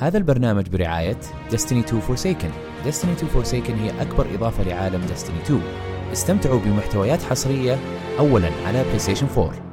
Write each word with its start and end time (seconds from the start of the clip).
هذا 0.00 0.18
البرنامج 0.18 0.68
برعاية 0.68 1.20
Destiny 1.50 1.84
2 1.84 2.02
Forsaken. 2.02 2.52
Destiny 2.86 3.22
2 3.22 3.28
Forsaken 3.34 3.70
هي 3.70 4.02
أكبر 4.02 4.26
إضافة 4.34 4.64
لعالم 4.64 5.02
Destiny 5.06 5.44
2 5.44 5.60
استمتعوا 6.12 6.60
بمحتويات 6.60 7.22
حصرية 7.22 7.78
أولا 8.18 8.50
على 8.66 8.84
PlayStation 8.84 9.38
4 9.38 9.67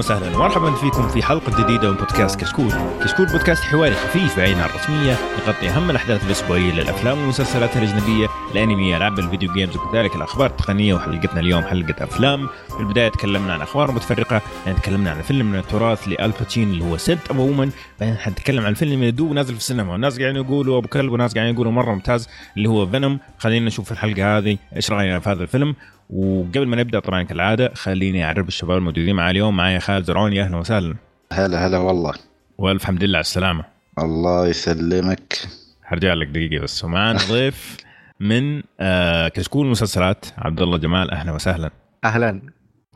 وسهلا. 0.00 0.36
ومرحبا 0.36 0.74
فيكم 0.74 1.08
في 1.08 1.22
حلقة 1.22 1.62
جديدة 1.62 1.90
من 1.90 1.96
بودكاست 1.96 2.40
كشكول. 2.40 2.72
كشكول 3.04 3.26
بودكاست 3.26 3.62
حواري 3.62 3.94
خفيف 3.94 4.36
بعيد 4.36 4.56
عن 4.56 4.66
الرسمية 4.66 5.16
يغطي 5.46 5.68
أهم 5.68 5.90
الأحداث 5.90 6.26
الأسبوعية 6.26 6.72
للأفلام 6.72 7.18
والمسلسلات 7.18 7.76
الأجنبية، 7.76 8.28
الأنمي، 8.52 8.96
ألعاب 8.96 9.18
الفيديو 9.18 9.52
games 9.52 9.76
وكذلك 9.76 10.16
الأخبار 10.16 10.50
التقنية. 10.50 10.94
وحلقتنا 10.94 11.40
اليوم 11.40 11.62
حلقة 11.62 12.04
أفلام. 12.04 12.48
في 12.68 12.80
البداية 12.80 13.08
تكلمنا 13.08 13.52
عن 13.54 13.60
أخبار 13.60 13.92
متفرقة، 13.92 14.42
يعني 14.66 14.78
تكلمنا 14.78 15.10
عن 15.10 15.22
فيلم 15.22 15.46
من 15.46 15.58
التراث 15.58 16.08
لآل 16.08 16.27
باتشينو 16.27 16.70
اللي 16.70 16.84
هو 16.84 16.96
Scent 16.96 17.30
of 17.30 17.42
a 17.42 17.46
Woman، 17.46 17.70
بعدين 18.00 18.16
حنتكلم 18.16 18.66
عن 18.66 18.74
فيلم 18.74 19.02
يدوب 19.02 19.32
نازل 19.32 19.54
في 19.54 19.60
السينما 19.60 19.92
والناس 19.92 20.18
قاعدين 20.18 20.42
يقولوا 20.42 20.78
أبو 20.78 20.88
كلب 20.88 21.12
وناس 21.12 21.34
قاعدين 21.34 21.54
يقولوا 21.54 21.72
مرة 21.72 21.94
ممتاز 21.94 22.28
اللي 22.56 22.68
هو 22.68 22.86
Venom، 22.86 23.18
خلينا 23.38 23.66
نشوف 23.66 23.92
الحلقة 23.92 24.38
هذه 24.38 24.56
إيش 24.76 24.90
رأينا 24.90 25.18
في 25.18 25.30
هذا 25.30 25.42
الفيلم. 25.42 25.74
وقبل 26.12 26.66
ما 26.66 26.76
نبدأ 26.76 27.00
طبعا 27.00 27.22
كالعادة 27.22 27.70
خليني 27.74 28.24
أعرف 28.24 28.48
الشباب 28.48 28.76
الموجودين 28.78 29.16
معي 29.16 29.30
اليوم. 29.30 29.56
معي 29.56 29.80
خالد 29.80 30.04
زرعوني. 30.04 30.42
أهلا 30.42 30.56
وسهلا. 30.56 30.94
هلا 31.32 31.66
هلا 31.66 31.78
والله. 31.78 32.12
والف 32.58 32.84
حمد 32.84 33.04
لله 33.04 33.16
على 33.18 33.20
السلامة. 33.24 33.64
الله 33.98 34.46
يسلمك. 34.48 35.38
حرجع 35.82 36.14
لك 36.14 36.26
دقيقة 36.26 36.62
بس. 36.62 36.84
ومعنا 36.84 37.18
ضيف 37.30 37.76
من 38.20 38.62
آه 38.80 39.28
كشكول 39.28 39.66
مسلسلات. 39.66 40.26
عبد 40.38 40.62
الله 40.62 40.78
جمال 40.78 41.10
أهلا 41.10 41.32
وسهلا. 41.32 41.70
أهلا. 42.04 42.40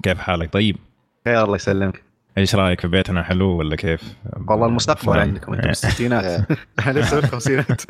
كيف 0.03 0.19
حالك؟ 0.19 0.53
طيب. 0.53 0.77
خير 1.25 1.45
الله 1.45 1.57
يسلمك. 1.57 2.03
إيش 2.39 2.55
رأيك 2.55 2.81
في 2.81 2.89
بيتنا؟ 2.89 3.23
حلو 3.23 3.47
ولا 3.59 3.77
كيف؟ 3.77 4.01
والله 4.49 4.67
المستقبل. 4.67 5.19
عندكم 5.19 5.53
أنتم. 5.55 5.67
بالستينات. 5.69 6.47
إحنا 6.79 6.93
لسه 6.93 7.21
في 7.21 7.27
الخمسينات 7.27 7.83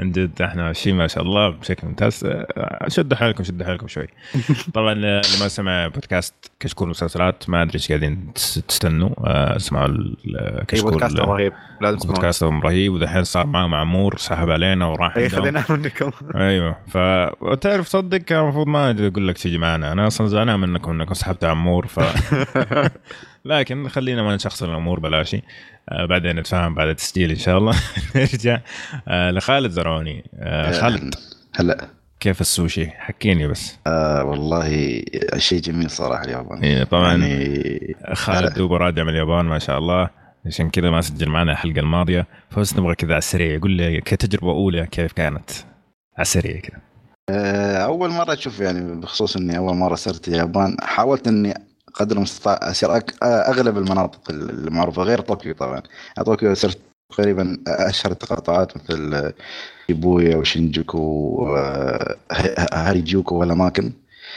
عن 0.00 0.12
جد 0.12 0.42
إحنا 0.42 0.62
ماشيين 0.62 0.96
ما 0.96 1.06
شاء 1.06 1.22
الله 1.22 1.48
بشكل 1.48 1.86
ممتاز. 1.86 2.24
آه، 2.24 2.88
شدوا 2.88 3.16
حالكم 3.16 3.44
شدوا 3.44 3.66
حالكم 3.66 3.88
شوي. 3.88 4.06
طبعا 4.74 4.92
آه، 4.92 4.96
اللي 4.96 5.38
ما 5.40 5.48
سمع 5.48 5.86
بودكاست 5.88 6.34
كشكول 6.60 6.88
مسلسلات 6.88 7.50
ما 7.50 7.62
أدري 7.62 7.74
إيش 7.74 7.88
قاعدين 7.88 8.32
تس- 8.34 8.62
تستنوا. 8.68 9.10
آه، 9.26 9.56
أسمعوا 9.56 9.88
كشكول 10.68 10.90
بودكاست 10.90 11.20
رهيب. 11.20 11.52
لازم 11.80 11.98
تسمعون 11.98 12.14
بودكاستهم 12.14 12.60
رهيب 12.60 12.92
ودحين 12.92 13.24
صار 13.24 13.46
معاه 13.46 13.66
معمور 13.66 14.16
سحب 14.16 14.50
علينا 14.50 14.86
وراح 14.86 15.16
أي. 15.16 15.28
خذيناه 15.28 15.64
منكم. 15.70 16.10
أيوه. 16.34 16.76
فتعرف 16.88 17.86
تصدق 17.88 18.16
كان 18.16 18.38
المفروض 18.42 18.66
ما 18.66 18.90
أقول 18.90 19.28
لك 19.28 19.38
تيجي 19.38 19.58
معنا 19.58 19.92
أنا 19.92 20.06
أصلا 20.06 20.26
زعلان 20.26 20.60
منكم 20.60 20.90
إنكم 20.90 21.14
سحبتوا 21.14 21.48
عمور 21.48 21.86
ف 21.86 22.00
لكن 23.48 23.88
خلينا 23.88 24.22
ما 24.22 24.34
نشخصن 24.34 24.70
الأمور 24.70 25.00
بلاشي 25.00 25.42
آه 25.88 26.06
بعدين 26.06 26.36
نتفاهم 26.36 26.74
بعد 26.74 26.88
التسجيل 26.88 27.30
إن 27.30 27.36
شاء 27.36 27.58
الله. 27.58 27.74
نرجع. 28.16 28.60
آه 29.08 29.30
لخالد 29.30 29.70
زرعوني. 29.70 30.24
آه 30.34 30.80
خالد 30.80 31.14
هلا. 31.54 31.88
كيف 32.20 32.40
السوشي؟ 32.40 32.86
حكيني 32.90 33.46
بس. 33.46 33.78
آه 33.86 34.24
والله 34.24 35.02
شيء 35.36 35.60
جميل 35.60 35.90
صراحة 35.90 36.24
اليابان. 36.24 36.62
إيه 36.62 36.84
طبعا 36.84 37.16
يعني 37.16 37.96
خالد 38.12 38.54
دوب 38.54 38.72
راجع 38.72 39.02
من 39.02 39.08
اليابان 39.08 39.44
ما 39.44 39.58
شاء 39.58 39.78
الله. 39.78 40.10
عشان 40.46 40.70
كذا 40.70 40.90
ما 40.90 41.00
سجل 41.00 41.28
معنا 41.28 41.52
الحلقة 41.52 41.80
الماضية. 41.80 42.26
فبس 42.50 42.76
نبغى 42.76 42.94
كذا 42.94 43.10
على 43.10 43.18
السريع 43.18 43.54
يقول 43.54 43.70
لي 43.70 44.00
كتجربة 44.00 44.50
أولى 44.50 44.86
كيف 44.86 45.12
كانت؟ 45.12 45.50
على 46.16 46.22
السريع 46.22 46.60
كذا. 46.60 46.78
آه 47.30 47.76
أول 47.76 48.10
مرة 48.10 48.32
أشوف 48.32 48.60
يعني 48.60 49.00
بخصوص 49.00 49.36
إني 49.36 49.58
أول 49.58 49.76
مرة 49.76 49.94
صرت 49.94 50.28
اليابان 50.28 50.76
حاولت 50.80 51.28
إني 51.28 51.67
قدر 51.98 52.16
المستطاع 52.16 52.58
أزور. 52.62 52.90
آه، 52.90 53.02
أغلب 53.22 53.78
المناطق 53.78 54.30
المعروفة 54.30 55.02
غير 55.02 55.20
طوكيو 55.20 55.54
طبعا 55.54 55.82
طوكيو 56.24 56.54
زرت 56.54 56.78
تقريبا 57.12 57.58
أشهر 57.68 58.12
التقاطعات 58.12 58.76
مثل 58.76 59.32
شيبويا 59.86 60.36
وشينجوكو 60.36 60.98
وهاريجوكو 62.30 63.34
والاماكن 63.34 63.92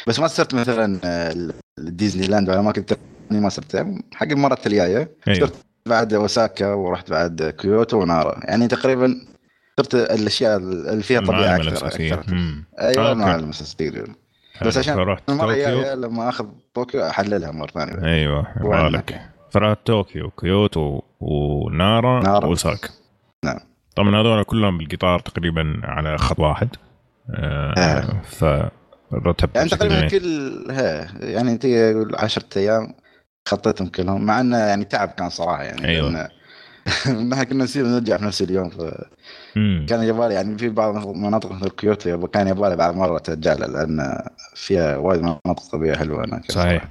بس 0.08 0.20
ما 0.20 0.28
زرت 0.28 0.54
مثلا 0.54 1.00
آه، 1.04 1.52
الديزني 1.80 2.28
لاند 2.28 2.50
والاماكن 2.50 2.82
الثانية 2.82 3.44
ما 3.44 3.50
زرتها 3.50 3.98
حق 4.14 4.28
المره 4.28 4.58
الجاية 4.66 5.12
أيوه. 5.28 5.40
زرت 5.40 5.56
بعد 5.86 6.14
أوساكا 6.14 6.74
ورحت 6.74 7.10
بعد 7.10 7.56
كيوتو 7.60 8.02
ونارا 8.02 8.40
يعني 8.44 8.68
تقريبا 8.68 9.26
زرت 9.80 9.96
الأشياء 9.96 10.58
اللي 10.58 11.04
فيها 11.04 11.20
طبيعة 11.20 11.56
أكثر, 11.56 11.88
أكثر. 11.88 12.24
أيوه. 12.80 13.12
المعالم 13.12 13.46
الأساسية 13.46 14.06
بس 14.68 14.78
عشان 14.78 14.96
فرحت 14.96 15.30
المره 15.30 15.46
طوكيو 15.48 15.68
الجايه 15.80 15.94
لما 15.96 16.30
آخذ 16.30 16.46
طوكيو 16.74 17.08
أحللها 17.08 17.52
مرة 17.52 17.68
ثانية 17.72 18.06
أيوه 18.14 18.48
يبغالك 18.58 19.22
فرحت 19.52 19.78
طوكيو 19.86 20.30
كيوتو 20.30 21.02
ونارا 21.20 22.24
نارا. 22.24 22.46
وأوساكا 22.46 22.90
نعم. 23.46 23.60
طبعا 23.96 24.22
هذول 24.22 24.44
كلهم 24.44 24.78
بالقطار 24.78 25.20
تقريبا 25.20 25.82
على 25.84 26.18
خط 26.18 26.40
واحد 26.40 26.70
آه. 27.30 27.74
آه. 27.78 28.22
فرتبت 29.12 29.56
يعني 29.56 29.70
تقريبا. 29.70 30.08
كل 30.08 30.52
ها 30.72 31.08
يعني 31.20 31.52
انت 31.52 31.66
10 32.16 32.44
أيام 32.58 32.94
خطيتهم 33.48 33.88
كلهم 33.88 34.26
مع 34.26 34.42
إنه 34.42 34.58
يعني 34.58 34.86
تعب 34.86 35.10
كان 35.10 35.30
صراحة 35.30 35.64
يعني. 35.64 36.02
لأن- 36.02 36.32
انها 37.08 37.44
كنا 37.44 37.64
نصير 37.64 37.86
نرجع 37.88 38.18
في 38.18 38.26
نفس 38.26 38.42
اليوم 38.42 38.70
مم. 39.56 39.86
فكان 39.88 40.04
يبالي 40.04 40.34
يعني 40.34 40.58
في 40.58 40.70
بعض 40.70 41.08
المناطق 41.08 41.52
مثل 41.52 41.70
كيوتو 41.70 42.28
كان 42.28 42.48
يبالي 42.48 42.76
بعد 42.76 42.96
مره 42.96 43.18
ترجع 43.18 43.54
لها 43.54 43.68
لأن 43.68 44.18
فيها 44.56 44.98
وايد 44.98 45.22
مناطق 45.22 45.72
طبيعية 45.72 45.98
حلوة 45.98 46.26
هناك. 46.26 46.52
صحيح. 46.52 46.88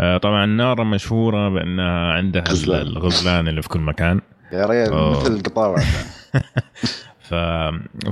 آه 0.00 0.18
طبعا 0.18 0.46
نارا 0.46 0.84
مشهورة 0.84 1.48
بأنها 1.48 2.12
عندها 2.12 2.42
غزلان. 2.48 2.86
الغزلان 2.86 3.48
اللي 3.48 3.62
في 3.62 3.68
كل 3.68 3.80
مكان. 3.80 4.20
يا 4.52 4.88
أوه. 4.88 5.10
مثل 5.10 5.32
القطاوع 5.32 5.76
ف... 7.28 7.34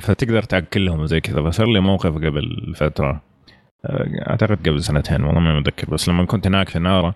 فتقدر 0.00 0.42
تاكلهم 0.42 1.00
وزي 1.00 1.20
كذا. 1.20 1.50
فصار 1.50 1.66
لي 1.66 1.80
موقف 1.80 2.14
قبل 2.14 2.74
فترة. 2.76 3.22
آه، 3.84 4.30
أعتقد 4.30 4.68
قبل 4.68 4.82
سنتين 4.82 5.24
والله 5.24 5.40
ما 5.40 5.60
متذكر. 5.60 5.90
بس 5.90 6.08
لما 6.08 6.26
كنت 6.26 6.46
هناك 6.46 6.68
في 6.68 6.78
نارا 6.78 7.14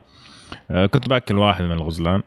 آه، 0.71 0.87
كنت 0.87 1.09
باكل 1.09 1.39
واحد 1.39 1.65
من 1.65 1.73
الغزلان. 1.73 2.23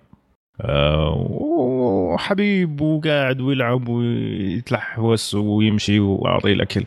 وحبيب 2.14 2.82
وقاعد 2.82 3.42
ويلعب 3.42 3.88
ويتلحوس 3.88 5.36
ويمشي 5.36 6.00
وأعطيه 6.00 6.54
الأكل. 6.54 6.84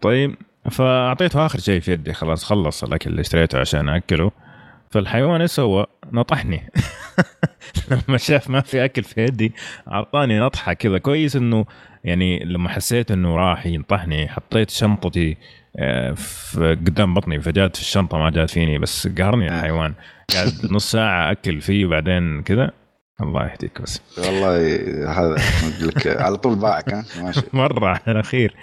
طيب 0.00 0.34
فأعطيته 0.70 1.46
آخر 1.46 1.58
شيء 1.58 1.80
في 1.80 1.92
يدي 1.92 2.12
خلاص 2.12 2.44
خلص 2.44 2.84
الأكل 2.84 3.10
اللي 3.10 3.20
اشتريته 3.20 3.58
عشان 3.60 3.88
أكله. 3.88 4.30
فالحيوان 4.90 5.40
إيش 5.40 5.50
سوى؟ 5.50 5.86
نطحني. 6.12 6.62
لما 7.90 8.18
شاف 8.18 8.50
ما 8.50 8.60
في 8.60 8.84
أكل 8.84 9.02
في 9.02 9.24
يدي 9.24 9.52
أعطاني 9.88 10.38
نطحة 10.38 10.72
كذا 10.72 10.98
كويس 10.98 11.36
إنه 11.36 11.66
يعني 12.04 12.44
لما 12.44 12.68
حسيت 12.68 13.10
إنه 13.10 13.36
راح 13.36 13.66
ينطحني 13.66 14.28
حطيت 14.28 14.70
شنطتي 14.70 15.36
قدام 16.56 17.14
بطني 17.14 17.40
فجات 17.40 17.76
في 17.76 17.82
الشنطة 17.82 18.18
ما 18.18 18.30
جات 18.30 18.50
فيني 18.50 18.78
بس 18.78 19.08
قهرني 19.08 19.48
الحيوان. 19.48 19.94
قاعد 20.34 20.52
نص 20.72 20.90
ساعة 20.92 21.30
أكل 21.30 21.60
فيه 21.60 21.86
وبعدين 21.86 22.42
كذا 22.42 22.70
الله 23.20 23.46
يهديك 23.46 23.82
بس. 23.82 24.00
والله 24.18 24.56
هذا 25.12 25.36
أقول 25.76 25.88
لك 25.88 26.06
على 26.06 26.36
طول 26.36 26.56
باعك 26.58 26.92
ها؟ 26.94 27.04
ماشي. 27.22 27.40
مرة 27.52 27.86
على 27.86 28.00
الأخير. 28.08 28.54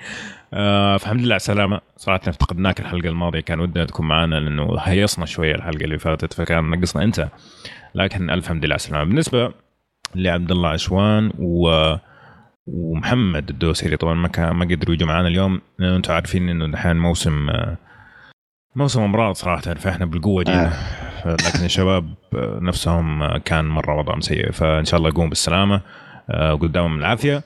آه 0.53 0.97
فالحمد 0.97 1.19
لله 1.19 1.33
على 1.33 1.35
السلامة. 1.35 1.81
صراحة 1.97 2.21
افتقدناك 2.27 2.79
الحلقة 2.79 3.09
الماضية 3.09 3.39
كان 3.39 3.59
ودنا 3.59 3.85
تكون 3.85 4.07
معنا 4.07 4.35
لأنه 4.35 4.77
هيصنا 4.79 5.25
شوية 5.25 5.55
الحلقة 5.55 5.83
اللي 5.83 5.99
فاتت 5.99 6.33
فكان 6.33 6.69
نقصنا 6.69 7.03
أنت. 7.03 7.27
لكن 7.95 8.29
الف 8.29 8.47
حمد 8.47 8.65
لله 8.65 8.73
على 8.73 8.79
السلامة. 8.79 9.03
بالنسبة 9.03 9.51
لعبد 10.15 10.51
الله 10.51 10.69
عشوان 10.69 11.31
و 11.39 11.95
ومحمد 12.67 13.49
الدوسري 13.49 13.97
طبعا 13.97 14.13
ما 14.13 14.27
كان 14.27 14.51
ما 14.51 14.65
قدروا 14.65 14.95
يجوا 14.95 15.07
معنا 15.07 15.27
اليوم. 15.27 15.61
لأنه 15.79 15.95
أنتم 15.95 16.13
عارفين 16.13 16.49
إنه 16.49 16.67
دحين 16.67 16.95
موسم 16.97 17.49
آه، 17.49 17.77
موسم 18.75 19.01
أمراض 19.01 19.35
صراحة 19.35 19.61
فإحنا 19.61 20.05
بالقوة 20.05 20.43
جينا. 20.43 20.73
لكن 21.25 21.65
الشباب 21.65 22.13
آه، 22.35 22.59
نفسهم 22.61 23.23
آه، 23.23 23.37
كان 23.37 23.65
مرة 23.65 23.99
وضعهم 23.99 24.21
سيء. 24.21 24.51
فإن 24.51 24.85
شاء 24.85 24.97
الله 24.97 25.09
يقوم 25.09 25.29
بالسلامة 25.29 25.81
آه، 26.29 26.53
وقدامهم 26.53 26.97
العافية. 26.97 27.43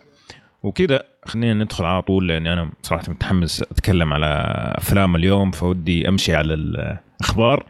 وكذا 0.63 1.03
خلينا 1.25 1.63
ندخل 1.63 1.85
على 1.85 2.01
طول 2.01 2.27
لأني 2.27 2.53
أنا 2.53 2.71
صراحة 2.81 3.03
متحمس 3.09 3.62
أتكلم 3.62 4.13
على 4.13 4.27
أفلام 4.77 5.15
اليوم 5.15 5.51
فودي 5.51 6.09
أمشي 6.09 6.35
على 6.35 6.53
الأخبار. 6.53 7.65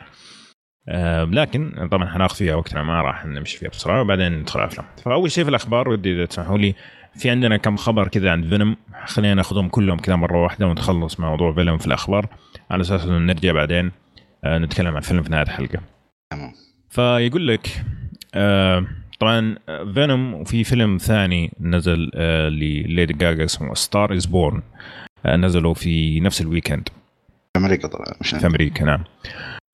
آه، 0.90 1.24
لكن 1.24 1.88
طبعا 1.92 2.10
حناخذ 2.10 2.36
فيها 2.36 2.56
وقتنا 2.56 2.84
ما 2.84 3.02
راح 3.02 3.26
نمشي 3.26 3.58
فيها 3.58 3.70
بسرعة 3.70 4.02
وبعدين 4.02 4.32
ندخل 4.32 4.60
على 4.60 4.68
الأفلام. 4.68 4.88
فأول 5.06 5.32
شيء 5.32 5.44
في 5.44 5.50
الأخبار 5.50 5.90
ودي 5.90 6.16
إذا 6.16 6.26
تسمحوا 6.26 6.58
لي 6.58 6.76
في 7.16 7.30
عندنا 7.30 7.58
كم 7.58 7.76
خبر 7.76 8.08
كذا 8.08 8.32
عن 8.32 8.50
فيلم. 8.50 8.78
خلينا 9.06 9.34
ناخذهم 9.34 9.70
كلهم 9.70 9.98
كذا 9.98 10.16
مرة 10.16 10.44
واحدة 10.44 10.68
ونخلص 10.68 11.20
موضوع 11.20 11.54
فيلم 11.54 11.78
في 11.78 11.88
الأخبار. 11.88 12.28
على 12.72 12.82
أساس 12.82 13.06
إنه 13.06 13.18
نرجع 13.18 13.52
بعدين 13.52 13.92
آه 14.44 14.58
نتكلم 14.58 14.88
عن 14.88 14.98
الفيلم 14.98 15.24
في 15.24 15.30
نهاية 15.30 15.44
الحلقة. 15.44 15.80
تمام. 16.32 16.54
فيقول 16.90 17.48
لك 17.48 17.86
آه 18.36 18.86
طبعا 19.20 19.56
فينوم 19.94 20.34
وفي 20.34 20.64
فيلم 20.64 20.98
ثاني 20.98 21.52
نزل 21.60 22.12
آه 22.16 22.50
لليدي 22.50 23.14
جاجا 23.14 23.46
اسمه 23.46 23.74
Star 23.74 24.14
Is 24.14 24.26
Born 24.26 24.62
آه 25.26 25.36
نزلوا 25.36 25.74
في 25.74 26.20
نفس 26.20 26.42
ال 26.42 26.47
weekend. 26.47 26.90
في 27.54 27.60
أمريكا 27.60 27.88
طبعا 27.88 28.06
مش 28.22 28.30
في 28.30 28.48
أمريكا 28.48 28.86
نعم. 28.86 29.04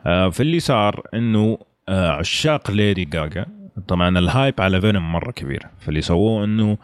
آه 0.06 0.30
فاللي 0.30 0.60
صار 0.60 1.02
إنه 1.14 1.58
آه 1.90 2.12
عشاق 2.12 2.72
ليدي 2.72 3.06
جاجا. 3.06 3.46
طبعا 3.88 4.20
ال 4.20 4.28
hype 4.28 4.62
على 4.62 4.82
فينوم 4.82 5.12
مرة 5.12 5.32
كبير. 5.32 5.64
فاللي 5.80 6.02
سووه 6.02 6.44
إنه 6.44 6.72
آه 6.72 6.78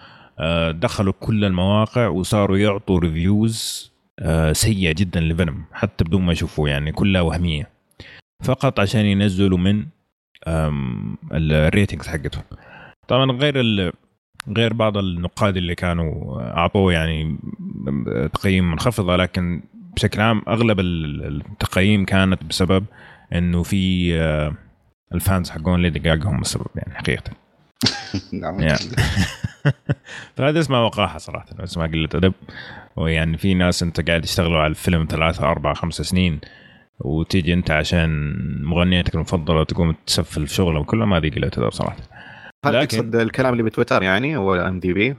دخلوا 0.72 1.14
كل 1.20 1.46
المواقع 1.46 2.08
وصاروا 2.08 2.58
يعطوا 2.58 3.00
reviews 3.00 3.92
آه 4.20 4.54
سيئة 4.54 4.92
جدا 4.94 5.20
لفينوم 5.20 5.64
حتى 5.74 6.04
بدون 6.04 6.22
ما 6.22 6.32
يشوفوه 6.32 6.70
يعني 6.70 6.92
كلها 6.92 7.22
وهمية. 7.22 7.70
فقط 8.44 8.80
عشان 8.80 9.06
ينزلوا 9.06 9.58
من 9.58 9.86
ال 11.32 11.41
ratings 11.41 12.08
حقته 12.08 12.42
طبعا 13.08 13.32
غير 13.32 13.60
ال 13.60 13.92
غير 14.58 14.74
بعض 14.74 14.98
النقاد 14.98 15.58
اللي 15.58 15.76
كانوا 15.76 16.42
أعطوه 16.58 16.94
يعني 16.94 17.38
تقييم 18.34 18.72
منخفضه 18.72 19.16
لكن 19.16 19.64
بشكل 19.96 20.22
عام 20.22 20.42
أغلب 20.48 20.80
ال- 20.80 21.42
التقييم 21.52 22.06
كانت 22.06 22.44
بسبب 22.44 22.86
إنه 23.34 23.64
في 23.64 24.14
آه، 24.22 24.54
ال 25.14 25.21
fans 25.21 25.50
حقون 25.50 25.82
ليدي 25.82 26.00
جاجا 26.00 26.30
هم 26.30 26.42
السبب 26.42 26.68
يعني 26.76 26.96
حقيقه. 26.96 27.32
نعم. 28.34 28.58
فهذا 30.36 30.60
اسمها 30.60 30.80
وقاحة 30.80 31.18
صراحة 31.18 31.46
اسمها 31.60 31.88
قلة 31.88 32.10
أدب. 32.16 32.34
ويعني 32.96 33.38
في 33.38 33.54
ناس 33.54 33.84
أنت 33.84 34.08
قاعد 34.10 34.24
يشتغلوا 34.24 34.58
على 34.60 34.68
الفيلم 34.70 35.08
ثلاثة 35.10 35.44
أربعة 35.52 35.74
خمسة 35.74 36.04
سنين 36.04 36.40
وتيجي 37.00 37.54
أنت 37.54 37.72
عشان 37.72 38.36
مغنيتك 38.64 39.16
المفضلة 39.16 39.64
تقوم 39.64 39.96
تسفل 40.08 40.48
في 40.48 40.54
شغله 40.54 40.80
وكله 40.80 41.06
ما 41.06 41.20
ذي 41.20 41.30
قلة 41.30 41.48
أدب 41.58 41.72
صراحة. 41.72 41.98
هل 42.66 42.74
لكن- 42.74 42.88
تقصد 42.98 43.16
الكلام 43.16 43.52
اللي 43.54 43.64
بتويتر 43.64 44.04
يعني 44.04 44.38
IMDb؟ 44.38 45.16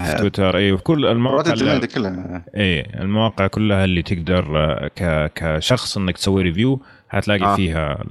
في 0.00 0.16
تويتر 0.18 0.56
اي 0.56 0.76
في 0.76 0.82
كل 0.82 1.06
المواقع 1.06 1.54
كلها. 1.54 2.44
إيه 2.54 3.00
المواقع 3.00 3.46
كلها 3.46 3.84
اللي 3.84 4.02
تقدر 4.02 4.58
آه، 4.58 4.88
ك 4.88 5.32
كشخص 5.34 5.96
إنك 5.96 6.16
تسوي 6.16 6.42
review 6.42 6.82
حتلاقي 7.08 7.44
آه. 7.44 7.56
فيها 7.56 8.04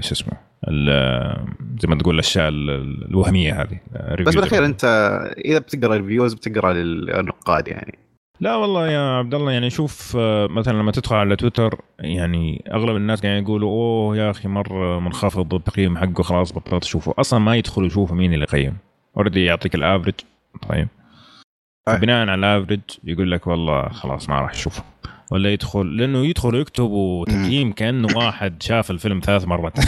شو 0.00 0.12
اسمه 0.12 0.32
زي 1.78 1.88
ما 1.88 1.94
تقول 1.98 2.14
الأشياء 2.14 2.48
ال- 2.48 3.04
الوهمية 3.10 3.62
هذه 3.62 3.80
بس 3.92 4.34
reviews. 4.34 4.34
بالأخير 4.36 4.64
أنت 4.64 4.84
إذا 5.44 5.58
بتقرأ 5.58 5.96
reviews 5.96 6.34
بتقرأ 6.34 6.72
للنقاد 6.72 7.68
يعني. 7.68 7.98
لا 8.40 8.54
والله 8.56 8.88
يا 8.88 9.00
عبد 9.18 9.34
الله 9.34 9.52
يعني 9.52 9.70
شوف 9.70 10.16
آه، 10.20 10.46
مثلا 10.46 10.72
لما 10.78 10.92
تدخل 10.92 11.16
على 11.16 11.36
تويتر 11.36 11.80
يعني 11.98 12.64
أغلب 12.72 12.96
الناس 12.96 13.20
قاعدين 13.22 13.42
يقولوا 13.42 13.70
أوه 13.70 14.16
يا 14.16 14.30
أخي 14.30 14.48
مرة 14.48 15.00
منخفض 15.00 15.54
التقييم 15.54 15.96
حقه 15.98 16.22
خلاص 16.22 16.52
بطلت 16.52 16.84
أشوفه. 16.84 17.14
أصلا 17.18 17.38
ما 17.38 17.56
يدخلوا 17.56 17.86
يشوفوا 17.86 18.16
مين 18.16 18.34
اللي 18.34 18.42
يقيم. 18.44 18.76
already 19.16 19.44
يعطيك 19.44 19.74
ال 19.74 19.79
average 19.79 20.14
طيب. 20.68 20.88
أي. 21.88 21.96
فبناء 21.96 22.28
على 22.28 22.34
ال 22.56 22.59
average 22.59 22.80
يقول 23.04 23.30
لك 23.30 23.46
والله 23.46 23.88
خلاص 23.88 24.28
ما 24.28 24.40
راح 24.40 24.50
اشوفه 24.50 24.82
ولا 25.30 25.52
يدخل 25.52 25.96
لأنه 25.96 26.26
يدخل 26.26 26.54
يكتب 26.54 27.24
تقييم 27.26 27.72
كأنه 27.72 28.16
واحد 28.16 28.62
شاف 28.62 28.90
الفيلم 28.90 29.20
ثلاث 29.24 29.44
مرات. 29.44 29.78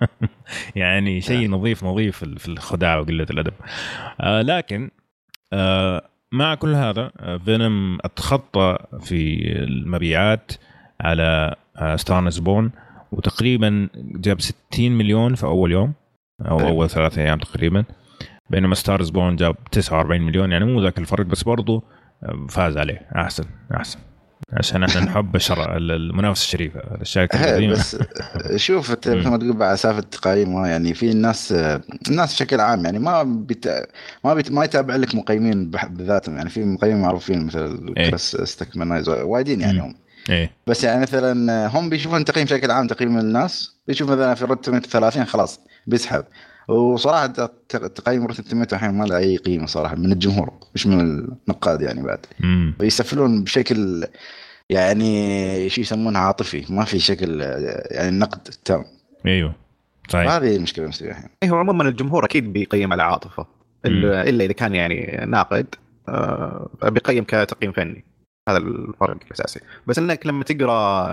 يعني 0.76 1.20
شيء 1.20 1.50
نظيف 1.50 1.84
نظيف 1.84 2.24
في 2.24 2.48
الخداع 2.48 2.98
وقلة 2.98 3.26
الأدب. 3.30 3.54
آه 4.20 4.42
لكن 4.42 4.90
آه 5.52 6.02
مع 6.32 6.54
كل 6.54 6.74
هذا 6.74 7.12
آه، 7.20 7.36
فينوم 7.36 7.98
أتخطى 8.04 8.78
في 9.00 9.42
المبيعات 9.62 10.52
على 11.00 11.54
آه، 11.76 11.96
Star 11.96 12.24
Is 12.24 12.38
Born 12.38 12.70
وتقريبا 13.12 13.88
جاب 13.94 14.40
60 14.40 14.92
مليون 14.92 15.34
في 15.34 15.44
أول 15.44 15.72
يوم 15.72 15.92
أو. 16.40 16.60
أول 16.60 16.90
ثلاثة 16.90 17.22
أيام 17.22 17.38
تقريبا. 17.38 17.84
بينما 18.50 18.74
Star 18.74 18.98
Is 18.98 19.10
Born 19.10 19.36
جاب 19.36 19.56
49 19.70 20.22
مليون 20.22 20.52
يعني 20.52 20.64
مو 20.64 20.82
ذاك 20.82 20.98
الفرق 20.98 21.26
بس 21.26 21.42
برضو 21.42 21.84
آه، 22.22 22.46
فاز 22.48 22.78
عليه. 22.78 23.08
أحسن 23.16 23.44
أحسن. 23.74 23.98
عشان 24.52 24.82
إحنا 24.82 25.00
نحب 25.10 25.36
الشر 25.36 25.76
المنافسه 25.76 26.42
الشريفه 26.42 26.80
الشركة 27.00 27.38
هي 27.38 27.48
القديمه 27.50 27.72
بس 27.72 27.96
شوف 28.56 28.90
مثل 28.90 29.28
ما 29.28 29.36
تقول 29.36 29.52
بعد 29.52 29.76
سالفه 29.76 29.98
التقييم 29.98 30.64
يعني 30.64 30.94
في 30.94 31.10
الناس 31.10 31.52
الناس 32.08 32.34
بشكل 32.34 32.60
عام 32.60 32.84
يعني 32.84 32.98
ما 32.98 33.22
بيت 33.22 33.66
ما 34.24 34.34
بيت 34.34 34.50
ما 34.50 34.64
يتابع 34.64 34.96
لك 34.96 35.14
مقيمين 35.14 35.70
بذاتهم. 35.70 36.36
يعني 36.36 36.50
في 36.50 36.64
مقيمين 36.64 37.02
معروفين 37.02 37.46
مثل 37.46 37.94
إيه. 37.96 38.10
كريس 38.10 38.36
وايدين 39.08 39.60
يعني. 39.60 39.80
هم. 39.80 39.94
إيه. 40.30 40.50
بس 40.66 40.84
يعني 40.84 41.02
مثلا 41.02 41.66
هم 41.66 41.88
بيشوفون 41.88 42.20
التقييم 42.20 42.44
بشكل 42.44 42.70
عام 42.70 42.86
تقييم 42.86 43.18
الناس 43.18 43.76
بيشوف 43.88 44.10
مثلا 44.10 44.34
في 44.34 44.44
روت 44.44 44.64
توميتو 44.64 44.88
30 44.88 45.24
خلاص 45.24 45.60
بيسحب. 45.86 46.24
وصراحة 46.68 47.26
تقييم 47.68 48.26
Rotten 48.26 48.40
Tomato 48.40 48.76
الحين 48.76 48.90
ما 48.90 49.04
له 49.04 49.16
أي 49.16 49.36
قيمة 49.36 49.66
صراحة 49.66 49.94
من 49.94 50.12
الجمهور 50.12 50.52
مش 50.74 50.86
من 50.86 51.00
النقاد 51.00 51.82
يعني 51.82 52.02
بعد. 52.02 52.18
امم 52.44 52.74
ويسفلون 52.80 53.44
بشكل 53.44 54.04
يعني 54.70 55.68
شو 55.68 55.80
يسمونه 55.80 56.18
عاطفي 56.18 56.72
ما 56.72 56.84
في 56.84 56.98
شكل 56.98 57.40
يعني 57.90 58.08
النقد 58.08 58.40
تام. 58.64 58.84
أيوه 59.26 59.54
صحيح. 60.08 60.30
هذه 60.30 60.56
المشكلة 60.56 60.84
المستويه 60.84 61.10
الحين. 61.10 61.28
اي 61.42 61.50
هو 61.50 61.56
عموما 61.56 61.88
الجمهور 61.88 62.24
أكيد 62.24 62.52
بيقيم 62.52 62.92
على 62.92 63.02
عاطفة 63.02 63.46
الا 63.86 64.28
إلا 64.28 64.44
إذا 64.44 64.52
كان 64.52 64.74
يعني 64.74 65.24
ناقد 65.26 65.66
آه، 66.08 66.70
بيقيم 66.82 67.24
كتقييم 67.24 67.72
فني. 67.72 68.04
هذا 68.48 68.58
الفرق 68.58 69.16
الأساسي. 69.26 69.60
بس 69.86 69.98
إنك 69.98 70.26
لما 70.26 70.44
تقرأ 70.44 71.06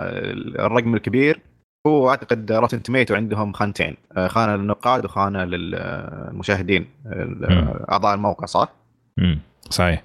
الرقم 0.66 0.96
الكبير 0.96 1.42
هو 1.90 2.10
أعتقد 2.10 2.52
Rotten 2.52 2.84
Tomato 2.84 3.16
عندهم 3.16 3.54
خانتين 3.54 3.96
آه، 4.18 4.28
خانة 4.28 4.56
للنقاد 4.56 5.06
وخانة 5.06 5.44
للمشاهدين 5.44 6.86
أعضاء 7.92 8.16
الموقع 8.16 8.46
صح؟ 8.46 8.70
امم 9.20 9.40
صحيح. 9.70 10.04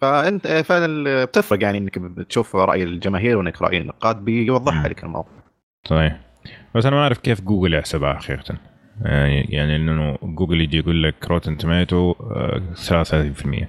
فأنت 0.00 0.46
فعلا 0.48 1.24
بتفرق 1.24 1.62
يعني 1.62 1.78
إنك 1.78 1.98
بتشوف 1.98 2.56
رأي 2.56 2.82
الجماهير 2.82 3.38
وإنك 3.38 3.62
رأي 3.62 3.78
النقاد 3.78 4.24
بيوضحها. 4.24 4.88
لك 4.88 5.04
الموقع 5.04 5.28
صحيح. 5.86 6.20
بس 6.74 6.86
أنا 6.86 6.96
ما 6.96 7.02
أعرف 7.02 7.18
كيف 7.18 7.40
جوجل 7.40 7.74
يحسبها 7.74 8.14
حقيقه 8.14 8.54
يعني 9.02 9.40
يعني 9.40 9.76
إنه 9.76 10.18
جوجل 10.22 10.60
يجي 10.60 10.78
يقول 10.78 11.02
لك 11.02 11.14
Rotten 11.30 11.56
Tomato 11.56 12.14
33% 12.74 13.66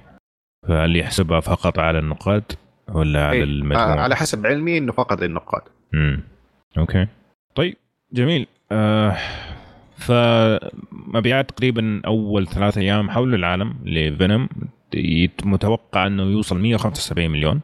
فهل 0.68 0.96
يحسبها 0.96 1.40
فقط 1.40 1.78
على 1.78 1.98
النقاد 1.98 2.52
ولا 2.88 3.26
على 3.26 3.42
المجموع؟ 3.42 3.94
آه، 3.94 4.00
على 4.00 4.16
حسب 4.16 4.46
علمي 4.46 4.78
إنه 4.78 4.92
فقط 4.92 5.20
للنقاد. 5.20 5.62
امم 5.94 6.22
أوكي. 6.78 7.06
طيب 7.58 7.74
جميل. 8.12 8.46
آه 8.72 9.16
فمبيعات 9.96 11.50
تقريبا 11.50 12.02
أول 12.06 12.46
ثلاثة 12.46 12.80
أيام 12.80 13.10
حول 13.10 13.34
العالم 13.34 13.74
لفينوم 13.84 14.48
متوقع 15.44 16.06
إنه 16.06 16.22
يوصل 16.22 16.58
175 16.58 17.30
مليون. 17.30 17.60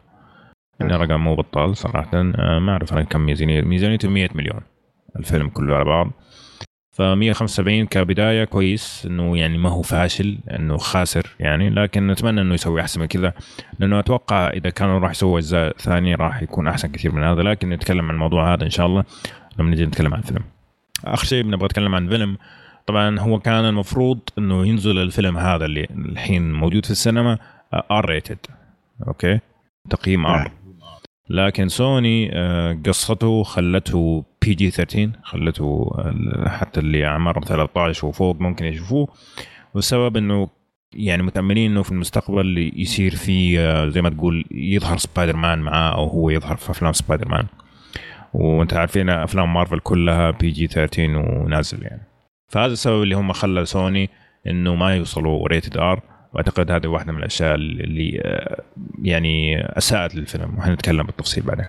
يعني 0.80 0.96
رقم 0.96 1.20
مو 1.20 1.34
بطال 1.34 1.76
صراحة. 1.76 2.10
آه 2.14 2.58
ما 2.58 2.72
أعرف 2.72 2.92
أنا 2.92 3.02
كم 3.02 3.20
ميزانيه 3.20 3.62
ميزانيته 3.62 4.08
100 4.08 4.28
مليون. 4.34 4.60
الفيلم 5.18 5.48
كله 5.48 5.74
على 5.74 5.84
بعض. 5.84 6.10
ف 6.90 7.02
175 7.02 7.86
كبداية 7.86 8.44
كويس 8.44 9.06
إنه 9.06 9.38
يعني 9.38 9.58
ما 9.58 9.70
هو 9.70 9.82
فاشل 9.82 10.38
إنه 10.50 10.76
خاسر 10.76 11.36
يعني. 11.40 11.70
لكن 11.70 12.06
نتمنى 12.06 12.40
إنه 12.40 12.54
يسوي 12.54 12.80
أحسن 12.80 13.00
من 13.00 13.06
كذا 13.06 13.32
لأنه 13.78 13.98
أتوقع 13.98 14.48
إذا 14.48 14.70
كانوا 14.70 14.98
راح 14.98 15.10
يسووا 15.10 15.38
أجزاء 15.38 15.76
ثانية 15.76 16.16
راح 16.16 16.42
يكون 16.42 16.68
أحسن 16.68 16.88
كثير 16.88 17.12
من 17.12 17.22
هذا. 17.22 17.42
لكن 17.42 17.68
نتكلم 17.68 18.04
عن 18.04 18.14
الموضوع 18.14 18.54
هذا 18.54 18.64
إن 18.64 18.70
شاء 18.70 18.86
الله. 18.86 19.04
لما 19.58 19.70
نجي 19.70 19.86
نتكلم 19.86 20.14
عن 20.14 20.20
الفيلم 20.20 20.44
آخر 21.04 21.26
شيء 21.26 21.42
بنبغى 21.42 21.64
نتكلم 21.64 21.94
عن 21.94 22.08
فيلم. 22.08 22.36
طبعا 22.86 23.20
هو 23.20 23.38
كان 23.38 23.64
المفروض 23.64 24.20
إنه 24.38 24.66
ينزل 24.66 24.98
الفيلم 24.98 25.38
هذا 25.38 25.64
اللي 25.64 25.86
الحين 25.90 26.52
موجود 26.52 26.84
في 26.84 26.90
السينما 26.90 27.38
R 27.90 28.04
rated 28.04 28.38
okay؟ 29.06 29.40
تقييم 29.90 30.26
R 30.26 30.38
نعم. 30.38 30.48
لكن 31.28 31.68
سوني 31.68 32.30
آه، 32.32 32.78
قصته 32.86 33.42
خلته 33.42 34.24
PG 34.42 34.70
13 34.70 35.10
خلته 35.22 35.90
حتى 36.46 36.80
اللي 36.80 37.06
اعمارهم 37.06 37.44
13 37.44 38.06
وفوق 38.06 38.40
ممكن 38.40 38.64
يشوفوه. 38.64 39.08
والسبب 39.74 40.16
إنه 40.16 40.48
يعني 40.94 41.22
متأملين 41.22 41.70
إنه 41.70 41.82
في 41.82 41.92
المستقبل 41.92 42.72
يصير 42.76 43.14
في 43.16 43.60
آه، 43.60 43.88
زي 43.88 44.02
ما 44.02 44.10
تقول 44.10 44.44
يظهر 44.50 44.98
سبايدر 44.98 45.36
مان 45.36 45.58
معاه 45.58 45.94
أو 45.94 46.08
هو 46.08 46.30
يظهر 46.30 46.56
في 46.56 46.70
أفلام 46.70 46.92
سبايدر 46.92 47.28
مان 47.28 47.46
وانت 48.34 48.74
عارفين 48.74 49.10
أفلام 49.10 49.54
مارفل 49.54 49.78
كلها 49.78 50.30
PG 50.30 50.66
13 50.66 51.16
ونازل 51.16 51.82
يعني. 51.82 52.02
فهذا 52.48 52.72
السبب 52.72 53.02
اللي 53.02 53.14
هم 53.14 53.32
خلى 53.32 53.64
سوني 53.64 54.10
إنه 54.46 54.74
ما 54.74 54.94
يوصلوا 54.94 55.48
rated 55.48 55.76
R 55.76 56.00
وأعتقد 56.32 56.70
هذه 56.70 56.86
واحدة 56.86 57.12
من 57.12 57.18
الأشياء 57.18 57.54
اللي 57.54 58.20
آه، 58.24 58.62
يعني 59.02 59.64
أساءت 59.66 60.14
للفيلم. 60.14 60.58
وحنتكلم 60.58 61.02
بالتفصيل 61.02 61.44
بعدين. 61.44 61.66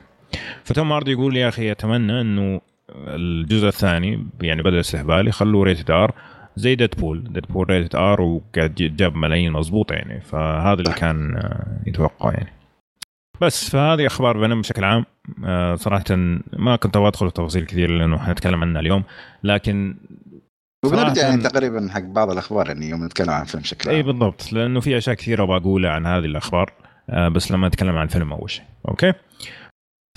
فتوم 0.63 0.91
هاردي 0.91 1.11
يقول 1.11 1.37
يا 1.37 1.49
أخي 1.49 1.71
أتمنى 1.71 2.21
إنه 2.21 2.61
الجزء 2.89 3.67
الثاني 3.67 4.27
يعني 4.41 4.63
بدأ 4.63 4.79
استهبال 4.79 5.27
يخلوه 5.27 5.63
rated 5.63 5.91
R 5.91 6.13
زي 6.55 6.75
ديدبول 6.75 7.23
ديدبول 7.33 7.69
rated 7.69 7.95
R 7.95 8.21
وقاعد 8.21 8.75
جاب 8.75 9.15
ملايين 9.15 9.51
مضبوطه 9.51 9.93
يعني. 9.93 10.21
فهذا 10.21 10.81
اللي 10.81 10.93
كان 10.93 11.35
آه، 11.35 11.89
يتوقع 11.89 12.31
يعني. 12.31 12.53
بس 13.41 13.69
فهذه 13.69 14.07
أخبار 14.07 14.39
فينوم 14.39 14.61
بشكل 14.61 14.83
عام. 14.83 15.05
صراحة 15.75 16.05
ما 16.53 16.75
كنت 16.75 16.95
أبغى 16.95 17.07
أدخل 17.07 17.27
في 17.27 17.33
تفاصيل 17.33 17.65
كثير 17.65 17.89
لأنه 17.89 18.17
حنتكلم 18.17 18.61
عنها 18.61 18.81
اليوم 18.81 19.03
لكن 19.43 19.95
وبنرجع 20.85 21.21
يعني 21.21 21.41
تقريبا 21.41 21.89
حق 21.91 22.01
بعض 22.01 22.31
الأخبار 22.31 22.67
يعني 22.67 22.89
يوم 22.89 23.05
نتكلم 23.05 23.29
عن 23.29 23.43
فيلم 23.43 23.63
بشكل 23.63 23.89
إي 23.89 24.03
بالضبط 24.03 24.53
لأنه 24.53 24.79
في 24.79 24.97
أشياء 24.97 25.15
كثيرة 25.15 25.43
أبغى 25.43 25.57
اقولها 25.57 25.91
عن 25.91 26.05
هذه 26.05 26.25
الأخبار 26.25 26.73
آه، 27.09 27.27
بس 27.27 27.51
لما 27.51 27.67
اتكلم 27.67 27.97
عن 27.97 28.05
الفيلم 28.05 28.33
أول 28.33 28.49
شيء 28.49 28.63
okay؟ 28.89 29.13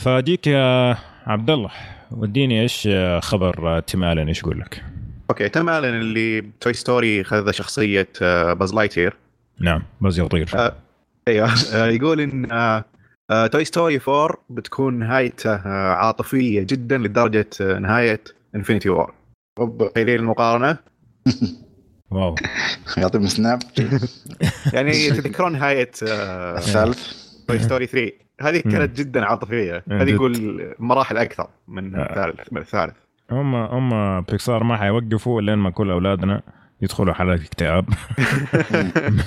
فديك 0.00 0.46
يا 0.46 0.96
عبد 1.26 1.50
الله 1.50 1.70
وديني 2.10 2.62
إيش 2.62 2.88
آه، 2.92 3.20
خبر 3.20 3.76
آه، 3.76 3.80
تيم 3.80 4.04
آلن 4.04 4.28
إيش 4.28 4.38
يقول 4.38 4.60
لك؟ 4.60 4.84
أوكي 5.30 5.48
تيم 5.48 5.68
آلن 5.68 6.00
اللي 6.00 6.44
Toy 6.60 6.72
Story 6.72 7.24
خذ 7.24 7.50
شخصية 7.50 8.08
آه، 8.22 8.52
Buzz 8.52 8.74
Lightyear. 8.74 9.16
نعم 9.60 9.82
بس 10.00 10.18
يطير. 10.18 10.50
آه، 10.54 10.72
أيوه 11.28 11.50
آه، 11.74 11.86
يقول 11.86 12.20
إن 12.20 12.52
آه، 12.52 12.54
آه، 12.56 12.84
Toy 13.28 13.64
Story 13.64 14.00
4 14.08 14.34
بتكون 14.50 14.98
نهايته 14.98 15.54
آه، 15.54 15.92
عاطفية 15.94 16.62
جدا 16.62 16.98
لدرجة 16.98 17.46
آه، 17.60 17.78
نهاية 17.78 18.20
Infinity 18.54 18.88
War. 18.88 19.14
تخيلين 19.78 20.20
المقارنه 20.20 20.78
wow 22.10 22.34
يعطيهم 22.96 23.26
snap 23.26 23.58
يعني 24.74 25.10
تذكرون 25.10 25.52
نهاية 25.52 25.90
آه، 26.08 26.58
الثالث 26.58 27.12
Toy 27.48 27.58
Story 27.58 27.86
3 27.86 28.12
هذه. 28.40 28.60
كانت 28.60 28.98
جدا 28.98 29.24
عاطفية. 29.24 29.84
هذه. 29.90 30.10
يقول 30.10 30.74
مراحل 30.78 31.16
أكثر 31.16 31.48
من. 31.68 32.00
الثالث 32.00 32.52
من 32.52 32.60
الثالث 32.60 32.94
هم 33.30 33.54
هم 33.54 34.20
بيكسار 34.20 34.64
ما 34.64 34.76
حيوقفوا 34.76 35.40
لين 35.40 35.58
ما 35.58 35.70
كل 35.70 35.90
أولادنا 35.90 36.42
يدخلوا 36.82 37.14
حالات 37.14 37.40
اكتئاب. 37.40 37.88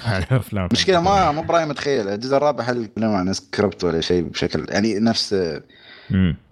مع 0.05 0.17
الافلام 0.31 0.70
مشكلة 0.72 1.01
ما 1.01 1.31
مو 1.31 1.41
براي 1.41 1.65
متخيل 1.65 2.08
الجزء 2.10 2.38
الرابع 2.38 2.63
هل 2.63 2.84
يتكلمون 2.84 3.15
عن 3.15 3.34
سكريبت 3.34 3.84
ولا 3.84 4.01
شيء 4.01 4.24
بشكل 4.24 4.65
يعني 4.70 5.00
نفس. 5.00 5.36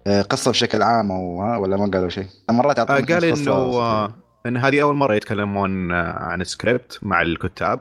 آه، 0.08 0.22
قصة 0.22 0.52
بشكل 0.52 0.82
عام 0.82 1.12
أو 1.12 1.42
ها 1.42 1.58
ولا 1.58 1.78
ما 1.78 1.92
قالوا 1.94 2.10
شيء؟ 2.10 2.26
مرات 2.50 2.80
آه، 2.80 2.84
قال 2.84 3.26
إنه 3.26 3.52
آه، 3.52 4.14
إن 4.46 4.58
هذه 4.58 4.82
أول 4.82 4.96
مرة 4.96 5.16
يتكلمون 5.16 5.92
عن 5.92 6.44
سكريبت 6.44 7.00
مع 7.02 7.22
الكتاب 7.22 7.80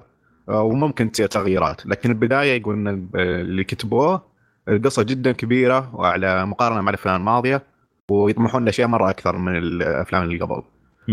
وممكن 0.48 1.12
تصير 1.12 1.26
تغييرات. 1.26 1.86
لكن 1.86 2.10
البداية 2.10 2.56
يقول 2.60 2.74
إن 2.74 2.88
ال- 2.88 3.20
اللي 3.20 3.64
كتبوه 3.64 4.22
القصة 4.68 5.02
جدا 5.02 5.32
كبيرة 5.32 5.90
وعلى 5.94 6.46
مقارنة 6.46 6.80
مع 6.80 6.88
الأفلام 6.90 7.16
الماضية 7.16 7.62
ويطمحون 8.08 8.64
لأشياء 8.64 8.88
مرة 8.88 9.10
أكثر 9.10 9.36
من 9.38 9.56
الأفلام 9.56 10.22
اللي 10.22 10.38
قبل. 10.38 10.62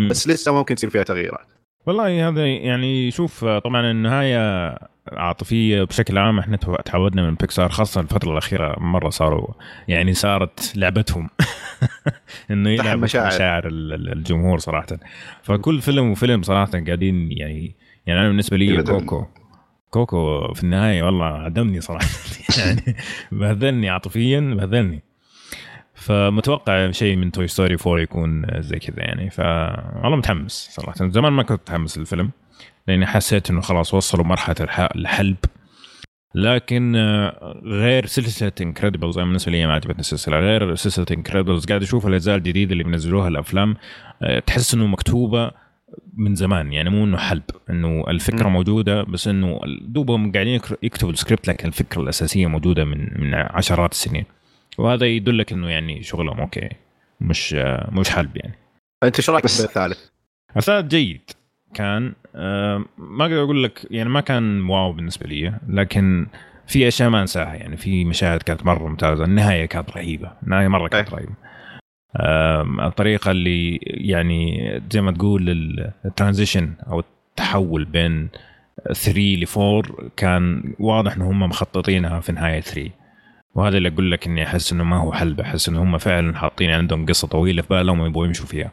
بس 0.09 0.27
لسه 0.27 0.53
ممكن 0.53 0.75
تصير 0.75 0.89
فيها 0.89 1.03
تغييرات. 1.03 1.47
والله 1.85 2.27
هذا 2.27 2.47
يعني 2.47 3.11
شوف 3.11 3.45
طبعا 3.45 3.91
النهاية 3.91 4.75
عاطفية 5.11 5.83
بشكل 5.83 6.17
عام 6.17 6.39
إحنا 6.39 6.57
تعودنا 6.85 7.29
من 7.29 7.35
بيكسار 7.35 7.69
خاصة 7.69 8.01
الفترة 8.01 8.31
الأخيرة 8.31 8.75
مرة 8.79 9.09
صاروا 9.09 9.47
يعني 9.87 10.13
صارت 10.13 10.73
لعبتهم. 10.75 11.29
إنه 12.51 12.69
يلعبوا 12.69 13.01
مشاعر. 13.03 13.27
مشاعر 13.27 13.67
ال- 13.67 13.93
ال- 13.93 14.11
الجمهور 14.13 14.59
صراحة. 14.59 14.87
فكل 15.43 15.81
فيلم 15.81 16.11
وفيلم 16.11 16.41
صراحة 16.41 16.71
قاعدين 16.71 17.31
يعني 17.31 17.75
يعني 18.07 18.19
أنا 18.19 18.27
بالنسبة 18.27 18.57
لي. 18.57 18.83
كوكو. 18.83 19.25
كوكو 19.89 20.53
في 20.53 20.63
النهاية 20.63 21.03
والله 21.03 21.25
عدمني 21.25 21.81
صراحة. 21.81 22.07
يعني 22.59 22.95
بهذلني 23.31 23.89
عاطفيا 23.89 24.39
بهذلني. 24.39 25.03
فمتوقع 26.09 26.91
شيء 26.91 27.15
من 27.15 27.31
Toy 27.31 27.47
Story 27.47 27.77
4 27.87 27.99
يكون 28.01 28.45
زي 28.59 28.79
كذا 28.79 28.99
يعني. 29.03 29.29
ف 29.29 29.39
والله 29.39 30.15
متحمس 30.17 30.69
صراحة. 30.71 31.09
زمان 31.09 31.33
ما 31.33 31.43
كنت 31.43 31.61
متحمس 31.61 31.97
للفيلم 31.97 32.29
لأني 32.87 33.05
حسيت 33.05 33.49
إنه 33.49 33.61
خلاص 33.61 33.93
وصلوا 33.93 34.25
مرحلة 34.25 34.55
الح- 34.61 34.89
الحلب. 34.95 35.37
لكن 36.35 36.95
آه، 36.95 37.61
غير 37.65 38.05
سلسلة 38.05 38.51
Incredibles 38.61 39.17
أنا 39.17 39.27
بالنسبة 39.27 39.51
لي 39.51 39.65
ما 39.65 39.73
عجبتني 39.73 39.99
السلسلة. 39.99 40.39
غير 40.39 40.75
سلسلة 40.75 41.05
Incredibles 41.11 41.65
قاعد 41.65 41.81
أشوف 41.81 42.07
الأجزاء 42.07 42.35
الجديدة 42.37 42.71
اللي 42.71 42.83
بينزلوها 42.83 43.27
الأفلام 43.27 43.75
آه، 44.23 44.39
تحس 44.39 44.73
إنه 44.73 44.87
مكتوبة 44.87 45.51
من 46.17 46.35
زمان 46.35 46.73
يعني 46.73 46.89
مو 46.89 47.03
إنه 47.03 47.17
حلب. 47.17 47.43
إنه 47.69 48.03
الفكرة 48.07 48.47
مم. 48.47 48.53
موجودة 48.53 49.03
بس 49.03 49.27
إنه 49.27 49.59
دوبهم 49.81 50.31
قاعدين 50.31 50.59
يكتبوا 50.83 51.11
السكريبت 51.11 51.47
لكن 51.47 51.67
الفكرة 51.67 52.01
الأساسية 52.01 52.47
موجودة 52.47 52.85
من 52.85 53.21
من 53.21 53.33
عشرات 53.35 53.91
السنين. 53.91 54.25
وهذا 54.77 55.05
يدلك 55.05 55.51
إنه 55.53 55.69
يعني 55.69 56.03
شغلهم 56.03 56.39
أوكي. 56.39 56.69
مش 57.21 57.53
مش 57.91 58.09
حلب 58.09 58.37
يعني. 58.37 58.53
أنت 59.03 59.15
إيش 59.17 59.29
رأيك 59.29 59.43
بس- 59.43 59.61
بالثالث؟ 59.61 59.97
الثالث 60.57 60.87
جيد. 60.87 61.21
كان 61.73 62.13
آه، 62.35 62.85
ما 62.97 63.23
أقدر 63.25 63.43
أقول 63.43 63.63
لك 63.63 63.87
يعني 63.91 64.09
ما 64.09 64.21
كان 64.21 64.61
wow 64.69 64.91
بالنسبة 64.93 65.27
لي 65.27 65.53
لكن 65.69 66.27
في 66.67 66.87
أشياء 66.87 67.09
ما 67.09 67.21
أنساها 67.21 67.53
يعني 67.55 67.77
في 67.77 68.05
مشاهد 68.05 68.41
كانت 68.43 68.65
مرة 68.65 68.87
ممتازة. 68.87 69.23
النهاية 69.25 69.65
كانت 69.65 69.89
رهيبة. 69.91 70.31
النهاية 70.43 70.67
مرة 70.67 70.87
كانت 70.87 71.09
رهيبة. 71.13 71.33
آم، 72.19 72.81
الطريقة 72.81 73.31
اللي 73.31 73.75
يعني 73.83 74.71
زي 74.91 75.01
ما 75.01 75.11
تقول 75.11 75.49
ال- 75.49 75.91
الترانزيشن 76.05 76.73
أو 76.87 76.99
التحول 76.99 77.85
بين 77.85 78.29
3 78.93 79.19
ل 79.35 79.45
4 79.57 80.09
كان 80.17 80.73
واضح 80.79 81.15
ان 81.15 81.21
هم 81.21 81.39
مخططينها 81.39 82.19
في 82.19 82.31
نهاية 82.31 82.59
3 82.59 82.89
وهذا 83.55 83.77
اللي 83.77 83.89
أقول 83.89 84.11
لك 84.11 84.27
إني 84.27 84.43
أحس 84.43 84.71
إنه 84.71 84.83
ما 84.83 84.97
هو 84.97 85.11
حلب 85.13 85.39
احس 85.39 85.69
إنه 85.69 85.83
هم 85.83 85.97
فعلا 85.97 86.37
حاطين 86.37 86.69
عندهم 86.69 87.05
قصة 87.05 87.27
طويلة 87.27 87.61
في 87.61 87.67
بالهم 87.67 87.99
ويبغوا 87.99 88.25
يمشوا 88.25 88.45
فيها 88.45 88.71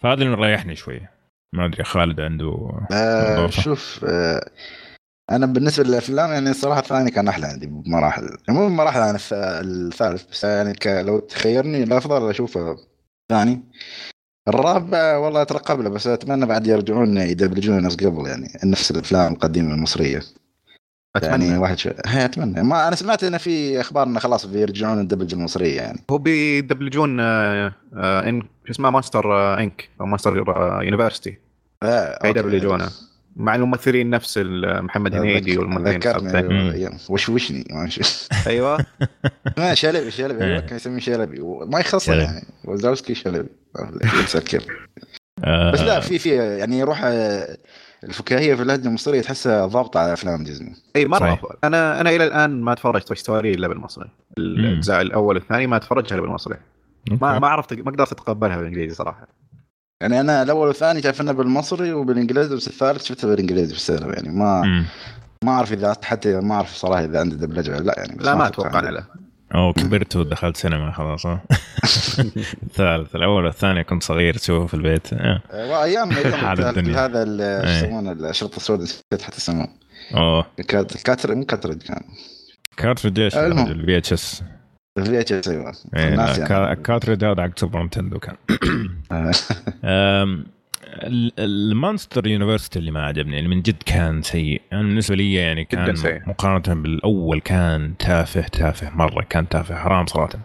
فهذا 0.00 0.22
اللي 0.22 0.36
مريحني 0.36 0.76
شوية 0.76 1.10
ما 1.52 1.66
أدري 1.66 1.84
خالد 1.84 2.20
عنده 2.20 2.70
آه. 2.92 3.46
شوف 3.50 4.04
آه 4.08 4.50
أنا 5.30 5.46
بالنسبة 5.46 5.84
للأفلام 5.84 6.30
يعني 6.32 6.50
الصراحه 6.50 6.80
الثاني 6.80 7.10
كان 7.10 7.28
أحلى 7.28 7.46
عندي 7.46 7.66
بمراحل 7.66 8.28
مو 8.48 8.66
بمراحل 8.68 9.00
عن 9.00 9.18
الث- 9.18 9.32
الثالث 9.32 10.30
بس 10.30 10.44
يعني. 10.44 10.74
لو 10.86 11.18
تخيرني 11.18 11.82
الأفضل 11.82 12.30
أشوفه 12.30 12.76
الثاني 13.30 13.60
الرابع 14.48 15.16
والله 15.16 15.42
أترقب 15.42 15.80
له 15.80 15.90
بس 15.90 16.06
أتمنى 16.06 16.46
بعد 16.46 16.66
يرجعون 16.66 17.18
يدبلجون 17.18 17.82
نفس 17.82 17.96
قبل 17.96 18.26
يعني 18.26 18.48
نفس 18.64 18.90
الأفلام 18.90 19.32
القديمة 19.32 19.74
المصرية 19.74 20.22
أتمنى. 21.16 21.46
يعني 21.46 21.58
واحد 21.58 21.78
شو... 21.78 21.90
هي 22.06 22.24
أتمنى. 22.24 22.62
ما 22.62 22.88
أنا 22.88 22.96
سمعت 22.96 23.24
انه 23.24 23.38
في 23.38 23.80
أخبار 23.80 24.06
انه 24.06 24.18
خلاص 24.20 24.46
بيرجعون 24.46 25.00
الدبلجة 25.00 25.34
المصرية 25.34 25.76
يعني. 25.76 26.04
هو 26.10 26.18
بيدبلجون 26.18 27.20
آه، 27.20 27.72
آه، 27.96 28.28
ان 28.28 28.40
شو 28.42 28.70
اسمه 28.70 28.90
Monsters 28.90 29.32
آه، 29.32 29.60
Inc 29.60 29.88
أو 30.00 30.06
Monsters 30.06 30.48
آه، 30.56 30.82
University. 30.82 31.38
آه 31.82 32.26
يدبلجونه 32.26 32.90
مع 33.36 33.54
الممثلين 33.54 34.10
نفس 34.10 34.38
ال- 34.38 34.84
محمد 34.84 35.14
هنيدي 35.14 35.58
والممثلين. 35.58 36.98
وشوشني 37.08 37.64
ما 37.70 37.88
شو- 37.88 38.02
أيوه. 38.46 38.86
ما 39.58 39.74
شلبي 39.74 40.10
شلبي. 40.10 40.44
إيه. 40.44 40.50
أيوه 40.50 40.60
كان 40.60 40.76
يسميه 40.76 41.00
شلبي. 41.00 41.40
وما 41.40 41.80
يخص. 41.80 42.08
يعني. 42.08 42.46
وزاوسكي 42.64 43.14
شلبي. 43.14 43.48
بس 45.72 45.80
لا 45.80 46.00
في 46.00 46.18
في 46.18 46.34
يعني 46.34 46.78
يروح 46.78 47.00
الفكاهية 48.04 48.54
في 48.54 48.62
اللهجه 48.62 48.88
المصريه 48.88 49.20
تحسها 49.20 49.66
ضابطة 49.66 50.00
على 50.00 50.12
أفلام 50.12 50.44
ديزني. 50.44 50.74
إي 50.96 51.06
مرة. 51.06 51.18
صحيح. 51.18 51.42
أنا 51.64 52.00
أنا 52.00 52.10
إلى 52.10 52.24
الآن 52.24 52.60
ما 52.60 52.74
تفرجت 52.74 53.08
Toy 53.08 53.16
Story 53.16 53.54
إلا 53.54 53.68
بالمصري. 53.68 54.10
الأجزاء 54.38 55.00
الأول 55.00 55.36
والثاني 55.36 55.66
ما 55.66 55.76
اتفرجها 55.76 56.14
إلا 56.14 56.22
بالمصري. 56.22 56.56
ما 57.20 57.38
ما 57.38 57.48
عرفت 57.48 57.72
ما 57.72 57.90
قدرت 57.90 58.12
أتقبلها 58.12 58.56
بالإنجليزي 58.56 58.94
صراحة. 58.94 59.28
يعني 60.00 60.20
أنا 60.20 60.42
الأول 60.42 60.66
والثاني 60.66 61.02
شايفنا 61.02 61.32
بالمصري 61.32 61.92
وبالإنجليزي 61.92 62.56
بس 62.56 62.68
الثالث 62.68 63.04
شفته 63.04 63.28
بالإنجليزي 63.28 63.72
في 63.72 63.78
السينما. 63.78 64.14
يعني 64.14 64.28
ما 64.28 64.62
مم. 64.62 64.84
ما 65.44 65.52
أعرف 65.52 65.72
إذا 65.72 65.96
حتى 66.02 66.40
ما 66.40 66.54
أعرف 66.54 66.74
صراحة 66.74 67.04
إذا 67.04 67.20
عنده 67.20 67.36
دبلجة 67.36 67.70
ولا 67.70 67.80
لا 67.80 67.94
يعني 67.98 68.16
بس 68.16 68.24
لا 68.24 68.34
ما 68.34 68.46
أتوقع. 68.46 68.80
لا. 68.80 69.04
أو 69.54 69.72
كبرت 69.72 70.16
ودخلت 70.16 70.56
سينما 70.56 70.92
خلاص؟ 70.92 71.26
الثالث 72.62 73.14
الأول 73.16 73.44
والثاني 73.44 73.84
كنت 73.84 74.02
صغير 74.02 74.34
تشوفه 74.34 74.66
في 74.66 74.74
البيت 74.74 75.12
آه. 75.12 75.40
وايام 75.52 76.10
الدنيا. 76.68 77.04
هذا 77.06 77.22
إيه. 77.22 77.78
يسمونه 77.78 78.12
الشرطة 78.30 78.56
السوداء 78.56 78.82
نسيت 78.84 79.22
حتى 79.22 79.38
اسمه 79.38 79.68
أوه 80.14 80.46
cart- 80.68 81.02
كاتر 81.02 81.34
مو 81.34 81.44
كاترج 81.44 81.82
كان 81.82 82.00
cartridge 82.76 83.20
إيش. 83.20 83.36
ال 83.36 83.96
VHS 83.98 84.42
VHS 85.04 85.48
أيوه 85.48 85.72
إيه، 85.96 86.08
الناس 86.08 86.38
يعني. 86.38 86.48
هذا 87.26 87.42
حق 87.42 87.58
Super 87.58 87.82
Nintendo 87.82 88.18
كان 88.18 88.36
ال 91.38 91.48
Monsters 91.48 92.26
University 92.26 92.78
اللي 92.78 92.90
ما 92.90 93.06
عجبني 93.06 93.38
اللي 93.38 93.48
من 93.48 93.62
جد 93.62 93.82
كان 93.86 94.22
سيء 94.22 94.62
أنا 94.72 94.82
بالنسبة 94.82 95.16
لي 95.16 95.34
يعني 95.34 95.64
جداً 95.72 95.86
كان 95.86 95.96
سيء. 95.96 96.20
مقارنة 96.26 96.82
بالأول 96.82 97.40
كان 97.40 97.96
تافه 97.98 98.40
تافه 98.40 98.90
مرة 98.96 99.22
كان 99.30 99.48
تافه 99.48 99.74
حرام 99.76 100.06
صراحة 100.06 100.38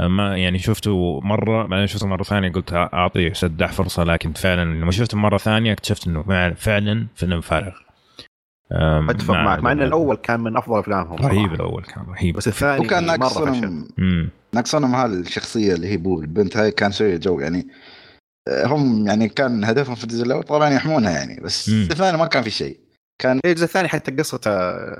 ما 0.00 0.36
يعني 0.36 0.58
شفته 0.58 1.20
مرة 1.20 1.66
بعدين 1.66 1.86
شفته 1.86 2.06
مرة 2.06 2.22
ثانية 2.22 2.52
قلت 2.52 2.72
اعطي 2.72 3.34
سدح 3.34 3.72
فرصة 3.72 4.04
لكن 4.04 4.32
فعلا 4.32 4.64
لما 4.80 4.90
شفته 4.90 5.18
مرة 5.18 5.38
ثانية 5.38 5.72
اكتشفت 5.72 6.06
إنه 6.06 6.22
فعلا- 6.22 6.54
فعلا 6.54 7.06
فيلم 7.14 7.40
فارغ 7.40 7.72
أتفق 8.72 9.34
معك 9.34 9.62
مع 9.62 9.72
إن. 9.72 9.82
الأول 9.82 10.16
كان 10.16 10.40
من 10.40 10.56
أفضل 10.56 10.78
أفلامهم 10.78 11.16
رهيب 11.16 11.32
صراحة. 11.40 11.54
الأول 11.54 11.82
كان 11.82 12.04
رهيب 12.08 12.36
بس 12.36 12.48
الثاني 12.48 12.86
وكان 12.86 13.06
ناقصهم 13.06 13.88
ناقصهم 14.54 14.94
هالشخصيه 14.94 15.74
اللي 15.74 15.86
هي 15.88 15.96
بو 15.96 16.20
البنت 16.20 16.56
هاي 16.56 16.70
كان 16.70 16.90
سوي 16.90 17.18
جو 17.18 17.40
يعني 17.40 17.66
هم 18.48 19.06
يعني 19.06 19.28
كان 19.28 19.64
هدفهم 19.64 19.94
في 19.94 20.04
الجزء 20.04 20.24
الأول 20.24 20.42
طبعا 20.42 20.70
يحمونها 20.70 21.10
يعني 21.10 21.40
بس 21.40 21.68
مم. 21.68 21.88
الثاني 21.90 22.18
ما 22.18 22.26
كان 22.26 22.42
في 22.42 22.50
شيء. 22.50 22.80
كان 23.22 23.40
الجزء 23.44 23.64
الثاني 23.64 23.88
حتى 23.88 24.12
قصته 24.12 24.50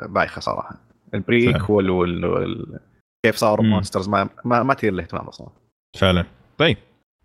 بايخة 0.06 0.40
صراحة. 0.40 0.76
ال 1.14 1.24
prequel 1.24 1.90
وال... 1.90 2.24
وال... 2.24 2.78
كيف 3.26 3.36
صاروا. 3.36 3.64
Monsters 3.64 4.08
ما 4.08 4.28
ما, 4.44 4.62
ما 4.62 4.74
تثير 4.74 4.92
الاهتمام 4.92 5.24
أصلا. 5.24 5.48
فعلا. 5.98 6.24
طيب 6.58 6.76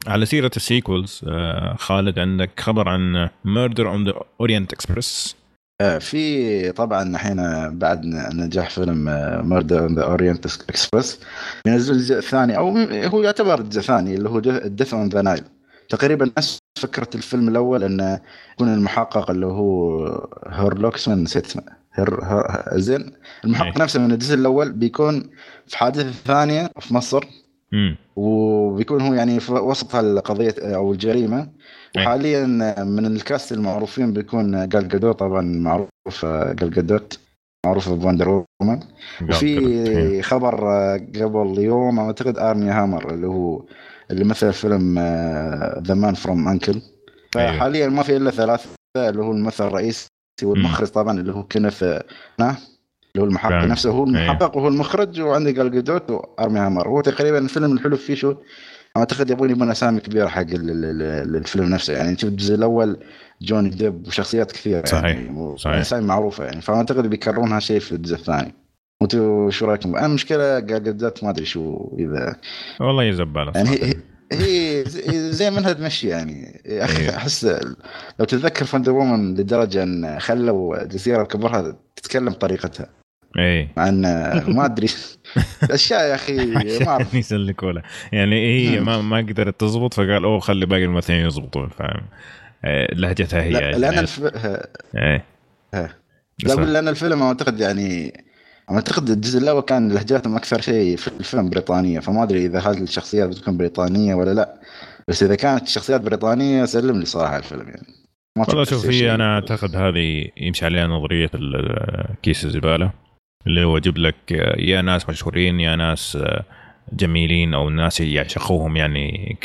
على 0.07 0.25
سيرة 0.25 0.51
ال 0.55 0.64
sequels 0.64 1.21
آه 1.27 1.75
خالد 1.75 2.19
عندك 2.19 2.59
خبر 2.59 2.89
عن 2.89 3.29
Murder 3.45 3.89
on 3.89 4.05
the 4.05 4.13
Orient 4.39 4.73
Express 4.73 5.35
في 5.99 6.71
طبعا 6.71 7.03
الحين 7.03 7.37
بعد 7.79 8.05
نجاح 8.33 8.69
فيلم 8.69 9.03
Murder 9.50 9.88
the 9.88 10.03
Orient 10.03 10.45
Express 10.45 11.19
بينزل 11.65 11.93
الجزء 11.93 12.17
الثاني 12.17 12.57
أو 12.57 12.77
هو 13.05 13.21
يعتبر 13.21 13.59
الجزء 13.59 13.79
الثاني 13.79 14.15
اللي 14.15 14.29
هو 14.29 14.39
Death 14.65 14.93
on 14.93 15.09
the 15.09 15.21
Nile 15.21 15.43
تقريبا 15.91 16.31
نفس 16.38 16.60
فكرة 16.79 17.07
الفيلم 17.15 17.48
الأول 17.48 17.83
انه 17.83 18.19
يكون 18.53 18.74
المحقق 18.74 19.31
اللي 19.31 19.45
هو 19.45 20.05
هيركيول 20.47 21.07
سو 21.07 21.23
نسيت 21.24 21.53
هير 21.93 22.24
هير 22.24 22.43
زين. 22.79 23.13
المحقق 23.45 23.77
أي. 23.77 23.83
نفسه 23.83 24.00
من 24.00 24.12
الجزء 24.12 24.36
الأول 24.36 24.71
بيكون 24.71 25.29
في 25.67 25.77
حادثة 25.77 26.12
ثانية 26.12 26.69
في 26.79 26.93
مصر. 26.93 27.24
امم 27.74 27.98
وبيكون 28.15 29.01
هو 29.01 29.13
يعني 29.13 29.39
في 29.39 29.53
وسط 29.53 29.95
هالقضيه 29.95 30.55
أو 30.60 30.91
الجريمة. 30.91 31.39
أي. 31.98 32.01
وحاليا 32.01 32.45
من 32.83 33.05
ال 33.05 33.15
cast 33.15 33.51
المعروفين 33.51 34.13
بيكون 34.13 34.69
جال 34.69 34.88
جادوت. 34.88 35.19
طبعا 35.19 35.41
معروف 35.41 36.25
جال 36.25 36.71
جادوت. 36.71 37.19
معروفه 37.65 37.95
ب 37.95 38.00
Wonder 38.00 38.29
Woman. 38.29 38.79
وفي 39.29 40.21
خبر 40.21 40.67
قبل 41.15 41.60
يوم 41.60 42.00
أعتقد 42.00 42.38
آرمي 42.38 42.69
هامر 42.69 43.13
اللي 43.13 43.27
هو 43.27 43.65
اللي 44.11 44.23
مثل 44.23 44.53
فيلم 44.53 44.99
The 45.88 45.93
Man 45.93 46.13
from 46.13 46.47
U.N.C.L.E.. 46.47 46.81
فحاليا 47.31 47.87
ما 47.87 48.03
في 48.03 48.17
إلا 48.17 48.31
ثلاثة 48.31 48.69
اللي 48.97 49.21
هو 49.23 49.31
الممثل 49.31 49.67
الرئيسي 49.67 50.07
والمخرج 50.43 50.87
طبعا 50.87 51.19
اللي 51.19 51.33
هو 51.33 51.43
كينيث 51.43 51.83
نا 52.39 52.49
اللي 53.15 53.19
هو 53.19 53.23
المحقق. 53.23 53.65
نفسه 53.65 53.89
هو 53.89 54.05
أيوه. 54.07 54.07
المحقق 54.19 54.57
وهو 54.57 54.67
المخرج 54.67 55.21
وعندي 55.21 55.51
جال 55.51 55.71
جادوت 55.71 56.11
وأرمي 56.11 56.59
هامر 56.59 56.87
هو 56.87 57.01
تقريبا 57.01 57.37
الفيلم 57.37 57.71
الحلو 57.73 57.97
فيه 57.97 58.15
شو 58.15 58.35
أعتقد 58.97 59.29
يبغون 59.29 59.49
يبون 59.49 59.71
أسامي 59.71 59.99
كبيرة 59.99 60.27
حق 60.27 60.41
ال- 60.41 60.53
ال- 60.69 61.01
ال- 61.01 61.35
الفيلم 61.35 61.65
نفسه 61.65 61.93
يعني 61.93 62.17
شوف 62.17 62.29
الجزء 62.29 62.55
الأول 62.55 62.97
جوني 63.41 63.69
ديب 63.69 64.07
وشخصيات 64.07 64.51
كثيرة 64.51 64.85
صحيح. 64.85 65.03
يعني 65.05 65.57
صحيح. 65.57 65.75
اسامي 65.75 66.05
معروفة 66.05 66.45
يعني 66.45 66.61
فأعتقد 66.61 67.07
بيكررون 67.07 67.51
هالشيء 67.51 67.79
في 67.79 67.91
الجزء 67.91 68.15
الثاني 68.15 68.53
أنتوا 69.01 69.50
شو 69.51 69.65
رايكم؟ 69.65 69.96
أنا 69.96 70.05
المشكلة 70.05 70.47
جال 70.47 70.59
جادوت 70.60 71.24
ما 71.24 71.29
أدري 71.29 71.46
شو 71.46 71.96
اذا 72.00 72.36
والله 72.79 73.03
يزبل 73.03 73.51
يعني 73.55 73.70
هي 73.70 73.93
هي 74.31 74.84
زي- 75.31 75.50
منها 75.51 75.74
تمشي 75.74 76.08
يعني. 76.08 76.62
أخي 76.65 77.03
أيوه. 77.03 77.17
أحس 77.17 77.46
لو 78.20 78.25
تتذكر 78.25 78.65
ف 78.65 78.69
Wonder 78.69 78.91
Woman 78.91 79.33
لدرجة 79.34 79.84
إن 79.84 80.20
خلوا 80.20 80.84
جزيرة 80.84 81.24
بكبرها 81.24 81.75
تتكلم 81.96 82.29
بطريقتها. 82.29 82.89
اي 83.39 83.70
مع 83.77 83.88
إن 83.89 84.01
ما 84.48 84.65
أدري. 84.65 84.88
أشياء 85.72 86.10
يا 86.10 86.15
أخي 86.15 86.46
ما 86.86 86.88
أعرف. 86.88 87.13
يسلكوا 87.13 87.74
يعني 88.12 88.70
هي. 88.70 88.79
ما 88.79 89.01
ما 89.01 89.17
قدرت 89.17 89.60
تزبط 89.60 89.93
فقال 89.93 90.24
أوه 90.24 90.39
خلي 90.39 90.65
باقي 90.65 90.84
الممثلين 90.84 91.25
يزبطون 91.25 91.70
فاهم؟ 91.70 92.01
آه، 92.65 92.93
لهجتها 92.93 93.43
هي 93.43 93.50
لا 93.50 93.72
لأن 93.72 93.84
يعني. 93.84 94.00
الف... 94.00 94.22
إيه. 94.96 95.25
لا 95.74 96.53
أقول 96.53 96.74
لأن 96.74 96.88
الفيلم 96.88 97.22
أعتقد 97.24 97.60
يعني 97.60 98.13
أعتقد 98.75 99.09
الجزء 99.09 99.39
الأول 99.39 99.61
كان 99.61 99.91
لهجاتهم 99.91 100.35
أكثر 100.35 100.61
شيء 100.61 100.97
في 100.97 101.07
الفيلم 101.07 101.49
بريطانية 101.49 101.99
فما 101.99 102.23
أدري 102.23 102.45
إذا 102.45 102.59
هذه 102.59 102.81
الشخصيات 102.81 103.29
بتكون 103.29 103.57
بريطانية 103.57 104.15
ولا 104.15 104.33
لأ. 104.33 104.61
بس 105.07 105.23
إذا 105.23 105.35
كانت 105.35 105.63
الشخصيات 105.63 106.01
بريطانية 106.01 106.65
سلم 106.65 106.99
لي 106.99 107.05
صراحة 107.05 107.37
الفيلم 107.37 107.67
يعني. 107.67 107.87
ما 108.37 108.45
والله 108.47 108.63
شوف 108.63 108.85
هي. 108.85 109.15
أنا 109.15 109.33
أعتقد 109.35 109.75
هذه 109.75 110.27
يمشي 110.37 110.65
عليها 110.65 110.87
نظرية 110.87 111.29
كيس 112.23 112.45
الزبالة 112.45 112.91
اللي 113.47 113.63
هو 113.63 113.77
يجيب 113.77 113.97
لك 113.97 114.31
يا 114.57 114.81
ناس 114.81 115.09
مشهورين 115.09 115.59
يا 115.59 115.75
ناس 115.75 116.17
جميلين 116.93 117.53
أو 117.53 117.69
ناس 117.69 118.01
يعشقوهم 118.01 118.77
يعني 118.77 119.37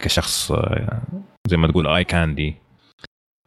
كشخص 0.00 0.52
زي 1.48 1.56
ما 1.56 1.68
تقول 1.68 1.86
اي 1.86 2.04
كاندي 2.04 2.54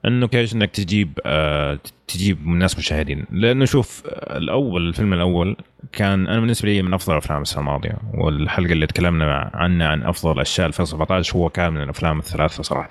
انه 0.08 0.28
كيش 0.28 0.54
انك 0.54 0.72
تجيب 0.72 1.20
آه، 1.26 1.80
تجيب 2.08 2.48
ناس 2.48 2.78
مشاهدين. 2.78 3.26
لأنه 3.32 3.66
شوف 3.66 4.04
آه، 4.06 4.38
الأول 4.38 4.88
الفيلم 4.88 5.14
الأول 5.14 5.58
كان 5.92 6.28
أنا 6.28 6.40
بالنسبة 6.40 6.70
لي 6.70 6.82
من 6.82 6.94
أفضل 6.94 7.18
افلام 7.18 7.42
السنة 7.42 7.60
الماضية. 7.60 7.98
والحلقة 8.14 8.72
اللي 8.72 8.88
تكلمنا 8.88 9.52
عنها 9.54 9.88
عن 9.88 10.04
أفضل 10.04 10.40
أشياء 10.40 10.68
2017 10.68 11.36
هو 11.36 11.50
كان 11.50 11.74
من 11.74 11.82
الأفلام 11.82 12.20
الثلاثة 12.20 12.64
صراحة 12.64 12.90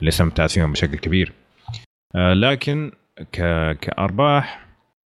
اللي 0.00 0.08
استمتعت 0.08 0.50
فيهم 0.50 0.72
بشكل 0.72 0.96
كبير. 0.96 1.32
آه، 2.14 2.34
لكن 2.34 2.92
ك... 3.32 3.40
كأرباح 3.80 4.66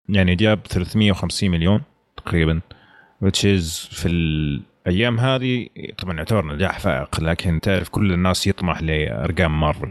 يعني 0.10 0.36
جاب 0.36 0.60
350 0.68 1.52
مليون 1.52 1.82
تقريبا 2.18 2.62
which 3.26 3.40
is 3.40 3.90
في 3.92 4.08
الأيام 4.08 5.20
هذه 5.20 5.68
طبعا 5.98 6.18
يعتبر 6.18 6.46
نجاح 6.46 6.80
فائق 6.80 7.22
لكن 7.22 7.62
تعرف 7.62 7.90
كل 7.90 8.14
الناس 8.14 8.48
يطمح 8.48 8.82
لأرقام 8.82 9.60
مارفل. 9.60 9.90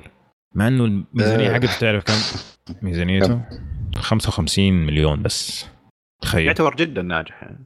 مع 0.55 0.69
إنه 0.69 0.85
الميزانيه 0.85 1.51
آه. 1.51 1.55
حقته 1.55 1.79
تعرف 1.81 2.05
كم؟ 2.05 2.75
ميزانيته؟ 2.83 3.41
55 3.97 4.73
مليون 4.73 5.23
بس. 5.23 5.67
تخيل. 6.23 6.47
يعتبر 6.47 6.75
جدا 6.75 7.03
ناجح 7.03 7.43
يعني. 7.43 7.59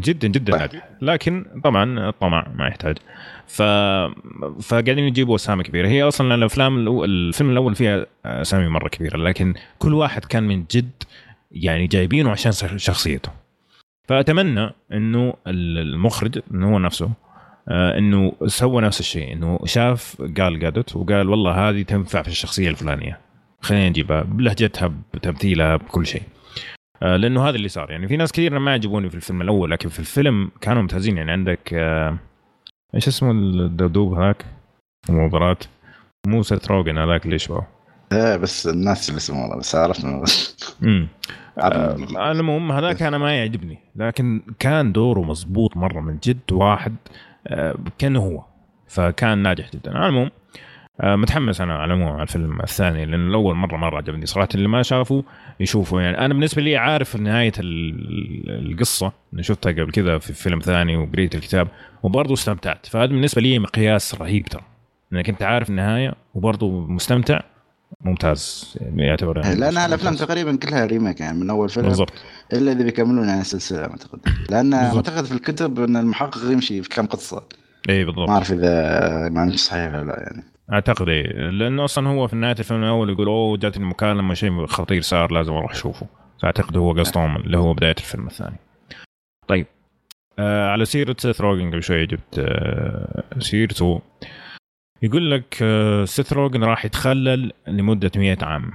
جدا 0.00 0.28
جدا 0.28 0.52
طيب. 0.52 0.60
ناجح. 0.60 0.88
لكن 1.02 1.46
طبعا 1.64 2.08
الطمع 2.08 2.48
ما 2.54 2.68
يحتاج. 2.68 2.96
ف 3.46 3.62
فقاعدين 4.62 4.98
يجيبوا 4.98 5.34
أسامي 5.36 5.62
كبيرة. 5.62 5.88
هي 5.88 6.02
أصلا 6.02 6.34
الأفلام 6.34 6.84
الأو- 6.84 7.02
الفيلم 7.04 7.50
الأول 7.50 7.74
فيها 7.74 8.06
أسامي 8.24 8.68
مرة 8.68 8.88
كبيرة 8.88 9.16
لكن 9.16 9.54
كل 9.78 9.94
واحد 9.94 10.24
كان 10.24 10.42
من 10.42 10.64
جد 10.70 10.90
يعني 11.50 11.86
جايبينه 11.86 12.30
عشان 12.30 12.52
شخصيته. 12.78 13.30
فأتمنى 14.08 14.70
إنه 14.92 15.34
المخرج 15.46 16.40
إنه 16.54 16.72
هو 16.74 16.78
نفسه 16.78 17.10
إنه 17.70 18.32
سوى 18.46 18.82
نفس 18.82 19.00
الشيء 19.00 19.32
إنه 19.32 19.58
شاف 19.64 20.22
قال 20.38 20.64
قادت 20.64 20.96
وقال 20.96 21.28
والله 21.28 21.68
هذه 21.68 21.82
تنفع 21.82 22.22
في 22.22 22.28
الشخصية 22.28 22.68
الفلانية. 22.68 23.20
خلينا 23.60 23.88
نجيبها 23.88 24.22
بلهجتها 24.22 24.92
بتمثيلها 25.14 25.76
بكل 25.76 26.06
شيء. 26.06 26.22
آه، 27.02 27.16
لأنه 27.16 27.48
هذا 27.48 27.56
اللي 27.56 27.68
صار. 27.68 27.90
يعني 27.90 28.08
في 28.08 28.16
ناس 28.16 28.32
كثير 28.32 28.58
ما 28.58 28.72
عجبوني 28.72 29.10
في 29.10 29.14
الفيلم 29.14 29.42
الأول 29.42 29.70
لكن 29.70 29.88
في 29.88 29.98
الفيلم 29.98 30.50
كانوا 30.60 30.82
ممتازين. 30.82 31.16
يعني 31.16 31.32
عندك 31.32 31.74
آه، 31.74 32.18
إيش 32.94 33.08
اسمه 33.08 33.30
الدبدوب 33.30 34.14
هذاك؟ 34.14 34.44
المباراة. 35.10 35.56
مو 36.26 36.42
سيت 36.42 36.68
روجن 36.68 36.98
هذاك 36.98 37.24
اللي 37.24 37.36
يشبهه 37.36 37.66
إيه 38.12 38.36
بس 38.36 38.66
الناس 38.66 39.08
اللي 39.08 39.18
اسمه 39.18 39.42
والله 39.42 39.56
بس 39.56 39.74
عرفنا. 39.74 40.20
بس 40.20 40.56
امم. 40.82 41.08
آه، 41.58 42.32
المهم 42.32 42.72
هذاك 42.72 43.02
أنا 43.02 43.18
ما 43.18 43.36
يعجبني 43.36 43.78
لكن 43.96 44.42
كان 44.58 44.92
دوره 44.92 45.20
مزبوط 45.20 45.76
مرة 45.76 46.00
من 46.00 46.18
جد. 46.24 46.52
واحد 46.52 46.96
آه، 47.06 47.35
كانه 47.98 48.20
هو. 48.20 48.44
فكان 48.88 49.38
ناجح 49.38 49.70
جدا. 49.74 49.90
على 49.90 50.08
العموم 50.08 50.30
آه، 51.00 51.16
متحمس 51.16 51.60
أنا 51.60 51.74
على 51.74 51.94
العموم 51.94 52.12
على 52.12 52.22
الفيلم 52.22 52.60
الثاني 52.60 53.04
لأن 53.04 53.28
الأول 53.28 53.54
مرة 53.54 53.76
مره 53.76 53.96
عجبني 53.96 54.26
صراحة. 54.26 54.48
اللي 54.54 54.68
ما 54.68 54.82
شافه 54.82 55.24
يشوفه 55.60 56.00
يعني 56.00 56.18
أنا 56.18 56.34
بالنسبة 56.34 56.62
لي 56.62 56.76
عارف 56.76 57.16
نهاية 57.16 57.52
ال- 57.58 58.70
القصة. 58.72 59.12
أنا 59.34 59.42
شفتها 59.42 59.72
قبل 59.72 59.90
كذا 59.90 60.18
في 60.18 60.32
فيلم 60.32 60.58
ثاني 60.58 60.96
وقريت 60.96 61.34
الكتاب 61.34 61.68
وبرضه 62.02 62.34
استمتعت. 62.34 62.86
فهذا 62.86 63.06
بالنسبة 63.06 63.42
لي 63.42 63.58
مقياس 63.58 64.14
رهيب 64.14 64.44
ترى. 64.44 64.62
انك 65.12 65.28
انت 65.28 65.42
عارف 65.42 65.70
النهاية 65.70 66.14
وبرضه 66.34 66.86
مستمتع. 66.86 67.40
ممتاز. 68.04 68.74
يعني 68.80 69.06
يعتبر 69.06 69.38
يعني 69.38 69.60
لأن 69.60 69.76
الأفلام. 69.76 70.14
تقريبا 70.14 70.56
كلها 70.56 70.86
ريميك 70.86 71.20
يعني 71.20 71.38
من 71.38 71.50
أول 71.50 71.68
فيلم 71.68 71.86
بالضبط. 71.86 72.12
إلا 72.52 72.72
إذا 72.72 72.84
بيكملون 72.84 73.28
يعني 73.28 73.40
السلسله 73.40 73.80
أعتقد. 73.80 74.20
لأن. 74.50 74.74
أعتقد 74.74 75.24
في 75.24 75.32
الكتب 75.32 75.80
إن 75.80 75.96
المحقق 75.96 76.50
يمشي 76.50 76.82
في 76.82 76.88
كم 76.88 77.06
قصة. 77.06 77.42
اي 77.88 78.04
بالضبط. 78.04 78.28
ما 78.28 78.34
أعرف 78.34 78.52
إذا 78.52 79.28
معنى 79.28 79.56
صحيح 79.56 79.94
ولا 79.94 80.04
لا 80.04 80.20
يعني. 80.20 80.44
أعتقد 80.72 81.08
إيه. 81.08 81.50
لأنه 81.50 81.84
أصلا 81.84 82.08
هو 82.08 82.26
في 82.26 82.36
نهاية 82.36 82.56
الفيلم 82.58 82.82
الأول 82.82 83.10
يقول 83.10 83.26
أوه 83.26 83.56
جاتني 83.56 83.84
مكالمة 83.84 84.34
شيء 84.34 84.66
خطير 84.66 85.02
صار 85.02 85.32
لازم 85.32 85.52
أروح 85.52 85.70
أشوفه. 85.72 86.06
فأعتقد 86.42 86.76
هو 86.76 86.92
قصدهم 86.92 87.36
اللي 87.36 87.58
هو 87.58 87.74
بداية 87.74 87.94
الفيلم 87.98 88.26
الثاني. 88.26 88.56
طيب. 89.48 89.66
آه 90.38 90.70
على 90.70 90.84
سيرة 90.84 91.16
سيث 91.18 91.40
روجن 91.40 91.70
قبل 91.70 91.82
شوي 91.82 92.06
جبت 92.06 92.38
آه 92.38 93.24
سيرته. 93.38 94.02
يقول 95.02 95.30
لك 95.30 95.58
آه 95.62 96.04
سيث 96.04 96.32
روجن 96.32 96.64
راح 96.64 96.84
يتخلل 96.84 97.52
لمدة 97.68 98.10
100 98.16 98.38
عام. 98.42 98.70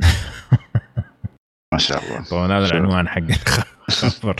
ما 1.72 1.78
شاء 1.78 2.04
الله. 2.04 2.24
طبعا 2.30 2.58
هذا. 2.58 2.66
العنوان 2.66 3.08
حق 3.08 3.22
الخبر. 3.88 4.36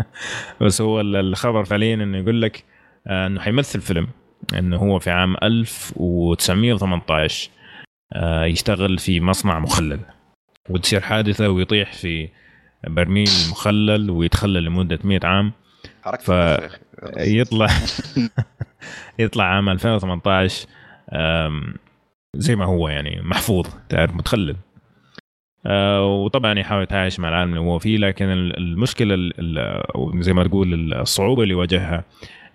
بس 0.62 0.80
هو 0.80 1.00
الخبر 1.00 1.64
فعليا 1.64 1.94
إنه 1.94 2.18
يقول 2.18 2.42
لك 2.42 2.64
آه، 3.06 3.26
إنه 3.26 3.40
حيمثل 3.40 3.80
فيلم 3.80 4.08
إنه 4.54 4.76
هو 4.76 4.98
في 4.98 5.10
عام 5.10 5.36
1918 5.42 7.50
آه، 8.12 8.44
يشتغل 8.44 8.98
في 8.98 9.20
مصنع 9.20 9.58
مخلل. 9.58 10.00
وتصير 10.70 11.00
حادثة 11.00 11.48
ويطيح 11.48 11.92
في 11.92 12.28
برميل 12.86 13.28
مخلل 13.50 14.10
ويتخلل 14.10 14.64
لمدة 14.64 14.98
100 15.04 15.20
عام. 15.24 15.52
حركة 16.02 16.22
ف-. 16.22 16.78
يطلع 17.16 17.66
يطلع 19.18 19.44
عام 19.44 19.68
2018 19.68 20.66
آم، 21.12 21.74
زي 22.34 22.56
ما 22.56 22.64
هو 22.64 22.88
يعني 22.88 23.20
محفوظ 23.22 23.66
تعرف 23.88 24.14
متخلل. 24.14 24.56
آه، 25.66 26.04
وطبعا 26.06 26.58
يحاول 26.58 26.82
يتعايش 26.82 27.20
مع 27.20 27.28
العالم 27.28 27.50
اللي 27.50 27.60
هو 27.60 27.78
فيه 27.78 27.98
لكن 27.98 28.24
ال- 28.24 28.56
المشكلة 28.58 29.14
زي 30.20 30.32
ما 30.32 30.44
تقول 30.44 30.92
الصعوبة 30.92 31.42
اللي 31.42 31.54
واجهها 31.54 32.04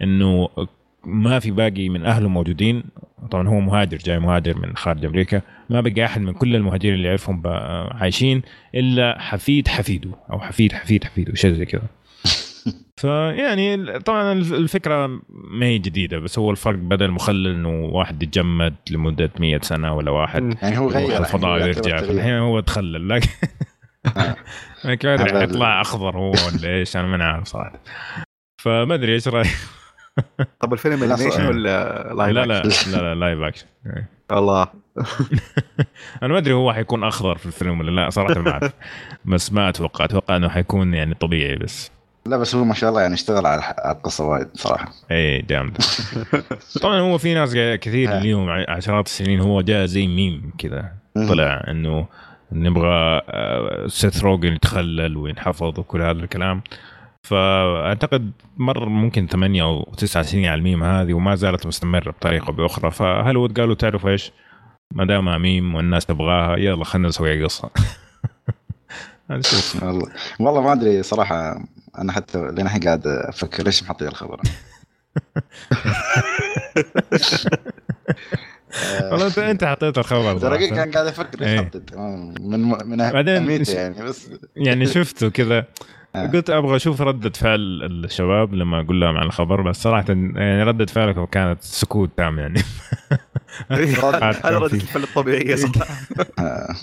إنه 0.02 0.50
ما 1.04 1.40
في 1.40 1.52
باقي 1.52 1.90
من 1.90 2.06
أهله 2.06 2.30
موجودين. 2.30 2.84
طبعا 3.32 3.48
هو 3.48 3.60
مهاجر 3.60 3.98
جاي 3.98 4.20
مهاجر 4.20 4.58
من 4.58 4.76
خارج 4.76 5.06
أمريكا. 5.06 5.42
ما 5.70 5.82
بقى 5.82 6.06
أحد 6.06 6.22
من 6.22 6.34
كل 6.34 6.56
المهاجرين 6.56 6.94
اللي 6.96 7.08
يعرفهم 7.08 7.42
بقى 7.42 7.98
عايشين 8.02 8.42
إلا 8.76 9.20
حفيد 9.22 9.68
حفيده 9.68 10.12
أو 10.32 10.40
حفيد 10.40 10.74
حفيد 10.74 11.04
حفيده 11.04 11.34
شيء 11.36 11.54
زي 11.54 11.66
كذا. 11.66 11.84
فيعني 13.02 14.00
طبعا 14.00 14.32
الفكرة 14.32 15.08
ما 15.30 15.66
هي 15.66 15.78
جديدة 15.78 16.20
بس 16.20 16.40
هو 16.40 16.52
الفرق 16.52 16.76
بدل 16.76 17.12
مخلل 17.12 17.48
إنه 17.48 17.86
واحد 17.86 18.24
يتجمد 18.24 18.76
لمدة 18.92 19.32
100 19.40 19.60
سنة 19.62 19.94
ولا 19.94 20.12
واحد. 20.12 20.58
يعني 20.62 20.78
هو 20.78 20.90
يروح 20.90 20.96
غير 20.96 21.20
الفضاء 21.20 21.60
يعني 21.60 21.72
يعتبر 21.72 21.98
فالحين 21.98 22.18
تغيير. 22.18 22.40
هو 22.40 22.60
تخلل 22.60 23.10
لكن 23.10 23.30
آه. 24.18 24.36
لكن 24.86 25.08
ما 25.08 25.14
أدري 25.14 25.44
يطلع 25.44 25.82
أخضر 25.82 26.18
هو 26.18 26.32
ولا 26.32 26.70
إيش 26.70 26.98
أنا 26.98 27.18
ما 27.18 27.26
عارف 27.26 27.48
صراحة 27.48 27.80
فما 28.62 28.94
أدري 28.94 29.14
إيش 29.14 29.28
رأيك 29.28 29.58
طب 30.62 30.74
الفيلم 30.74 31.04
animation. 31.04 31.46
ولا 31.46 32.14
لايف 32.14 32.36
لا 32.36 32.46
لا؟ 32.46 32.64
لا 32.64 32.98
لا 32.98 33.16
live 33.16 33.40
action 33.40 33.66
الله 34.32 34.68
أنا 36.24 36.34
ما 36.34 36.38
أدري 36.38 36.54
هو 36.54 36.74
حيكون 36.74 37.04
أخضر 37.04 37.38
في 37.38 37.46
الفيلم 37.46 37.80
ولا 37.80 37.92
لا 37.92 38.10
صراحة 38.10 38.42
ما 38.42 38.52
أعرف 38.52 38.74
بس 39.26 39.54
ما 39.54 39.70
أتوقع 39.70 40.06
أتوقع 40.06 40.36
إنه 40.36 40.50
حيكون 40.50 40.94
يعني 40.94 41.14
طبيعي 41.14 41.56
بس 41.56 41.92
لا 42.26 42.38
بس 42.38 42.56
هو 42.56 42.64
ما 42.64 42.74
شاء 42.74 42.90
الله 42.90 43.02
يعني 43.02 43.14
اشتغل 43.14 43.46
على 43.46 43.62
القصة 43.86 44.26
وايد 44.26 44.48
صراحة. 44.54 44.92
اي 45.12 45.42
جامد. 45.42 45.78
طبعا 46.82 47.00
هو 47.00 47.18
في 47.18 47.34
ناس 47.34 47.56
كثير. 47.56 48.20
ليهم 48.20 48.50
عشرات 48.50 49.06
السنين 49.06 49.40
هو 49.40 49.62
جاء 49.62 49.86
زي 49.86 50.08
ميم 50.08 50.54
كذا. 50.58 50.92
طلع 51.16 51.64
إنه 51.68 52.08
نبغى 52.52 53.22
آه، 53.30 53.88
سيث 53.88 54.24
روجن 54.24 54.54
يتخلل 54.54 55.18
وينحفظ 55.18 55.80
وكل 55.80 56.02
هذا 56.02 56.20
الكلام. 56.20 56.62
فأعتقد 57.24 58.32
مر 58.58 58.90
ممكن 58.90 59.28
ثمانية 59.28 59.64
أو 59.64 59.94
تسعة 59.98 60.24
سنين 60.24 60.46
على 60.46 60.60
الميم 60.60 60.84
هذه 60.84 61.14
وما 61.14 61.36
زالت 61.36 61.66
مستمرة 61.66 62.12
بطريقة 62.12 62.48
أو 62.48 62.54
بأخرى. 62.54 62.92
فهل 62.92 63.54
قالوا 63.54 63.76
تعرفوا 63.76 64.10
إيش؟ 64.10 64.32
ما 64.92 65.06
دام 65.06 65.42
ميم 65.42 65.76
والناس 65.76 66.06
تبغاها 66.06 66.58
يلا 66.58 66.84
خلينا 66.84 67.08
نسوي 67.08 67.44
قصة. 67.44 67.70
نشوف 69.30 69.84
والله 69.84 70.08
والله 70.40 70.62
ما 70.62 70.74
أدري 70.74 71.04
صراحة 71.04 71.64
أنا 71.98 72.12
حتى 72.12 72.38
لين 72.38 72.66
الحين 72.66 72.84
قاعد 72.84 73.08
أفكر 73.08 73.64
ليش 73.64 73.84
محطي 73.84 74.08
الخبر. 74.08 74.42
والله 79.12 79.28
انت 79.28 79.38
أنت 79.38 79.64
حطيت 79.64 79.98
الخبر 79.98 80.38
ترى. 80.38 80.68
كان 80.68 80.92
قاعد 80.92 81.08
أفكر 81.08 81.42
إيه. 81.42 81.56
ليش 81.56 81.66
حطيت 81.66 81.96
من 81.96 82.60
من 82.86 82.98
بعدين 82.98 83.64
يعني 83.68 84.04
بس. 84.04 84.30
يعني 84.56 84.86
شفته 84.86 85.30
كذا. 85.30 85.66
آه. 86.16 86.28
قلت 86.28 86.50
أبغى 86.50 86.76
أشوف 86.76 87.02
ردة 87.02 87.30
فعل 87.30 87.60
الشباب 87.84 88.54
لما 88.54 88.80
أقول 88.82 89.02
لهم 89.02 89.18
عن 89.18 89.26
الخبر 89.26 89.62
بس 89.62 89.76
صراحة 89.82 90.06
يعني 90.10 90.64
ردة 90.64 90.86
فعلكم 90.86 91.26
كانت 91.26 91.62
سكوت 91.62 92.10
تام 92.18 92.40
يعني. 92.40 92.62
هذا 93.70 93.84
ردة 94.58 94.74
الفعل 94.74 95.04
الطبيعية 95.04 95.56
صح 95.56 95.70
آه، 96.40 96.76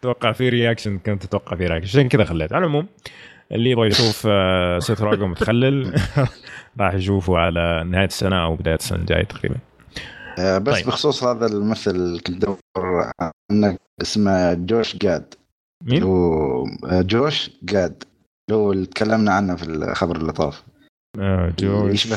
أتوقع 0.00 0.32
في 0.32 0.48
reaction 0.48 0.98
كنت 0.98 1.24
أتوقع 1.24 1.56
في 1.56 1.66
reaction 1.66 1.88
عشان 1.88 2.08
كذا 2.08 2.24
خليت. 2.24 2.52
على 2.52 2.64
العموم 2.64 2.86
اللي 3.52 3.70
يبغى 3.70 3.86
يشوف 3.86 4.26
آه، 4.30 4.78
سيث 4.78 5.02
روجن 5.02 5.28
متخلل 5.28 5.94
راح 6.80 6.94
يشوفه 6.94 7.38
على 7.38 7.84
نهاية 7.86 8.06
السنة 8.06 8.44
أو 8.44 8.56
بداية 8.56 8.74
السنة 8.74 8.98
الجاية 8.98 9.24
تقريبا. 9.24 9.56
آه، 10.38 10.58
بس 10.58 10.74
طيب. 10.74 10.86
بخصوص 10.86 11.24
هذا 11.24 11.46
الممثل 11.46 12.20
كنت 12.26 12.44
ادور 12.44 12.58
عنه 13.50 13.78
اسمه 14.02 14.54
جوش 14.54 14.96
جاد. 14.96 15.34
مين؟ 15.84 16.02
هو 16.02 16.64
آه، 16.66 17.02
جوش 17.02 17.50
جاد. 17.62 18.04
اللي 18.50 18.60
هو 18.60 18.72
اللي 18.72 18.86
تكلمنا 18.86 19.32
عنه 19.32 19.56
في 19.56 19.64
الخبر 19.64 20.16
اللي 20.16 20.32
طاف. 20.32 20.64
آه 21.20 21.52
جورج 21.58 21.94
يشبه؟ 21.94 22.16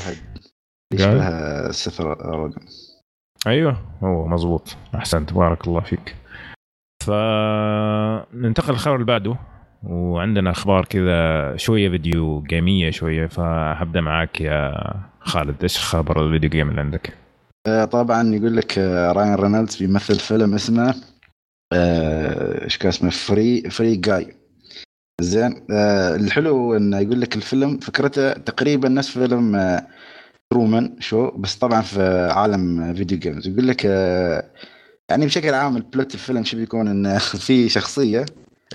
يشبه 0.94 1.72
سيث 1.72 2.02
روجن 2.02 2.60
أيوه 3.48 3.98
هو 4.04 4.28
مزبوط 4.28 4.76
أحسنت 4.96 5.34
بارك 5.34 5.68
الله 5.68 5.82
فيك. 5.82 6.16
فننتقل 7.04 8.74
للخبر 8.74 8.96
اللي 8.96 9.06
بعده. 9.06 9.38
وعندنا 9.84 10.52
أخبار 10.52 10.86
كذا 10.86 11.58
شوية 11.58 11.90
فيديو 11.90 12.42
جيمية 12.42 12.92
شوية 12.92 13.28
فهبدأ 13.28 14.02
معاك 14.02 14.42
يا 14.42 14.74
خالد. 15.20 15.56
إيش 15.64 15.78
خبر 15.78 16.26
ال 16.26 16.30
video 16.30 16.50
game 16.50 16.70
اللي 16.70 16.82
عندك؟ 16.82 17.14
آه، 17.68 17.86
طبعا 17.86 18.36
يقول 18.36 18.58
لك 18.58 18.80
آه، 18.80 19.12
راين 19.12 19.36
رينولدز 19.36 19.76
بيمثل 19.76 20.20
فيلم 20.20 20.54
اسمه 20.54 20.96
آه، 21.74 22.64
إيش 22.64 22.78
كان 22.78 22.90
اسمه؟ 22.90 23.10
Free 23.10 23.70
Free 23.70 23.96
Guy 23.96 24.36
زين 25.22 25.66
الحلو 26.16 26.78
إنه 26.78 27.00
يقول 27.00 27.22
لك 27.22 27.36
الفيلم 27.36 27.78
فكرته 27.78 28.34
تقريبا 28.34 28.90
نفس 28.90 29.10
فيلم 29.10 29.80
Truman 30.54 30.96
Show 31.00 31.32
بس 31.32 31.56
طبعا 31.56 31.82
في 31.82 32.30
عالم 32.32 32.94
video 32.94 33.20
games 33.20 33.48
يقول 33.48 33.68
لك 33.68 33.86
يعني 35.10 35.26
بشكل 35.26 35.54
عام 35.54 35.78
ال 35.78 35.85
plot 35.85 36.14
الفيلم 36.14 36.44
شو 36.44 36.58
بيكون؟ 36.58 36.88
إنه 36.88 37.18
في 37.48 37.70
شخصية 37.70 38.26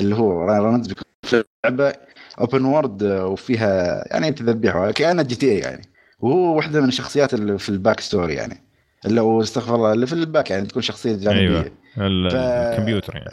اللي 0.00 0.14
هو 0.14 0.42
راين 0.44 0.62
رينولدز 0.62 0.86
بيكون 0.88 1.04
في 1.22 1.44
لعبة 1.64 1.92
open 2.40 2.64
world 2.64 3.02
وفيها 3.02 4.04
يعني 4.10 4.32
تذبحها 4.32 4.90
كأنها 4.90 5.24
GTA 5.24 5.58
يعني 5.58 5.82
وهو 6.20 6.56
واحدة 6.56 6.80
من 6.80 6.88
الشخصيات 6.88 7.34
اللي 7.34 7.58
في 7.58 7.68
ال 7.68 8.00
backstory 8.00 8.34
يعني 8.34 8.62
اللي 9.06 9.20
هو 9.20 9.40
استغفر 9.42 9.74
الله 9.74 9.92
اللي 9.92 10.06
في 10.06 10.12
ال 10.12 10.20
back 10.20 10.50
يعني 10.50 10.66
تكون 10.66 10.82
شخصية 10.82 11.16
جانبية. 11.16 11.72
ال- 11.98 12.30
ف- 12.30 12.34
الكمبيوتر 12.34 13.16
يعني 13.16 13.30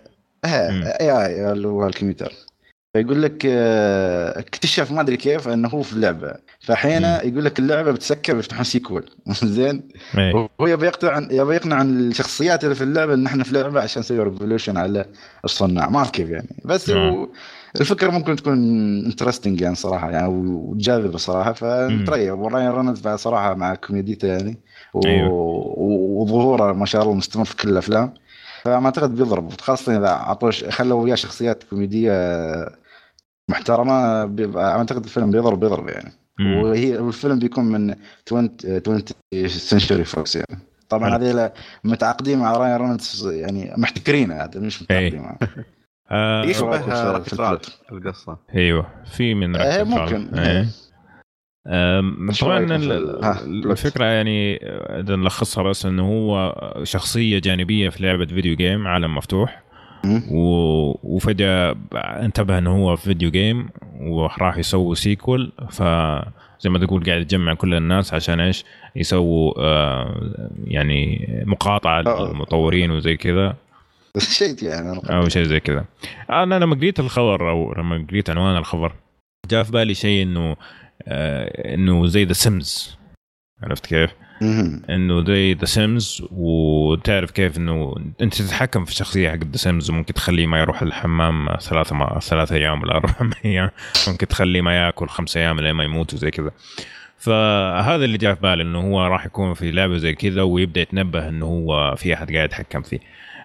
مم. 0.71 0.83
ها 0.83 1.01
اي 1.01 1.51
اللي 1.51 1.67
هو 1.67 1.87
الكمبيوتر 1.87 2.33
فيقول 2.93 3.21
لك 3.23 3.43
آه، 3.45 4.39
اكتشف 4.39 4.91
ما 4.91 5.01
أدري 5.01 5.17
كيف 5.17 5.47
إنه 5.47 5.67
هو 5.69 5.81
في 5.81 5.93
اللعبة. 5.93 6.33
فحين 6.59 7.03
يقول 7.03 7.45
لك 7.45 7.59
اللعبة 7.59 7.91
بتسكر 7.91 8.33
بيفتحون 8.35 8.63
sequel 8.63 9.09
زين. 9.43 9.87
هو 10.61 10.67
يبي 10.67 10.85
يقنع 10.85 11.27
يبي 11.31 11.55
يقنع 11.55 11.81
الشخصيات 11.81 12.63
اللي 12.63 12.75
في 12.75 12.83
اللعبة 12.83 13.13
إن 13.13 13.25
إحنا 13.25 13.43
في 13.43 13.53
لعبة 13.53 13.81
عشان 13.81 13.99
نسوي 13.99 14.19
revolution 14.19 14.77
على 14.77 15.05
الصناع 15.45 15.89
ما 15.89 15.97
أعرف 15.97 16.09
كيف 16.11 16.29
يعني. 16.29 16.61
بس. 16.65 16.89
هو 16.89 17.27
الفكرة 17.81 18.09
ممكن 18.09 18.35
تكون 18.35 18.53
interesting 19.05 19.61
يعني 19.61 19.75
صراحة 19.75 20.11
يعني 20.11 20.27
وجاذبة 20.27 21.17
صراحة. 21.17 21.53
فنتريق. 21.53 22.35
وراين 22.35 22.69
رينولدز 22.69 23.01
بعد 23.01 23.17
صراحة 23.17 23.53
مع 23.53 23.75
كوميديته 23.75 24.27
يعني 24.27 24.57
و... 24.93 25.05
أيوة. 25.05 25.29
وظهوره 26.21 26.73
ما 26.73 26.85
شاء 26.85 27.01
الله 27.03 27.13
مستمر 27.13 27.45
في 27.45 27.55
كل 27.55 27.69
الأفلام. 27.69 28.13
فما 28.63 28.85
اعتقد 28.85 29.15
بيضرب. 29.15 29.61
خاصة 29.61 29.97
إذا 29.97 30.07
أعطوه 30.07 30.51
ش- 30.51 30.63
خلوا 30.63 31.03
وياه 31.03 31.15
شخصيات 31.15 31.63
كوميدية 31.63 32.11
محترمة 33.49 34.25
بيبقى 34.25 34.77
أعتقد 34.77 35.03
الفيلم 35.03 35.31
بيضرب 35.31 35.59
بيضرب 35.59 35.89
يعني 35.89 36.11
مم. 36.39 36.55
وهي 36.57 36.97
والفيلم 36.97 37.39
بيكون 37.39 37.65
من 37.65 37.95
20 38.27 38.57
20 38.65 39.47
Century 39.47 40.03
Fox 40.03 40.35
يعني 40.35 40.59
طبعا. 40.89 41.17
هذول 41.17 41.49
متعاقدين 41.83 42.39
مع 42.39 42.57
راين 42.57 42.77
رينولدز 42.77 43.27
يعني 43.27 43.73
محتكرينه 43.77 44.35
هذا 44.35 44.59
مش 44.59 44.81
متعاقدين 44.81 45.21
معه 45.21 45.37
آه 46.11 46.43
يشبه؟ 46.43 46.77
القصة 47.91 48.37
أيوه 48.55 48.87
في 49.05 49.33
من 49.33 49.55
آه، 49.55 49.81
ركب 49.81 49.87
ممكن. 49.87 50.39
إيه. 50.39 50.67
طبعا 52.41 52.59
الفكرة 53.45 54.05
يعني 54.05 54.55
إذا 54.99 55.15
نلخصها 55.15 55.63
بس 55.63 55.85
إنه 55.85 56.07
هو 56.07 56.55
شخصية 56.83 57.39
جانبية 57.39 57.89
في 57.89 58.03
لعبة 58.03 58.25
video 58.25 58.55
game 58.55 58.87
عالم 58.87 59.15
مفتوح. 59.15 59.63
و... 60.31 60.37
وفجأة 61.03 61.75
انتبه 61.95 62.57
إنه 62.57 62.71
هو 62.71 62.95
في 62.95 63.03
video 63.03 63.31
game 63.31 63.69
وراح 63.99 64.57
يسووا 64.57 64.95
sequel 64.95 65.51
فزي 65.69 66.69
ما 66.69 66.79
تقول 66.79 67.03
قاعد 67.03 67.21
يجمع 67.21 67.53
كل 67.53 67.73
الناس 67.73 68.13
عشان 68.13 68.39
إيش؟ 68.39 68.65
يسووا 68.95 69.53
آه 69.57 70.49
يعني 70.67 71.27
مقاطعة 71.45 72.03
آه. 72.07 72.27
للمطورين 72.27 72.91
وزي 72.91 73.17
كذا. 73.17 73.55
بس 74.15 74.33
شيء 74.39 74.63
يعني 74.63 74.99
أو 75.09 75.29
شيء 75.29 75.43
زي 75.43 75.59
كذا. 75.59 75.85
أنا 76.29 76.59
لما 76.59 76.75
قريت 76.75 76.99
الخبر 76.99 77.49
أو 77.49 77.73
لما 77.73 78.05
قريت 78.09 78.29
عنوان 78.29 78.57
الخبر 78.57 78.93
جاء 79.49 79.63
في 79.63 79.71
بالي 79.71 79.93
شيء 79.93 80.23
إنه 80.23 80.55
آه 81.07 81.73
إنه 81.73 82.07
زي 82.07 82.25
The 82.25 82.33
Sims 82.33 82.97
عرفت 83.63 83.85
كيف؟ 83.85 84.11
إنه 84.89 85.25
زي 85.25 85.53
The 85.53 85.65
Sims 85.65 86.27
وتعرف 86.31 87.31
كيف 87.31 87.57
إنه 87.57 87.95
أنت 88.21 88.41
تتحكم 88.41 88.85
في 88.85 88.91
الشخصيه 88.91 89.29
حق 89.29 89.37
The 89.37 89.57
Sims 89.57 89.89
وممكن 89.89 90.13
تخليه 90.13 90.47
ما 90.47 90.59
يروح 90.59 90.81
الحمام 90.81 91.47
ثلاثة 91.61 91.95
ما 91.95 92.19
ثلاثة 92.19 92.55
أيام 92.55 92.81
ولا 92.81 92.95
أربع 92.95 93.13
أيام. 93.45 93.69
ممكن 94.07 94.27
تخليه 94.27 94.61
ما 94.61 94.77
يأكل 94.77 95.07
خمسة 95.07 95.39
أيام 95.39 95.59
لين 95.59 95.71
ما 95.71 95.83
يموت 95.83 96.13
وزي 96.13 96.31
كذا. 96.31 96.51
فهذا 97.17 98.05
اللي 98.05 98.17
جاء 98.17 98.33
في 98.35 98.41
بالي 98.41 98.63
إنه 98.63 98.79
هو 98.79 99.07
راح 99.07 99.25
يكون 99.25 99.53
في 99.53 99.71
لعبة 99.71 99.97
زي 99.97 100.13
كذا 100.13 100.41
ويبدأ 100.41 100.81
يتنبه 100.81 101.29
إنه 101.29 101.45
هو 101.45 101.95
في 101.97 102.13
أحد 102.13 102.33
قاعد 102.33 102.45
يتحكم 102.49 102.81
فيه. 102.81 102.99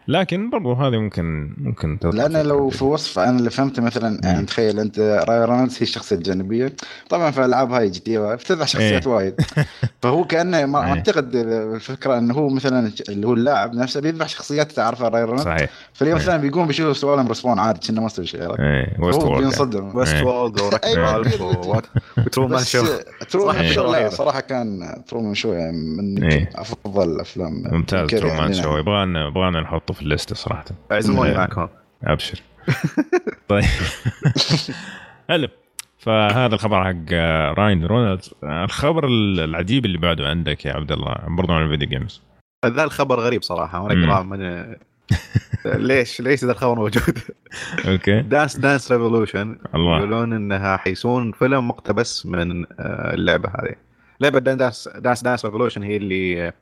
لكن 0.08 0.50
برضو 0.50 0.72
هذه 0.72 0.96
ممكن 0.96 1.54
ممكن 1.58 1.98
تطلع 1.98 2.26
لأن 2.26 2.46
لو. 2.46 2.68
في 2.68 2.84
وصف 2.84 3.18
أنا 3.18 3.38
اللي 3.38 3.50
فهمته 3.50 3.82
مثلا 3.82 4.20
يعني 4.24 4.46
تخيل 4.46 4.80
أنت 4.80 4.98
راي 5.28 5.44
رونالدز 5.44 5.76
هي 5.76 5.82
الشخصية 5.82 6.16
الجانبية 6.16 6.72
طبعا 7.08 7.30
في 7.30 7.38
الألعاب 7.38 7.72
هاي 7.72 7.90
جي 7.90 8.00
تي 8.00 8.36
بتذبح 8.36 8.66
شخصيات 8.66 9.06
إيه. 9.06 9.12
وايد 9.14 9.34
فهو 10.02 10.24
كأنه 10.24 10.66
ما 10.66 10.84
إيه. 10.84 10.92
أعتقد 10.92 11.34
الفكرة 11.34 12.18
إنه 12.18 12.34
هو 12.34 12.48
مثلا 12.48 12.90
اللي 13.08 13.26
هو 13.26 13.34
اللاعب 13.34 13.74
نفسه 13.74 14.00
بيذبح 14.00 14.28
شخصيات 14.28 14.72
تعرفها 14.72 15.08
راي 15.08 15.22
رونالدز 15.22 15.44
صحيح 15.44 15.70
فاليوم 15.92 16.16
إيه. 16.16 16.24
مثلا 16.24 16.36
بيقوم 16.36 16.66
بيشوف 16.66 16.96
سوالم 16.96 17.28
رسبون 17.28 17.58
عادي 17.58 17.80
كأنه 17.80 18.02
ما 18.02 18.08
سوى 18.08 18.26
شيء 18.26 18.42
عرفت؟ 18.42 18.60
إيه 18.60 18.96
ويست 19.00 19.20
هو 19.20 19.28
وورد 19.28 19.42
بينصدم 19.42 19.96
ويست 19.96 20.14
إيه. 20.14 20.24
وولد. 20.26 20.60
رالف 20.96 21.40
و 22.18 22.24
Truman 22.24 22.60
بس 22.60 22.70
Show. 22.70 22.84
صراحة 24.08 24.40
كان 24.40 24.94
Truman 25.08 25.34
Show 25.34 25.52
يعني 25.52 25.76
من 25.76 26.24
إيه. 26.24 26.50
أفضل 26.54 27.14
الأفلام 27.14 27.62
ممتاز 27.72 28.00
يمكن 28.00 28.16
Truman 28.16 28.38
يعني 28.38 28.54
Show 28.54 28.76
يبغانا 28.76 29.28
يبغانا 29.28 29.60
نحطه 29.60 29.94
في 29.98 30.04
ال 30.04 30.10
list 30.10 30.34
صراحة. 30.34 30.64
اعزموني 30.92 31.30
إيه. 31.30 31.36
معكم 31.36 31.68
أبشر. 32.04 32.42
طيب. 33.48 33.64
حلو. 35.28 35.48
فهذا 35.98 36.54
الخبر 36.54 36.84
حق 36.84 36.94
آه، 37.12 37.52
راين 37.52 37.84
رونالدز. 37.84 38.34
الخبر 38.44 39.06
العجيب 39.08 39.84
اللي 39.84 39.98
بعده 39.98 40.28
عندك 40.28 40.66
يا 40.66 40.72
عبد 40.72 40.92
الله 40.92 41.16
برضه 41.28 41.54
عن 41.54 41.62
ال 41.64 41.68
video 41.68 41.88
games 41.88 42.22
ذا 42.66 42.84
الخبر 42.84 43.20
غريب 43.20 43.42
صراحة 43.42 43.80
وأنا. 43.80 44.04
اقراه 44.04 44.22
من 44.22 44.74
ليش 45.64 46.20
ليش 46.20 46.44
ذا 46.44 46.52
الخبر 46.52 46.74
موجود؟ 46.74 47.18
okay. 47.88 48.20
Dance 48.20 48.56
Dance 48.56 48.92
Revolution. 48.92 49.58
يقولون 49.74 50.32
إنها 50.32 50.76
حيسون 50.76 51.32
فيلم 51.32 51.68
مقتبس 51.68 52.26
من 52.26 52.62
آه، 52.62 53.14
اللعبة 53.14 53.48
هذه. 53.48 53.74
لعبة 54.20 54.38
Dance 54.38 54.88
Dance 54.98 55.22
Dance 55.22 55.44
Revolution 55.44 55.82
هي 55.82 55.96
اللي 55.96 56.52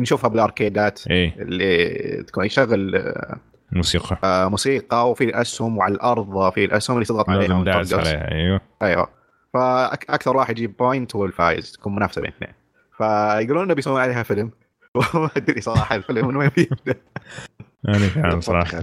نشوفها 0.00 0.30
بالأركيدات 0.30 1.06
إيه. 1.10 1.34
اللي 1.38 2.22
تكون 2.22 2.44
يشغل 2.44 2.96
آه، 2.96 3.38
موسيقى. 3.72 4.18
آه، 4.24 4.48
موسيقى 4.48 5.10
وفي 5.10 5.24
الأسهم 5.24 5.78
وعلى 5.78 5.94
الأرض 5.94 6.52
في 6.52 6.64
الأسهم 6.64 6.96
اللي 6.96 7.06
تضغط 7.06 7.30
عليها 7.30 8.32
أيوه. 8.32 8.60
أيوه. 8.82 9.08
فاكثر 9.54 10.36
واحد 10.36 10.58
يجيب 10.58 10.76
point 10.76 11.16
هو 11.16 11.24
الفايز 11.24 11.72
تكون 11.72 11.94
منافسة 11.94 12.20
بين 12.20 12.30
اثنين. 12.30 12.52
فيقولون 12.98 13.64
إنه 13.64 13.74
بيسوون 13.74 14.00
عليها 14.00 14.22
فيلم. 14.22 14.50
وما 15.14 15.30
أدري 15.36 15.60
صراحة 15.60 15.96
الفيلم 15.96 16.28
من 16.28 16.36
وين 16.36 16.50
بيبدا 16.56 17.00
كلام 17.84 18.00
بالضبط 18.24 18.42
صراحة. 18.42 18.80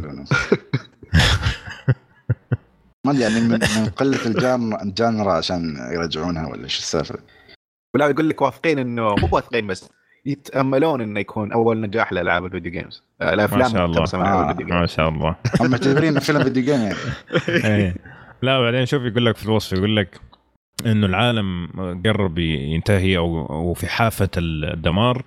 ما 3.05 3.11
أدري 3.11 3.21
يعني 3.21 3.39
من, 3.39 3.49
من 3.49 3.85
قلة 3.85 4.25
ال 4.25 4.39
gen 4.39 4.81
ال 4.81 4.90
genre 4.90 5.33
عشان 5.33 5.89
يرجعونها 5.91 6.47
ولا 6.47 6.67
شو 6.67 6.79
السالفة؟ 6.79 7.19
ولا 7.95 8.07
يقول 8.07 8.29
لك 8.29 8.41
واثقين 8.41 8.79
انه 8.79 9.15
مو 9.15 9.29
واثقين 9.31 9.67
بس 9.67 9.89
يتأملون 10.25 11.01
إنه 11.01 11.19
يكون 11.19 11.51
أول 11.51 11.81
نجاح 11.81 12.13
لألعاب 12.13 12.45
ال 12.45 12.50
video 12.50 12.71
games 12.71 13.03
آه، 13.21 13.33
الأفلام 13.33 13.61
ما 13.61 13.69
شاء 13.69 13.85
الله. 13.85 14.03
آه، 14.13 14.53
ما 14.79 14.85
شاء 14.85 15.09
الله 15.09 15.35
هم 15.59 15.71
معتبرين 15.71 16.09
انه 16.09 16.19
فيلم 16.19 16.43
video 16.43 16.63
game 16.63 16.81
يعني 16.81 16.95
إيه. 17.49 17.95
لا 18.41 18.61
بعدين 18.61 18.85
شوف 18.85 19.03
يقول 19.03 19.25
لك 19.25 19.37
في 19.37 19.45
الوصف 19.45 19.77
يقول 19.77 19.95
لك 19.95 20.19
إنه 20.85 21.05
العالم 21.05 21.67
قرب 22.05 22.37
ينتهي 22.37 23.17
أو 23.17 23.45
أو 23.45 23.73
في 23.73 23.87
حافه 23.87 24.29
الدمار 24.37 25.23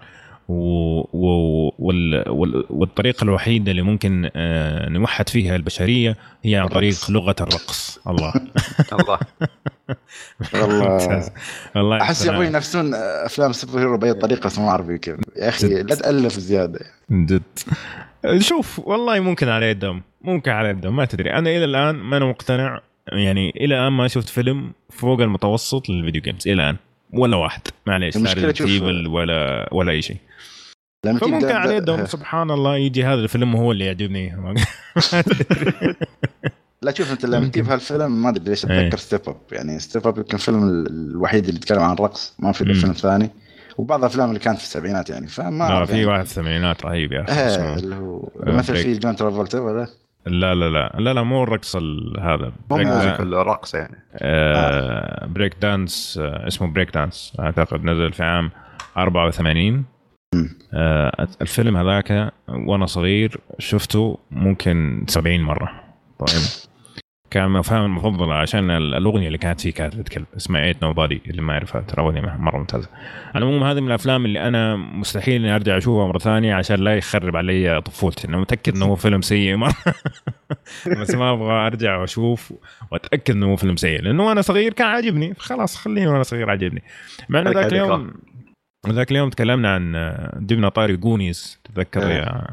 و... 0.52 1.00
و... 1.12 1.74
وال... 1.78 2.24
وال... 2.28 2.64
والطريقة 2.70 3.24
الوحيدة 3.24 3.70
اللي 3.70 3.82
ممكن 3.82 4.30
آه، 4.36 4.88
نوحد 4.88 5.28
فيها 5.28 5.56
البشرية 5.56 6.16
هي 6.42 6.56
عن 6.56 6.68
طريق 6.68 6.94
الرقص. 6.94 7.10
لغة 7.10 7.36
الرقص. 7.40 7.98
الله. 8.06 8.32
الله. 9.00 9.18
والله. 10.54 10.92
ممتاز. 10.92 11.30
الله 11.76 11.96
أحس 12.02 12.20
يحسن 12.20 12.30
يبغون 12.30 12.46
ينافسون 12.46 12.94
أفلام 12.94 13.52
superhero 13.52 13.98
بأي 13.98 14.14
طريقة 14.14 14.46
بس 14.46 14.58
ما 14.58 14.68
اعرف 14.68 14.90
كيف 14.90 15.16
يا 15.36 15.48
أخي 15.48 15.82
لا 15.82 15.94
تألف 15.94 16.32
زيادة. 16.32 16.80
جد. 17.10 17.42
شوف 18.38 18.78
والله 18.78 19.20
ممكن 19.20 19.48
على 19.48 19.70
يدهم. 19.70 20.02
ممكن 20.22 20.50
على 20.50 20.68
يدهم. 20.68 20.96
ما 20.96 21.04
تدري. 21.04 21.32
أنا 21.32 21.50
إلى 21.50 21.64
الآن 21.64 21.94
ما 21.94 22.16
أنا 22.16 22.24
مقتنع. 22.24 22.80
يعني 23.12 23.50
إلى 23.50 23.74
الآن 23.74 23.92
ما 23.92 24.08
شفت 24.08 24.28
فيلم 24.28 24.72
فوق 24.90 25.20
المتوسط 25.20 25.88
لل 25.88 25.98
video 25.98 26.22
games 26.22 26.48
إلى 26.48 26.54
الآن. 26.54 26.76
ولا 27.12 27.36
واحد 27.36 27.60
معليش 27.86 28.16
لا 28.16 28.32
reason 28.32 28.60
ولا 29.08 29.68
ولا 29.72 29.92
أي 29.92 30.02
شيء 30.02 30.16
لما 31.06 31.18
فممكن 31.18 31.46
على 31.46 31.76
يدهم 31.76 32.06
سبحان 32.16 32.50
الله 32.50 32.76
يجي 32.76 33.04
هذا 33.04 33.20
الفيلم 33.20 33.56
هو 33.56 33.72
اللي 33.72 33.84
يعجبني 33.84 34.36
لا 36.82 36.92
شوف 36.94 37.12
أنت 37.12 37.26
لما 37.26 37.48
تجيب 37.48 37.68
هالفيلم 37.70 38.22
ما 38.22 38.28
أدري 38.28 38.44
ليش 38.44 38.66
إيه. 38.66 38.80
أتذكر 38.80 38.98
Step 38.98 39.20
Up 39.26 39.36
يعني 39.52 39.78
Step 39.78 40.06
Up 40.06 40.18
يمكن 40.18 40.34
الفيلم 40.34 40.68
ال- 40.68 40.86
الوحيد 41.10 41.44
اللي 41.44 41.56
يتكلم 41.56 41.80
عن 41.80 41.92
الرقص 41.92 42.34
ما 42.38 42.52
في. 42.52 42.74
فيلم 42.74 42.92
ثاني 42.92 43.30
وبعض 43.78 43.98
الأفلام 43.98 44.28
اللي 44.28 44.40
كانت 44.40 44.58
في 44.58 44.64
السبعينات 44.64 45.10
يعني 45.10 45.26
فما 45.26 45.64
أعرف 45.64 45.90
في 45.90 45.96
يعني. 45.96 46.06
واحد 46.06 46.24
في 46.24 46.30
الثمانينات 46.30 46.84
رهيب 46.84 47.12
يا 47.12 47.22
أخي 47.22 47.46
اسمه- 47.46 47.74
اللي 47.74 47.94
هو 47.96 48.28
آه، 48.46 48.50
مثل. 48.50 48.76
فيه 48.76 48.98
جون 48.98 49.16
ترافولتا 49.16 49.58
ولا 49.60 49.86
لا 50.26 50.54
لا 50.54 50.68
لا. 50.70 50.96
لا 50.98 51.12
لا 51.14 51.22
مو 51.22 51.42
الرقص 51.42 51.76
ال- 51.76 52.20
هذا. 52.20 52.52
مو 52.70 52.76
موسيقى 52.76 53.22
الرقص 53.22 53.74
يعني. 53.74 53.96
آه، 54.16 55.26
break 55.26 55.56
dance 55.62 56.18
آه، 56.22 56.46
اسمه 56.46 56.72
Break 56.72 56.94
Dance 56.94 57.36
أعتقد 57.40 57.84
نزل 57.84 58.12
في 58.12 58.22
عام 58.22 58.50
84 58.96 59.84
مم. 60.34 60.48
آه، 60.74 61.26
الفيلم 61.42 61.76
هذاك 61.76 62.32
وأنا 62.48 62.86
صغير 62.86 63.40
شفته 63.58 64.18
ممكن 64.30 65.04
70 65.08 65.40
مرة. 65.42 65.72
طيب. 66.18 66.40
كان 67.32 67.52
الافلام 67.54 67.84
المفضله 67.84 68.34
عشان 68.34 68.70
ال- 68.70 68.94
الأغنية 68.94 69.26
اللي 69.26 69.38
كانت 69.38 69.60
فيه 69.60 69.72
كانت 69.72 70.08
كلب 70.08 70.24
اسمها 70.36 70.64
Ain't 70.64 70.82
Nobody 70.82 71.22
اللي 71.26 71.42
ما 71.42 71.52
يعرفها 71.52 71.80
ترى 71.80 72.04
أغنية 72.04 72.20
مرة 72.20 72.58
ممتازة 72.58 72.88
على 73.34 73.44
العموم 73.44 73.64
هذه 73.64 73.80
من 73.80 73.86
الأفلام 73.88 74.24
اللي 74.24 74.48
أنا 74.48 74.76
مستحيل 74.76 75.34
إني 75.44 75.54
أرجع 75.54 75.76
أشوفها 75.76 76.06
مرة 76.06 76.18
ثانية 76.18 76.54
عشان 76.54 76.76
لا 76.76 76.96
يخرب 76.96 77.36
علي 77.36 77.80
طفولتي 77.80 78.28
أنا 78.28 78.36
متأكد 78.36 78.76
إنه 78.76 78.86
هو 78.86 78.94
فيلم 78.96 79.20
سيء 79.22 79.56
مره 79.56 79.74
بس 81.00 81.14
ما 81.14 81.32
أبغى 81.32 81.52
أرجع 81.66 81.96
وأشوف 81.96 82.52
وأتأكد 82.90 83.34
إنه 83.34 83.46
هو 83.46 83.56
فيلم 83.56 83.76
سيء 83.76 84.02
لأنه 84.02 84.26
وأنا 84.26 84.40
صغير 84.40 84.72
كان 84.72 84.86
عاجبني 84.86 85.34
خلاص 85.38 85.76
خليني 85.76 86.06
وأنا 86.06 86.22
صغير 86.22 86.50
عاجبني 86.50 86.82
مع 87.28 87.40
إنه 87.40 87.50
ذاك. 87.50 87.72
اليوم 87.72 88.12
ذاك 88.88 89.10
اليوم 89.10 89.30
تكلمنا 89.30 89.74
عن 89.74 89.92
جبنا 90.46 90.68
طاري 90.68 90.96
جونيز 90.96 91.60
تتذكر 91.64 92.02
إيه. 92.02 92.14
يا 92.16 92.46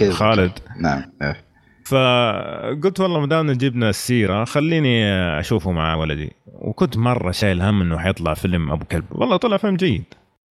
يا؟ 0.00 0.10
خالد 0.10 0.52
نعم 0.80 1.02
إيه. 1.22 1.47
فقلت 1.88 3.00
والله 3.00 3.20
ما 3.20 3.26
دام 3.26 3.52
جبنا 3.52 3.90
السيرة 3.90 4.44
خليني 4.44 5.04
أشوفه 5.40 5.70
مع 5.70 5.94
ولدي. 5.94 6.32
وكنت 6.46 6.96
مرة 6.96 7.30
شايل 7.30 7.62
هم 7.62 7.80
إنه 7.82 7.98
حيطلع 7.98 8.34
فيلم 8.34 8.70
أبو 8.70 8.84
كلب. 8.84 9.04
والله 9.10 9.36
طلع 9.36 9.56
فيلم 9.56 9.76
جيد. 9.76 10.04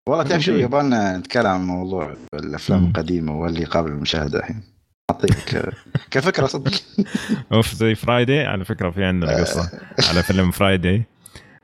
والله 0.10 0.23
تعرف 0.23 0.43
شو. 0.43 0.52
يبغالنا 0.52 1.17
نتكلم 1.17 1.47
عن 1.47 1.67
موضوع 1.67 2.13
الأفلام. 2.34 2.86
القديمة 2.86 3.39
واللي 3.39 3.65
قابل 3.65 3.91
للمشاهده 3.91 4.39
الحين. 4.39 4.63
أعطيك 5.12 5.63
كفكرة 6.12 6.45
صدق. 6.45 6.71
أوف 7.54 7.73
زي 7.73 7.95
فرايدي 7.95 8.39
على 8.39 8.65
فكرة 8.65 8.89
في 8.89 9.04
عندنا 9.04 9.38
قصة 9.38 9.71
على 10.10 10.23
فيلم 10.23 10.52
Friday 10.51 11.03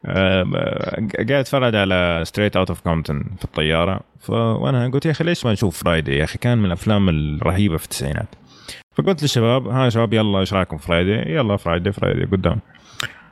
قاعد 0.06 1.32
أتفرج 1.32 1.76
على 1.76 2.22
Straight 2.26 2.56
Outta 2.56 2.70
Compton 2.70 3.24
في 3.38 3.46
الطيارة. 3.46 4.00
وأنا 4.30 4.88
قلت 4.88 5.06
يا 5.06 5.12
أخي 5.12 5.24
ليش 5.24 5.46
ما 5.46 5.52
نشوف 5.52 5.84
Friday 5.84 6.18
يا 6.18 6.24
أخي 6.24 6.38
كان 6.38 6.58
من 6.58 6.66
الأفلام 6.66 7.10
الرهيبة 7.10 7.78
في 7.78 7.84
التسعينات. 7.84 8.28
فقلت 8.96 9.22
للشباب 9.22 9.68
ها 9.68 9.90
شباب 9.90 10.14
يلا 10.14 10.40
إيش 10.40 10.54
رأيكم 10.54 10.78
Friday 10.78 11.12
يلا 11.12 11.58
Friday 11.58 11.92
Friday 11.92 12.26
قدام. 12.26 12.60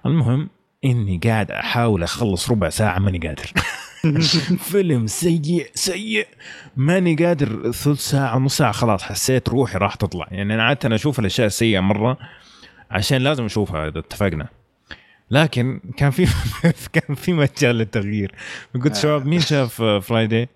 المهم 0.05 0.49
إني 0.85 1.19
قاعد 1.23 1.51
أحاول 1.51 2.03
أخلص 2.03 2.51
ربع 2.51 2.69
ساعة 2.69 2.99
ماني 2.99 3.17
قادر. 3.17 3.51
فيلم 4.71 5.07
سيء 5.07 5.67
سيء. 5.73 6.27
ماني 6.77 7.15
قادر 7.15 7.71
ثلث 7.71 7.99
ساعة 7.99 8.37
نص 8.37 8.57
ساعة 8.57 8.71
خلاص 8.71 9.03
حسيت 9.03 9.49
روحي 9.49 9.77
راح 9.77 9.95
تطلع. 9.95 10.27
يعني 10.31 10.53
أنا 10.53 10.63
عادة 10.63 10.95
أشوف 10.95 11.19
الأشياء 11.19 11.47
السيئة 11.47 11.79
مرة 11.79 12.17
عشان 12.91 13.17
لازم 13.17 13.45
أشوفها 13.45 13.87
إذا 13.87 13.99
اتفقنا. 13.99 14.47
لكن 15.31 15.79
كان 15.97 16.11
في 16.11 16.27
كان 16.93 17.15
في 17.15 17.33
مجال 17.33 17.75
للتغيير. 17.75 18.35
قلت 18.83 18.95
شباب 18.95 19.25
مين 19.25 19.39
شاف 19.39 19.81
Friday 19.81 20.49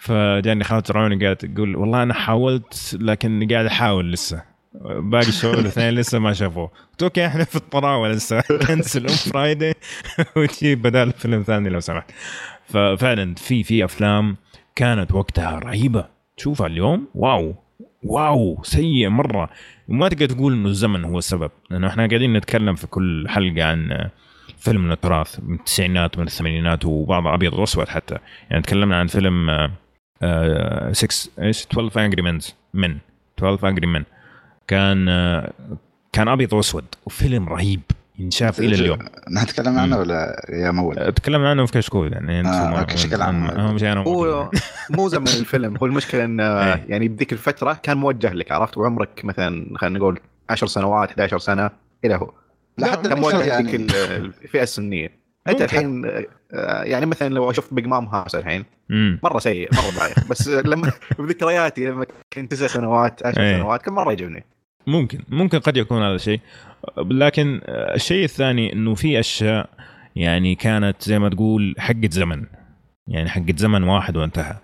فجاني 0.00 0.64
خالد 0.64 0.86
فرعوني 0.86 1.24
قاعد 1.24 1.36
تقول 1.36 1.76
والله 1.76 2.02
أنا 2.02 2.14
حاولت 2.14 2.96
لكن 3.00 3.48
قاعد 3.50 3.66
أحاول 3.66 4.12
لسه. 4.12 4.42
باقي 4.84 5.28
الشباب 5.28 5.58
الاثنين 5.58 5.94
لسه 5.94 6.18
ما 6.18 6.32
شافوه. 6.32 6.70
قلت 6.90 7.02
okay 7.02 7.26
إحنا 7.26 7.44
في 7.44 7.56
الطراوة 7.56 8.08
لسه. 8.08 8.40
cancel 8.40 9.08
Friday 9.08 9.72
وتجيب 10.36 10.82
بدال 10.82 11.12
فيلم 11.12 11.42
ثاني 11.42 11.68
لو 11.68 11.80
سمحت. 11.80 12.10
ففعلا 12.66 13.34
في 13.34 13.62
في 13.62 13.84
أفلام 13.84 14.36
كانت 14.76 15.12
وقتها 15.12 15.58
رهيبة. 15.58 16.04
تشوفها 16.36 16.66
اليوم 16.66 17.08
wow. 17.14 17.54
واو 18.02 18.62
سيء 18.62 19.08
مرة. 19.08 19.50
وما 19.88 20.08
تقدر 20.08 20.26
تقول 20.26 20.52
إنه 20.52 20.68
الزمن 20.68 21.04
هو 21.04 21.18
السبب. 21.18 21.50
لأنه 21.70 21.88
إحنا 21.88 22.06
قاعدين 22.06 22.32
نتكلم 22.32 22.74
في 22.74 22.86
كل 22.86 23.28
حلقة 23.28 23.64
عن 23.64 24.08
فيلم 24.58 24.84
من 24.84 24.92
التراث 24.92 25.40
من 25.42 25.54
التسعينات 25.54 26.16
ومن 26.16 26.26
الثمانينات 26.26 26.84
وبعض 26.84 27.26
أبيض 27.26 27.54
وأسود 27.54 27.88
حتى. 27.88 28.18
يعني 28.50 28.62
تكلمنا 28.62 28.96
عن 28.96 29.06
فيلم 29.06 29.70
6 30.92 31.30
إيش 31.42 31.66
12 31.66 32.04
انجري 32.04 32.22
منز 32.22 32.54
من 32.74 32.96
12 33.38 33.68
انجري 33.68 33.86
من 33.86 34.04
كان 34.66 35.08
آه، 35.08 35.52
كان 36.12 36.28
أبيض 36.28 36.52
وأسود 36.52 36.84
وفيلم 37.06 37.48
رهيب 37.48 37.80
ينشاف 38.18 38.60
إلى 38.60 38.74
اليوم 38.74 38.98
نتكلم 39.42 39.78
عنه 39.78 39.96
مم. 39.96 40.02
ولا 40.02 40.46
يا 40.48 40.70
مول؟ 40.70 41.12
تكلمنا 41.12 41.50
عنه 41.50 41.66
في 41.66 41.72
كشكول 41.72 42.12
يعني 42.12 42.40
انت 42.40 42.48
آه، 42.48 42.82
بشكل 42.82 43.22
عام. 43.22 43.44
اهم 43.46 43.78
شيء 43.78 43.92
أنا 43.92 44.00
هو 44.00 44.50
مو 44.90 45.08
زمن 45.08 45.26
الفيلم 45.28 45.76
هو 45.76 45.86
المشكلة 45.86 46.24
إن 46.24 46.40
إيه. 46.40 46.84
يعني 46.88 47.08
بذيك 47.08 47.32
الفترة 47.32 47.72
كان 47.82 47.96
موجه 47.96 48.32
لك 48.32 48.52
عرفت 48.52 48.78
وعمرك 48.78 49.24
مثلا 49.24 49.78
خلينا 49.78 49.98
نقول 49.98 50.20
10 50.50 50.66
سنوات 50.66 51.08
11 51.08 51.38
سنة 51.38 51.70
إلى 52.04 52.14
هو 52.14 52.32
لا 52.78 52.92
حتى 52.92 53.08
كان 53.08 53.20
موجه 53.20 53.44
يعني 53.44 53.76
ال- 53.76 53.94
الفئة 54.44 54.62
السنية 54.62 55.19
انت. 55.48 55.62
الحين 55.62 56.06
آه، 56.52 56.82
يعني 56.82 57.06
مثلا 57.06 57.34
لو 57.34 57.50
أشوف 57.50 57.74
بيج 57.74 57.86
مام 57.86 58.06
هاوس 58.06 58.34
الحين. 58.34 58.64
مرة 59.22 59.38
سيء 59.38 59.68
مرة 59.74 59.98
ضعيف 59.98 60.18
بس 60.30 60.48
لما 60.48 60.92
بذكرياتي 61.18 61.86
لما 61.86 62.06
كنت 62.32 62.50
تسع 62.50 62.66
سنوات 62.66 63.26
10 63.26 63.42
إيه. 63.42 63.56
سنوات 63.56 63.82
كان 63.82 63.94
مرة 63.94 64.08
يعجبني 64.08 64.44
ممكن 64.86 65.20
ممكن 65.28 65.58
قد 65.58 65.76
يكون 65.76 66.02
هذا 66.02 66.14
الشيء 66.14 66.40
لكن 66.98 67.60
الشيء 67.68 68.24
الثاني 68.24 68.72
إنه 68.72 68.94
في 68.94 69.20
أشياء 69.20 69.70
يعني 70.16 70.54
كانت 70.54 71.02
زي 71.02 71.18
ما 71.18 71.28
تقول 71.28 71.74
حقة 71.78 72.08
زمن 72.10 72.46
يعني 73.06 73.28
حقة 73.28 73.54
زمن 73.56 73.82
واحد 73.82 74.16
وانتهى 74.16 74.56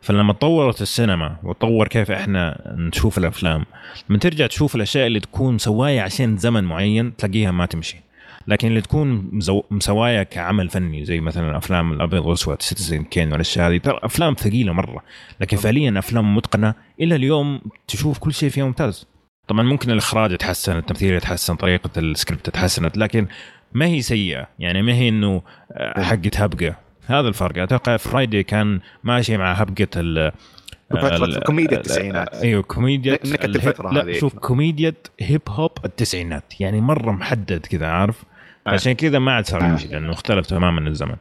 فلما 0.00 0.32
تطورت 0.32 0.82
السينما 0.82 1.36
وتطور 1.42 1.88
كيف 1.88 2.10
إحنا 2.10 2.74
نشوف 2.78 3.18
الأفلام 3.18 3.64
من 4.08 4.18
ترجع 4.18 4.46
تشوف 4.46 4.74
الأشياء 4.74 5.06
اللي 5.06 5.20
تكون 5.20 5.54
مسوايه 5.54 6.00
عشان 6.00 6.36
زمن 6.36 6.64
معين 6.64 7.16
تلاقيها 7.16 7.50
ما 7.50 7.66
تمشي 7.66 8.03
لكن 8.46 8.68
اللي 8.68 8.80
تكون 8.80 9.28
مزو... 9.32 9.62
مسوايه 9.70 10.22
كعمل 10.22 10.68
فني 10.68 11.04
زي 11.04 11.20
مثلا 11.20 11.56
أفلام 11.56 11.92
الأبيض 11.92 12.26
والأسود 12.26 12.62
Citizen 12.62 13.04
Kane 13.04 13.32
والأشياء 13.32 13.70
هذه 13.70 13.78
ترى 13.78 13.98
أفلام 14.02 14.34
ثقيلة 14.34 14.72
مرة 14.72 15.02
لكن 15.40 15.56
فعليا 15.56 15.98
أفلام 15.98 16.34
متقنة 16.36 16.74
إلى 17.00 17.14
اليوم 17.14 17.60
تشوف 17.88 18.18
كل 18.18 18.32
شيء 18.34 18.48
فيها 18.48 18.64
ممتاز. 18.64 19.06
طبعا 19.48 19.62
ممكن 19.62 19.90
الإخراج 19.90 20.32
يتحسن 20.32 20.76
التمثيل 20.76 21.14
يتحسن 21.14 21.54
طريقة 21.56 21.90
السكريبت 21.96 22.50
تحسنت 22.50 22.96
لكن 22.96 23.26
ما 23.72 23.86
هي 23.86 24.02
سيئة. 24.02 24.46
يعني 24.58 24.82
ما 24.82 24.92
هي 24.92 25.08
إنه 25.08 25.42
آه، 25.72 26.02
حقة 26.02 26.30
هبقة. 26.36 26.74
هذا 27.06 27.28
الفرق. 27.28 27.62
أتوقع 27.62 27.96
Friday 27.96 28.42
كان 28.42 28.80
ماشي 29.04 29.36
مع 29.36 29.52
هبقة 29.52 29.88
ال 29.96 30.32
ال- 30.92 31.42
كوميديا 31.44 31.76
ال- 31.76 31.80
التسعينات. 31.80 32.34
أيوه 32.34 32.62
كوميديا 32.62 33.12
نكت 33.12 33.80
لا 33.80 34.02
هذه. 34.02 34.18
شوف 34.18 34.34
كوميديا 34.34 34.92
hip 35.20 35.40
hop 35.48 35.70
التسعينات. 35.84 36.60
يعني 36.60 36.80
مرة 36.80 37.12
محدد 37.12 37.66
كذا 37.66 37.86
عارف. 37.86 38.24
عشان 38.66 38.92
كذا 38.92 39.18
ما 39.18 39.32
عاد 39.32 39.46
صار 39.46 39.62
آه. 39.62 39.66
يمشي 39.66 39.88
لأنه 39.88 40.12
اختلف 40.12 40.46
تماما 40.46 40.88
الزمن. 40.88 41.16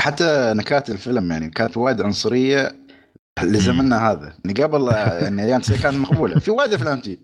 حتى 0.00 0.52
نكات 0.56 0.90
الفيلم 0.90 1.32
يعني 1.32 1.50
كانت 1.50 1.76
وايد 1.76 2.00
عنصرية 2.02 2.72
لزمننا 3.42 4.10
هذا. 4.10 4.34
يعني 4.44 4.62
قبل 4.62 4.88
يعني 4.92 5.42
أيام 5.42 5.60
كانت 5.60 5.94
مقبولة. 5.96 6.38
في 6.38 6.50
وايد 6.50 6.72
أفلام 6.72 7.00
تجي. 7.00 7.20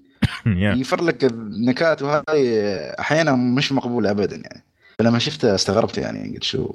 يفر 0.80 1.02
لك 1.04 1.24
النكات 1.24 2.02
وهاي 2.02 2.70
أحيانا 3.00 3.32
مش 3.32 3.72
مقبولة 3.72 4.10
ابدا 4.10 4.36
يعني. 4.36 4.64
فلما 4.98 5.18
شفتها 5.18 5.54
استغربت 5.54 5.98
يعني 5.98 6.32
قلت 6.34 6.42
شو؟ 6.42 6.74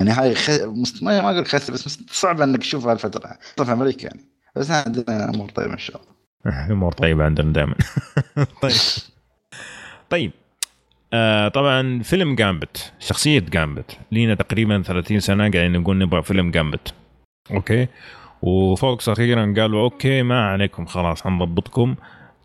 يعني 0.00 0.12
هاي 0.12 0.34
خ... 0.34 0.50
مست... 0.62 1.02
ما 1.02 1.20
ما 1.22 1.30
أقول 1.30 1.46
خس 1.46 1.70
بس 1.70 1.86
مست- 1.86 2.10
صعب 2.10 2.40
إنك 2.40 2.58
تشوفها 2.60 2.92
الفترة. 2.92 3.38
طبعا 3.56 3.66
في 3.66 3.72
أمريكا 3.72 4.06
يعني. 4.06 4.20
بس 4.56 4.70
عندنا 4.70 5.28
أمور 5.30 5.48
طيبة 5.50 5.72
إن 5.72 5.78
شاء 5.78 6.00
الله. 6.02 6.66
أمور 6.72 6.92
طيبة 6.92 7.24
عندنا 7.24 7.52
دائما 7.52 7.74
طيب. 8.62 8.72
طيب. 10.10 10.32
آه 11.12 11.48
طبعا 11.48 12.02
فيلم 12.02 12.34
جامبت 12.34 12.92
شخصية 13.00 13.38
جامبت 13.40 13.98
لينا 14.12 14.34
تقريبا 14.34 14.82
30 14.82 15.20
سنة 15.20 15.50
قاعدين 15.50 15.72
نقول 15.80 15.98
نبغى 15.98 16.22
فيلم 16.22 16.50
جامبت 16.50 16.94
okay؟ 17.50 17.86
وفوكس 18.42 19.08
أخيرا 19.08 19.54
قالوا 19.58 19.82
okay 19.82 20.22
ما 20.22 20.48
عليكم 20.48 20.86
خلاص 20.86 21.22
حنضبطكم. 21.22 21.94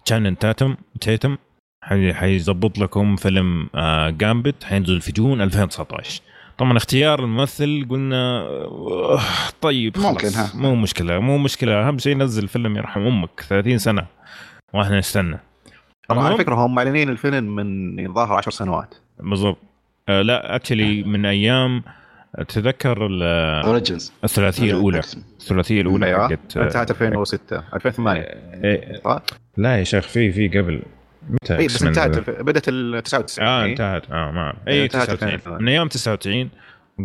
تشانينغ 0.06 0.38
تاتم 0.38 0.76
تيتم 1.02 1.38
حي- 1.84 2.14
حيظبط 2.14 2.80
لكم 2.80 3.16
فيلم 3.16 3.70
آه 3.76 4.10
جامبت 4.10 4.64
حينزل 4.64 5.02
في 5.02 5.12
June 5.12 5.42
2019 5.42 6.22
طبعا 6.58 6.78
اختيار 6.78 7.20
الممثل 7.24 7.86
قلنا 7.90 8.40
آه، 8.42 9.20
طيب 9.62 9.98
خلاص. 9.98 10.06
ممكن، 10.12 10.28
ها. 10.28 10.52
مو 10.56 10.76
مشكلة 10.76 11.20
مو 11.20 11.38
مشكلة. 11.38 11.88
أهم 11.88 11.98
شيء 11.98 12.18
نزل 12.18 12.48
فيلم 12.48 12.78
يرحم 12.78 13.02
أمك 13.02 13.30
30 13.50 13.78
سنة. 13.78 14.06
وإحنا 14.74 15.00
نستنى. 15.00 15.40
على 16.10 16.38
فكرة 16.38 16.56
هم 16.56 16.76
معلنين 16.76 17.10
الفيلم 17.10 17.56
من 17.56 18.06
الظاهر 18.06 18.34
10 18.34 18.52
سنوات. 18.52 18.96
بالضبط. 19.20 19.58
آه 20.10 20.22
لا 20.22 20.56
actually 20.56 21.04
من 21.04 21.26
أيام 21.26 21.84
تذكر 22.48 23.06
ال- 23.06 23.24
Origins 23.66 24.14
الثلاثية 24.24 24.72
الأولى. 24.72 25.00
الثلاثية 25.40 25.82
الأولى 25.82 26.06
أيوه. 26.06 26.28
حقت 26.28 26.58
انتهت 26.58 26.92
2006 26.92 27.64
2008 27.76 28.22
إيه، 28.22 29.02
صح؟ 29.06 29.22
لا 29.58 29.78
يا 29.80 29.84
شيخ 29.84 30.08
في 30.08 30.32
في 30.32 30.48
قبل. 30.48 30.82
متى 31.30 31.58
اي 31.58 31.66
بس 31.68 31.84
انتهت؟ 31.84 32.30
بدأت 32.30 32.70
ال 32.70 33.04
99 33.04 33.48
آه 33.48 33.64
إيه. 33.64 33.72
انتهت. 33.72 34.12
آه 34.12 34.32
ما. 34.32 34.54
إيه، 34.68 34.74
اي 34.74 34.84
انتهت 34.84 35.02
99 35.04 35.34
2008. 35.34 35.62
من 35.62 35.68
أيام 35.70 35.88
99 35.88 36.50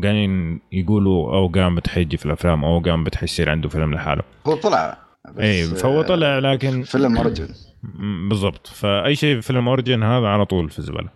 قاعدين 0.02 0.61
يقولوا 0.72 1.34
أو 1.34 1.48
جامبت 1.48 1.88
حيجي 1.88 2.16
في 2.16 2.26
الأفلام 2.26 2.64
أو 2.64 2.80
جامبت 2.80 3.14
حيصير 3.14 3.50
عنده 3.50 3.68
فيلم 3.68 3.94
لحاله. 3.94 4.22
هو 4.46 4.54
طلع 4.56 4.98
بس 5.34 5.40
اي 5.44 5.62
فهو 5.64 6.02
طلع 6.02 6.38
لكن 6.38 6.82
فيلم 6.82 7.16
Origin 7.16 7.44
م- 7.44 7.67
بالضبط. 8.28 8.66
فأي 8.66 9.14
شيء 9.14 9.34
في 9.36 9.42
فيلم 9.42 9.68
Origin 9.68 10.02
هذا 10.02 10.26
على 10.28 10.44
طول 10.44 10.70
في 10.70 10.78
الزبالة. 10.78 11.08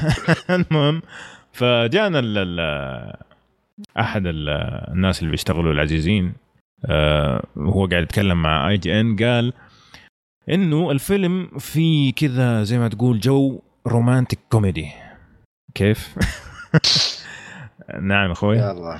المهم 0.70 1.02
فجانا 1.52 2.18
ال- 2.18 2.38
ال- 2.38 3.16
أحد 3.98 4.26
ال- 4.26 4.48
الناس 4.92 5.18
اللي 5.20 5.30
بيشتغلوا 5.30 5.72
العزيزين 5.72 6.32
آه، 6.86 7.44
وهو 7.56 7.86
قاعد 7.86 8.02
يتكلم 8.02 8.42
مع 8.42 8.68
IGN 8.68 9.16
قال 9.16 9.52
إنه 10.50 10.90
الفيلم 10.90 11.46
فيه 11.58 12.12
كذا 12.12 12.62
زي 12.62 12.78
ما 12.78 12.88
تقول 12.88 13.20
جو 13.20 13.60
romantic 13.86 14.38
comedy. 14.50 14.88
كيف؟ 15.74 16.14
نعم 18.00 18.30
أخوي. 18.30 18.56
يلا 18.58 18.98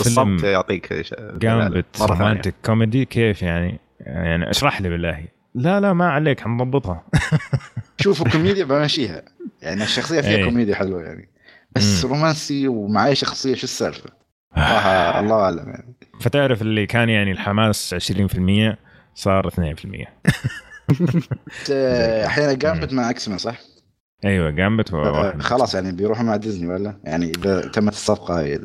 الصمت 0.00 0.42
يعطيك 0.44 0.92
جامبت 1.38 2.00
romantic 2.00 2.54
comedy. 2.64 3.04
كيف 3.04 3.42
يعني؟ 3.42 3.78
يعني 4.04 4.50
اشرح 4.50 4.80
لي 4.80 4.88
بالله 4.88 5.24
لا 5.54 5.80
لا 5.80 5.92
ما 5.92 6.10
عليك 6.10 6.40
حنضبطها 6.40 7.04
شوفوا 8.02 8.28
كوميديا 8.28 8.64
بمشيها 8.64 9.22
يعني 9.62 9.82
الشخصية 9.82 10.20
فيها 10.20 10.36
إيه. 10.36 10.44
كوميديا 10.44 10.74
حلوة 10.74 11.02
يعني 11.02 11.28
بس 11.76 12.04
مم. 12.04 12.10
رومانسي 12.10 12.68
ومعي 12.68 13.14
شخصية 13.14 13.54
شو 13.54 13.64
السالفة؟ 13.64 14.10
صراحة 14.56 15.20
الله 15.20 15.40
أعلم 15.40 15.68
يعني 15.68 15.94
فتعرف 16.20 16.62
اللي 16.62 16.86
كان 16.86 17.08
يعني 17.08 17.32
الحماس 17.32 17.94
20% 17.94 18.76
صار 19.14 19.50
2% 19.50 19.54
بس، 20.88 21.70
آه، 21.72 22.26
أحيانا 22.26 22.52
جامبت 22.52 22.92
مع 22.92 23.10
X-Men 23.10 23.38
صح؟ 23.38 23.60
أيوه 24.24 24.50
جامبت 24.50 24.94
آه، 24.94 25.38
خلاص 25.38 25.74
يعني 25.74 25.92
بيروحوا 25.92 26.24
مع 26.24 26.36
ديزني 26.36 26.68
ولا؟ 26.68 26.96
يعني 27.04 27.32
إذا 27.38 27.60
تمت 27.60 27.92
الصفقة 27.92 28.40
هاي 28.40 28.60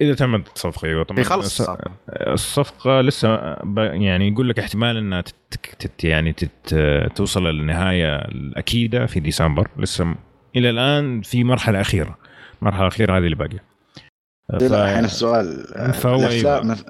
إذا 0.00 0.14
تمت 0.14 0.48
الصفقة 0.54 0.86
أيوه 0.88 1.04
طبعا 1.04 1.20
يخلص 1.20 1.62
الص- 1.62 1.76
الصفقة 2.10 3.00
لسه 3.00 3.54
ب- 3.54 3.78
يعني 3.78 4.28
يقول 4.28 4.48
لك 4.48 4.58
احتمال 4.58 4.96
إنها 4.96 5.20
تت 5.20 5.34
تت 5.78 6.04
يعني 6.04 6.32
تت 6.32 6.74
توصل 7.14 7.46
للنهاية 7.46 8.16
الأكيدة 8.16 9.06
في 9.06 9.20
ديسمبر 9.20 9.68
لسه 9.76 10.14
إلى 10.56 10.70
الآن 10.70 11.20
في 11.22 11.44
مرحلة 11.44 11.80
أخيرة 11.80 12.18
المرحله 12.62 12.82
الاخيره 12.82 13.18
هذه 13.18 13.24
اللي 13.24 13.36
باقية 13.36 13.62
الحين 14.84 15.04
السؤال 15.04 15.64
فهو 15.94 16.26
أيوة. 16.28 16.62
نف-. 16.62 16.84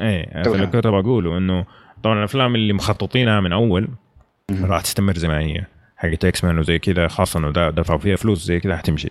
إيه. 0.00 0.42
فاللي 0.42 0.66
كنت 0.66 0.86
بقوله 0.86 1.38
إنه 1.38 1.64
طبعا 2.02 2.18
الأفلام 2.18 2.54
اللي 2.54 2.72
مخططينها 2.72 3.40
من 3.40 3.52
أول. 3.52 3.88
راح 4.62 4.80
تستمر 4.80 5.18
زي 5.18 5.28
ما 5.28 5.38
هي 5.40 5.64
حقت 5.96 6.24
إكس 6.24 6.44
مان 6.44 6.58
وزي 6.58 6.78
كذا 6.78 7.08
خاصه 7.08 7.38
انه 7.40 7.50
دفعوا 7.70 7.98
فيها 7.98 8.16
فلوس 8.16 8.44
زي 8.44 8.60
كذا 8.60 8.76
حتمشي 8.76 9.08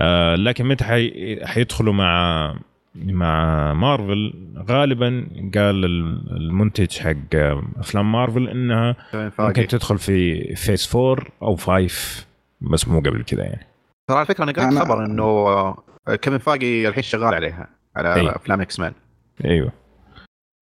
آه 0.00 0.34
لكن 0.34 0.64
متى 0.66 0.84
حي... 0.84 1.40
حيدخلوا 1.46 1.92
مع 1.92 2.54
مع 2.94 3.72
مارفل 3.72 4.32
غالبا 4.68 5.26
قال 5.54 5.84
ال- 5.84 6.36
المنتج 6.36 6.98
حق 6.98 7.34
أفلام 7.78 8.12
مارفل 8.12 8.48
إنها 8.48 8.96
ممكن 9.38 9.66
تدخل 9.66 9.98
في 9.98 10.44
phase 10.54 10.96
4 10.96 11.24
أو 11.42 11.56
5 11.56 12.26
بس 12.60 12.88
مو 12.88 12.98
قبل 12.98 13.22
كذا 13.22 13.42
يعني. 13.44 13.66
ترى 14.08 14.16
على 14.18 14.26
فكرة 14.26 14.44
أنا 14.44 14.52
قرأت 14.52 14.72
أنا- 14.74 14.78
خبر 14.78 15.04
إنه 15.04 15.74
كيفن 16.16 16.38
فايجي 16.38 16.88
الحين 16.88 17.02
شغال 17.02 17.34
عليها 17.34 17.68
على 17.96 18.14
أي. 18.14 18.28
أفلام 18.30 18.60
X-Men 18.60 18.92
أيوه. 19.44 19.72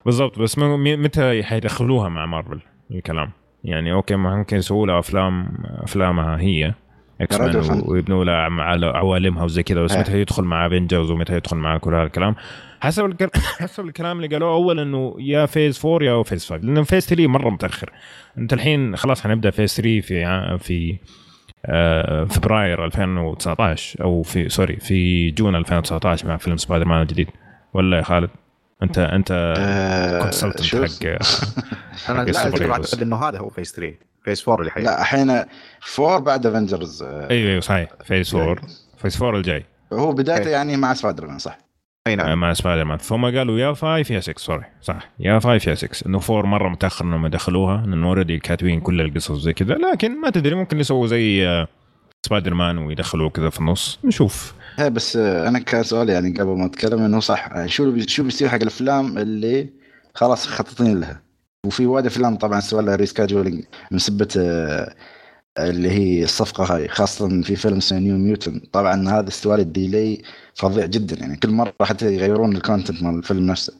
بالضبط 0.06 0.38
بس 0.38 0.58
متى 0.58 1.42
حيدخلوها 1.42 2.08
مع 2.08 2.26
مارفل 2.26 2.60
الكلام؟ 2.90 3.30
يعني 3.64 3.92
okay 3.92 4.16
ممكن 4.16 4.56
يسووا 4.56 4.86
لها 4.86 4.98
افلام 4.98 5.48
أفلامها 5.64 6.40
هي. 6.40 6.74
X-Men. 7.20 7.82
ويبنوا 7.86 8.48
مع 8.48 8.78
عوالمها 8.82 9.44
وزي 9.44 9.62
كذا 9.62 9.82
بس 9.82 9.92
إيه. 9.92 10.00
متى 10.00 10.20
يدخل 10.20 10.42
مع 10.42 10.66
Avengers 10.66 11.10
ومتى 11.10 11.36
يدخل 11.36 11.56
مع 11.56 11.78
كل 11.78 11.94
هذا 11.94 12.02
الكلام 12.02 12.34
حسب 12.80 13.04
الكلام 13.04 13.30
حسب 13.60 13.84
الكلام 13.84 14.16
اللي 14.16 14.28
قالوه 14.28 14.54
أول 14.54 14.80
إنه 14.80 15.16
يا 15.18 15.46
phase 15.46 15.86
4 15.86 16.06
يا 16.06 16.22
phase 16.22 16.44
5 16.44 16.56
لأنه 16.56 16.82
phase 16.82 17.06
3 17.06 17.26
مرة 17.26 17.50
متأخر 17.50 17.90
أنت 18.38 18.52
الحين 18.52 18.96
خلاص 18.96 19.20
حنبدأ 19.20 19.50
phase 19.50 19.74
3 19.74 20.00
في 20.00 20.58
في 20.58 20.96
آه، 21.66 22.24
فبراير 22.24 22.84
2019 22.84 24.04
أو 24.04 24.22
في 24.22 24.48
sorry 24.48 24.76
في 24.76 25.30
June 25.30 25.56
2019 25.56 26.28
مع 26.28 26.36
فيلم 26.36 26.56
سبايدر 26.56 26.88
مان 26.88 27.02
الجديد 27.02 27.28
ولا 27.74 27.96
يا 27.96 28.02
خالد 28.02 28.30
انت 28.82 28.98
أنت 28.98 29.54
آه، 29.58 30.22
consultant 30.22 30.62
شو 30.62 30.84
حق 30.84 31.06
أنا 32.10 32.22
لا. 32.22 32.38
اعتقد 32.72 33.02
إنه 33.02 33.16
هذا 33.16 33.38
هو 33.38 33.48
phase 33.48 33.72
3 33.72 33.94
phase 34.24 34.48
4 34.48 34.60
اللي 34.60 34.70
حي 34.70 34.82
لا 34.82 35.00
الحين 35.00 35.44
four 35.80 36.18
بعد 36.18 36.46
Avengers 36.46 37.02
أيوه 37.02 37.30
أيوه 37.30 37.60
صحيح. 37.60 37.88
phase 38.04 38.34
4 38.34 38.56
phase 38.98 39.22
4 39.22 39.38
الجاي. 39.38 39.64
هو 39.92 40.12
بدايته. 40.12 40.50
يعني 40.50 40.76
مع 40.76 40.94
سبايدر 40.94 41.26
مان 41.26 41.38
صح؟ 41.38 41.58
أي 42.06 42.12
آه، 42.12 42.16
نعم 42.16 42.40
مع 42.40 42.52
سبايدر 42.52 42.84
مان 42.84 42.98
ثم 42.98 43.24
قالوا 43.24 43.58
يا 43.58 43.72
5 43.74 44.14
يا 44.14 44.20
6 44.20 44.38
sorry 44.38 44.64
صح. 44.82 45.10
يا 45.20 45.38
5 45.38 45.70
يا 45.70 45.74
6 45.74 46.06
إنه 46.06 46.20
4 46.30 46.42
مرة 46.46 46.68
متأخر 46.68 47.04
إنهم 47.04 47.26
يدخلوها 47.26 47.76
لأنه 47.86 48.06
already 48.06 48.38
كاتبين 48.38 48.80
كل 48.80 49.00
القصص 49.00 49.38
زي 49.40 49.52
كذا. 49.52 49.74
لكن 49.74 50.20
ما 50.20 50.30
تدري 50.30 50.54
ممكن 50.54 50.80
يسووا 50.80 51.06
زي 51.06 51.48
آه، 51.48 51.68
سبايدر 52.26 52.54
مان 52.54 52.78
ويدخلوه 52.78 53.30
كذا 53.30 53.50
في 53.50 53.60
النص. 53.60 53.98
نشوف. 54.04 54.54
هي 54.76 54.90
بس 54.90 55.16
آه، 55.16 55.48
أنا 55.48 55.58
كان 55.58 55.82
سؤالي 55.82 56.12
يعني 56.12 56.34
قبل 56.40 56.58
ما 56.58 56.66
أتكلم 56.66 57.02
إنه 57.02 57.20
صح. 57.20 57.48
آه، 57.52 57.66
شو 57.66 57.98
شو 58.06 58.22
بيصير 58.22 58.48
حق 58.48 58.54
الأفلام 58.62 59.18
اللي 59.18 59.68
خلاص 60.14 60.46
خططين 60.46 61.00
لها؟ 61.00 61.29
وفي 61.66 61.86
وايد 61.86 62.06
افلام 62.06 62.36
طبعا 62.36 62.60
سوى 62.60 62.82
لها 62.82 62.96
rescheduling 62.96 63.64
من 63.90 63.98
سبة 63.98 64.28
آه، 64.38 64.94
اللي 65.58 65.90
هي 65.90 66.24
الصفقة 66.24 66.64
هاي 66.76 66.88
خاصة 66.88 67.42
في 67.42 67.56
فيلم 67.56 67.80
New 67.92 68.18
Mutants 68.18 68.60
طبعا 68.72 69.08
هذا 69.08 69.28
استوى 69.28 69.54
ال 69.54 69.66
delay 69.66 70.22
فظيع 70.54 70.86
جدا 70.86 71.16
يعني 71.16 71.36
كل 71.36 71.50
مرة 71.50 71.74
حتى 71.82 72.14
يغيرون 72.14 72.56
ال 72.56 72.62
content 72.62 73.02
مال 73.02 73.14
الفيلم 73.18 73.46
نفسه. 73.46 73.72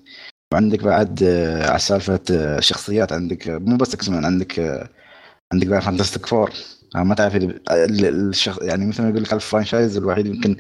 وعندك 0.53 0.85
بعد 0.85 1.23
آه، 1.23 1.71
على 1.71 1.79
سالفة 1.79 2.21
آه، 2.31 2.61
شخصيات 2.61 3.13
عندك 3.13 3.49
مو 3.49 3.77
بس 3.77 3.95
X 3.95 4.09
عندك 4.11 4.61
عندك 5.53 5.79
Fantastic 5.79 6.27
Four 6.27 6.51
ما 6.95 7.15
تعرف 7.15 7.37
ال- 7.37 7.71
ال- 7.73 8.29
الشخص 8.29 8.63
يعني 8.63 8.87
مثل 8.87 9.03
ما 9.03 9.09
يقول 9.11 9.23
لك 9.23 9.33
ال 9.33 9.39
franchise 9.39 9.97
الوحيد 9.97 10.27
يمكن 10.27 10.57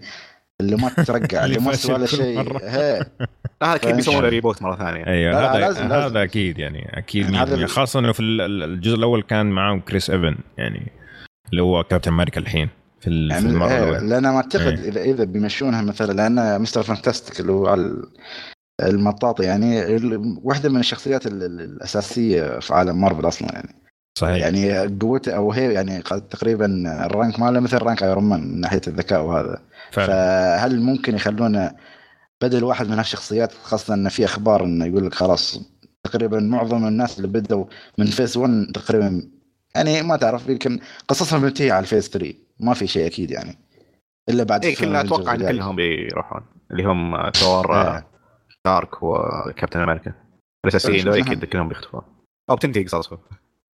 اللي 0.61 0.77
ما 0.77 0.89
ترقع 0.89 1.45
اللي 1.45 1.59
ما 1.59 1.73
سوى 1.73 1.97
كل 1.99 2.09
شيء. 2.09 2.57
هذا 2.69 3.07
أكيد 3.63 3.97
بيسوون 3.97 4.25
reboot 4.25 4.63
مرة 4.63 4.77
ثانية. 4.77 5.07
أيوه 5.07 5.57
هذا. 5.69 6.07
هذا 6.07 6.23
أكيد 6.23 6.59
يعني 6.59 6.99
أكيد 6.99 7.25
يعني 7.25 7.37
هذا 7.39 7.57
100% 7.57 7.59
ال- 7.63 7.69
خاصة 7.69 8.01
إنه 8.01 8.13
في 8.13 8.21
ال- 8.21 8.41
ال- 8.41 8.63
الجزء 8.63 8.97
الأول 8.97 9.23
كان 9.23 9.47
معاهم 9.47 9.81
Chris 9.81 10.11
Evans 10.11 10.37
يعني 10.59 10.93
اللي 11.51 11.63
هو 11.63 11.83
Captain 11.85 12.13
America 12.13 12.41
الحين 12.41 12.69
في 13.01 13.29
يعني 13.31 13.49
المرة 13.49 13.69
إيه، 13.71 13.79
الأولى. 13.79 14.09
لأن 14.09 14.23
ما 14.23 14.37
أعتقد 14.37 14.79
إيه. 14.79 14.89
اذا 14.89 15.01
إذا 15.03 15.25
بيمشونها 15.25 15.83
مثلا 15.83 16.13
لأن 16.13 16.63
Mister 16.63 16.83
Fantastic 16.83 17.41
اللي 17.41 17.53
هو 17.53 17.79
المطاط 18.83 19.41
يعني 19.41 19.83
واحدة 20.45 20.69
من 20.69 20.81
الشخصيات 20.81 21.27
ال- 21.27 21.43
ال- 21.43 21.61
الأساسية 21.61 22.59
في 22.59 22.75
عالم 22.75 23.01
مارفل 23.01 23.29
أصلا 23.29 23.49
يعني. 23.53 23.75
صحيح. 24.19 24.37
يعني 24.37 24.97
قوته 25.01 25.33
أو 25.33 25.53
هي 25.53 25.73
يعني 25.73 26.03
تقريبا 26.03 26.67
ال 27.07 27.14
rank 27.14 27.41
ماله 27.41 27.61
مثل 27.61 27.79
rank 27.79 28.03
Iron 28.03 28.25
Man 28.25 28.41
من 28.41 28.61
ناحية 28.61 28.81
الذكاء 28.89 29.23
وهذا. 29.23 29.59
فعلا 29.93 30.07
فهل 30.07 30.81
ممكن 30.81 31.15
يخلونه 31.15 31.73
بدل 32.43 32.65
واحد 32.65 32.89
من 32.89 32.99
هالشخصيات 32.99 33.53
خاصة 33.53 33.95
إن 33.95 34.09
في 34.09 34.25
أخبار 34.25 34.65
إنه 34.65 34.87
يقول 34.87 35.07
لك 35.07 35.15
خلاص 35.15 35.61
تقريبا 36.05 36.41
معظم 36.41 36.87
الناس 36.87 37.17
اللي 37.17 37.29
بدوا 37.29 37.65
من 37.99 38.07
phase 38.07 38.37
1 38.37 38.67
تقريبا 38.75 39.31
يعني 39.75 40.03
ما 40.03 40.17
تعرف 40.17 40.49
يمكن 40.49 40.81
قصصهم 41.09 41.43
منتهيه 41.43 41.73
على 41.73 41.83
ال 41.83 41.87
phase 41.87 42.09
3 42.09 42.35
ما 42.61 42.75
في 42.75 42.87
شيء 42.87 43.07
أكيد 43.07 43.31
يعني 43.31 43.59
إلا 44.29 44.45
بعد 44.45 44.65
اي 44.65 44.75
فيلم 44.75 44.89
كلنا 44.89 45.01
أتوقع 45.01 45.35
إن. 45.35 45.49
كلهم 45.49 45.77
بيروحون 45.77 46.43
اللي 46.71 46.85
هم 46.85 47.31
ثور 47.31 47.75
آه. 47.75 48.05
Stark 48.65 49.03
و 49.03 49.12
Captain 49.12 49.81
America 49.81 50.13
الأساسيين 50.65 50.99
شوف 50.99 51.09
ذول 51.09 51.21
نحن. 51.21 51.33
أكيد 51.33 51.45
كلهم 51.45 51.69
بيختفون 51.69 52.03
أو 52.51 52.57
بتنتهي 52.57 52.85
قصصهم 52.85 53.19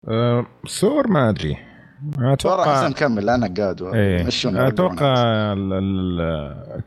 آه، 0.07 0.45
ثور 0.79 1.07
ما 1.07 1.29
أدري 1.29 1.72
أتوقع 2.19 2.73
احسن 2.73 2.89
نكمل 2.89 3.29
أنا 3.29 3.53
قاعد 3.57 3.81
إيه. 3.81 4.27
أتوقع 4.45 5.13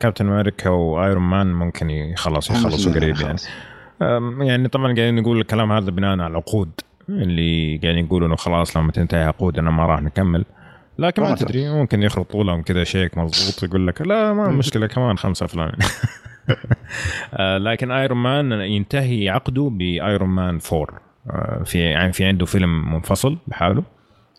كابتن 0.01 0.29
أمريكا 0.29 0.71
وأيرون 0.71 1.23
مان 1.23 1.53
ممكن 1.53 1.91
يخلص 1.91 2.51
يخلصوا 2.51 2.93
قريب 2.93 3.17
يعني. 3.21 3.39
يعني 4.49 4.69
طبعا 4.69 4.85
قاعدين 4.85 5.15
نقول 5.15 5.41
الكلام 5.41 5.73
هذا 5.73 5.91
بناء 5.91 6.11
على 6.11 6.27
العقود 6.27 6.71
اللي 7.09 7.81
قاعدين 7.83 8.05
يقولوا 8.05 8.29
انه 8.29 8.37
خلاص 8.37 8.77
لما 8.77 8.93
تنتهي 8.93 9.25
عقودنا 9.25 9.71
ما 9.71 9.87
راح 9.87 10.03
نكمل. 10.03 10.45
لكن 10.99 11.23
ما 11.23 11.35
تدري 11.35 11.69
ممكن 11.69 12.03
يخرطوا 12.03 12.45
لهم 12.45 12.63
كذا 12.63 12.85
شيك 12.85 13.19
مضبوط 13.19 13.63
يقول 13.63 13.87
لك 13.87 14.03
لا 14.03 14.33
ما 14.33 14.49
مشكلة 14.49 14.87
كمان 14.87 15.19
خمسة 15.19 15.47
افلام 15.47 15.73
آه، 17.35 17.59
لكن 17.59 17.91
أيرون 17.91 18.19
مان 18.19 18.53
ينتهي 18.53 19.29
عقده 19.29 19.71
بأيرون 19.73 20.29
مان 20.29 20.59
4 20.73 21.01
آه، 21.31 21.63
في 21.65 21.79
يعني 21.79 22.13
في 22.13 22.25
عنده 22.25 22.47
فيلم 22.47 22.95
منفصل 22.95 23.39
بحاله. 23.47 23.83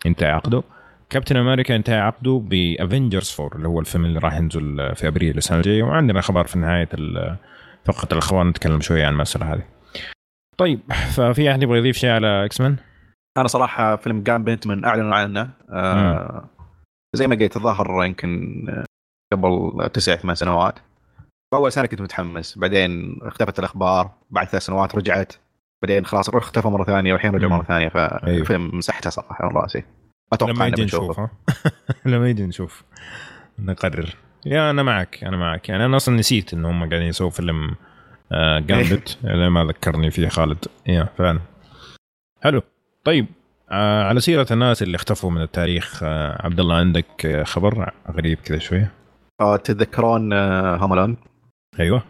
ينتهي 0.06 0.30
عقده. 0.30 0.62
Captain 1.10 1.36
America 1.36 1.76
انتهى 1.76 1.98
عقده 1.98 2.42
ب 2.44 2.54
Avengers 2.54 3.36
4 3.40 3.56
اللي 3.56 3.68
هو 3.68 3.80
الفيلم 3.80 4.04
اللي 4.04 4.18
راح 4.18 4.36
ينزل 4.36 4.94
في 4.94 5.08
أبريل 5.08 5.36
السنة 5.36 5.58
الجاية. 5.58 5.82
وعندنا 5.82 6.20
خبر 6.20 6.46
في 6.46 6.58
نهاية 6.58 6.88
فقره 7.84 8.08
الأخبار 8.12 8.44
نتكلم 8.44 8.80
شوية 8.80 9.06
عن 9.06 9.12
المسألة 9.12 9.54
هذه. 9.54 9.64
طيب 10.58 10.80
ففي 11.16 11.50
أحد 11.50 11.62
يبغى 11.62 11.78
يضيف 11.78 11.96
شيء 11.96 12.10
على 12.10 12.44
X-Men؟ 12.44 12.76
أنا 13.38 13.48
صراحة 13.48 13.96
فيلم 13.96 14.22
Gambit 14.22 14.66
من 14.66 14.84
اعلنوا 14.84 15.14
عنه 15.14 15.50
آه 15.70 16.48
زي 17.16 17.26
ما 17.26 17.34
قلت 17.34 17.56
الظاهر 17.56 18.04
يمكن 18.04 18.64
آه، 18.68 18.84
قبل 19.32 19.90
تسع 19.90 20.16
ثمان 20.16 20.34
سنوات. 20.34 20.78
أول 21.54 21.72
سنة 21.72 21.86
كنت 21.86 22.00
متحمس 22.00 22.58
بعدين 22.58 23.18
اختفت 23.22 23.58
الأخبار 23.58 24.10
بعد 24.30 24.46
ثلاث 24.46 24.62
سنوات 24.62 24.94
رجعت. 24.94 25.32
بعدين 25.82 26.06
خلاص 26.06 26.30
روح 26.30 26.42
اختفى 26.42 26.68
مرة 26.68 26.84
ثانية 26.84 27.12
والحين 27.12 27.34
رجع. 27.34 27.48
مرة 27.48 27.62
ثانية 27.62 27.88
فالفيلم 27.88 28.70
مسحته 28.78 29.10
صراحة 29.10 29.48
من 29.48 29.56
رأسي. 29.56 29.78
ما 29.78 29.84
أتوقع 30.32 30.52
لما 30.52 30.66
يجي 30.66 30.84
نشوف؟ 30.84 31.20
لما 32.06 32.28
يجي 32.30 32.46
نشوف. 32.46 32.84
نقرر. 33.58 34.14
يا 34.46 34.70
أنا 34.70 34.82
معك 34.82 35.24
أنا 35.24 35.36
معك. 35.36 35.68
يعني 35.68 35.84
أنا 35.84 35.96
أصلا 35.96 36.16
نسيت 36.16 36.54
ان 36.54 36.64
هم 36.64 36.78
قاعدين 36.88 37.02
يسووا 37.08 37.30
فيلم 37.30 37.74
آه 38.32 38.58
جامبت 38.58 39.18
لما 39.24 39.48
ما 39.48 39.64
ذكرني 39.64 40.10
فيه 40.10 40.28
خالد. 40.28 40.64
يا 40.86 41.08
فعلا. 41.18 41.40
حلو. 42.42 42.62
طيب 43.04 43.26
آه 43.70 44.04
على 44.04 44.20
سيرة 44.20 44.46
الناس 44.50 44.82
اللي 44.82 44.96
اختفوا 44.96 45.30
من 45.30 45.42
التاريخ 45.42 46.02
آه 46.02 46.46
عبد 46.46 46.60
الله 46.60 46.76
عندك 46.76 47.26
آه 47.26 47.42
خبر 47.44 47.92
غريب 48.10 48.38
كذا 48.38 48.58
شوية؟ 48.58 48.92
آه 49.40 49.56
تتذكرون 49.56 50.32
آه 50.32 50.76
هوملون 50.76 51.16
أيوه. 51.80 52.02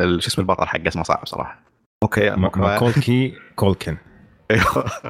شو 0.00 0.06
اسم 0.28 0.42
البطل 0.42 0.66
حقه؟ 0.66 0.88
اسمه 0.88 1.02
صعب 1.02 1.26
صراحة. 1.26 1.69
okay 2.02 2.30
ما- 2.30 2.50
Macaulay 2.56 3.34
Culkin. 3.56 3.96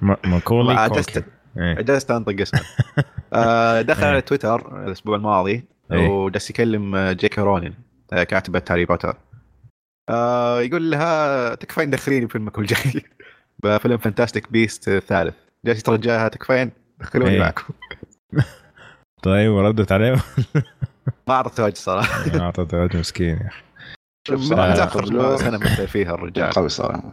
ما- 0.03 0.17
Macaulay 0.25 0.75
ما 0.75 0.89
Culkin. 0.89 1.23
إيه. 1.59 1.75
جلست 1.75 2.11
انطق 2.11 2.41
اسمه 2.41 2.61
دخل 3.83 4.03
إيه. 4.03 4.11
على 4.11 4.21
تويتر 4.21 4.85
الأسبوع 4.87 5.17
الماضي 5.17 5.65
إيه. 5.93 6.09
وجالس 6.09 6.51
يكلم 6.51 6.95
آه، 6.95 7.13
J.K. 7.13 7.41
Rowling 7.41 7.75
آه، 8.13 8.23
كاتبة 8.23 8.63
Harry 8.71 8.85
Potter. 8.85 9.17
آه، 10.11 10.61
يقول 10.61 10.91
لها 10.91 11.55
تكفين 11.55 11.91
دخليني 11.91 12.29
فيلمك 12.29 12.59
الجاي. 12.59 13.03
بفيلم 13.63 13.99
Fantastic 13.99 14.53
Beasts 14.53 14.89
الثالث. 14.89 15.35
جالس 15.65 15.79
يترجاها 15.81 16.29
تكفين 16.29 16.71
دخلوني 17.01 17.31
إيه. 17.31 17.41
معكم. 17.41 17.73
طيب 19.23 19.51
وردت 19.53 19.93
عليه؟ 19.93 20.13
ما 21.29 21.35
اعطت 21.35 21.61
وجه 21.61 21.75
صراحة. 21.75 22.41
اعطته 22.41 22.79
وجه 22.83 22.97
مسكين 22.99 23.29
يا 23.37 23.47
أخي. 23.49 23.63
شوف 24.37 24.53
متاخر 24.53 25.05
قبله 25.05 25.37
سنه 25.37 25.59
مثل 25.59 25.89
فيها 25.89 26.15
الرجال. 26.15 26.51
قوي 26.57 26.69
صراحة. 26.69 27.13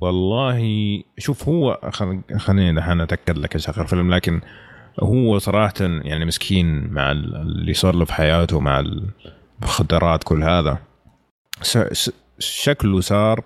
والله 0.00 0.58
شوف 1.18 1.48
هو 1.48 1.80
خل- 1.92 2.22
خليني 2.36 2.74
دحين 2.80 3.00
أتأكد 3.00 3.38
لك 3.38 3.54
إيش 3.54 3.68
اخر 3.68 3.86
فيلم 3.86 4.14
لكن 4.14 4.40
هو 5.02 5.38
صراحة 5.38 5.74
يعني 5.80 6.24
مسكين 6.24 6.90
مع 6.92 7.10
ال- 7.12 7.36
اللي 7.36 7.74
صار 7.74 7.94
له 7.94 8.04
في 8.04 8.12
حياته 8.12 8.60
مع 8.60 8.80
المخدرات 9.60 10.24
كل 10.24 10.42
هذا. 10.42 10.78
س- 11.62 11.78
س- 11.78 12.12
شكله 12.38 13.00
صار 13.00 13.44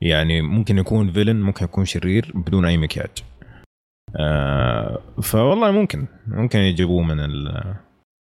يعني 0.00 0.42
ممكن 0.42 0.78
يكون 0.78 1.12
فيلن 1.12 1.40
ممكن 1.42 1.64
يكون 1.64 1.84
شرير 1.84 2.32
بدون 2.34 2.64
أي 2.64 2.76
مكياج. 2.76 3.10
آه 4.16 5.00
فوالله 5.22 5.70
ممكن 5.70 6.06
ممكن 6.26 6.58
يجيبوه 6.58 7.02
من 7.02 7.20
ال- 7.20 7.74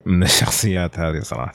من 0.07 0.23
الشخصيات 0.23 0.99
هذه 0.99 1.21
صراحة. 1.21 1.53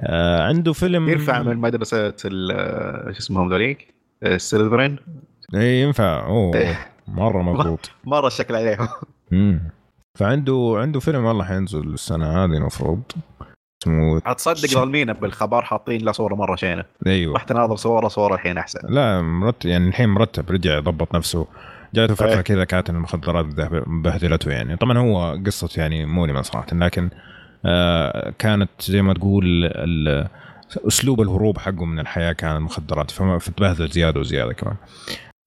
آه 0.00 0.42
عنده 0.42 0.72
فيلم 0.72 1.08
يرفع 1.08 1.42
من 1.42 1.56
مدرسه 1.56 2.14
ال- 2.24 3.14
شو 3.14 3.18
اسمهم 3.18 3.48
ذوليك؟ 3.50 3.94
السيلفرين 4.22 4.96
اي 5.54 5.80
ينفع. 5.82 6.26
أوه 6.26 6.54
إيه. 6.56 6.78
مرة 7.08 7.42
مضبوط. 7.52 7.90
مرة 8.04 8.26
الشكل 8.26 8.54
عليهم. 8.56 8.88
امم 9.32 9.60
فعنده 10.18 10.74
عنده 10.76 11.00
فيلم 11.00 11.24
والله 11.24 11.44
حينزل 11.44 11.88
السنة 11.94 12.26
هذه 12.44 12.50
المفروض. 12.56 13.02
اسمه 13.82 14.22
هتصدق 14.26 14.68
ظالمين 14.68 15.12
بالخبر 15.12 15.62
حاطين 15.62 16.00
له 16.04 16.12
صورة 16.12 16.34
مرة 16.34 16.56
شينة. 16.56 16.84
أيوه. 17.06 17.34
رحت 17.36 17.50
اناظر 17.50 17.76
صورة 17.76 18.08
صورة 18.08 18.34
الحين 18.34 18.58
أحسن. 18.58 18.80
لا 18.88 19.22
مرتب 19.22 19.68
يعني 19.70 19.88
الحين 19.88 20.08
مرتب 20.08 20.50
رجع 20.50 20.80
ضبط 20.80 21.14
نفسه. 21.14 21.46
جاته 21.94 22.14
فترة 22.14 22.28
إيه. 22.28 22.40
كذا 22.40 22.64
كانت 22.64 22.90
المخدرات 22.90 23.44
بهدلته 23.88 24.50
يعني. 24.50 24.76
طبعا 24.76 24.98
هو 24.98 25.38
قصة 25.46 25.68
يعني 25.76 26.06
مؤلمه 26.06 26.42
صراحة 26.42 26.66
لكن 26.72 27.04
آه 27.04 27.25
كانت 28.38 28.70
زي 28.80 29.02
ما 29.02 29.14
تقول 29.14 29.72
أسلوب 30.88 31.20
الهروب 31.20 31.58
حقه 31.58 31.84
من 31.84 31.98
الحياة 31.98 32.32
كان 32.32 32.56
المخدرات 32.56 33.10
فتبهدل 33.10 33.88
زيادة 33.88 34.20
وزيادة 34.20 34.52
كمان. 34.52 34.76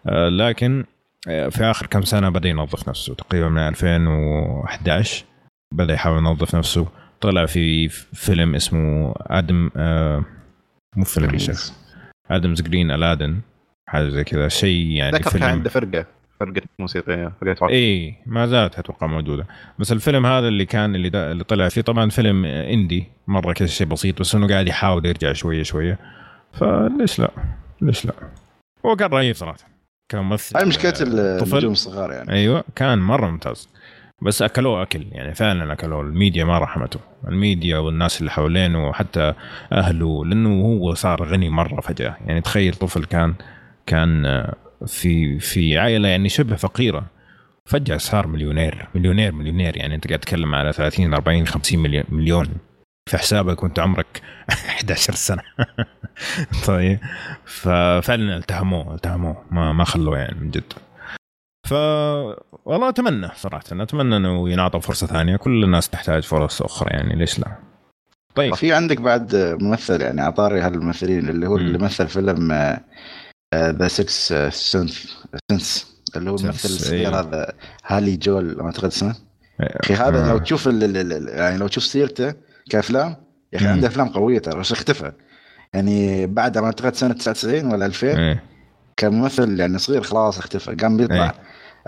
آه 0.07 0.30
لكن 0.30 0.86
آه، 1.28 1.49
في 1.49 1.63
آخر 1.63 1.86
كم 1.86 2.01
سنة 2.01 2.30
بدأ 2.30 2.49
ينظف 2.49 2.89
نفسه 2.89 3.13
تقريبا 3.15 3.49
من 3.49 3.57
2011 3.57 5.26
بدأ 5.74 5.93
يحاول 5.93 6.17
ينظف 6.17 6.55
نفسه. 6.55 6.88
طلع 7.22 7.45
في 7.45 7.89
فيلم 8.13 8.55
اسمه 8.55 9.13
آدم 9.17 9.70
آه 9.78 10.26
مو 10.95 11.03
فيلم 11.05 11.34
يا 11.34 11.38
شيخ. 11.38 11.72
Adam 12.32 12.62
Green's 12.62 12.91
Aladdin 12.91 13.39
حاجة 13.89 14.09
زي 14.09 14.24
كذا 14.24 14.47
شيء 14.47 14.88
يعني 14.91 15.17
ذكر 15.17 15.32
كان 15.32 15.43
عنده 15.43 15.70
فرقة. 15.70 16.05
فرقة 16.40 16.62
موسيقيه 16.80 17.32
فرقه 17.42 17.56
روك 17.62 17.72
اي 17.72 18.16
ما 18.26 18.46
زالت 18.48 18.80
أتوقع 18.80 19.08
موجودة. 19.08 19.48
بس 19.80 19.92
الفيلم 19.92 20.26
هذا 20.26 20.48
اللي 20.48 20.66
كان 20.66 20.96
اللي, 20.96 21.10
دا 21.10 21.32
اللي 21.32 21.44
طلع 21.44 21.70
فيه 21.70 21.82
طبعا 21.82 22.10
فيلم 22.10 22.46
indie 22.45 23.07
مرة 23.28 23.54
كذا 23.54 23.68
شيء 23.68 23.88
بسيط 23.88 24.20
بس 24.20 24.36
إنه 24.36 24.48
قاعد 24.48 24.68
يحاول 24.68 25.06
يرجع 25.06 25.34
شوية 25.34 25.64
شوية. 25.64 26.00
فليش 26.54 27.20
لا؟ 27.20 27.32
ليش 27.82 28.06
لا؟ 28.06 28.14
هو 28.86 28.96
كان 28.96 29.10
رهيب 29.10 29.36
صراحة. 29.36 29.58
كان 30.12 30.22
ممثل 30.22 30.58
هاي 30.58 30.66
مشكلة 30.66 30.92
آه، 30.92 31.40
طفل. 31.40 31.52
النجوم 31.54 31.72
الصغار 31.72 32.12
يعني. 32.12 32.32
أيوه 32.32 32.64
كان 32.76 33.00
مرة 33.00 33.30
ممتاز. 33.30 33.70
بس 34.22 34.42
أكلوه 34.42 34.82
أكل 34.82 35.06
يعني 35.12 35.36
فعلا 35.36 35.74
أكلوه. 35.74 36.02
الميديا 36.02 36.46
ما 36.46 36.60
رحمته. 36.60 37.00
الميديا 37.28 37.78
والناس 37.78 38.20
اللي 38.20 38.32
حوالينه 38.32 38.90
وحتى 38.90 39.34
أهله 39.72 40.26
لأنه 40.26 40.62
هو 40.62 40.94
صار 40.94 41.24
غني 41.24 41.50
مرة 41.50 41.82
فجأة. 41.82 42.18
يعني 42.26 42.42
تخيل 42.42 42.74
طفل 42.74 43.06
كان 43.06 43.34
كان 43.86 44.26
آه، 44.26 44.56
في 44.88 45.39
في 45.39 45.77
عائلة 45.77 46.07
يعني 46.07 46.30
شبه 46.30 46.55
فقيرة. 46.55 47.05
فجأة 47.65 47.97
صار 47.97 48.27
مليونير. 48.27 48.88
مليونير 48.95 49.32
مليونير. 49.32 49.77
يعني 49.77 49.95
أنت 49.95 50.07
قاعد 50.07 50.19
تتكلم 50.19 50.55
على 50.55 50.73
30 50.73 51.13
40 51.13 51.47
50 51.47 51.80
مليون, 51.80 52.03
مليون. 52.09 52.47
في 53.09 53.17
حسابك 53.17 53.63
وأنت 53.63 53.80
عمرك 53.80 54.21
11 54.49 55.13
سنة. 55.13 55.41
طيب. 56.67 56.99
ففعلا 57.45 58.38
التهموه 58.38 58.95
التهموه. 58.95 59.43
ما 59.51 59.73
ما 59.73 59.84
خلوه 59.84 60.17
يعني 60.17 60.39
من 60.39 60.51
جد. 60.51 60.73
ف 61.67 61.73
والله 62.65 62.89
أتمنى 62.89 63.30
صراحة. 63.36 63.63
أتمنى 63.71 64.17
إنه 64.17 64.49
ينعطى 64.49 64.82
فرصة 64.82 65.07
ثانية. 65.07 65.36
كل 65.36 65.63
الناس 65.63 65.89
تحتاج 65.89 66.23
فرص 66.23 66.61
أخرى 66.61 66.89
يعني. 66.91 67.15
ليش 67.15 67.39
لا؟ 67.39 67.55
طيب. 68.36 68.55
في 68.55 68.73
عندك 68.73 69.01
بعد 69.01 69.36
ممثل 69.61 70.01
يعني 70.01 70.21
عطاري 70.21 70.59
هالممثلين 70.59 71.30
اللي 71.30 71.47
هو. 71.47 71.57
اللي 71.57 71.77
مثل 71.77 72.07
فيلم 72.07 72.51
ذا 73.56 73.88
6 73.88 74.50
سنس 74.50 75.88
اللي 76.16 76.30
هو 76.32 76.36
الممثل 76.36 76.70
الصغير 76.70 77.08
أيوه. 77.08 77.20
هذا 77.20 77.54
هالي 77.86 78.18
جول 78.18 78.62
أعتقد 78.62 78.86
اسمه 78.86 79.16
أخي 79.60 79.93
هذا 79.93 80.26
آه. 80.26 80.30
لو 80.32 80.38
تشوف 80.38 80.68
ال- 80.68 80.84
ال- 80.84 81.14
ال- 81.14 81.28
يعني 81.39 81.58
لو 81.58 81.68
تشوف 81.68 81.84
سيرته 81.84 82.34
كأفلام 82.70 83.16
يا 83.54 83.58
أخي. 83.58 83.68
عنده 83.68 83.88
أفلام 83.88 84.10
قوية 84.10 84.39
ترى 84.39 84.60
بس 84.60 84.72
اختفى 84.72 85.12
يعني 85.74 86.28
بعد 86.28 86.58
ما 86.58 86.66
أعتقد 86.66 86.95
سنة 86.95 87.14
99 87.14 87.72
ولا 87.74 87.86
2000 87.86 88.08
إيه. 88.18 88.43
كان 88.97 89.14
ممثل 89.14 89.60
يعني 89.60 89.78
صغير 89.78 90.04
خلاص 90.04 90.38
اختفى 90.39 90.76
قام 90.76 90.97
بيطلع 90.97 91.26
إيه. 91.26 91.34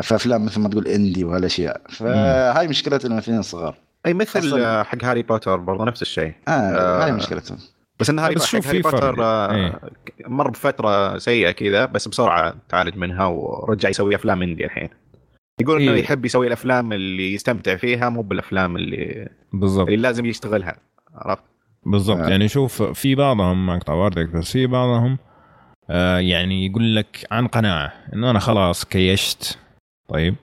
في 0.01 0.15
أفلام 0.15 0.45
مثل 0.45 0.59
ما 0.59 0.69
تقول 0.69 0.87
indie 0.87 1.23
وهالاشياء 1.23 1.81
فهاي 1.89 2.67
مشكلة 2.67 2.99
الممثلين 3.05 3.39
الصغار 3.39 3.77
أي 4.05 4.13
مثل 4.13 4.61
آه، 4.61 4.83
حق 4.83 5.03
Harry 5.03 5.23
Potter 5.23 5.55
برضه 5.57 5.85
نفس 5.85 6.01
الشيء 6.01 6.33
آه, 6.47 6.51
آه. 6.51 7.03
هاي 7.05 7.11
مشكلتهم 7.11 7.57
بس 8.01 8.09
إن 8.09 8.19
Harry 8.19 8.35
بس 8.35 8.45
شوف 8.45 8.67
Harry. 8.67 8.81
Potter 8.81 9.23
آه، 9.23 9.55
إيه. 9.55 9.79
مر 10.27 10.49
بفترة 10.49 11.17
سيئة 11.17 11.51
كذا 11.51 11.85
بس 11.85 12.07
بسرعة 12.07 12.55
تعالج 12.69 12.97
منها 12.97 13.25
ورجع 13.25 13.89
يسوي 13.89 14.15
أفلام 14.15 14.41
indie 14.41 14.65
الحين 14.65 14.89
يقول 15.61 15.81
إنه 15.81 15.91
إيه. 15.91 15.99
يحب 15.99 16.25
يسوي 16.25 16.47
الأفلام 16.47 16.93
اللي 16.93 17.33
يستمتع 17.33 17.75
فيها 17.75 18.09
مو 18.09 18.21
بالأفلام 18.21 18.75
اللي 18.75 19.29
بالضبط 19.53 19.87
اللي 19.87 20.01
لازم 20.01 20.25
يشتغلها 20.25 20.75
عرفت؟ 21.15 21.43
بالضبط 21.85 22.17
آه. 22.17 22.29
يعني 22.29 22.47
شوف 22.47 22.83
في 22.83 23.15
بعضهم 23.15 23.65
ما 23.65 23.75
أقطع 23.75 23.93
وردك 23.93 24.29
بس 24.29 24.51
في 24.51 24.67
بعضهم 24.67 25.17
آه 25.89 26.17
يعني 26.17 26.65
يقول 26.65 26.95
لك 26.95 27.27
عن 27.31 27.47
قناعة 27.47 27.93
إنه 28.13 28.31
أنا 28.31 28.39
خلاص 28.39 28.85
كيشت 28.85 29.57
طيب 30.09 30.35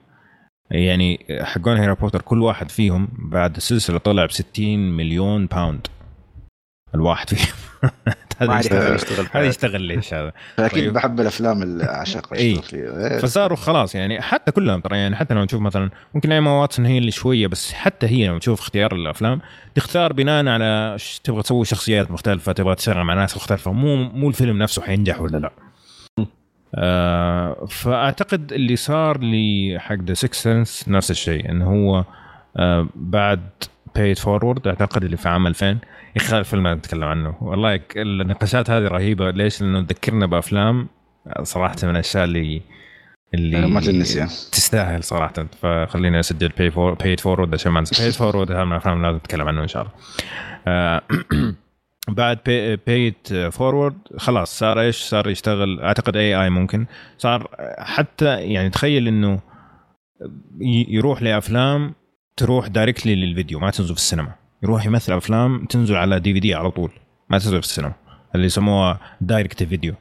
يعني 0.71 1.25
حقون 1.41 1.77
Harry 1.77 1.95
Potter 1.95 2.21
كل 2.21 2.41
واحد 2.41 2.71
فيهم 2.71 3.07
بعد 3.11 3.55
السلسلة 3.55 3.97
طلع 3.97 4.25
ب 4.25 4.31
60 4.31 4.97
مليون 4.97 5.45
pound 5.45 5.87
الواحد 6.95 7.29
فيهم. 7.29 7.55
هذا 8.41 8.59
يشتغل. 8.59 8.95
يشتغل 8.95 9.25
هذا 9.31 9.45
يشتغل 9.45 9.81
ليش 9.81 10.13
هذا 10.13 10.31
فاكيد 10.57 10.83
طيب. 10.83 10.93
بحب 10.93 11.19
الأفلام 11.19 11.63
اللي 11.63 11.83
اعشق 11.83 12.33
إيه. 12.33 12.55
فصاروا 13.19 13.57
خلاص 13.57 13.95
يعني 13.95 14.21
حتى 14.21 14.51
كلهم 14.51 14.81
ترى 14.81 14.97
يعني 14.97 15.15
حتى 15.15 15.33
لو 15.33 15.45
تشوف 15.45 15.61
مثلا 15.61 15.89
ممكن 16.13 16.31
Emma 16.31 16.51
Watson 16.61 16.85
هي 16.85 16.97
اللي 16.97 17.11
شوية 17.11 17.47
بس 17.47 17.73
حتى 17.73 18.07
هي 18.07 18.27
لما 18.27 18.39
تشوف 18.39 18.59
اختيار 18.59 18.95
الأفلام 18.95 19.41
تختار 19.75 20.13
بناء 20.13 20.47
على 20.47 20.95
ش- 20.97 21.19
تبغى 21.23 21.41
تسوي 21.43 21.65
شخصيات 21.65 22.11
مختلفة 22.11 22.51
تبغى 22.51 22.75
تشتغل 22.75 23.03
مع 23.03 23.13
ناس 23.13 23.37
مختلفة. 23.37 23.71
مو 23.71 23.95
مو 23.95 24.29
الفيلم 24.29 24.57
نفسه 24.57 24.81
حينجح 24.81 25.21
ولا 25.21 25.37
لا. 25.37 25.51
آه 26.75 27.65
فأعتقد 27.69 28.53
اللي 28.53 28.75
صار 28.75 29.17
لي 29.19 29.77
حق 29.79 29.95
The 29.95 30.13
Sixth 30.13 30.43
Sense 30.43 30.85
نفس 30.87 31.11
الشيء 31.11 31.49
إنه 31.51 31.65
هو 31.65 32.05
آه 32.57 32.87
بعد 32.95 33.41
Pay 33.95 34.08
It 34.08 34.17
Forward 34.17 34.67
أعتقد 34.67 35.03
اللي 35.03 35.17
في 35.17 35.29
عام 35.29 35.47
2000 35.47 35.65
يا 35.65 35.77
أخي 36.17 36.37
الفيلم 36.39 36.67
اللي 36.67 36.77
نتكلم 36.77 37.03
عنه. 37.03 37.35
والله 37.41 37.79
النقاشات 37.95 38.69
هذه 38.69 38.87
رهيبة. 38.87 39.31
ليش؟ 39.31 39.61
لأنه 39.61 39.81
تذكرنا 39.81 40.25
بأفلام 40.25 40.87
صراحة 41.43 41.75
من 41.83 41.89
الأشياء 41.89 42.23
اللي 42.23 42.61
اللي 43.33 43.67
ما 43.67 43.81
تنسي 43.81 44.25
تستاهل 44.51 45.03
صراحة. 45.03 45.33
فخليني 45.61 46.19
أسجل 46.19 46.49
Pay 46.49 46.71
It 46.71 47.15
Forward 47.17 47.53
عشان 47.53 47.71
ما 47.71 47.79
أنسى. 47.79 48.03
Pay 48.03 48.09
It 48.09 48.13
Forward 48.13 48.51
هذا 48.51 48.63
من 48.63 48.71
الأفلام 48.71 49.01
لازم 49.05 49.17
نتكلم 49.17 49.47
عنه 49.47 49.61
إن 49.61 49.67
شاء 49.67 49.81
الله. 49.81 49.93
آه، 50.67 51.01
بعد 52.17 52.37
Pay 52.87 53.24
It 53.24 53.49
Forward 53.51 53.97
خلاص. 54.17 54.59
صار 54.59 54.81
إيش؟ 54.81 54.97
صار 54.97 55.29
يشتغل. 55.29 55.79
أعتقد 55.79 56.17
اي 56.17 56.43
اي 56.43 56.49
ممكن. 56.49 56.85
صار 57.17 57.47
حتى 57.79 58.41
يعني 58.41 58.69
تخيل 58.69 59.07
إنه 59.07 59.39
يروح 60.89 61.21
لأفلام 61.21 61.93
تروح 62.39 62.67
directly 62.67 63.15
لل 63.15 63.28
video 63.28 63.59
ما 63.59 63.69
تنزل 63.71 63.93
في 63.95 63.99
السينما. 63.99 64.31
يروح 64.63 64.85
يمثل 64.85 65.13
أفلام 65.17 65.65
تنزل 65.65 65.95
على 65.95 66.19
DVD 66.19 66.55
على 66.55 66.71
طول 66.71 66.91
ما 67.29 67.37
تنزل 67.37 67.61
في 67.61 67.67
السينما 67.67 67.93
اللي 68.35 68.45
يسموها 68.45 68.99
direct 69.21 69.63
video 69.63 69.93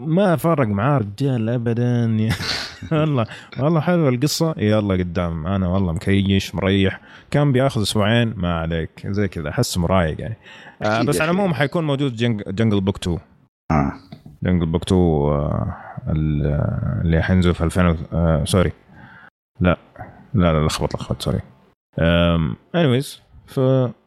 ما 0.00 0.36
فرق 0.36 0.66
معاه 0.66 0.98
رجال 0.98 1.48
ابدا 1.48 2.16
والله 2.92 3.26
والله 3.58 3.80
حلوة 3.80 4.08
القصة. 4.08 4.54
يلا 4.58 4.94
قدام 4.94 5.46
أنا 5.46 5.68
والله 5.68 5.92
مكيش 5.92 6.54
مريح. 6.54 7.00
كان 7.30 7.52
بياخذ 7.52 7.82
أسبوعين 7.82 8.34
ما 8.36 8.54
عليك 8.60 9.06
زي 9.06 9.28
كذا 9.28 9.48
أحسه 9.48 9.80
مو 9.80 9.96
رايق 9.96 10.20
يعني. 10.20 10.36
آه 10.82 11.02
بس 11.02 11.20
على. 11.20 11.30
العموم 11.30 11.54
حيكون 11.54 11.84
موجود 11.86 12.16
جنج 12.16 12.42
Jungle 12.48 12.80
Book 12.80 12.96
2 12.96 13.18
آه. 13.70 13.92
Jungle 14.42 14.66
Book 14.66 14.82
2 14.82 15.00
آه 15.00 15.76
ال- 16.08 17.00
اللي 17.04 17.22
حينزل 17.22 17.54
في 17.54 17.64
2000 17.64 17.86
و- 17.88 17.96
آه 18.12 18.44
sorry 18.44 18.72
لا 19.60 19.76
لا 20.34 20.52
لا 20.52 20.66
لخبط 20.66 20.94
لخبط 20.94 21.22
sorry 21.22 21.40
anyways 22.74 23.20
ف 23.46 23.58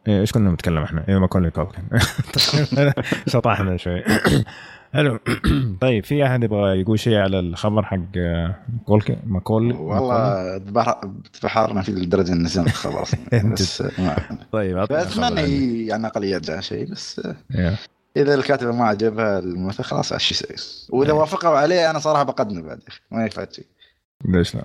إيه، 0.07 0.19
إيش 0.21 0.31
كنا 0.31 0.49
بنتكلم 0.49 0.77
إحنا؟ 0.83 1.05
أيوه 1.09 1.19
ماكولي 1.19 1.51
كولكين 1.51 1.83
شطحنا 3.33 3.77
شوي 3.77 4.03
حلو 4.93 5.19
طيب 5.81 6.03
في 6.05 6.25
أحد 6.25 6.43
يبغى 6.43 6.81
يقول 6.81 6.99
شيء 6.99 7.15
على 7.17 7.39
الخبر 7.39 7.83
حق 7.85 7.99
آه، 8.17 8.55
كولكن 8.85 9.17
ماكولي 9.25 9.73
والله 9.73 10.57
بحر- 10.57 11.11
بحرنا 11.43 11.81
في 11.81 11.91
لدرجه 11.91 12.33
ان 12.33 12.43
نسينا 12.43 12.69
خلاص 12.69 13.11
بس 13.51 13.83
طيب 14.51 14.77
اتمنى 14.77 15.87
يعني 15.87 16.07
أقل 16.07 16.23
يرجع 16.23 16.59
شيء 16.59 16.91
بس 16.91 17.21
يا. 17.51 17.75
إذا 18.17 18.35
الكاتب 18.35 18.67
ما 18.75 18.85
عجبها 18.85 19.39
الممثل 19.39 19.83
خلاص 19.83 20.13
إيش 20.13 20.31
يسوي 20.31 20.99
وإذا. 20.99 21.13
وافقوا 21.13 21.57
عليه 21.57 21.89
أنا 21.89 21.99
صراحة 21.99 22.23
بقدمه 22.23 22.61
بعد 22.61 22.79
يا 22.79 23.17
ما 23.17 23.25
يفات 23.25 23.53
شيء 23.53 23.65
ليش 24.25 24.55
لا؟ 24.55 24.63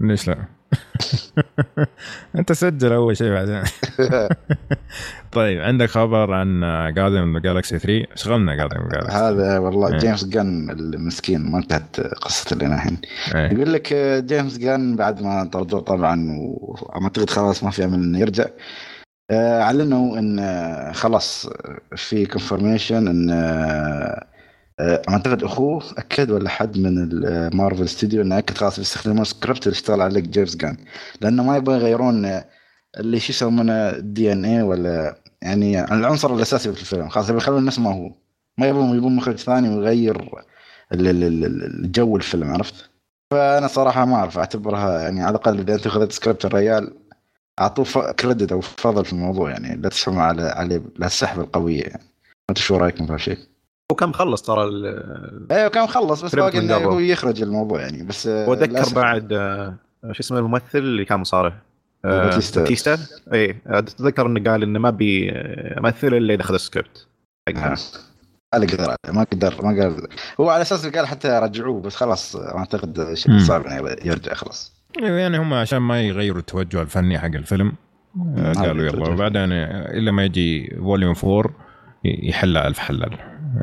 ليش 0.00 0.28
لا؟ 0.28 0.44
انت 2.38 2.52
سجل 2.52 2.92
اول 2.92 3.16
شيء 3.16 3.30
بعدين 3.30 3.62
طيب 5.32 5.60
عندك 5.60 5.90
خبر 5.90 6.32
عن 6.32 6.60
جاردن 6.94 7.40
جالكسي 7.40 7.78
3 7.78 8.06
شغلنا 8.14 8.54
جاردن 8.54 8.88
جالكسي 8.88 9.16
هذا 9.16 9.58
والله 9.58 9.92
إيه. 9.92 9.98
جيمس 9.98 10.24
جن 10.24 10.70
المسكين 10.70 11.50
ما 11.50 11.58
انتهت 11.58 12.00
قصته 12.00 12.56
لنا 12.56 12.74
الحين 12.74 12.98
إيه. 13.34 13.52
يقول 13.52 13.72
لك 13.72 13.94
جيمس 14.26 14.58
جن 14.58 14.96
بعد 14.96 15.22
ما 15.22 15.44
طردوه 15.44 15.80
طبعا 15.80 16.26
واعتقد 16.38 17.30
خلاص 17.30 17.64
ما 17.64 17.70
في 17.70 17.84
أمل 17.84 17.94
إنه 17.94 18.18
يرجع 18.18 18.46
آه، 19.30 19.62
أعلنوا 19.62 20.18
إن 20.18 20.92
خلاص 20.92 21.48
في 21.96 22.26
confirmation 22.26 23.08
إن 23.08 23.30
اعتقد 24.80 25.42
اخوه 25.44 25.84
أكد 25.98 26.30
ولا 26.30 26.48
حد 26.48 26.78
من 26.78 26.98
المارفل 26.98 27.88
ستوديو 27.88 28.22
إنه 28.22 28.38
أكد 28.38 28.58
خلاص 28.58 28.78
بيستخدمون 28.78 29.24
سكريبت 29.24 29.66
اللي 29.66 29.74
اشتغل 29.74 30.00
عليه 30.00 30.20
جيمس 30.20 30.56
جن 30.56 30.76
لأنه 31.20 31.42
ما 31.44 31.56
يبغى 31.56 31.74
يغيرون 31.74 32.24
آه، 32.24 32.44
اللي 32.98 33.20
شو 33.20 33.32
يسمونه 33.32 33.90
DNA 33.98 34.62
ولا 34.62 35.16
يعني 35.42 35.84
العنصر 35.84 36.34
الأساسي 36.34 36.72
في 36.72 36.80
الفيلم. 36.80 37.08
خلاص 37.08 37.28
يبغى 37.28 37.38
يخلون 37.42 37.64
نفس 37.64 37.78
ما 37.78 37.94
هو. 37.94 38.12
ما 38.58 38.66
يبغون 38.66 38.96
يبون 38.96 39.16
مخرج 39.16 39.36
ثاني 39.36 39.68
ويغير 39.68 40.16
ال- 40.92 41.06
ال- 41.08 41.24
ال- 41.24 41.84
الجو 41.84 42.16
الفيلم 42.16 42.50
عرفت؟ 42.50 42.90
فأنا 43.30 43.66
صراحة 43.66 44.04
ما 44.04 44.16
أعرف 44.16 44.38
أعتبرها 44.38 45.00
يعني 45.00 45.22
على 45.22 45.30
الأقل 45.30 45.58
إذا 45.58 45.74
أنت 45.74 45.86
أخذت 45.86 46.12
سكريبت 46.12 46.44
الريال 46.44 46.94
أعطوه 47.60 48.12
credit 48.12 48.52
أو 48.52 48.60
فضل 48.60 49.04
في 49.04 49.12
الموضوع 49.12 49.50
يعني. 49.50 49.76
لا 49.76 49.88
تسحب 49.88 50.18
على 50.18 50.42
عليه 50.42 50.82
لا 50.96 51.06
السحبه 51.06 51.42
القويه 51.42 51.82
يعني. 51.82 52.02
انت 52.50 52.58
شو 52.58 52.76
رأيكم 52.76 53.06
في 53.06 53.12
هالشيء؟ 53.12 53.38
هو 53.92 53.96
كان 53.96 54.08
مخلص 54.08 54.42
ترى 54.42 54.64
ال- 54.64 55.46
أيوه 55.52 55.68
كان 55.68 55.84
مخلص 55.84 56.22
بس 56.24 56.34
باقي 56.34 56.58
انه. 56.58 56.74
هو 56.76 56.98
يخرج 56.98 57.42
الموضوع 57.42 57.80
يعني 57.80 58.02
بس 58.02 58.26
آه، 58.26 58.48
وأتذكر. 58.48 58.94
بعد 58.94 59.32
آه، 59.32 59.74
شو 60.12 60.20
اسمه 60.20 60.38
الممثل 60.38 60.78
اللي 60.78 61.04
كان 61.04 61.20
مصارع 61.20 61.52
آه، 62.04 62.24
باتيستا. 62.24 62.60
باتيستا 62.60 62.98
اي 63.32 63.56
أتذكر 63.66 64.26
إنه 64.26 64.50
قال 64.50 64.62
إنه 64.62 64.78
ما 64.78 64.90
بيمثل 64.90 66.14
إلا 66.14 66.34
إذا 66.34 66.42
أخذ 66.42 66.54
السكريبت 66.54 67.06
آه. 67.48 67.76
لا 68.54 68.60
قدر 68.66 68.94
ما 69.08 69.24
قدر 69.32 69.54
ما 69.62 69.82
قال 69.82 70.08
هو 70.40 70.50
على 70.50 70.62
أساس 70.62 70.86
قال 70.86 71.06
حتى 71.06 71.28
رجعوه 71.28 71.80
بس 71.80 71.96
خلاص 71.96 72.36
أعتقد 72.36 73.14
شيء. 73.14 73.38
صعب 73.38 73.66
إنه 73.66 73.96
يرجع 74.04 74.34
خلاص 74.34 74.72
يعني 75.00 75.38
هم 75.38 75.54
عشان 75.54 75.78
ما 75.78 76.02
يغيروا 76.02 76.38
التوجه 76.38 76.82
الفني 76.82 77.18
حق 77.18 77.24
الفيلم 77.34 77.72
هذا 78.36 78.60
قالوا. 78.60 78.84
يلا 78.84 79.08
وبعدين 79.08 79.52
إلا 79.52 80.12
ما 80.12 80.24
يجي 80.24 80.76
Volume 80.80 81.14
4 81.24 81.50
ي- 82.04 82.28
يحلها 82.28 82.66
ألف 82.68 82.78
حلال 82.78 83.18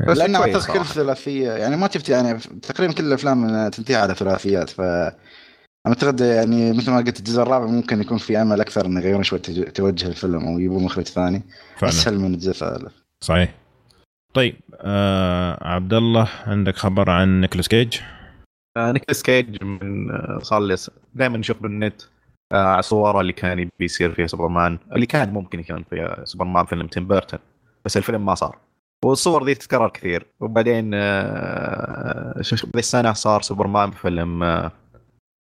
بس 0.08 0.18
لأن 0.18 0.36
كويس 0.36 0.56
اعتقد 0.56 0.78
كل. 0.78 0.84
ثلاثية 0.84 1.52
يعني 1.52 1.76
ما 1.76 1.88
شفت 1.94 2.08
يعني 2.08 2.38
تقريبا 2.62 2.92
كل 2.92 3.04
الأفلام 3.04 3.68
تنتهي 3.68 3.96
على 3.96 4.14
ثلاثيات 4.14 4.70
ف 4.70 4.80
أعتقد 5.86 6.20
يعني 6.20 6.72
مثل 6.72 6.90
ما 6.90 6.96
قلت 6.96 7.18
الجزء 7.18 7.42
الرابع 7.42 7.66
ممكن 7.66 8.00
يكون 8.00 8.18
في 8.18 8.42
أمل 8.42 8.60
أكثر 8.60 8.86
إنه 8.86 9.00
يغيرون 9.00 9.22
شوي 9.22 9.38
توجه 9.38 10.06
الفيلم 10.06 10.46
أو 10.46 10.58
يجيبون 10.58 10.84
مخرج 10.84 11.04
ثاني. 11.04 11.42
فعلا. 11.76 11.92
أسهل 11.92 12.18
من 12.18 12.34
الجزء 12.34 12.50
الثالث. 12.50 12.92
صحيح. 13.20 13.54
طيب 14.34 14.56
آه 14.80 15.68
عبد 15.68 15.94
الله 15.94 16.28
عندك 16.46 16.76
خبر 16.76 17.10
عن 17.10 17.40
نيكولاس 17.40 17.68
كيج؟ 17.68 17.98
آه، 18.76 18.92
نيكولاس 18.92 19.22
كيج 19.22 19.64
من 19.64 20.10
آه، 20.10 20.38
صار 20.42 20.60
لي 20.60 20.76
دائما 21.14 21.38
نشوف 21.38 21.62
بالنت 21.62 22.02
آه، 22.52 22.64
على 22.64 22.82
صوره 22.82 23.20
اللي 23.20 23.32
كان 23.32 23.58
يبي 23.58 23.70
يصير 23.80 24.14
فيها 24.14 24.26
سوبرمان 24.26 24.78
اللي 24.92 25.06
كان 25.06 25.32
ممكن 25.32 25.60
يكون 25.60 25.84
فيها 25.90 26.24
سوبرمان 26.24 26.66
فيلم 26.66 26.86
تيم 26.86 27.08
بيرتون 27.08 27.40
بس 27.84 27.96
الفيلم 27.96 28.26
ما 28.26 28.34
صار. 28.34 28.58
والصور 29.04 29.44
دي 29.44 29.54
تتكرر 29.54 29.88
كثير. 29.88 30.26
وبعدين 30.40 30.90
آه، 30.94 32.42
شو 32.42 32.56
ذي 32.56 32.78
السنة 32.78 33.12
صار 33.12 33.42
سوبرمان 33.42 33.90
بفيلم 33.90 34.42
آه، 34.42 34.72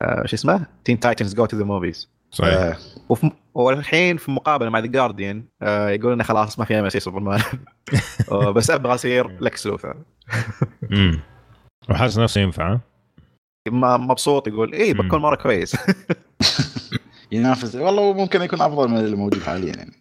آه، 0.01 0.25
شو 0.25 0.35
اسمه؟ 0.35 0.65
Teen 0.85 0.99
Titans 0.99 1.33
Go 1.35 1.45
To 1.45 1.57
The 1.57 1.63
Movies 1.63 2.09
صحيح. 2.31 2.53
آه، 2.53 2.77
وفي 3.09 3.31
والحين 3.53 4.17
في 4.17 4.31
مقابله 4.31 4.69
مع 4.69 4.79
The 4.79 4.87
Guardian 4.87 5.43
يقول 5.63 6.13
إنه 6.13 6.23
خلاص 6.23 6.59
ما 6.59 6.65
في 6.65 6.79
امل 6.79 6.87
يصير 6.87 7.01
سوبرمان 7.01 7.41
آه، 8.31 8.51
بس 8.51 8.71
أبغى 8.71 8.93
اصير 8.93 9.37
لكس 9.41 9.67
لوثر 9.67 9.97
امم 10.91 11.19
وحاسس 11.89 12.19
نفسه 12.19 12.41
ينفع 12.41 12.79
مبسوط 13.71 14.47
يقول 14.47 14.73
إيه. 14.73 14.93
بكون 14.93 15.21
مرة 15.21 15.35
كويس. 15.35 15.75
ينافس. 17.31 17.75
والله 17.75 18.13
ممكن 18.13 18.41
يكون 18.41 18.61
أفضل 18.61 18.87
من 18.87 18.97
الموجود 18.97 19.41
حاليا 19.41 19.73
يعني. 19.75 19.91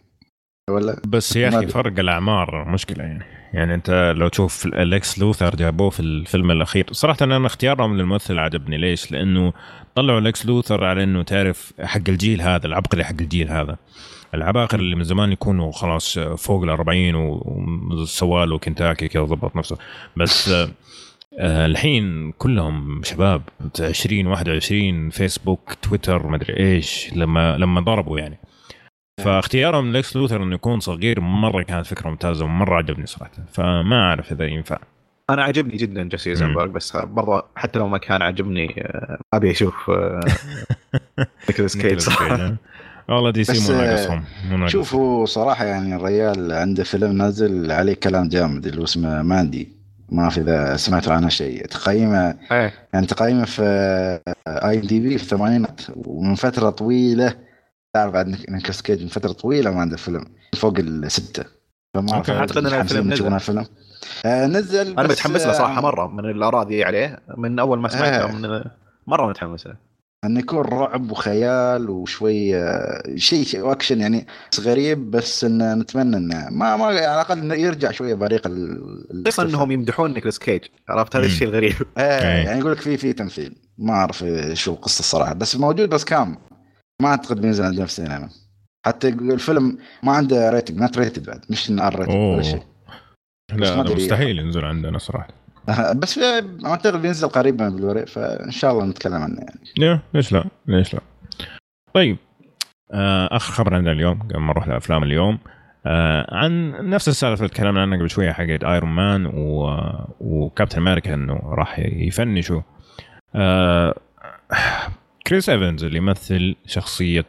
ولا؟ 0.70 1.02
بس 1.06 1.36
يا 1.36 1.48
أخي. 1.48 1.66
فرق 1.66 1.98
الأعمار 1.98 2.68
مشكلة 2.68 3.04
يعني. 3.04 3.37
يعني 3.54 3.74
انت 3.74 4.14
لو 4.16 4.28
تشوف 4.28 4.66
لكس 4.66 5.18
لوثر 5.18 5.56
جابوه 5.56 5.90
في 5.90 6.00
الفيلم 6.00 6.50
الأخير 6.50 6.86
صراحة 6.92 7.16
أنا 7.22 7.46
اختيارهم 7.46 7.96
للممثل 7.96 8.38
عجبني. 8.38 8.78
ليش؟ 8.78 9.12
لأنه 9.12 9.52
طلعوا 9.94 10.18
لكس 10.18 10.46
لوثر 10.46 10.84
على 10.84 11.04
إنه 11.04 11.22
تعرف 11.22 11.72
حق 11.80 12.00
الجيل 12.08 12.42
هذا 12.42 12.66
العبقري 12.66 13.04
حق 13.04 13.14
الجيل 13.20 13.50
هذا. 13.50 13.76
العباقرة 14.34 14.78
اللي 14.80 14.96
من 14.96 15.04
زمان 15.04 15.32
يكونوا 15.32 15.72
خلاص 15.72 16.18
فوق 16.18 16.62
ال 16.62 16.70
40 16.70 17.14
وسووا 17.14 18.10
له 18.10 18.58
كنتاكي 18.58 19.08
كذا 19.08 19.22
ضبط 19.22 19.56
نفسه. 19.56 19.76
بس 20.16 20.48
آه، 21.38 21.66
الحين 21.66 22.32
كلهم 22.32 23.02
شباب 23.04 23.42
20 23.80 24.26
21 24.26 25.10
فيسبوك 25.10 25.74
تويتر 25.82 26.26
مدري 26.26 26.56
إيش 26.56 27.12
لما 27.14 27.56
لما 27.58 27.80
ضربوا 27.80 28.18
يعني. 28.18 28.38
فاختيارهم 29.24 29.92
لكس 29.92 30.16
لوثر 30.16 30.42
إنه 30.42 30.54
يكون 30.54 30.80
صغير 30.80 31.20
مرة 31.20 31.62
كانت 31.62 31.86
فكرة 31.86 32.10
ممتازة 32.10 32.44
ومرة 32.44 32.76
عجبني 32.76 33.06
صراحة. 33.06 33.30
فما 33.52 34.00
أعرف 34.00 34.32
إذا 34.32 34.44
ينفع. 34.44 34.78
أنا 35.30 35.42
عجبني 35.42 35.76
جدا 35.76 36.02
جيسي 36.02 36.30
ايزنبرغ 36.30 36.66
بس 36.66 36.96
برضه 36.96 37.44
حتى 37.56 37.78
لو 37.78 37.88
ما 37.88 37.98
كان 37.98 38.22
عجبني 38.22 38.82
آه، 38.82 39.18
أبي 39.34 39.50
أشوف 39.50 39.90
آه، 39.90 40.20
نيكولاس 41.48 41.76
كيج 41.76 41.98
صراحة. 41.98 42.28
كيج، 42.36 42.40
ها؟ 42.40 42.56
والله 43.08 43.30
DC 43.30 43.72
مو 43.72 43.80
آه، 43.80 43.84
ناقصهم 43.84 44.24
مو 44.50 44.56
ناقصهم. 44.56 44.68
شوف 44.68 44.94
هو 44.94 45.24
صراحة 45.24 45.64
يعني 45.64 45.96
الرجال 45.96 46.52
عنده 46.52 46.84
فيلم 46.84 47.12
نازل 47.12 47.72
عليه 47.72 47.94
كلام 47.94 48.28
جامد 48.28 48.66
اللي 48.66 48.80
هو 48.80 48.84
اسمه 48.84 49.22
Mandy. 49.22 49.68
ما 50.08 50.22
اعرف 50.22 50.38
إذا 50.38 50.76
سمعتوا 50.76 51.12
عنه 51.12 51.28
شيء. 51.28 51.66
تقييمه 51.66 52.34
إيه. 52.52 52.72
يعني 52.92 53.06
تقييمه 53.06 53.44
في 53.44 53.62
IMDb 54.48 55.18
في 55.18 55.24
الثمانينات 55.24 55.80
ومن 55.96 56.34
فترة 56.34 56.70
طويلة 56.70 57.34
تعرف 57.94 58.12
بعد 58.12 58.28
نيك- 58.28 58.50
نيكولاس 58.50 58.82
كيج 58.82 59.02
من 59.02 59.08
فترة 59.08 59.32
طويلة 59.32 59.70
ما 59.70 59.80
عنده 59.80 59.96
فيلم 59.96 60.24
فوق 60.56 60.78
الستة. 60.78 61.44
فما. 61.94 62.12
أعرف 62.12 62.30
أعتقد 62.30 62.66
إن 62.66 62.80
الفيلم 62.80 63.12
نزل. 63.12 63.34
الفيلم. 63.34 63.64
آه 64.26 64.46
نزل 64.46 64.98
أنا 64.98 65.08
متحمس 65.08 65.46
له 65.46 65.52
صراحة 65.52 65.78
آه، 65.78 65.82
مرة 65.82 66.06
من 66.06 66.24
الاراء 66.30 66.64
دي 66.64 66.84
عليه. 66.84 67.18
من 67.36 67.58
أول 67.58 67.78
ما 67.78 67.88
سمعته 67.88 68.24
آه. 68.24 68.32
من 68.32 68.64
مرة 69.06 69.28
متحمس 69.28 69.66
له. 69.66 69.74
انه 70.24 70.40
يكون 70.40 70.58
رعب 70.60 71.10
وخيال 71.10 71.90
وشوي 71.90 72.56
آه، 72.56 73.02
شيء 73.16 73.44
شيء 73.44 73.72
اكشن 73.72 74.00
يعني 74.00 74.26
غريب 74.60 75.10
بس 75.10 75.44
انه 75.44 75.74
نتمنى 75.74 76.16
إنه 76.16 76.48
ما 76.50 76.76
ما 76.76 76.84
على 76.84 76.98
الأقل 76.98 77.38
إنه 77.38 77.54
يرجع 77.54 77.90
شوية 77.90 78.14
بريق 78.14 78.42
خصوصا 78.48 79.42
ال- 79.42 79.48
إنهم 79.48 79.70
يمدحون 79.72 80.12
نيكولاس 80.12 80.38
كيج. 80.38 80.60
عرفت؟ 80.88 81.16
هذا. 81.16 81.26
الشيء 81.26 81.48
الغريب. 81.48 81.74
آه 81.98 82.00
إيه. 82.20 82.44
يعني 82.46 82.58
يقول 82.60 82.72
لك 82.72 82.80
في 82.80 82.96
في 82.96 83.12
تمثيل. 83.12 83.56
ما 83.78 83.92
أعرف 83.92 84.24
شو 84.52 84.72
القصة 84.72 85.00
الصراحة. 85.00 85.32
بس 85.34 85.56
موجود 85.56 85.88
بس 85.88 86.04
كام 86.04 86.38
ما 87.02 87.08
أعتقد 87.08 87.40
بينزل 87.40 87.64
عندنا 87.64 87.84
في 87.84 87.90
السينما 87.90 88.28
حتى 88.86 89.08
الفيلم 89.08 89.78
ما 90.02 90.12
عنده 90.12 90.50
rating 90.50 90.80
not 90.82 90.98
rated 90.98 91.26
بعد. 91.26 91.40
مش 91.50 91.70
R 91.70 91.98
rated 91.98 92.14
ولا 92.14 92.42
شيء. 92.42 92.62
لا. 93.54 93.82
مستحيل 93.82 94.38
ينزل 94.38 94.64
عندنا 94.64 94.98
صراحة. 94.98 95.28
بس 95.94 96.20
أعتقد 96.64 97.02
بينزل 97.02 97.28
قريبا 97.28 97.68
بالبلوراي 97.68 98.06
فإن 98.06 98.50
شاء 98.50 98.72
الله 98.72 98.84
نتكلم 98.84 99.14
عنه 99.22 99.38
يعني. 99.38 100.00
ليش 100.14 100.32
لا؟ 100.32 100.44
ليش 100.66 100.94
لا؟ 100.94 101.00
طيب 101.94 102.16
آه 102.92 103.36
اخر 103.36 103.52
خبر 103.52 103.74
عندنا 103.74 103.92
اليوم 103.92 104.22
قبل 104.22 104.38
ما 104.38 104.52
نروح 104.52 104.68
لأفلام 104.68 105.02
اليوم 105.02 105.38
آه 105.86 106.34
عن 106.34 106.70
نفس 106.90 107.08
السالفة 107.08 107.44
اللي 107.44 107.54
تكلمنا 107.54 107.82
عنها 107.82 107.98
قبل 107.98 108.10
شوية 108.10 108.32
حقت 108.32 108.64
ايرون 108.64 108.90
مان 108.90 109.26
و... 109.26 109.70
وكابتن 110.20 110.78
أمريكا 110.78 111.14
إنه 111.14 111.40
راح 111.44 111.78
يفنشوا. 111.78 112.60
آه 113.34 113.94
كريس 115.28 115.48
إيفنز 115.48 115.84
اللي 115.84 115.98
يمثل 115.98 116.56
شخصية 116.66 117.24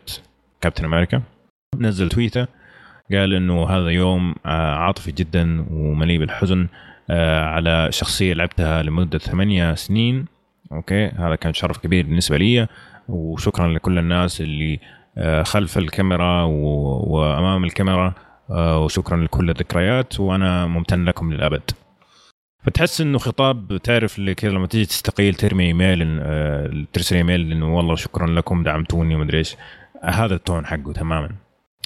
كابتن 0.62 0.86
أمريكا. 0.86 1.22
نزل 1.78 2.10
tweet 2.10 2.41
ـه 2.41 2.47
قال 3.12 3.34
إنه 3.34 3.70
هذا 3.70 3.89
يوم 3.89 4.36
آه، 4.45 4.76
عاطفي 4.76 5.12
جدا 5.12 5.66
ومليء 5.72 6.20
بالحزن 6.20 6.68
آه، 7.10 7.45
على 7.45 7.88
شخصية 7.91 8.34
لعبتها 8.34 8.84
لمدة 8.84 9.18
ثمانية 9.18 9.76
سنين. 9.76 10.26
أوكي 10.72 11.08
هذا 11.08 11.36
كان 11.36 11.54
شرف 11.54 11.78
كبير 11.78 12.06
بالنسبة 12.06 12.38
لي 12.38 12.68
وشكرا 13.10 13.68
لكل 13.68 13.97
الناس 13.97 14.41
اللي 14.41 14.80
آه، 15.18 15.43
خلف 15.43 15.78
الكاميرا 15.78 16.43
وأمام 16.43 17.64
الكاميرا 17.64 18.14
وشكرا 18.50 19.18
لكل 19.18 19.50
الذكريات 19.50 20.20
وأنا 20.20 20.66
ممتن 20.66 21.06
لكم 21.06 21.34
للأبد. 21.34 21.72
فتحس 22.70 23.01
إنه 23.01 23.17
خطاب 23.17 23.78
تعرف 23.84 24.20
اللي 24.20 24.36
كذا 24.36 24.51
لما 24.51 24.67
تيجي 24.67 24.86
تستقيل 24.86 25.34
ترمي 25.36 25.63
إيميل 25.65 26.20
آه، 26.22 26.86
ترسل 26.93 27.15
إيميل 27.15 27.51
إنه 27.51 27.76
والله 27.78 27.95
شكرا 27.95 28.28
لكم 28.28 28.63
دعمتوني 28.63 29.15
ومدري 29.15 29.38
إيش. 29.38 29.55
هذا 30.03 30.36
ال 30.36 30.41
tone 30.41 30.66
حقه 30.65 30.93
تماما. 30.93 31.30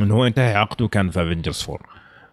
إنه 0.01 0.15
هو 0.15 0.25
انتهى 0.27 0.55
عقده 0.55 0.87
كان 0.87 1.09
في 1.09 1.21
Avengers 1.21 1.65
4 1.69 1.79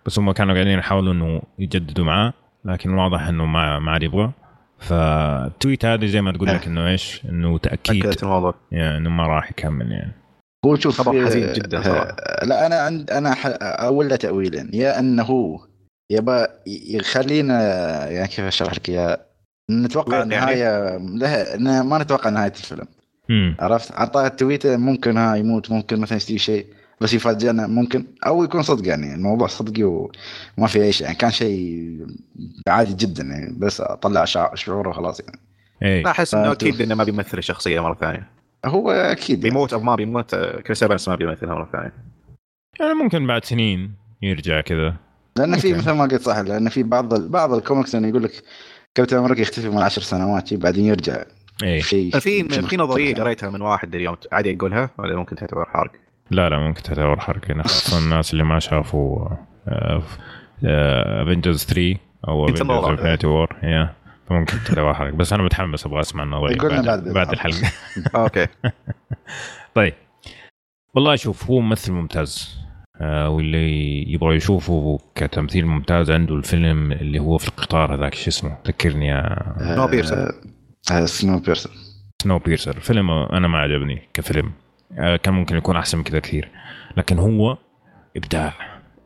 بس 0.07 0.19
هم 0.19 0.33
كانوا 0.33 0.55
قاعدين 0.55 0.79
يحاولوا 0.79 1.13
إنه 1.13 1.43
يجددوا 1.59 2.05
معاه 2.05 2.33
لكن 2.65 2.91
واضح 2.95 3.23
إنه 3.29 3.47
ما 3.47 3.79
ما 3.79 3.93
عاد 3.93 4.03
يبغى. 4.03 4.31
فال 4.79 5.09
tweet 5.09 5.85
هذه 5.85 6.07
زي 6.07 6.21
ما 6.21 6.33
تقول 6.33 6.49
لك 6.49 6.67
إنه 6.67 6.89
إيش؟ 6.89 7.23
إنه 7.29 7.59
تأكيد. 7.59 8.07
أكدت 8.07 8.23
الموضوع. 8.23 8.55
يعني 8.73 8.97
إنه 8.97 9.11
ما 9.11 9.27
راح 9.27 9.51
يكمل 9.51 9.93
يعني. 9.93 10.13
هو 10.67 10.77
شوف 10.77 11.01
خبر 11.01 11.27
حزين 11.27 11.53
جداً 11.53 11.83
صراحة. 11.83 12.17
آه، 12.21 12.45
لا 12.45 12.67
أنا 12.67 12.75
عند 12.81 13.11
أنا 13.11 13.35
ح- 13.35 13.59
أول 13.63 14.09
له 14.09 14.17
تاويلين 14.17 14.71
يا 14.73 14.99
أنه 14.99 15.61
يبى 16.11 16.47
يخلينا 16.67 17.61
يعني 18.11 18.29
كيف 18.29 18.41
أشرح 18.41 18.73
لك 18.75 18.89
يا 18.89 19.17
نتوقع 19.71 20.17
يعني؟ 20.17 20.31
نهاية 20.37 20.97
له 20.97 21.29
إن 21.55 21.81
ما 21.81 21.99
نتوقع 21.99 22.31
نهاية 22.31 22.53
الفيلم. 22.53 22.87
امم 23.31 23.57
عرفت؟ 23.61 23.93
أعطاه 23.93 24.27
ال 24.27 24.34
tweet 24.34 24.70
ه 24.70 24.77
ممكن 24.77 25.17
ها 25.17 25.37
يموت 25.37 25.71
ممكن 25.71 26.01
مثلا 26.01 26.17
يصير 26.17 26.39
شيء 26.39 26.67
بس 27.01 27.15
يفاجئنا 27.15 27.67
ممكن 27.67 28.05
أو 28.27 28.45
يكون 28.45 28.63
صدق 28.63 28.89
يعني. 28.89 29.15
الموضوع 29.15 29.47
صدقي 29.49 29.83
وما 29.83 30.67
في 30.67 30.83
أي 30.83 30.93
شيء 30.93 31.07
يعني. 31.07 31.19
كان 31.19 31.31
شيء 31.31 32.07
عادي 32.69 32.95
جدا 33.07 33.25
يعني 33.25 33.55
بس 33.59 33.81
اطلع 33.81 34.25
شع- 34.25 34.55
شعوره 34.55 34.89
وخلاص 34.89 35.21
يعني. 35.21 35.39
اي 35.83 36.03
لا 36.03 36.11
أحس 36.11 36.35
إنه 36.35 36.53
أكيد 36.53 36.81
إنه 36.81 36.95
ما 36.95 37.05
بيمثل 37.05 37.39
الشخصيه 37.39 37.81
مرة 37.81 37.95
ثانية. 37.95 38.31
هو 38.65 38.91
أكيد 38.91 39.39
يعني. 39.39 39.51
بيموت 39.51 39.73
أو 39.73 39.81
ما 39.81 39.97
بيموت 39.97 40.35
كريس 40.35 40.83
ايفنس 40.83 41.09
ما 41.09 41.15
بيمثلها 41.17 41.55
مرة 41.55 41.69
ثانية. 41.73 41.93
يعني 42.81 42.95
ممكن 42.95 43.27
بعد 43.27 43.45
سنين 43.45 43.93
يرجع 44.23 44.61
كذا. 44.61 44.97
لأن 45.37 45.57
في. 45.57 45.75
مثل 45.75 45.91
ما 45.91 46.03
قلت 46.05 46.23
صح 46.23 46.39
لأن 46.39 46.69
في 46.69 46.83
بعض 46.83 47.15
ال- 47.15 47.29
بعض 47.29 47.53
الكوميكس 47.55 47.95
انه 47.95 48.09
يقول 48.09 48.23
لك 48.23 48.43
كابتن 48.95 49.17
أمريكا 49.17 49.41
يختفي 49.41 49.69
من 49.69 49.79
عشر 49.79 50.03
سنوات 50.03 50.55
بعدين 50.55 50.85
يرجع. 50.85 51.23
اي 51.63 51.83
شيء 51.83 52.19
في 52.19 52.49
في 52.49 52.77
نظرية. 52.77 53.15
قريتها 53.15 53.51
من 53.51 53.61
واحد 53.63 53.95
اليوم 53.95 54.17
عادي 54.33 54.57
أقولها 54.57 54.91
ولا 54.99 55.17
ممكن 55.17 55.37
تعتبر 55.37 55.65
حرق؟ 55.65 55.91
لا 56.31 56.49
لا 56.49 56.59
ممكن 56.59 56.83
تعتبر 56.83 57.21
حرقه 57.21 57.49
يعني 57.49 57.63
خاصة 57.63 57.99
الناس 57.99 58.33
اللي 58.33 58.45
ما 58.45 58.59
شافوا 58.59 59.29
Avengers 60.65 61.65
3 61.65 61.97
أو 62.29 62.49
انت 62.49 62.61
Avengers. 62.61 62.85
Infinity 62.89 63.27
War 63.27 63.57
يا 63.63 63.95
فممكن 64.29 64.57
تعتبر 64.67 64.95
حرقه 64.95 65.17
بس 65.17 65.33
أنا 65.33 65.43
متحمس 65.43 65.87
أبغى 65.87 66.01
أسمع 66.01 66.23
النظرية 66.23 66.57
بعد, 66.57 66.85
بعد 66.87 67.09
بعد 67.09 67.33
الحلقة. 67.33 67.73
أوكي. 68.15 68.47
طيب. 69.75 69.95
والله 70.95 71.17
شوف 71.17 71.51
هو 71.51 71.61
ممثل 71.61 71.93
ممتاز. 71.93 72.57
آه 72.59 72.70
واللي 73.01 74.03
يبغى 74.13 74.37
يشوفه 74.37 74.99
كتمثيل 75.15 75.67
ممتاز 75.67 76.11
عنده 76.11 76.35
الفيلم 76.35 76.93
اللي 76.93 77.19
هو 77.19 77.39
في 77.39 77.49
القطار 77.49 77.95
هذاك 77.95 78.15
شو 78.15 78.29
اسمه؟ 78.29 78.57
ذكرني 78.67 79.07
يا 79.07 79.55
سنو 79.59 79.87
بيرسر. 79.87 80.33
آه، 80.93 81.05
سنو 81.05 81.39
بيرسر 81.39 81.71
سنو 82.23 82.39
بيرسر 82.39 82.81
فيلم 82.81 83.11
أنا 83.11 83.49
ما 83.49 83.59
عجبني 83.59 84.03
كفيلم. 84.15 84.53
آه، 84.99 85.17
كان 85.17 85.35
ممكن 85.35 85.57
يكون 85.57 85.77
أحسن 85.77 85.99
من 85.99 86.05
كذا 86.05 86.19
كثير. 86.19 86.49
لكن 86.97 87.19
هو 87.19 87.57
إبداع. 88.17 88.53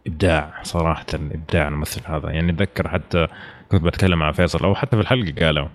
إبداع 0.07 0.63
صراحة 0.63 1.07
إبداع 1.15 1.69
الممثل 1.69 2.01
هذا. 2.05 2.31
يعني 2.31 2.53
أتذكر 2.53 2.89
حتى 2.89 3.27
كنت 3.71 3.83
بتكلم 3.83 4.19
مع 4.19 4.33
فيصل 4.33 4.65
أو 4.65 4.75
حتى 4.75 4.97
في 4.97 5.03
الحلقة 5.03 5.45
قالوا. 5.45 5.69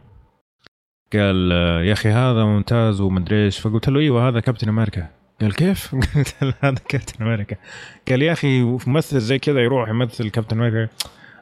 قال 1.13 1.51
آه، 1.51 1.81
يا 1.81 1.93
أخي 1.93 2.09
هذا 2.09 2.43
ممتاز 2.43 3.01
ومدري 3.01 3.45
إيش. 3.45 3.59
فقلت 3.59 3.89
له 3.89 3.99
إيوه 3.99 4.27
هذا 4.27 4.39
كابتن 4.39 4.69
أمريكا. 4.69 5.18
قال 5.41 5.55
كيف؟ 5.55 5.95
قلت 6.15 6.35
له 6.43 6.53
هذا 6.61 6.75
كابتن 6.89 7.23
أمريكا. 7.25 7.55
قال 8.09 8.21
يا 8.21 8.31
أخي 8.31 8.61
ممثل 8.87 9.19
زي 9.19 9.39
كذا 9.39 9.59
يروح 9.59 9.89
يمثل 9.89 10.29
كابتن 10.29 10.57
أمريكا. 10.57 10.93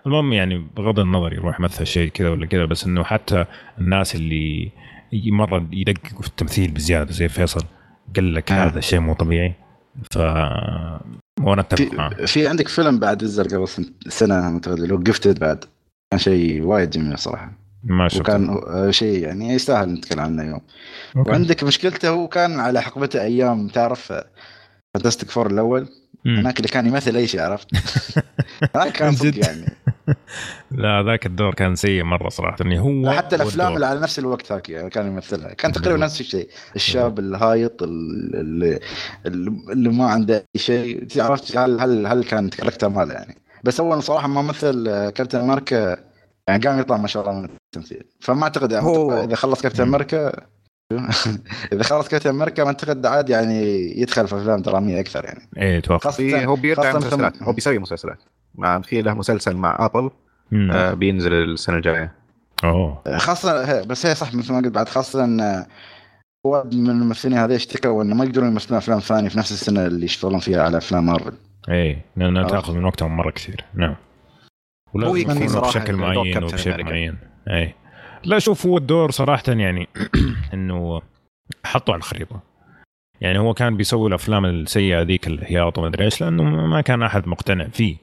المهم 0.05 0.33
يعني 0.33 0.57
بغض 0.77 0.99
النظر 0.99 1.33
يروح 1.33 1.59
يمثل 1.59 1.87
شيء 1.87 2.09
كذا 2.11 2.29
ولا 2.29 2.45
كذا 2.45 2.65
بس 2.65 2.85
إنه 2.85 3.03
حتى 3.03 3.45
الناس 3.79 4.15
اللي 4.15 4.71
مرة 5.13 5.67
يدققوا 5.71 6.21
في 6.21 6.27
التمثيل 6.27 6.71
بزيادة 6.71 7.11
زي 7.11 7.27
فيصل 7.29 7.63
قال 8.15 8.33
لك 8.33 8.51
آه. 8.51 8.65
هذا 8.65 8.79
شيء 8.79 8.99
مو 8.99 9.13
طبيعي. 9.13 9.53
ف 10.11 10.17
وأنا 11.41 11.61
أتفق 11.61 11.89
في, 11.89 11.95
معه. 11.95 12.25
في 12.25 12.47
عندك 12.47 12.67
فيلم 12.67 12.99
بعد 12.99 13.23
نزل 13.23 13.43
قبل 13.57 13.67
سن- 13.67 13.93
سنه 14.07 14.61
هو 14.67 14.97
جفتد 14.97 15.39
بعد؟ 15.39 15.63
كان 16.11 16.19
شيء 16.19 16.61
وايد 16.61 16.89
جميل 16.89 17.17
صراحة. 17.17 17.66
ما 17.83 18.07
شفته. 18.07 18.21
وكان 18.21 18.49
آه، 18.49 18.91
شيء 18.91 19.23
يعني 19.23 19.53
يستاهل 19.53 19.89
نتكلم 19.89 20.19
عنه 20.19 20.41
اليوم. 20.43 20.61
أوكي. 21.17 21.29
وعندك 21.29 21.63
مشكلته 21.63 22.09
هو 22.09 22.27
كان 22.27 22.59
على 22.59 22.81
حقبته 22.81 23.21
أيام 23.21 23.67
تعرف 23.67 24.13
Fantastic 24.93 25.31
Four 25.31 25.47
الأول. 25.51 25.87
هناك 26.25 26.57
اللي 26.57 26.67
كان 26.67 26.87
يمثل 26.87 27.15
أي 27.15 27.27
شيء 27.27 27.41
عرفت؟ 27.41 27.67
هناك 28.75 28.91
كان 28.91 29.11
صدق. 29.15 29.45
يعني. 29.45 29.65
لا 30.71 31.03
ذاك 31.03 31.25
الدور 31.25 31.53
كان 31.53 31.75
سيء 31.75 32.03
مرة 32.03 32.29
صراحة. 32.29 32.57
اني 32.61 32.79
هو 32.79 33.11
حتى 33.11 33.35
الأفلام. 33.35 33.75
اللي 33.75 33.85
على 33.85 33.99
نفس 33.99 34.19
الوقت 34.19 34.51
هاك 34.51 34.69
يعني 34.69 34.89
كان 34.89 35.07
يمثلها. 35.07 35.53
كان 35.53 35.71
تقريبا 35.71 35.99
نفس 35.99 36.21
الشيء. 36.21 36.49
الشاب 36.75 37.19
الهايط 37.19 37.83
اللي, 37.83 38.79
اللي 39.25 39.89
ما 39.89 40.05
عنده 40.05 40.35
أي 40.55 40.61
شيء. 40.61 41.07
عرفت 41.17 41.57
هل 41.57 41.79
هل 41.79 42.07
هل 42.07 42.23
كان 42.23 42.49
character 42.49 42.89
ماله 42.89 43.13
يعني؟ 43.13 43.35
بس 43.63 43.81
هو 43.81 43.99
صراحة 43.99 44.27
ما 44.27 44.41
مثل 44.41 44.87
آه، 44.87 45.09
كابتن 45.09 45.39
أمريكا 45.39 45.97
يعني 46.47 46.67
قام 46.67 46.79
يطلع 46.79 46.97
ما 46.97 47.07
شاء 47.07 47.29
الله 47.29 47.41
من 47.41 47.49
التمثيل 47.77 48.03
فما 48.19 48.43
أعتقد 48.43 48.71
يعني 48.71 48.85
هو- 48.85 49.23
إذا 49.23 49.35
خلص 49.35 49.61
كابتن. 49.61 49.83
أمريكا 49.83 50.31
إذا 51.73 51.83
خلص 51.83 52.07
كابتن 52.07 52.29
أمريكا 52.29 52.63
ما 52.63 52.69
أعتقد 52.69 53.05
عاد 53.05 53.29
يعني 53.29 53.61
يدخل 54.01 54.27
في 54.27 54.35
أفلام 54.35 54.61
درامية 54.61 54.99
أكثر 54.99 55.25
يعني 55.25 55.49
إيه 55.57 55.77
أتوقع 55.77 56.11
هو 56.45 56.55
بيرجع 56.55 56.83
خاصة 56.91 56.97
مسلسلات 57.07 57.43
هو 57.43 57.53
بيسوي 57.53 57.79
مسلسلات 57.79 58.17
مع 58.55 58.81
في 58.81 59.01
له 59.01 59.13
مسلسل 59.13 59.55
مع 59.55 59.77
ابل. 59.85 60.09
آه 60.71 60.93
بينزل 60.93 61.33
السنة 61.33 61.75
الجاية 61.75 62.11
أوه 62.63 63.01
خاصة 63.17 63.65
هي- 63.65 63.83
بس 63.85 64.05
هي 64.05 64.15
صح 64.15 64.33
مثل 64.33 64.51
ما 64.53 64.57
قلت 64.59 64.67
بعد 64.67 64.89
خاصة 64.89 65.23
إن 65.23 65.65
واحد 66.45 66.75
من 66.75 66.89
الممثلين 66.89 67.37
هذول 67.37 67.55
اشتكوا 67.55 68.03
إنه 68.03 68.15
ما 68.15 68.25
يقدرون 68.25 68.47
يمثلون 68.47 68.77
أفلام 68.77 68.99
ثانية 68.99 69.29
في 69.29 69.37
نفس 69.37 69.51
السنة 69.51 69.85
اللي 69.85 70.05
يشتغلون 70.05 70.39
فيها 70.39 70.63
على 70.63 70.77
أفلام 70.77 71.05
مارفل. 71.05 71.33
إيه 71.69 72.05
لانها. 72.17 72.47
تأخذ 72.47 72.73
من 72.73 72.85
وقتهم 72.85 73.17
مرة 73.17 73.31
كثير 73.31 73.65
نعم 73.73 73.95
هو 74.95 75.15
يكفي 75.15 75.31
يكونوا 75.31 75.47
صراحة 75.47 75.67
بشكل 75.79 75.95
معين 75.95 76.43
وبشيء 76.43 76.71
أمريكا. 76.73 76.89
معين 76.89 77.17
أي. 77.49 77.73
لا 78.23 78.39
شوف 78.39 78.65
هو 78.65 78.77
الدور 78.77 79.11
صراحة 79.11 79.43
يعني 79.47 79.87
إنه 80.53 81.01
حطه 81.65 81.91
على 81.91 81.99
الخريطة. 81.99 82.39
يعني 83.21 83.39
هو 83.39 83.53
كان 83.53 83.77
بيسوي 83.77 84.09
الأفلام 84.09 84.45
السيئة 84.45 85.01
ذيك 85.01 85.27
الهياط 85.27 85.77
وما 85.77 85.87
أدري 85.87 86.05
إيش 86.05 86.21
لأنه 86.21 86.43
ما 86.43 86.81
كان 86.81 87.03
أحد 87.03 87.27
مقتنع 87.27 87.67
فيه. 87.67 87.97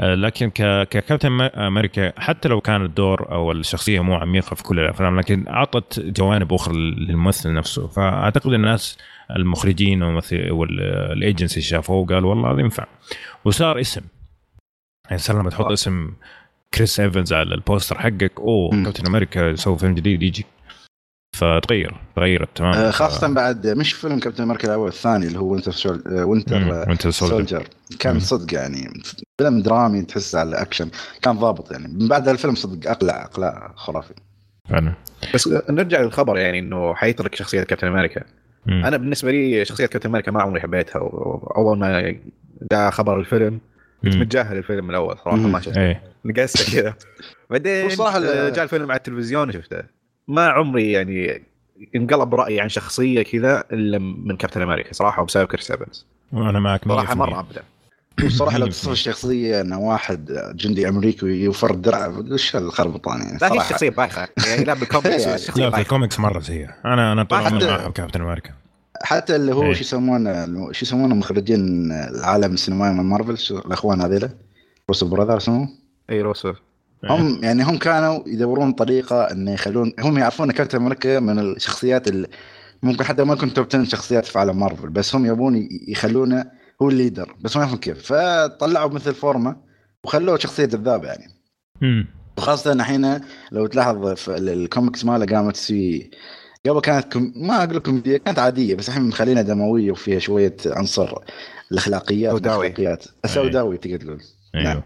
آه، 0.00 0.14
لكن 0.14 0.50
ككابتن 0.50 1.40
أمريكا 1.40 2.20
حتى 2.20 2.48
لو 2.48 2.60
كان 2.60 2.84
الدور 2.84 3.32
أو 3.32 3.52
الشخصية 3.52 4.00
مو 4.00 4.14
عميقة 4.14 4.54
في 4.54 4.62
كل 4.62 4.80
الأفلام 4.80 5.18
لكن 5.18 5.48
أعطت 5.48 6.00
جوانب 6.00 6.52
أخرى 6.52 6.76
للممثل 6.76 7.54
نفسه. 7.54 7.86
فأعتقد 7.86 8.52
الناس 8.52 8.98
المخرجين 9.36 10.02
والايجنسي 10.50 11.60
شافوه 11.60 11.96
وقالوا 11.96 12.30
والله 12.30 12.52
هذا 12.52 12.60
ينفع. 12.60 12.86
وصار 13.44 13.80
اسم. 13.80 14.02
يعني 15.10 15.22
لما 15.30 15.50
تحط. 15.50 15.64
اسم 15.64 16.12
كريس 16.74 17.00
إيفنز 17.00 17.32
على 17.32 17.54
ال 17.54 17.60
poster 17.60 17.98
حقك 17.98 18.32
أوه. 18.38 18.84
كابتن 18.84 19.06
أمريكا 19.06 19.50
يسوي 19.50 19.78
فيلم 19.78 19.94
جديد 19.94 20.22
يجي 20.22 20.46
فتغير 21.36 22.00
تغيرت 22.16 22.48
تماما 22.54 22.88
آه، 22.88 22.90
خاصة 22.90 23.28
بعد 23.34 23.66
مش 23.66 23.92
فيلم 23.92 24.18
كابتن 24.18 24.42
أمريكا 24.42 24.68
الأول 24.68 24.88
الثاني 24.88 25.26
اللي 25.26 25.38
هو 25.38 25.50
Winter. 25.50 26.00
آه، 26.06 26.24
Winter 26.24 26.68
وانت 26.68 27.08
Soldier 27.08 27.36
Soldier 27.36 27.66
كان 27.98 28.14
مم. 28.14 28.20
صدق 28.20 28.54
يعني 28.54 29.02
فيلم 29.38 29.62
درامي 29.62 30.02
تحس 30.02 30.34
على 30.34 30.48
الاكشن 30.48 30.90
كان 31.22 31.36
ضابط 31.38 31.72
يعني 31.72 31.88
من 31.88 32.08
بعد 32.08 32.28
الفيلم 32.28 32.54
صدق 32.54 32.90
أقلع 32.90 33.24
اقلاع 33.24 33.72
خرافي. 33.76 34.14
فعلا 34.68 34.94
بس 35.34 35.48
نرجع 35.70 36.00
للخبر 36.00 36.38
يعني 36.38 36.58
إنه 36.58 36.94
حيترك 36.94 37.34
شخصية 37.34 37.62
كابتن 37.62 37.86
أمريكا 37.86 38.22
مم. 38.66 38.84
أنا 38.84 38.96
بالنسبة 38.96 39.30
لي 39.30 39.64
شخصية 39.64 39.86
كابتن 39.86 40.08
أمريكا 40.08 40.30
ما 40.32 40.42
عمري 40.42 40.60
حبيتها 40.60 40.98
أول 41.56 41.78
ما 41.78 42.14
جاء 42.72 42.90
خبر 42.90 43.20
الفيلم 43.20 43.60
كنت. 44.02 44.16
متجاهل 44.16 44.56
الفيلم 44.56 44.90
الأول 44.90 45.16
صراحة. 45.24 45.36
ما 45.36 45.60
شفته. 45.60 45.80
إيه. 45.80 46.02
نقزته 46.24 46.72
كذا. 46.80 46.94
بعدين 47.50 47.90
آه، 48.00 48.48
جاء 48.48 48.64
الفيلم 48.64 48.90
على 48.90 48.98
التلفزيون 48.98 49.48
وشفته. 49.48 49.82
ما 50.28 50.48
عمري 50.48 50.92
يعني 50.92 51.42
انقلب 51.96 52.34
رأيي 52.34 52.60
عن 52.60 52.68
شخصية 52.68 53.22
كذا 53.22 53.64
إلا 53.72 53.98
من 53.98 54.36
كابتن 54.36 54.62
أمريكا 54.62 54.92
صراحة 54.92 55.22
وبسبب 55.22 55.46
كريس 55.46 55.70
ايفنز 55.70 56.06
وأنا 56.32 56.60
معك 56.60 56.84
100% 56.84 56.88
صراحة 56.88 57.14
مرة 57.14 57.40
ابدع 57.40 57.60
والصراحة 58.22 58.58
لو 58.58 58.66
100%. 58.66 58.68
تصف 58.70 58.92
الشخصية 58.92 59.60
انه 59.60 59.78
واحد 59.80 60.52
جندي 60.54 60.88
أمريكي 60.88 61.26
يوفر 61.26 61.70
الدرع 61.70 62.06
وش 62.06 62.56
الخربطان 62.56 63.18
يعني؟ 63.20 63.38
لا 63.38 63.46
هي 63.46 63.50
صراحة. 63.50 63.68
شخصية 63.70 63.90
بايخة. 63.90 64.28
يعني 64.46 64.64
لا 64.64 64.74
بالكوميكس 64.74 65.22
يعني. 65.24 65.34
الشخصيه 65.34 65.62
لا 65.62 65.70
في 65.70 65.76
بايخة. 65.76 65.80
الكوميكس 65.86 66.20
مرة 66.20 66.40
سيئة. 66.40 66.74
أنا 66.84 67.12
أنا 67.12 67.22
طول 67.22 67.38
عمري 67.38 67.76
احب 67.76 67.92
كابتن 67.92 68.20
أمريكا. 68.20 68.50
حتى 69.02 69.36
اللي 69.36 69.54
هو 69.54 69.62
إيه. 69.62 69.72
شو 69.72 69.80
يسمونه 69.80 70.46
شو 70.72 70.84
يسمونه 70.84 71.14
مخرجين 71.14 71.92
العالم 71.92 72.54
السينمائي 72.54 72.94
من 72.94 73.04
مارفل 73.04 73.38
شو 73.38 73.58
الأخوان 73.58 74.00
هذيلا 74.00 74.28
Russo 74.88 75.08
Brothers 75.08 75.36
اسمهم 75.36 75.68
اي 76.10 76.22
روسو 76.22 76.52
هم 77.04 77.40
يعني 77.44 77.62
هم 77.62 77.78
كانوا 77.78 78.22
يدورون 78.26 78.72
طريقة 78.72 79.22
إنه 79.24 79.50
يخلون 79.52 79.92
هم 80.00 80.18
يعرفون 80.18 80.50
كابتن 80.50 80.78
أمريكا 80.78 81.20
من 81.20 81.38
الشخصيات 81.38 82.08
اللي 82.08 82.28
ممكن 82.82 83.04
حتى 83.04 83.24
ما 83.24 83.34
يكون 83.34 83.52
top 83.54 83.66
10 83.66 83.84
شخصيات 83.84 84.24
في 84.24 84.38
عالم 84.38 84.60
مارفل 84.60 84.88
بس 84.88 85.14
هم 85.14 85.26
يبون 85.26 85.68
يخلونه 85.88 86.44
هو 86.82 86.88
ال 86.88 86.95
leader 86.95 87.34
بس 87.40 87.56
ما 87.56 87.62
يعرفون 87.62 87.78
كيف. 87.78 88.12
فطلعوا 88.12 88.90
مثل 88.90 89.14
فورمة 89.14 89.56
وخلوه 90.04 90.38
شخصية 90.38 90.64
جذابه 90.64 91.08
يعني. 91.08 91.32
وخاصة 92.38 92.72
الحين 92.72 93.20
لو 93.52 93.66
تلاحظ 93.66 94.06
في 94.08 94.36
ال- 94.36 94.48
الكوميكس 94.48 95.04
ماله 95.04 95.36
قامت 95.36 95.54
تسوي 95.54 96.10
قبل 96.68 96.80
كانت 96.80 97.12
كم... 97.12 97.32
ما 97.36 97.64
أقول 97.64 97.78
كوميديا 97.78 98.18
كانت 98.18 98.38
عادية 98.38 98.74
بس 98.74 98.88
الحين 98.88 99.02
مخلينها 99.02 99.42
دموية 99.42 99.90
وفيها 99.90 100.18
شوية 100.18 100.56
عنصر 100.66 101.18
الأخلاقيات 101.72 102.32
سوداوي. 102.32 102.58
والأخلاقيات. 102.58 103.04
سوداوي 103.26 103.76
تقدر 103.76 103.96
تقول 103.96 104.22
أيوه 104.54 104.64
نعم. 104.64 104.82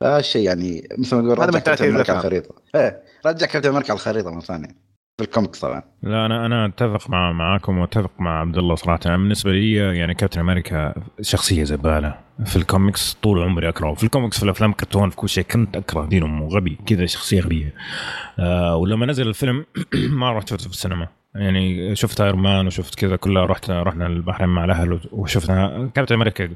فهالشيء 0.00 0.42
يعني 0.42 0.88
مثل 0.98 1.16
ما 1.16 1.32
هذا 1.32 1.44
رجع 1.44 1.58
كابتن 1.58 1.88
أمريكا 1.88 2.12
على. 2.12 2.18
الخريطة 2.18 2.54
إيه 2.74 3.02
رجع 3.26 3.46
كابتن 3.46 3.68
أمريكا 3.68 3.90
على 3.90 3.96
الخريطة 3.96 4.30
مرة 4.30 4.40
ثانية 4.40 4.89
في 5.24 5.60
طبعا. 5.60 5.82
لا 6.02 6.26
أنا 6.26 6.46
أنا 6.46 6.66
أتفق 6.66 7.10
مع 7.10 7.32
معاكم 7.32 7.78
وأتفق 7.78 8.10
مع 8.18 8.40
عبد 8.40 8.58
الله 8.58 8.74
صراحة. 8.74 9.00
أنا 9.06 9.16
بالنسبة 9.16 9.52
لي 9.52 9.74
يعني 9.74 10.14
كابتن 10.14 10.40
أمريكا 10.40 10.94
شخصية 11.20 11.64
زبالة 11.64 12.14
في 12.44 12.56
الكوميكس 12.56 13.14
طول 13.22 13.42
عمري 13.42 13.68
أكرهه. 13.68 13.94
في 13.94 14.04
الكوميكس 14.04 14.38
في 14.38 14.42
الأفلام 14.42 14.72
كرتون 14.72 15.10
في 15.10 15.16
كل 15.16 15.28
شيء 15.28 15.44
كنت 15.44 15.76
أكره. 15.76 16.06
دين 16.06 16.22
أمه 16.22 16.46
غبي 16.48 16.78
كذا 16.86 17.06
شخصية 17.06 17.40
غبية. 17.40 17.74
آه 18.38 18.76
ولما 18.76 19.06
نزل 19.06 19.28
الفيلم 19.28 19.64
ما 20.20 20.32
رحت 20.32 20.48
شفته 20.48 20.64
في 20.64 20.74
السينما. 20.74 21.08
يعني 21.34 21.96
شفت 21.96 22.20
Iron 22.20 22.42
Man 22.42 22.66
وشفت 22.66 22.94
كذا 22.94 23.16
كلها 23.16 23.44
رحت 23.46 23.70
رحنا 23.70 24.06
البحرين 24.06 24.48
مع 24.48 24.64
الأهل 24.64 25.00
وشفنا. 25.12 25.90
كابتن 25.94 26.14
أمريكا 26.14 26.48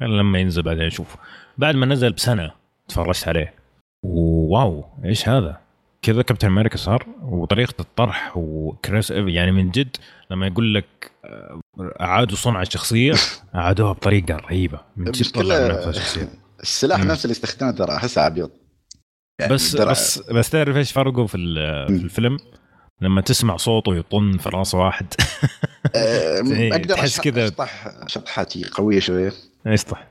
لما 0.00 0.38
ينزل 0.38 0.62
بعدين 0.62 0.86
نشوف 0.86 1.16
بعد 1.58 1.76
ما 1.76 1.86
نزل 1.86 2.12
بسنة 2.12 2.50
تفرجت 2.88 3.28
عليه. 3.28 3.54
وواو 4.02 4.84
إيش 5.04 5.28
هذا؟ 5.28 5.69
كذا 6.02 6.22
كابتن 6.22 6.46
أمريكا 6.46 6.76
صار 6.76 7.06
وطريقة 7.22 7.74
الطرح 7.80 8.32
وكريس 8.36 9.10
يعني 9.10 9.52
من 9.52 9.70
جد 9.70 9.96
لما 10.30 10.46
يقول 10.46 10.74
لك 10.74 11.10
آه، 11.24 11.60
أعادوا 12.00 12.36
صنع 12.36 12.62
الشخصية 12.62 13.12
أعادوها 13.54 13.92
بطريقة 13.92 14.36
رهيبة. 14.36 14.80
من 14.96 15.10
جد 15.10 15.30
طلعوا 15.30 15.88
الشخصية. 15.90 16.28
السلاح. 16.62 17.04
نفسه 17.04 17.22
اللي 17.24 17.32
استخدمه 17.32 17.70
ترى 17.70 17.96
أحسه 17.96 18.26
ابيض 18.26 18.50
يعني 19.40 19.54
بس 19.54 19.76
درع- 19.76 19.90
بس 19.90 20.18
بس 20.18 20.50
تعرف 20.50 20.76
إيش 20.76 20.92
فرقه 20.92 21.26
في 21.26 21.36
في. 21.88 21.92
الفيلم؟ 22.04 22.36
لما 23.02 23.20
تسمع 23.20 23.56
صوته 23.56 23.96
يطن 23.96 24.38
في 24.38 24.48
رأس 24.48 24.74
واحد. 24.74 25.06
آه، 25.96 26.40
أقدر 26.72 26.94
تحس 26.94 27.20
كذا- 27.20 27.44
أشطح 27.46 27.88
شطحتي 28.06 28.64
قوية 28.64 29.00
شوية. 29.00 29.32
يسطح 29.66 30.06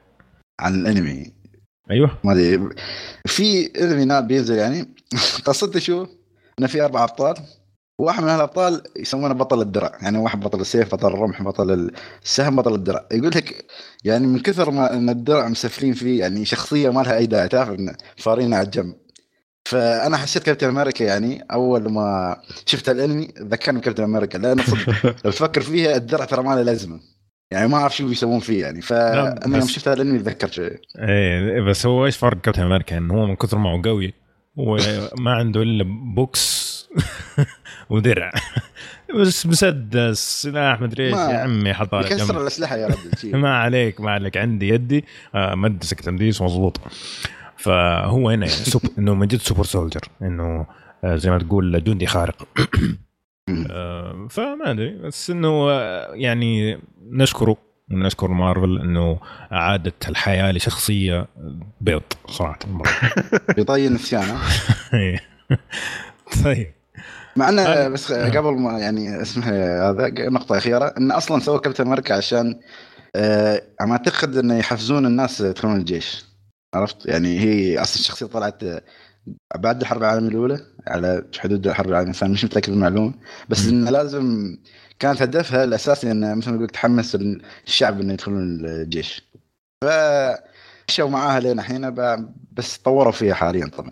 عن 0.60 0.76
الأنمي. 0.76 1.34
أيوه. 1.92 2.18
ما 2.24 2.32
أدري 2.34 2.70
في 3.26 3.66
أنمي 3.82 4.06
ناب 4.06 4.28
بينزل 4.28 4.56
يعني 4.58 4.96
قصته 5.46 5.80
شو؟ 5.80 6.08
إنه 6.60 6.68
في 6.68 6.82
أربع 6.82 7.04
أبطال 7.04 7.36
واحد 8.00 8.24
من 8.24 8.30
هالأبطال 8.30 8.82
يسمونه 8.96 9.34
بطل 9.34 9.62
الدرع 9.62 9.98
يعني 10.02 10.18
واحد 10.18 10.40
بطل 10.40 10.62
السيف 10.62 10.96
بطل 10.96 11.08
الرمح 11.08 11.42
بطل 11.42 11.92
السهم 12.24 12.56
بطل 12.56 12.76
الدرع. 12.76 13.06
يقول 13.12 13.32
لك 13.36 13.66
يعني 14.04 14.28
من 14.28 14.40
كثر 14.40 14.72
ما 14.72 14.94
إن 14.94 15.10
الدرع 15.10 15.48
مسفلين 15.48 15.94
فيه 15.94 16.20
يعني 16.20 16.46
شخصية 16.46 16.90
ما 16.90 17.02
لها 17.02 17.18
أي 17.18 17.26
داعي 17.26 17.48
تعرف 17.48 17.70
إن 17.70 17.96
فارين 18.18 18.54
على 18.54 18.66
الجنب. 18.66 18.96
فأنا 19.66 20.18
حسيت 20.18 20.44
كابتن 20.44 20.68
أمريكا 20.68 21.04
يعني 21.04 21.46
أول 21.52 21.92
ما 21.92 22.38
شفت 22.66 22.90
الأنمي 22.90 23.28
ذكرني 23.40 23.80
بكابتن 23.80 24.04
أمريكا 24.04 24.38
لأن 24.38 24.62
صدق 24.62 25.06
لو 25.26 25.32
تفكر 25.32 25.62
فيها 25.62 25.96
الدرع 25.96 26.26
ترى 26.26 26.44
ما 26.44 26.56
له 26.56 26.62
لازمة. 26.62 27.00
يعني 27.52 27.68
ما 27.68 27.78
أعرف 27.78 27.98
شو 27.98 28.08
بيسوون 28.08 28.40
فيه 28.40 28.62
يعني. 28.62 28.82
فانا 28.82 29.58
يوم 29.58 29.68
شفت 29.68 29.88
الأنمي 29.88 30.20
تذكرت 30.20 30.60
إيه 30.60 31.62
بس 31.62 31.86
هو 31.86 32.06
إيش 32.06 32.18
فرق 32.18 32.42
كابتن 32.42 32.62
أمريكا؟ 32.62 32.98
انه 32.98 33.14
هو 33.14 33.26
من 33.26 33.36
كثر 33.36 33.58
ما 33.58 33.72
هو 33.72 33.82
قوي 33.82 34.14
وما 34.60 35.32
عنده 35.32 35.62
إلا 35.62 35.84
بوكس 36.16 36.70
ودرع 37.90 38.32
بس 39.16 39.46
مسدس 39.46 40.42
سلاح 40.42 40.82
مدري 40.82 41.08
إيش 41.08 41.14
يا 41.14 41.38
عمي 41.38 41.74
حط 41.74 41.94
على 41.94 42.06
يكسر 42.06 42.42
الأسلحة 42.42 42.76
يا 42.76 42.88
رجل 42.88 43.38
ما 43.42 43.58
عليك 43.58 44.02
ما 44.02 44.12
عليك 44.12 44.38
عندي 44.38 44.68
يدي 44.68 45.06
آه 45.36 45.56
مدسك 45.56 46.00
تمديس 46.02 46.42
مضبوط 46.42 46.80
فهو 47.58 48.30
هنا 48.30 48.46
يعني 48.48 48.62
إنه 48.98 49.14
من 49.14 49.28
جد 49.28 49.40
سوبر 49.40 49.64
سولجر 49.64 50.02
إنه 50.22 50.66
آه 51.04 51.16
زي 51.16 51.32
ما 51.32 51.38
تقول 51.38 51.84
جندي 51.84 52.08
خارق. 52.08 52.48
آه 53.72 54.28
فما 54.30 54.72
أدري 54.72 54.98
بس 54.98 55.30
إنه 55.30 55.70
يعني 56.14 56.80
نشكره. 57.12 57.58
ونشكر 57.92 58.28
مارفل 58.28 58.80
إنه 58.82 59.20
أعادت 59.52 60.10
الحياة 60.10 60.52
لشخصية 60.52 61.28
بيض 61.82 62.02
صراحة. 62.28 62.60
بيطين 63.56 63.94
نسيانه 63.94 64.40
طيب. 66.44 66.72
مع 67.36 67.50
إنه 67.50 67.88
بس 67.88 68.12
قبل 68.12 68.54
ما 68.60 68.80
يعني 68.80 69.22
اسمه 69.22 69.46
هذا 69.90 70.12
نقطة 70.30 70.58
أخيرة. 70.58 70.94
إنه 70.98 71.18
أصلا 71.18 71.40
سوى 71.40 71.60
كابتن 71.60 71.88
أمريكا 71.88 72.16
عشان 72.16 72.60
آه 73.16 73.62
ما 73.82 73.92
أعتقد 73.92 74.38
إنه 74.38 74.58
يحفزون 74.58 75.06
الناس 75.06 75.42
يدخلون 75.42 75.78
الجيش. 75.78 76.26
عرفت؟ 76.74 77.06
يعني 77.06 77.40
هي 77.40 77.82
أصلا 77.82 78.00
الشخصية 78.00 78.26
طلعت 78.26 78.64
بعد 79.58 79.82
الحرب 79.82 80.02
العالمية 80.02 80.30
الأولى 80.30 80.60
على 80.88 81.26
حدود 81.40 81.68
الحرب 81.68 81.90
العالمية 81.90 82.12
الثانية 82.12 82.34
مش 82.34 82.46
متأكد 82.46 82.70
من 82.70 82.76
المعلومة. 82.76 83.14
بس 83.50 83.68
إنه 83.68 83.90
لازم 83.92 84.58
كانت 85.00 85.22
هدفها 85.22 85.64
الأساسي 85.64 86.12
انه 86.12 86.36
مثل 86.36 86.50
ما 86.50 86.56
يقول 86.56 86.70
تحمس 86.70 87.18
الشعب 87.68 88.02
إنه 88.02 88.14
يدخلون 88.14 88.66
الجيش. 88.66 89.30
ف 89.84 89.88
مشوا 90.90 91.10
معاها 91.10 91.40
لين 91.40 91.60
الحين 91.60 91.96
بس 92.52 92.78
طوروا 92.78 93.12
فيها 93.12 93.34
حاليا 93.34 93.68
طبعا. 93.68 93.92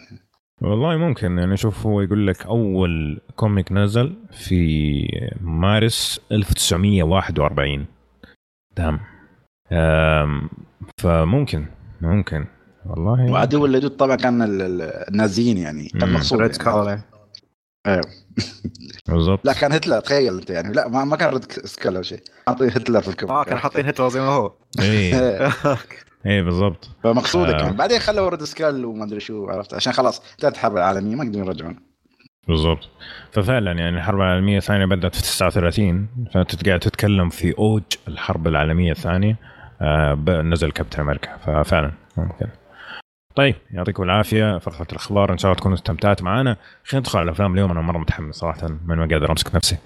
والله 0.62 0.97
ممكن 0.97 1.38
يعني 1.38 1.58
شوف 1.58 1.86
هو 1.86 2.01
يقول 2.01 2.28
لك 2.28 2.45
أول 2.45 3.22
comic 3.36 3.71
نزل 3.72 4.16
في 4.32 4.93
مارس 5.41 6.20
1941 6.32 7.86
دام. 8.78 8.99
فممكن 10.97 11.66
ممكن. 12.01 12.45
والله 12.86 13.32
وعدو 13.32 13.66
اللدود 13.66 13.91
طبعا 13.91 14.16
كان 14.16 14.41
النازيين 14.41 15.58
يعني 15.58 15.89
كان 15.89 16.14
مقصود 16.14 16.41
Red 16.41 16.61
يعني. 16.66 17.01
أيوه. 17.88 18.05
بالضبط. 19.08 19.39
لا 19.43 19.53
كان 19.53 19.72
هتلر 19.74 19.99
تخيل 19.99 20.34
أنت 20.38 20.49
يعني. 20.49 20.74
لا 20.74 20.88
ما, 20.88 21.03
ما 21.05 21.16
كان 21.16 21.30
Red 21.30 21.51
Skull 21.51 21.95
أو 21.95 22.01
شيء. 22.01 22.20
حاطين 22.47 22.70
هتلر 22.70 23.01
في 23.01 23.08
ال 23.07 23.11
comic 23.11 23.32
آه 23.36 23.43
كانوا 23.43 23.60
حاطين 23.60 23.86
هتلر 23.88 24.10
زي 24.10 24.20
ما 24.20 24.28
هو. 24.28 24.53
إيه. 24.80 25.14
إيه. 26.26 26.41
بالضبط. 26.41 26.89
فمقصوده 27.03 27.55
آه. 27.55 27.58
كان 27.58 27.76
بعدين 27.76 27.99
خلوا 27.99 28.30
Red 28.30 28.43
Skull 28.43 28.86
وما 28.86 29.03
أدري 29.05 29.20
شو 29.20 29.47
عرفت؟ 29.49 29.74
عشان 29.74 29.93
خلاص 29.93 30.22
انتهت 30.32 30.53
الحرب 30.53 30.78
العالمية 30.78 31.16
ما 31.16 31.24
يقدرون 31.24 31.47
يرجعون. 31.47 31.76
بالضبط. 32.47 32.89
ففعلا 33.32 33.72
يعني 33.72 33.97
الحرب 33.97 34.20
العالمية 34.20 34.58
الثانية 34.58 34.86
بدأت 34.86 35.16
في 35.16 35.22
39 35.22 36.08
فأنت 36.34 36.68
قاعد 36.68 36.80
تتكلم 36.80 37.30
في 37.30 37.58
أوج 37.58 37.84
الحرب 38.08 38.47
العالمية 38.47 38.91
الثانية 38.91 39.38
آه 39.82 40.14
نزل 40.28 40.72
كابتن 40.72 41.01
أمريكا. 41.01 41.38
ففعلا 41.38 41.91
ممكن. 42.18 42.47
طيب 43.38 43.55
يعطيكم 43.71 44.03
العافية. 44.03 44.57
فقره 44.57 44.88
الأخبار 44.91 45.31
إن 45.31 45.38
شاء 45.38 45.51
الله 45.51 45.59
تكونوا 45.59 45.77
استمتعتوا 45.77 46.25
معنا 46.25 46.57
خلينا 46.83 47.01
ندخل 47.01 47.19
على 47.19 47.25
الأفلام. 47.25 47.53
اليوم 47.53 47.71
أنا 47.71 47.81
مرة 47.81 47.97
متحمس 47.97 48.35
صراحة 48.35 48.67
من 48.67 48.95
ما 48.95 49.07
قادر 49.11 49.31
أمسك 49.31 49.55
نفسي. 49.55 49.77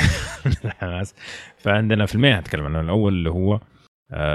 الحماس. 0.64 1.14
فعندنا 1.58 2.06
فيلمين 2.06 2.32
هتكلم 2.32 2.64
عنهم. 2.64 2.84
الأول 2.84 3.12
اللي 3.12 3.30
هو 3.30 3.60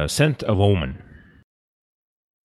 Scent 0.06 0.43
of 0.43 0.58
a 0.58 0.64
Woman 0.64 0.93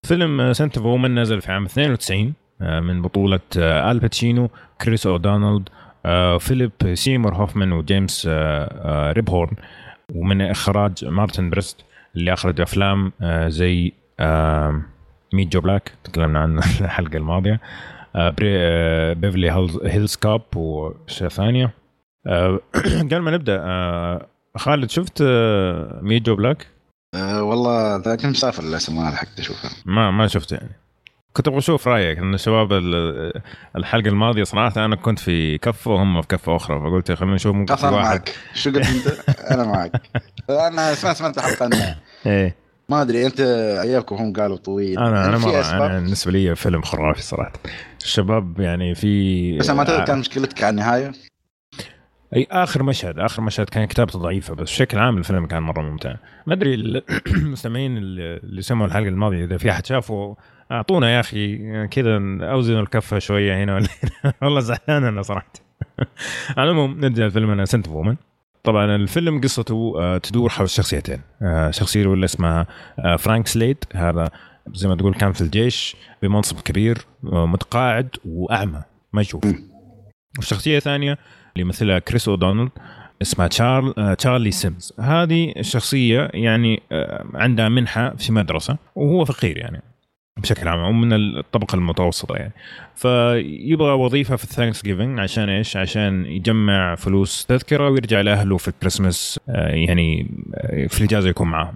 فيلم 0.07 0.53
Scent 0.53 0.77
of 0.77 0.87
a 0.87 0.92
Woman 0.92 1.19
نزل 1.19 1.41
في 1.41 1.53
عام 1.53 1.65
92 1.65 2.35
آه، 2.63 2.81
من 2.81 3.03
بطولة 3.03 3.41
آه، 3.59 3.91
آل 3.91 3.99
باتشينو 3.99 4.51
كريس 4.81 5.07
أودونالد 5.07 5.69
آه، 6.07 6.39
فيليب 6.39 6.73
سيمور 6.95 7.35
هوفمان 7.35 7.73
وجيمس 7.73 8.29
ريبهورن 9.13 9.57
ومن 10.15 10.43
إخراج 10.43 11.05
مارتن 11.05 11.51
بريست 11.51 11.85
اللي 12.17 12.33
أخرج 12.33 12.61
أفلام 12.61 13.13
زي 13.47 13.93
Meet 15.33 15.49
Joe 15.49 15.61
Black 15.61 15.93
تكلمنا 16.05 16.39
عنه 16.39 16.63
الحلقة 16.81 17.17
الماضية. 17.17 17.61
Beverly 19.15 19.51
Hills 19.85 20.17
Cop 20.17 20.43
واشياء 20.57 21.29
ثانية 21.29 21.71
قبل 23.11 23.19
ما 23.19 23.31
نبدأ 23.31 23.59
خالد 24.57 24.91
شفت 24.91 25.23
Meet 26.03 26.23
Joe 26.23 26.37
Black؟ 26.37 26.67
أه 27.15 27.43
والله 27.43 27.99
كنت 27.99 28.27
مسافر 28.27 28.63
للأسف 28.63 28.93
ما 28.93 29.11
لحقت 29.11 29.39
أشوفه. 29.39 29.69
ما 29.87 30.11
ما 30.11 30.27
شفته 30.27 30.55
يعني. 30.55 30.71
كنت 31.33 31.49
أبغى 31.49 31.59
أشوف 31.59 31.89
رأيك 31.89 32.19
إن 32.19 32.35
الشباب 32.35 32.73
الحلقة 33.77 34.09
الماضية 34.09 34.43
صراحة 34.45 34.85
أنا 34.85 34.97
كنت 34.97 35.19
في 35.19 35.59
كفة 35.59 35.91
وهم 35.91 36.23
في 36.23 36.29
كفة 36.29 36.57
أخرى 36.57 36.81
فقلت 36.81 37.13
خلينا 37.13 37.35
نشوف 37.35 37.55
ممكن 37.55 37.77
في 37.77 37.87
واحد. 37.87 37.95
معك. 37.97 38.35
شو 38.55 38.71
قلت 38.71 38.87
أنت؟ 38.87 39.07
أنا 39.53 39.65
معك. 39.65 39.93
أنا 40.51 40.95
سمعت 40.95 41.17
سمعت 41.17 41.39
حلقه 41.39 41.97
إيه. 42.27 42.57
ما 42.91 43.03
أدري 43.03 43.27
أنت 43.27 43.41
اياكم 43.83 44.17
هم 44.17 44.33
قالوا 44.33 44.57
طويل. 44.57 44.99
أنا 44.99 45.09
أنا, 45.37 45.53
يعني 45.53 45.71
أنا 45.71 45.99
بالنسبة 45.99 46.33
لي 46.33 46.57
فيلم 46.57 46.83
خرافي 46.83 47.23
صراحة. 47.23 47.53
الشباب 48.03 48.61
يعني 48.61 48.95
في 48.95 49.59
بس 49.59 49.71
ما 49.71 49.85
تدري 49.85 50.05
كان 50.05 50.19
مشكلتك 50.19 50.63
على 50.63 50.71
النهاية. 50.71 51.13
أي 52.37 52.47
آخر 52.51 52.83
مشهد 52.83 53.19
آخر 53.19 53.43
مشهد 53.43 53.69
كان 53.69 53.85
كتابته 53.85 54.19
ضعيفة 54.19 54.55
بس 54.55 54.63
بشكل 54.63 54.99
عام 54.99 55.19
الفيلم 55.19 55.47
كان 55.47 55.63
مرة 55.63 55.83
ممتع. 55.83 56.15
ما 56.47 56.55
أدري 56.55 56.75
المستمعين 57.37 57.97
اللي 57.97 58.63
سمعوا 58.63 58.87
الحلقة 58.87 59.09
الماضية 59.09 59.45
إذا 59.45 59.57
في 59.57 59.71
أحد 59.71 59.87
شافه 59.87 60.37
أعطونا 60.73 61.11
يا 61.11 61.21
أخي 61.21 61.59
كذا 61.87 62.19
اوزنوا 62.43 62.81
الكفة 62.83 63.19
شوية 63.19 63.65
هنا 63.65 63.75
ولا 63.75 63.89
والله 64.43 64.61
زعلان 64.61 65.05
أنا 65.05 65.23
صراحة. 65.23 65.53
على 66.57 66.71
العموم 66.71 67.01
نرجع 67.01 67.27
لفيلمنا 67.27 67.65
Scent 67.65 67.89
Woman 67.89 68.17
طبعا 68.65 68.97
الفيلم 68.97 69.41
قصته 69.41 69.95
آه، 69.99 70.19
تدور 70.19 70.49
حول 70.49 70.71
شخصيتين. 70.71 71.21
آه، 71.43 71.71
شخصية 71.71 72.15
اللي 72.15 72.25
اسمها 72.25 72.67
آه، 72.99 73.17
فرانك 73.17 73.47
سليد. 73.47 73.77
هذا 73.95 74.31
زي 74.75 74.89
ما 74.89 74.95
تقول 74.95 75.15
كان 75.15 75.33
في 75.33 75.41
الجيش 75.41 75.97
بمنصب 76.23 76.61
كبير 76.61 76.99
متقاعد 77.23 78.09
وأعمى 78.25 78.83
ما 79.13 79.21
يشوف 79.21 79.45
والشخصية 80.37 80.77
الثانية 80.77 81.13
اللي 81.53 81.67
يمثلها 81.67 81.99
كريس 81.99 82.29
اودونالد 82.29 82.71
اسمها 83.23 83.49
تشارل- 83.49 84.17
تشارلي 84.17 84.51
سيمز. 84.51 84.93
هذه 85.01 85.53
الشخصية 85.57 86.31
يعني 86.35 86.83
عندها 87.35 87.69
منحة 87.69 88.15
في 88.17 88.33
مدرسة 88.33 88.77
وهو 88.95 89.25
فقير 89.25 89.59
يعني. 89.59 89.83
بشكل 90.37 90.69
عام 90.69 90.81
ومن 90.81 91.13
الطبقة 91.13 91.77
المتوسطة 91.77 92.37
يعني 92.37 92.53
فيبغى 92.95 93.93
وظيفة 93.93 94.37
في 94.37 94.45
ال 94.45 94.83
Thanksgiving 94.83 95.21
عشان 95.21 95.49
إيش؟ 95.49 95.77
عشان 95.77 96.27
يجمع 96.27 96.95
فلوس 96.95 97.47
تذكرة 97.47 97.89
ويرجع 97.91 98.21
لأهله 98.21 98.57
في 98.57 98.69
الكريسماس 98.69 99.41
آه، 99.49 99.69
يعني 99.69 100.31
آه، 100.55 100.87
في 100.87 101.01
الإجازة 101.01 101.29
يكون 101.29 101.49
معاهم. 101.49 101.75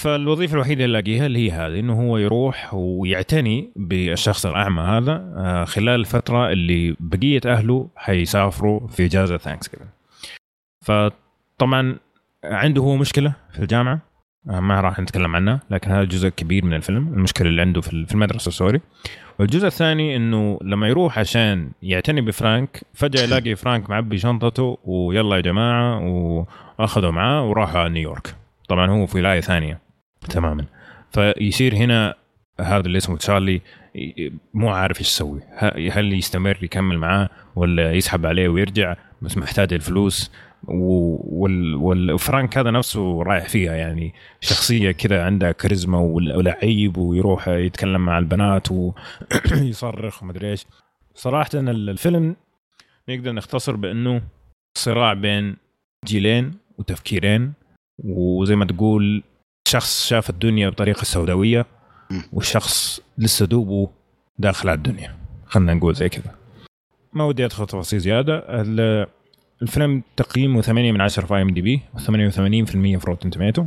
فالوظيفة 0.00 0.54
الوحيدة 0.54 0.84
اللي 0.84 1.00
لاقيها 1.00 1.26
اللي 1.26 1.38
هي 1.38 1.50
هذه 1.50 1.80
إنه 1.80 2.00
هو 2.02 2.18
يروح 2.18 2.74
ويعتني 2.74 3.72
بالشخص 3.76 4.46
الأعمى 4.46 4.82
هذا 4.82 5.34
آه، 5.36 5.64
خلال 5.64 6.00
الفترة 6.00 6.52
اللي 6.52 6.96
بقية 7.00 7.40
أهله 7.46 7.88
حيسافروا 7.96 8.86
في 8.88 9.04
إجازة 9.04 9.36
Thanksgiving. 9.36 9.88
فطبعا 10.84 11.98
عنده 12.44 12.82
هو 12.82 12.96
مشكلة 12.96 13.34
في 13.52 13.58
الجامعة 13.58 14.00
ما 14.46 14.80
راح 14.80 15.00
نتكلم 15.00 15.36
عنها 15.36 15.60
لكن 15.70 15.90
هذا 15.90 16.04
جزء 16.04 16.28
كبير 16.28 16.64
من 16.64 16.74
الفيلم. 16.74 17.08
المشكلة 17.14 17.48
اللي 17.48 17.62
عنده 17.62 17.80
في 17.80 18.14
المدرسة 18.14 18.50
sorry. 18.50 18.80
والجزء 19.38 19.66
الثاني 19.66 20.16
إنه 20.16 20.58
لما 20.62 20.88
يروح 20.88 21.18
عشان 21.18 21.70
يعتني 21.82 22.20
بفرانك 22.20 22.84
فجأة 22.94 23.22
يلاقي 23.22 23.56
فرانك 23.56 23.90
معبي 23.90 24.18
شنطته 24.18 24.78
ويلا 24.84 25.36
يا 25.36 25.40
جماعة 25.40 26.00
وأخذوا 26.78 27.10
معاه 27.10 27.44
وراح 27.44 27.76
على 27.76 27.88
نيويورك. 27.88 28.34
طبعا 28.68 28.90
هو 28.90 29.06
في 29.06 29.18
ولاية 29.18 29.40
ثانية 29.40 29.80
تماما. 30.30 30.64
فيصير 31.10 31.74
هنا 31.74 32.14
هذا 32.60 32.86
اللي 32.86 32.98
اسمه 32.98 33.16
تشارلي 33.16 33.60
مو 34.54 34.68
عارف 34.68 34.98
إيش 35.00 35.08
يسوي. 35.08 35.40
هل 35.92 36.12
يستمر 36.12 36.58
يكمل 36.62 36.98
معاه 36.98 37.28
ولا 37.56 37.92
يسحب 37.92 38.26
عليه 38.26 38.48
ويرجع؟ 38.48 38.96
بس 39.22 39.38
محتاج 39.38 39.72
الفلوس. 39.72 40.32
والفرانك 40.68 42.58
هذا 42.58 42.70
نفسه 42.70 43.22
رايح 43.22 43.48
فيها 43.48 43.74
يعني. 43.74 44.14
شخصية 44.40 44.90
كذا 44.90 45.24
عندها 45.24 45.52
كاريزما 45.52 45.98
ولعيب 45.98 46.98
ويروح 46.98 47.48
يتكلم 47.48 48.00
مع 48.00 48.18
البنات 48.18 48.68
ويصرخ 48.72 50.16
ومدري 50.22 50.50
إيش. 50.50 50.66
صراحة 51.14 51.50
الفيلم 51.54 52.36
نقدر 53.08 53.32
نختصر 53.32 53.76
بإنه 53.76 54.22
صراع 54.78 55.12
بين 55.12 55.56
جيلين 56.04 56.54
وتفكيرين 56.78 57.52
وزي 58.04 58.56
ما 58.56 58.64
تقول 58.64 59.22
شخص 59.68 60.06
شاف 60.06 60.30
الدنيا 60.30 60.68
بطريقة 60.68 61.04
سوداوية 61.04 61.66
وشخص 62.32 63.00
لسه 63.18 63.46
دوبه 63.46 63.90
داخل 64.38 64.68
على 64.68 64.76
الدنيا. 64.76 65.16
خلينا 65.46 65.74
نقول 65.74 65.94
زي 65.94 66.08
كذا. 66.08 66.34
ما 67.12 67.24
ودي 67.24 67.44
أدخل 67.44 67.66
تفاصيل 67.66 68.00
زيادة. 68.00 68.38
الفيلم 69.62 70.02
تقييمه 70.16 70.60
8 70.60 70.92
من 70.92 71.00
10 71.00 71.26
في 71.26 71.34
IMDb 71.34 71.82
و88% 71.96 72.00
في 72.70 73.00
Rotten 73.06 73.30
Tomatoes 73.30 73.66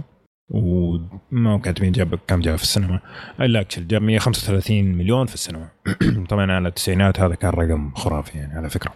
وما 0.49 1.57
كاتبين 1.63 1.91
جاب 1.91 2.19
كم 2.27 2.41
جاب 2.41 2.55
في 2.55 2.63
السينما؟ 2.63 2.99
الا 3.39 3.59
اكشن 3.59 3.87
جاب 3.87 4.01
135 4.01 4.83
مليون 4.83 5.25
في 5.25 5.33
السينما. 5.33 5.69
طبعا 6.29 6.51
على 6.51 6.67
التسعينات 6.67 7.19
هذا 7.19 7.35
كان 7.35 7.49
رقم 7.49 7.91
خرافي 7.95 8.37
يعني 8.37 8.53
على 8.53 8.69
فكرة. 8.69 8.93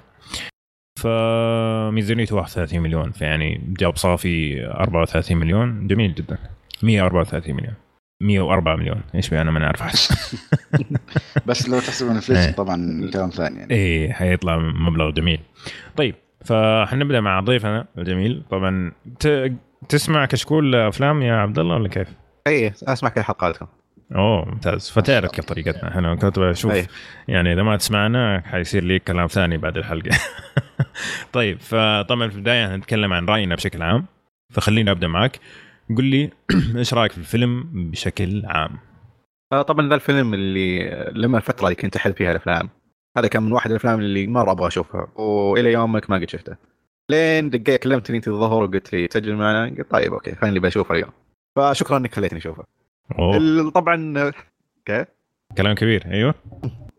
فميزانيته 0.99 2.35
31 2.35 2.79
مليون 2.79 3.11
فيعني 3.11 3.61
جاب 3.79 3.95
صافي 3.95 4.65
34 4.65 5.37
مليون. 5.37 5.87
جميل 5.87 6.15
جدا. 6.15 6.37
134 6.83 7.55
مليون. 7.55 7.73
104 8.21 8.75
مليون. 8.75 9.01
إيش 9.15 9.29
بي 9.29 9.41
أنا 9.41 9.51
ما 9.51 9.71
احسب 9.81 10.15
بس 11.47 11.69
لو 11.69 11.79
تحسب 11.79 12.07
inflation 12.07 12.51
طبعا 12.51 13.09
كلام 13.13 13.29
ثاني 13.29 13.59
يعني. 13.59 13.73
إيه 13.73 14.11
حيطلع 14.11 14.57
مبلغ 14.57 15.09
جميل. 15.09 15.39
طيب 15.95 16.15
فحنبدا 16.45 17.21
مع 17.21 17.39
ضيفنا 17.39 17.87
الجميل. 17.97 18.43
طبعا 18.49 18.91
ت... 19.19 19.51
تسمع 19.89 20.25
كشكول 20.25 20.75
أفلام 20.75 21.21
يا 21.21 21.33
عبد 21.33 21.59
الله 21.59 21.75
ولا 21.75 21.89
كيف؟ 21.89 22.07
إي 22.47 22.73
أسمع 22.83 23.09
كل 23.09 23.21
حلقاتكم. 23.21 23.67
أوه 24.15 24.45
ممتاز. 24.45 24.89
فتعرف 24.89 25.31
كيف 25.31 25.45
طريقتنا. 25.45 25.89
إحنا 25.89 26.15
كنت 26.15 26.39
بشوف 26.39 26.71
أي. 26.71 26.87
يعني 27.27 27.53
إذا 27.53 27.63
ما 27.63 27.77
تسمعنا 27.77 28.43
حيصير 28.45 28.83
لي 28.83 28.99
كلام 28.99 29.27
ثاني 29.27 29.57
بعد 29.57 29.77
الحلقة. 29.77 30.17
طيب 31.33 31.59
فطبعا 31.59 32.29
في 32.29 32.35
البداية 32.35 32.75
هنتكلم 32.75 33.13
عن 33.13 33.25
رأينا 33.25 33.55
بشكل 33.55 33.81
عام. 33.81 34.05
فخليني 34.51 34.91
أبدأ 34.91 35.07
معك. 35.07 35.39
قل 35.97 36.03
لي 36.03 36.29
إيش 36.77 36.93
رأيك 36.93 37.11
في 37.11 37.17
الفيلم 37.17 37.69
بشكل 37.73 38.43
عام؟ 38.45 38.79
آه، 39.53 39.61
طبعا 39.61 39.89
ذا 39.89 39.95
الفيلم 39.95 40.33
اللي 40.33 40.89
لما 41.13 41.37
الفترة 41.37 41.65
اللي 41.65 41.75
كنت 41.75 41.95
أحب 41.95 42.13
فيها 42.13 42.31
الأفلام. 42.31 42.69
هذا 43.17 43.27
كان 43.27 43.43
من 43.43 43.51
واحد 43.51 43.69
الأفلام 43.69 43.99
اللي 43.99 44.27
مرة 44.27 44.51
أبغى 44.51 44.67
أشوفها 44.67 45.07
وإلى 45.15 45.71
يومك 45.71 46.09
ما 46.09 46.15
قد 46.15 46.29
شفته. 46.29 46.55
لين 47.09 47.49
دقيت 47.49 47.83
كلمتني 47.83 48.17
انت 48.17 48.27
الظهر 48.27 48.63
وقلت 48.63 48.93
لي 48.93 49.07
تسجل 49.07 49.35
معنا 49.35 49.75
قلت 49.77 49.91
طيب 49.91 50.13
okay 50.13 50.35
خليني 50.35 50.59
بشوفه 50.59 50.95
اليوم. 50.95 51.11
فشكرا 51.55 51.97
إنك 51.97 52.15
خليتني 52.15 52.39
اشوفه 52.39 52.63
طبعا 53.75 54.19
okay 54.19 55.05
كلام 55.57 55.75
كبير 55.75 56.05
أيوه. 56.05 56.35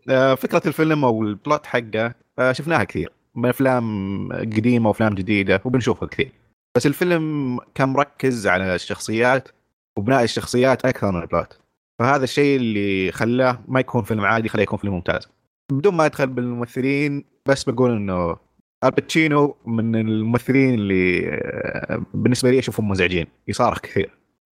آه، 0.09 0.35
فكرة 0.35 0.61
الفيلم 0.67 1.05
أو 1.05 1.23
ال 1.23 1.31
plot 1.31 1.65
حقه 1.65 2.13
آه، 2.39 2.51
شفناها 2.51 2.83
كثير. 2.83 3.11
من 3.35 3.49
أفلام 3.49 4.29
قديمة 4.33 4.87
وأفلام 4.87 5.13
جديدة 5.13 5.61
وبنشوفها 5.65 6.07
كثير. 6.07 6.31
بس 6.75 6.85
الفيلم 6.85 7.59
كان 7.75 7.89
مركز 7.89 8.47
على 8.47 8.75
الشخصيات 8.75 9.49
وبناء 9.97 10.23
الشخصيات 10.23 10.85
أكثر 10.85 11.11
من 11.11 11.21
ال 11.21 11.29
plot 11.29 11.59
فهذا 11.99 12.23
الشيء 12.23 12.57
اللي 12.57 13.11
خلاه 13.11 13.59
ما 13.67 13.79
يكون 13.79 14.03
فيلم 14.03 14.25
عادي 14.25 14.49
خلاه 14.49 14.63
يكون 14.63 14.79
فيلم 14.79 14.93
ممتاز. 14.93 15.29
بدون 15.71 15.93
ما 15.93 16.05
أدخل 16.05 16.27
بالممثلين 16.27 17.25
بس 17.45 17.63
بقول 17.63 17.91
إنه 17.91 18.35
آل 18.83 18.99
باتشينو 18.99 19.57
من 19.65 19.95
الممثلين 19.95 20.73
اللي 20.73 21.29
آه، 21.29 22.05
بالنسبة 22.13 22.51
لي 22.51 22.59
أشوفهم 22.59 22.89
مزعجين 22.89 23.27
يصارخ 23.47 23.79
كثير 23.79 24.09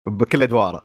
بكل 0.07 0.41
أدواره. 0.43 0.83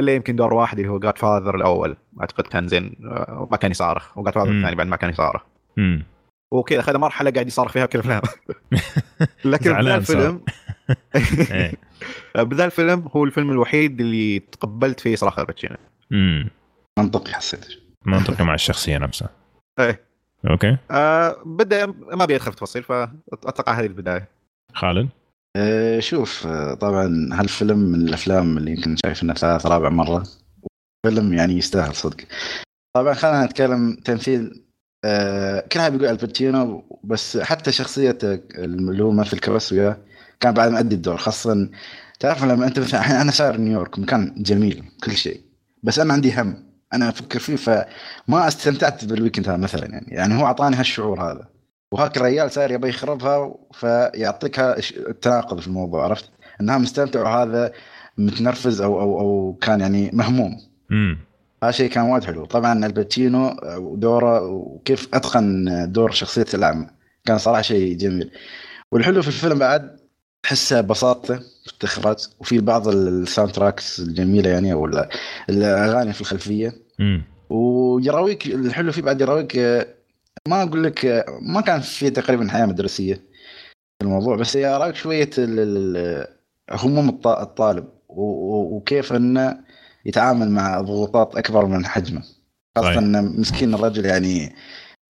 إلا 0.00 0.14
يمكن 0.14 0.36
دور 0.36 0.54
واحد 0.54 0.78
اللي 0.78 0.90
هو 0.90 0.98
Godfather 0.98 1.56
الأول 1.56 1.96
أعتقد 2.20 2.46
كان 2.46 2.68
زين 2.68 2.96
آه، 3.04 3.48
ما 3.50 3.56
كان 3.56 3.70
يصارخ 3.70 4.18
و 4.18 4.34
Godfather. 4.34 4.50
الثاني 4.58 4.76
بعد 4.76 4.86
ما 4.86 4.96
كان 4.96 5.10
يصارخ. 5.10 5.42
امم 5.78 6.04
وكذا 6.52 6.80
اخذ 6.80 6.98
مرحلة 6.98 7.30
قاعد 7.30 7.46
يصارخ 7.46 7.72
فيها 7.72 7.86
بكل 7.86 7.98
الأفلام. 7.98 8.22
لكن 9.52 9.72
بذا 9.72 9.96
الفيلم 9.96 10.40
إيه. 11.52 11.72
بذا 12.44 12.64
الفيلم 12.64 13.08
هو 13.16 13.24
الفيلم 13.24 13.50
الوحيد 13.50 14.00
اللي 14.00 14.38
تقبلت 14.38 15.00
فيه 15.00 15.16
صراخ 15.16 15.38
آل 15.38 15.46
باتشينو. 15.46 15.76
امم 16.12 16.48
منطقي 16.98 17.32
حسيت. 17.32 17.66
منطقي 18.06 18.44
مع 18.44 18.54
الشخصية 18.54 18.98
نفسها. 18.98 19.30
إيه. 19.78 20.00
okay. 20.50 20.76
آه 20.90 21.36
بدا 21.46 21.86
ما 21.86 22.24
أبي 22.24 22.36
ادخل 22.36 22.50
في 22.50 22.56
تفاصيل 22.56 22.82
فأتوقع 22.82 23.72
هذه 23.72 23.86
البداية. 23.86 24.28
خالد؟ 24.74 25.08
آه، 25.56 26.00
شوف 26.00 26.46
آه، 26.46 26.74
طبعا 26.74 27.28
هالفيلم 27.32 27.78
من 27.78 28.08
الأفلام 28.08 28.58
اللي 28.58 28.70
يمكن 28.70 28.96
شايف 28.96 29.22
انها 29.22 29.34
ثالث 29.34 29.66
رابع 29.66 29.88
مرة. 29.88 30.22
فيلم 31.06 31.32
يعني 31.32 31.52
يستاهل 31.58 31.94
صدق. 31.94 32.16
طبعا 32.96 33.14
خلينا 33.14 33.44
نتكلم 33.44 33.96
تمثيل 34.04 34.62
آه، 35.04 35.60
كلها 35.72 35.88
بيقول 35.88 36.06
آل 36.06 36.23
باتشينو 36.23 36.84
بس 37.04 37.38
حتى 37.38 37.72
شخصية 37.72 38.18
اللي 38.22 39.02
هو 39.04 39.10
ممثل 39.10 39.38
كبس 39.38 39.72
وياه 39.72 39.96
كان 40.40 40.54
بعد 40.54 40.70
مأدي 40.70 40.94
الدور. 40.94 41.16
خاصة 41.16 41.70
تعرف 42.20 42.44
لما 42.44 42.66
أنت 42.66 42.78
مثلا 42.78 43.00
الحين 43.00 43.16
أنا 43.16 43.30
ساير 43.30 43.56
نيويورك 43.56 43.98
مكان 43.98 44.34
جميل 44.36 44.84
كل 45.04 45.12
شيء 45.12 45.40
بس 45.82 45.98
أنا 45.98 46.12
عندي 46.12 46.40
هم. 46.40 46.65
أنا 46.94 47.08
أفكر 47.08 47.38
فيه 47.38 47.56
فما 47.56 48.48
استمتعت 48.48 49.04
بال 49.04 49.14
weekend 49.14 49.48
هذا 49.48 49.56
مثلا 49.56 49.86
يعني. 49.86 50.06
يعني 50.08 50.42
هو 50.42 50.46
أعطاني 50.46 50.76
هالشعور 50.76 51.22
هذا. 51.22 51.48
وهاك 51.92 52.16
الرجال 52.16 52.50
صاير 52.50 52.70
يبي 52.70 52.88
يخربها 52.88 53.54
فيعطيك 53.72 54.60
التناقض 54.96 55.60
في 55.60 55.66
الموضوع 55.66 56.04
عرفت؟ 56.04 56.30
انها 56.60 56.78
مستمتع 56.78 57.22
وهذا 57.22 57.72
متنرفز 58.18 58.80
أو 58.80 59.00
أو 59.00 59.20
أو 59.20 59.58
كان 59.62 59.80
يعني 59.80 60.10
مهموم. 60.12 60.56
امم 60.90 61.18
هذا 61.62 61.72
شيء 61.72 61.90
كان 61.90 62.04
وايد 62.04 62.24
حلو. 62.24 62.44
طبعا 62.44 62.86
آل 62.86 63.02
باتشينو 63.02 63.56
ودوره 63.76 64.42
وكيف 64.42 65.08
أتقن 65.14 65.66
دور 65.92 66.10
شخصية 66.10 66.46
الاعمى 66.54 66.86
كان 67.24 67.38
صراحة 67.38 67.62
شيء 67.62 67.96
جميل. 67.96 68.30
والحلو 68.92 69.22
في 69.22 69.28
الفيلم 69.28 69.58
بعد 69.58 69.95
تحسه 70.46 70.80
بساطته 70.80 71.36
في 71.38 71.72
الاخراج 71.80 72.16
وفي 72.40 72.60
بعض 72.60 72.88
ال 72.88 73.52
soundtracks 73.52 74.00
الجميلة 74.00 74.50
يعني 74.50 74.72
أو 74.72 74.86
ال- 74.86 75.08
الأغاني 75.48 76.12
في 76.12 76.20
الخلفية. 76.20 76.72
امم 77.00 77.22
ويراويك 77.50 78.46
الحلو 78.46 78.92
فيه 78.92 79.02
بعد 79.02 79.20
يراويك 79.20 79.56
ما 80.48 80.62
أقول 80.62 80.84
لك 80.84 81.24
ما 81.42 81.60
كان 81.60 81.80
في 81.80 82.10
تقريبا 82.10 82.48
حياة 82.50 82.66
مدرسية 82.66 83.14
في 83.14 84.02
الموضوع 84.02 84.36
بس 84.36 84.56
يراويك 84.56 84.94
شوية 84.94 85.30
هموم 86.70 87.08
الط- 87.08 87.26
الطالب. 87.26 87.84
وكيف 88.08 89.12
إنه 89.12 89.58
يتعامل 90.06 90.50
مع 90.50 90.80
ضغوطات 90.80 91.36
أكبر 91.36 91.66
من 91.66 91.86
حجمه. 91.86 92.22
خاصة 92.76 92.88
طيب. 92.88 92.98
إنه 92.98 93.20
مسكين 93.20 93.74
الرجل 93.74 94.04
يعني 94.06 94.54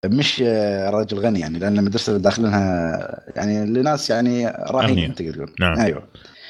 مش 0.04 0.42
آه، 0.46 0.90
رجل 0.90 1.18
غني 1.18 1.40
يعني 1.40 1.58
لأن 1.58 1.78
المدرسة 1.78 2.10
اللي 2.10 2.22
داخلينها 2.22 3.20
يعني 3.36 3.66
لناس 3.66 4.10
يعني 4.10 4.46
راهين. 4.46 4.98
انت 5.04 5.22
تقول 5.22 5.52
نعم. 5.60 5.78
أيوه 5.80 6.02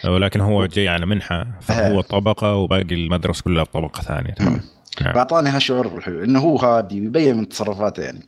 ولكن 0.04 0.40
هو 0.40 0.66
جاي 0.66 0.88
على 0.88 1.06
منحة 1.06 1.46
فهو. 1.60 2.00
طبقة 2.00 2.54
وباقي 2.54 2.82
المدرسة 2.94 3.42
كلها 3.42 3.64
طبقة 3.64 4.02
ثانية 4.02 4.30
تمام 4.34 4.60
نعم. 5.00 5.14
فأعطاني 5.14 5.48
هالشعور 5.50 5.86
الحلو 5.98 6.24
إنه 6.24 6.38
هو 6.40 6.56
هادي 6.56 7.00
ويبين 7.00 7.36
من 7.36 7.48
تصرفاته 7.48 8.02
يعني 8.02 8.18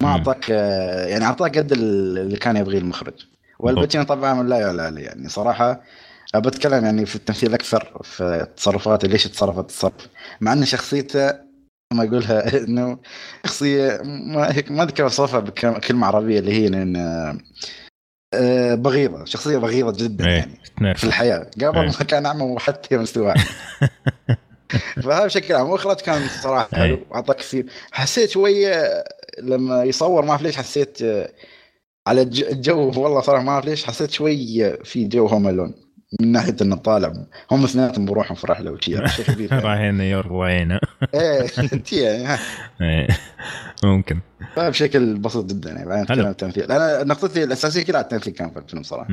ما 0.00 0.08
مم. 0.08 0.12
أعطاك 0.16 0.46
آه، 0.50 1.06
يعني 1.06 1.24
أعطاك 1.24 1.58
قد 1.58 1.72
ال- 1.72 2.18
اللي 2.18 2.36
كان 2.36 2.56
يبغيه 2.56 2.78
المخرج 2.78 3.14
والباتشينو 3.58 4.04
طبعا 4.04 4.42
لا 4.42 4.58
يعلى 4.58 4.82
عليه 4.82 5.02
يعني 5.04 5.28
صراحة 5.28 5.80
بتكلم 6.34 6.84
يعني 6.84 7.06
في 7.06 7.16
التمثيل 7.16 7.54
أكثر 7.54 8.00
في 8.04 8.46
تصرفاته 8.56 9.08
ليش 9.08 9.24
تصرف 9.26 9.58
التصرف 9.58 10.08
مع 10.40 10.52
إن 10.52 10.64
شخصيته 10.64 11.45
ما 11.92 12.04
يقولها 12.04 12.56
إنه 12.64 12.98
شخصية 13.46 14.00
ما 14.04 14.56
هيك 14.56 14.70
ما 14.70 14.82
أذكر 14.82 15.02
اوصفها 15.04 15.40
بكلمة 15.40 16.06
عربية 16.06 16.38
اللي 16.38 16.52
هي 16.52 16.66
ان 16.66 16.96
آه، 18.34 18.74
بغيضة 18.74 19.24
شخصية 19.24 19.58
بغيضة 19.58 20.04
جدا 20.04 20.26
إيه. 20.26 20.32
يعني 20.36 20.58
تنرفز. 20.78 21.00
في 21.00 21.06
الحياة 21.06 21.38
قبل 21.38 21.78
إيه. 21.78 21.86
ما 21.86 21.92
كان 21.92 22.26
أعمى 22.26 22.42
وحتى 22.42 22.96
مستواه 22.98 23.34
فهذا 25.02 25.24
بشكل 25.24 25.54
عام 25.54 25.70
وإخراج 25.70 25.96
كان 25.96 26.28
صراحة. 26.42 26.68
حلو 26.76 26.98
أعطاك 27.14 27.36
كثير 27.36 27.66
حسيت 27.92 28.30
شوية 28.30 29.04
لما 29.42 29.84
يصور 29.84 30.24
ما 30.24 30.30
أعرف 30.30 30.42
ليش 30.42 30.56
حسيت 30.56 31.02
آه، 31.02 31.32
على 32.08 32.22
الج- 32.22 32.44
الجو 32.44 33.02
والله 33.02 33.20
صراحة 33.20 33.42
ما 33.44 33.50
أعرف 33.52 33.64
ليش 33.66 33.84
حسيت 33.84 34.10
شوية 34.10 34.78
في 34.84 35.04
جو 35.04 35.26
هوم 35.26 35.48
الون 35.48 35.74
من 36.20 36.32
ناحية 36.32 36.56
إنه 36.62 36.76
طالع 36.76 37.12
هم 37.50 37.64
اثنيناتهم 37.64 38.06
بروحهم 38.06 38.34
في 38.34 38.46
رحله 38.46 38.70
وشي 38.70 39.08
شيء 39.08 39.24
خبيث 39.34 39.52
يعني. 39.52 39.64
رايحين 39.64 39.94
نيويورك 39.94 40.30
وعينا 40.30 40.80
إيه 41.14 41.46
يعني. 41.92 42.38
إيه. 42.80 43.08
ممكن. 43.84 44.20
فبشكل 44.54 45.14
بسيط 45.18 45.44
جدا 45.44 45.70
يعني 45.70 45.86
بعدين 45.88 46.26
التمثيل. 46.26 46.72
أنا 46.72 47.04
نقطتي 47.04 47.44
الأساسية 47.44 47.84
كلها 47.84 48.00
التمثيل 48.00 48.32
كان 48.32 48.50
في 48.50 48.58
الفيلم 48.58 48.82
صراحة. 48.82 49.08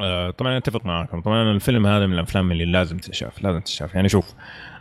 آه، 0.00 0.30
طبعا 0.30 0.58
أتفق 0.58 0.86
معكم 0.86 1.20
طبعا 1.20 1.52
الفيلم 1.52 1.86
هذا 1.86 2.06
من 2.06 2.12
الأفلام 2.14 2.52
اللي 2.52 2.64
لازم 2.64 2.98
تشاف 2.98 3.42
لازم 3.42 3.60
تشاف 3.60 3.94
يعني 3.94 4.08
شوف 4.08 4.34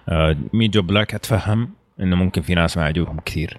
آه، 0.09 0.35
Meet 0.53 0.69
Joe 0.69 0.81
Black 0.81 1.13
أتفهم 1.15 1.69
إنه 1.99 2.15
ممكن 2.15 2.41
في 2.41 2.55
ناس 2.55 2.77
ما 2.77 2.83
يعجبهم 2.83 3.19
كثير. 3.19 3.57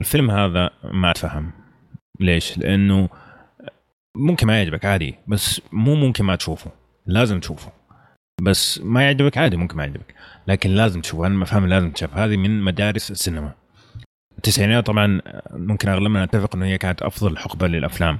الفيلم 0.00 0.30
هذا 0.30 0.70
ما 0.84 1.10
أتفهم. 1.10 1.50
ليش؟ 2.20 2.58
لأنه 2.58 3.08
ممكن 4.18 4.46
ما 4.46 4.58
يعجبك 4.58 4.84
عادي. 4.84 5.14
بس 5.28 5.60
مو 5.72 5.94
ممكن 5.94 6.24
ما 6.24 6.36
تشوفه. 6.36 6.70
لازم 7.06 7.40
تشوفه. 7.40 7.72
بس 8.42 8.80
ما 8.84 9.02
يعجبك 9.02 9.38
عادي 9.38 9.56
ممكن 9.56 9.76
ما 9.76 9.84
يعجبك. 9.84 10.14
لكن 10.46 10.70
لازم 10.70 11.00
تشوفه. 11.00 11.26
أنا 11.26 11.44
فاهم 11.44 11.66
لازم 11.66 11.90
تشوف 11.90 12.14
هذه 12.14 12.36
من 12.36 12.62
مدارس 12.62 13.10
السينما. 13.10 13.52
التسعينات 14.38 14.86
طبعا 14.86 15.20
ممكن 15.50 15.88
اغلبنا 15.88 16.24
نتفق 16.24 16.56
إنه 16.56 16.66
هي 16.66 16.78
كانت 16.78 17.02
أفضل 17.02 17.38
حقبة 17.38 17.66
للأفلام. 17.66 18.18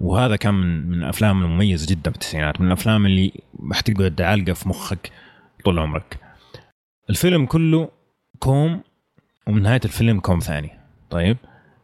وهذا 0.00 0.36
كان 0.36 0.54
من 0.54 0.88
من 0.90 1.02
الأفلام 1.02 1.42
المميزة 1.42 1.86
جدا 1.90 2.10
في 2.10 2.16
التسعينات 2.16 2.60
من 2.60 2.66
الأفلام 2.66 3.06
اللي 3.06 3.32
حتقعد 3.72 4.20
عالقه 4.20 4.52
في 4.52 4.68
مخك 4.68 5.12
طول 5.64 5.78
عمرك. 5.78 6.18
الفيلم 7.10 7.46
كله 7.46 7.90
كوم 8.38 8.80
ومن 9.46 9.62
نهاية 9.62 9.80
الفيلم 9.84 10.20
كوم 10.20 10.38
ثاني. 10.38 10.70
طيب؟ 11.10 11.36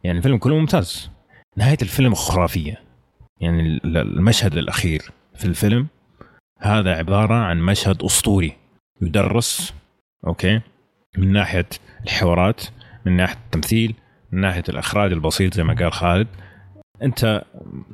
يعني 0.03 0.17
الفيلم 0.17 0.37
كله 0.37 0.55
ممتاز. 0.55 1.09
نهاية 1.57 1.77
الفيلم 1.81 2.13
خرافية. 2.13 2.88
يعني 3.39 3.61
ال- 3.61 3.97
المشهد 3.97 4.57
الأخير 4.57 5.01
في 5.35 5.45
الفيلم 5.45 5.87
هذا 6.59 6.95
عبارة 6.95 7.33
عن 7.33 7.59
مشهد 7.61 8.03
أسطوري 8.03 8.53
يدرس 9.01 9.73
okay 10.27 10.61
من 11.17 11.31
ناحية 11.31 11.65
الحوارات 12.03 12.61
من 13.05 13.15
ناحية 13.17 13.35
التمثيل 13.45 13.93
من 14.31 14.41
ناحية 14.41 14.63
الإخراج 14.69 15.11
البسيط 15.11 15.53
زي 15.53 15.63
ما 15.63 15.73
قال 15.73 15.91
خالد. 15.93 16.27
أنت 17.03 17.43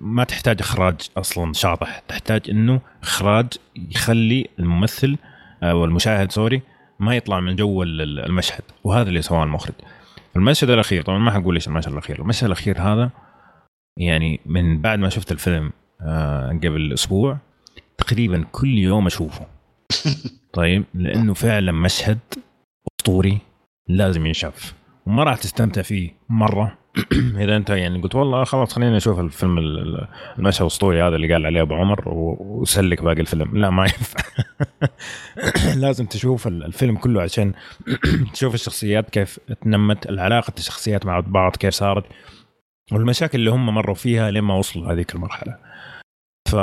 ما 0.01 0.23
تحتاج 0.23 0.57
إخراج 0.61 0.95
أصلا 1.17 1.53
شاطح 1.53 1.99
تحتاج 1.99 2.49
إنه 2.49 2.81
إخراج 3.03 3.45
يخلي 3.75 4.47
الممثل 4.59 5.17
أو 5.63 5.85
المشاهد 5.85 6.31
سوري 6.31 6.61
ما 6.99 7.15
يطلع 7.15 7.39
من 7.39 7.55
جو 7.55 7.83
ال- 7.83 8.19
المشهد 8.25 8.61
وهذا 8.83 9.09
اللي 9.09 9.21
سواه 9.21 9.43
المخرج. 9.43 9.73
المشهد 10.35 10.69
الأخير 10.69 11.01
طبعا 11.01 11.19
ما 11.19 11.31
حقول 11.31 11.55
إيش 11.55 11.67
المشهد 11.67 11.91
الأخير. 11.91 12.19
المشهد 12.19 12.45
الأخير 12.45 12.81
هذا 12.81 13.09
يعني 13.97 14.39
من 14.45 14.81
بعد 14.81 14.99
ما 14.99 15.09
شفت 15.09 15.31
الفيلم 15.31 15.71
آه 16.01 16.47
قبل 16.49 16.93
أسبوع 16.93 17.37
تقريبا 17.97 18.45
كل 18.51 18.77
يوم 18.77 19.05
أشوفه. 19.05 19.45
طيب؟ 20.53 20.83
لأنه 20.93 21.33
فعلا 21.33 21.71
مشهد 21.71 22.19
أسطوري 22.99 23.37
لازم 23.87 24.25
ينشاف. 24.25 24.73
وما 25.05 25.23
راح 25.23 25.37
تستمتع 25.37 25.81
فيه 25.81 26.11
مرة. 26.29 26.77
إذا 27.43 27.55
أنت 27.55 27.69
يعني 27.69 28.01
قلت 28.01 28.15
والله 28.15 28.43
خلاص 28.43 28.73
خلينا 28.73 28.95
نشوف 28.95 29.19
الفيلم 29.19 29.57
ال- 29.57 29.79
ال- 29.79 30.07
المشهد 30.39 30.61
الأسطوري 30.61 31.01
هذا 31.03 31.15
اللي 31.15 31.33
قال 31.33 31.45
عليه 31.45 31.61
أبو 31.61 31.75
عمر 31.75 32.03
وسلك 32.39 33.03
باقي 33.03 33.21
الفيلم. 33.21 33.57
لا 33.57 33.69
ما 33.69 33.83
ينفع. 33.83 34.19
لازم 35.81 36.05
تشوف 36.05 36.47
ال- 36.47 36.63
الفيلم 36.63 36.97
كله 36.97 37.21
عشان 37.21 37.53
تشوف 38.33 38.53
الشخصيات 38.53 39.09
كيف 39.09 39.39
تنمت 39.61 40.09
العلاقة 40.09 40.53
الشخصيات 40.57 41.05
مع 41.05 41.19
بعض 41.19 41.55
كيف 41.55 41.73
صارت. 41.73 42.05
والمشاكل 42.91 43.39
اللي 43.39 43.51
هم 43.51 43.65
مروا 43.65 43.95
فيها 43.95 44.31
لين 44.31 44.43
ما 44.43 44.55
وصلوا 44.55 44.91
هذيك 44.91 45.15
المرحلة. 45.15 45.57
ف 46.49 46.55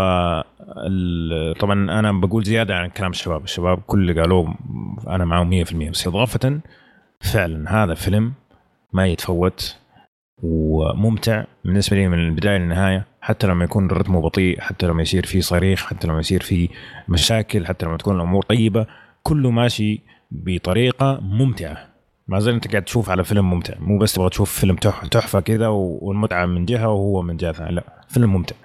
طبعا 1.61 1.99
أنا 1.99 2.12
بقول 2.12 2.45
زيادة 2.45 2.77
عن 2.77 2.89
كلام 2.89 3.11
الشباب. 3.11 3.45
الشباب 3.45 3.79
كل 3.79 4.11
اللي 4.11 4.20
قالوه 4.20 4.55
أنا 5.09 5.25
معهم 5.25 5.64
100% 5.64 5.91
بس 5.91 6.07
إضافة 6.07 6.61
فعلا 7.20 7.85
هذا 7.85 7.95
فيلم 7.95 8.33
ما 8.93 9.07
يتفوت 9.07 9.77
وممتع 10.43 11.45
بالنسبة 11.64 11.97
لي 11.97 12.09
من 12.09 12.18
البداية 12.18 12.59
للنهاية. 12.59 13.07
حتى 13.20 13.47
لما 13.47 13.64
يكون 13.64 13.91
رتمه 13.91 14.20
بطيء 14.20 14.61
حتى 14.61 14.87
لما 14.87 15.03
يصير 15.03 15.27
فيه 15.27 15.41
صريخ 15.41 15.87
حتى 15.87 16.07
لما 16.07 16.18
يصير 16.20 16.43
فيه 16.43 16.68
مشاكل 17.09 17.66
حتى 17.66 17.87
لما 17.87 17.97
تكون 17.97 18.16
الأمور 18.16 18.43
طيبة 18.43 18.87
كله 19.23 19.51
ماشي 19.51 20.01
بطريقة 20.31 21.20
ممتعة. 21.23 21.91
ما 22.29 22.39
زال 22.41 22.55
انت 22.55 22.68
قاعد 22.70 22.83
تشوف 22.85 23.11
على 23.11 23.25
فيلم 23.25 23.51
ممتع. 23.51 23.75
مو 23.79 23.99
بس 23.99 24.12
تبغى 24.12 24.31
تشوف 24.31 24.61
فيلم 24.61 24.77
تح- 24.77 25.07
تحفة 25.07 25.41
كذا 25.41 25.68
والمتعة 25.68 26.47
من 26.47 26.64
جهة 26.66 26.89
وهو 26.89 27.23
من 27.23 27.37
جهة 27.37 27.53
ثانية. 27.53 27.70
لا 27.70 27.85
فيلم 28.09 28.33
ممتع. 28.33 28.57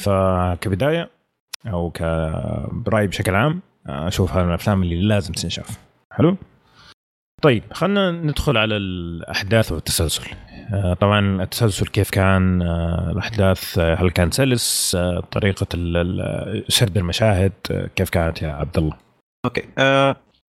فكبدايه 0.00 1.10
أو 1.66 1.90
كبراي 1.90 3.06
بشكل 3.06 3.34
عام 3.34 3.60
أشوف 3.86 4.32
هذا 4.32 4.42
من 4.42 4.48
الأفلام 4.48 4.82
اللي 4.82 5.02
لازم 5.02 5.32
تنشاف. 5.32 5.78
حلو؟ 6.12 6.36
طيب 7.42 7.62
خلينا 7.72 8.10
ندخل 8.10 8.56
على 8.56 8.76
الأحداث 8.76 9.72
والتسلسل. 9.72 10.30
آه، 10.74 10.94
طبعا 10.94 11.42
التسلسل 11.42 11.86
كيف 11.86 12.10
كان؟ 12.10 12.62
آه، 12.62 13.10
الأحداث 13.12 13.78
آه، 13.78 13.94
هل 13.94 14.10
كان 14.10 14.30
سلس؟ 14.30 14.96
طريقة 15.32 15.66
سرد 16.68 16.96
المشاهد 16.96 17.52
كيف 17.96 18.10
كانت 18.10 18.42
يا 18.42 18.48
عبد 18.52 18.78
الله؟ 18.78 18.96
أوكي 19.44 19.64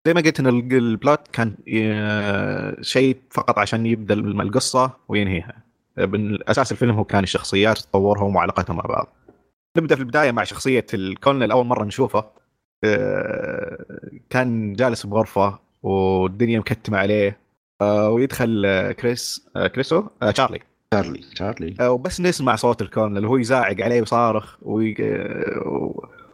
زي 0.07 0.15
ما 0.15 0.21
قلت 0.21 0.41
إن 0.41 0.47
ال- 0.47 0.73
ال 0.73 0.84
plot 0.84 1.29
كان 1.33 1.55
آه، 1.79 2.77
شيء 2.81 3.17
فقط 3.31 3.59
عشان 3.59 3.87
يبدأ 3.87 4.15
القصة 4.15 4.91
وينهيها. 5.09 5.65
من 5.99 6.49
أساس 6.51 6.73
الفيلم 6.73 6.95
هو 6.95 7.05
كان 7.05 7.23
الشخصيات 7.23 7.79
تطورهم 7.79 8.37
وعلاقتهم 8.37 8.77
مع 8.77 8.85
بعض. 8.85 9.17
نبدأ 9.77 9.95
في 9.95 10.01
البداية 10.01 10.33
مع 10.33 10.45
شخصية 10.45 10.87
الكولنل 10.95 11.51
أول 11.51 11.67
مرة 11.67 11.85
نشوفه. 11.85 12.25
آه، 12.85 14.11
كان 14.31 14.73
جالس 14.73 15.07
بغرفة 15.07 15.59
والدنيا 15.83 16.59
مكتمة 16.59 16.99
عليه. 16.99 17.39
آه، 17.81 18.11
ويدخل 18.11 18.93
كريس 19.01 19.49
كريس 19.75 19.95
أو 19.95 20.05
تشارلي. 20.33 20.61
تشارلي 20.91 21.19
تشارلي. 21.35 21.89
وبس 21.89 22.21
نسمع 22.21 22.57
صوت 22.57 22.83
الكولنل 22.83 23.25
وهو 23.27 23.37
يزاعق 23.37 23.81
عليه 23.81 24.03
وصارخ 24.03 24.57
وي... 24.63 24.95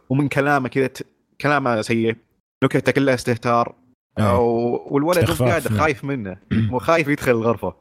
ومن 0.09 0.27
كلامه 0.27 0.69
كذا 0.69 0.89
كلامه 1.41 1.81
سيء. 1.81 2.15
نكته 2.63 2.91
كلها 2.91 3.13
استهتار. 3.15 3.75
و- 4.19 4.93
والولد 4.93 5.17
قاعد. 5.49 5.61
خايف 5.79 6.03
منه 6.03 6.37
وخايف 6.71 7.07
يدخل 7.07 7.31
الغرفة. 7.31 7.73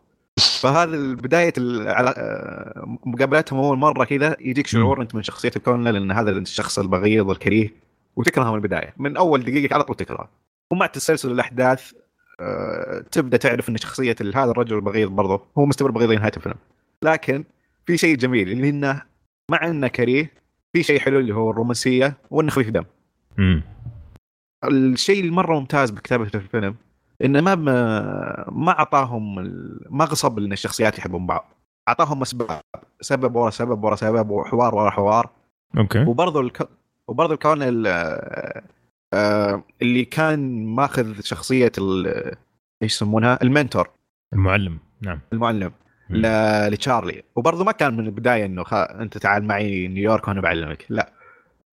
فهذا 0.60 1.14
بداية 1.14 1.52
آه، 1.58 2.98
مقابلتهم 3.06 3.58
أول 3.58 3.78
مرة 3.78 4.04
كذا 4.04 4.36
يجيك 4.40 4.66
شعور 4.66 5.02
أنت 5.02 5.14
من 5.14 5.22
شخصية 5.22 5.50
الكولنل 5.56 5.96
ان 5.96 6.12
هذا 6.12 6.30
الشخص 6.30 6.78
البغيض 6.78 7.30
الكريه 7.30 7.74
وتكرهه 8.16 8.50
من 8.50 8.54
البداية. 8.56 8.94
من 8.96 9.16
أول 9.16 9.42
دقيقة 9.44 9.74
على 9.74 9.82
طول 9.84 9.96
تكرهه. 9.96 10.28
ومع 10.72 10.86
تسلسل 10.86 11.30
الأحداث 11.32 11.92
آه، 12.40 13.04
تبدأ 13.12 13.36
تعرف 13.36 13.68
إن 13.68 13.76
شخصية 13.76 14.16
هذا 14.34 14.50
الرجل 14.50 14.76
البغيض 14.76 15.10
برضه 15.10 15.42
هو 15.58 15.66
مستمر 15.66 15.90
بغيض 15.90 16.10
لنهاية 16.10 16.32
الفيلم. 16.36 16.54
لكن 17.02 17.44
في 17.86 17.96
شيء 17.96 18.16
جميل 18.16 18.48
اللي 18.52 18.68
إنه 18.68 19.02
مع 19.50 19.66
إنه 19.66 19.88
كريه 19.88 20.32
في 20.72 20.82
شيء 20.82 20.98
حلو 21.00 21.18
اللي 21.18 21.34
هو 21.34 21.50
الرومانسية 21.50 22.14
وإنه 22.30 22.50
خفيف 22.50 22.70
دم. 22.70 22.84
الشيء 24.64 25.24
المره 25.24 25.58
ممتاز 25.58 25.90
بكتابة 25.90 26.30
الفيلم 26.34 26.74
إنه 27.24 27.40
ما 27.40 27.54
ما 28.50 28.78
أعطاهم 28.78 29.34
ما 29.90 30.04
غصب 30.04 30.38
إن 30.38 30.52
الشخصيات 30.52 30.98
يحبون 30.98 31.26
بعض. 31.26 31.48
أعطاهم 31.88 32.22
أسباب 32.22 32.60
سبب 33.00 33.36
ورا 33.36 33.50
سبب 33.50 33.84
ورا 33.84 33.96
سبب 33.96 34.30
وحوار 34.30 34.74
ورا 34.74 34.90
حوار. 34.90 35.30
أوكي. 35.78 36.04
وبرضه 36.04 36.40
الك... 36.40 36.68
وبرضه 37.08 37.34
الكون 37.34 37.62
ال... 37.62 37.86
آه، 39.14 39.62
اللي 39.82 40.04
كان 40.04 40.66
ماخذ 40.66 41.20
شخصية 41.20 41.72
ال... 41.78 42.06
إيش 42.82 42.94
يسمونها؟ 42.94 43.38
المنتور. 43.42 43.90
المعلم 44.32 44.78
نعم. 45.00 45.20
المعلم. 45.32 45.72
ل... 46.10 46.26
لتشارلي. 46.72 47.22
وبرضه 47.36 47.64
ما 47.64 47.72
كان 47.72 47.96
من 47.96 48.06
البداية 48.06 48.46
إنه 48.46 48.64
خ... 48.64 48.74
أنت 48.74 49.18
تعال 49.18 49.44
معي 49.44 49.88
نيويورك 49.88 50.28
وأنا 50.28 50.40
بعلمك. 50.40 50.86
لا. 50.88 51.12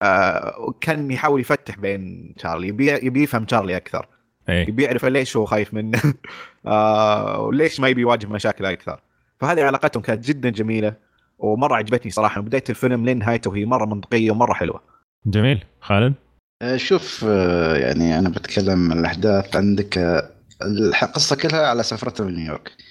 آه 0.02 0.74
كان 0.82 1.12
يحاول 1.12 1.41
يفتح 1.41 1.78
بين 1.78 2.34
تشارلي. 2.38 2.68
يبي, 2.68 2.91
يبي 2.91 3.24
يفهم 3.24 3.45
تشارلي 3.45 3.78
أكثر. 3.78 4.08
اي 4.50 4.62
يبي 4.62 4.84
يعرف 4.84 5.06
ليش 5.06 5.38
هو 5.38 5.45
خايف 5.45 5.74
منه. 5.74 6.02
آه 6.66 7.39
وليش 7.41 7.80
ما 7.80 7.88
يبي 7.88 8.02
يواجه 8.02 8.28
مشاكل 8.28 8.66
أكثر. 8.66 9.02
فهذه 9.39 9.64
علاقتهم 9.64 10.04
كانت 10.04 10.26
جدا 10.28 10.50
جميلة 10.50 10.93
ومرة 11.39 11.76
عجبتني 11.76 12.12
صراحة. 12.12 12.41
من 12.41 12.48
بداية 12.48 12.64
الفيلم 12.70 13.06
لين 13.06 13.18
نهايته 13.20 13.50
وهي 13.50 13.66
مرة 13.66 13.86
منطقية 13.86 14.32
ومرة 14.32 14.54
حلوة. 14.54 14.82
جميل. 15.26 15.64
خالد؟ 15.82 16.14
آه، 16.62 16.78
شوف 16.78 17.24
يعني 17.76 18.20
أنا 18.20 18.30
بتكلم 18.30 18.91
عن 18.91 19.00
الأحداث 19.00 19.56
عندك. 19.56 19.98
القصة 20.62 21.36
كلها 21.36 21.68
على 21.68 21.84
سفرته 21.84 22.30
لنيويورك. 22.30 22.68
ال- 22.68 22.87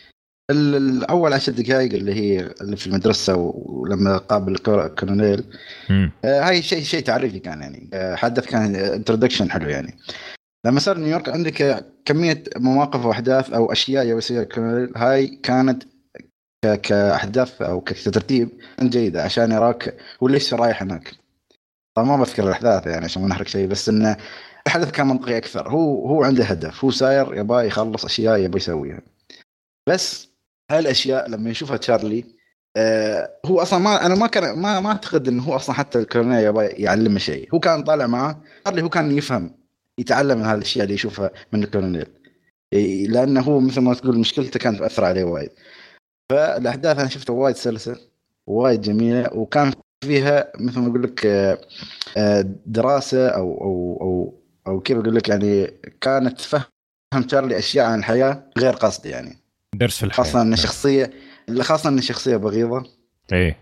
الأول 0.50 1.32
عشر 1.32 1.52
دقائق 1.52 1.92
اللي 1.92 2.14
هي 2.14 2.50
اللي 2.60 2.76
في 2.76 2.86
المدرسة 2.86 3.34
ولما 3.36 4.16
قابل 4.16 4.56
مم. 5.90 6.12
آه، 6.24 6.40
هاي 6.40 6.62
شيء 6.62 6.82
شيء 6.82 7.02
تعريفي 7.02 7.38
كان 7.38 7.60
يعني. 7.60 7.90
آه، 7.92 8.14
حدث 8.14 8.46
كان 8.46 8.76
introduction 8.76 9.50
حلو 9.50 9.68
يعني. 9.68 9.98
لما 10.66 10.80
صار 10.80 10.98
نيويورك 10.98 11.28
عندك 11.28 11.86
كمية 12.04 12.44
مواقف 12.56 13.04
وأحداث 13.04 13.52
أو 13.52 13.72
أشياء 13.72 14.06
يسويها 14.06 14.42
الكولونيل 14.42 14.92
هاي 14.96 15.26
كانت 15.26 15.82
كأحداث 16.82 17.62
أو 17.62 17.80
كترتيب 17.80 18.48
جيدة 18.82 19.22
عشان 19.22 19.52
يراك 19.52 19.96
هو 20.22 20.28
ليش 20.28 20.54
رايح 20.54 20.82
هناك. 20.82 21.12
طبعا 21.96 22.08
ما 22.08 22.16
بذكر 22.16 22.44
الأحداث 22.44 22.86
يعني 22.86 23.04
عشان 23.04 23.22
ما 23.22 23.28
نحرق 23.28 23.46
شيء 23.46 23.66
بس 23.66 23.88
إنه 23.88 24.16
الحدث 24.66 24.90
كان 24.90 25.06
منطقي 25.06 25.36
أكثر. 25.36 25.68
هو 25.68 26.08
هو 26.08 26.24
عنده 26.24 26.44
هدف. 26.44 26.84
هو 26.84 26.90
ساير 26.90 27.34
يبغى 27.34 27.66
يخلص 27.66 28.04
أشياء 28.04 28.38
يبغى 28.38 28.56
يسويها. 28.56 29.00
بس 29.88 30.35
هالأشياء 30.70 31.30
لما 31.30 31.50
يشوفها 31.50 31.76
تشارلي 31.76 32.24
آه 32.76 33.30
هو 33.46 33.60
أصلا 33.62 33.78
ما 33.78 34.06
أنا 34.06 34.14
ما 34.14 34.26
كان 34.26 34.58
ما 34.58 34.80
ما 34.80 34.88
أعتقد 34.90 35.28
إنه 35.28 35.42
هو 35.42 35.56
أصلا 35.56 35.74
حتى 35.74 35.98
الكولونيل 35.98 36.44
يبغى 36.44 36.66
يعلمه 36.66 37.18
شيء. 37.18 37.48
هو 37.54 37.60
كان 37.60 37.82
طالع 37.84 38.06
معاه 38.06 38.42
تشارلي 38.64 38.82
هو 38.82 38.88
كان 38.88 39.18
يفهم 39.18 39.54
يتعلم 39.98 40.38
من 40.38 40.44
هذه 40.44 40.54
الاشياء 40.54 40.84
اللي 40.84 40.94
يشوفها 40.94 41.30
من 41.52 41.62
الكولونيل 41.62 42.06
إيه، 42.72 43.08
لأنه 43.08 43.40
هو 43.40 43.60
مثل 43.60 43.80
ما 43.80 43.94
تقول 43.94 44.18
مشكلته 44.18 44.58
كانت 44.58 44.78
تأثر 44.78 45.04
عليه 45.04 45.24
وايد. 45.24 45.50
فالأحداث 46.30 46.98
أنا 46.98 47.08
شفتها 47.08 47.34
وايد 47.34 47.56
سلسة 47.56 47.96
وايد 48.46 48.80
جميلة 48.80 49.34
وكان 49.34 49.72
فيها 50.04 50.52
مثل 50.60 50.80
ما 50.80 50.88
أقول 50.88 51.02
لك 51.02 51.26
آه، 51.26 51.58
آه، 52.16 52.44
دراسة 52.66 53.28
أو 53.28 53.60
أو 53.60 53.98
أو 54.00 54.40
أو 54.66 54.80
كيف 54.80 54.98
أقول 54.98 55.14
لك 55.14 55.28
يعني 55.28 55.66
كانت 56.00 56.40
تفهم 56.40 56.62
تشارلي 57.28 57.58
أشياء 57.58 57.86
عن 57.86 57.98
الحياة 57.98 58.50
غير 58.58 58.72
قصد 58.72 59.06
يعني. 59.06 59.45
درس 59.78 59.98
في 59.98 60.06
الحياة. 60.06 60.24
خاصة 60.24 60.42
ان 60.42 60.52
الشخصيه 60.52 61.10
خاصة 61.60 61.88
ان 61.88 61.98
الشخصيه 61.98 62.36
بغيضة. 62.36 62.84
إيه. 63.32 63.56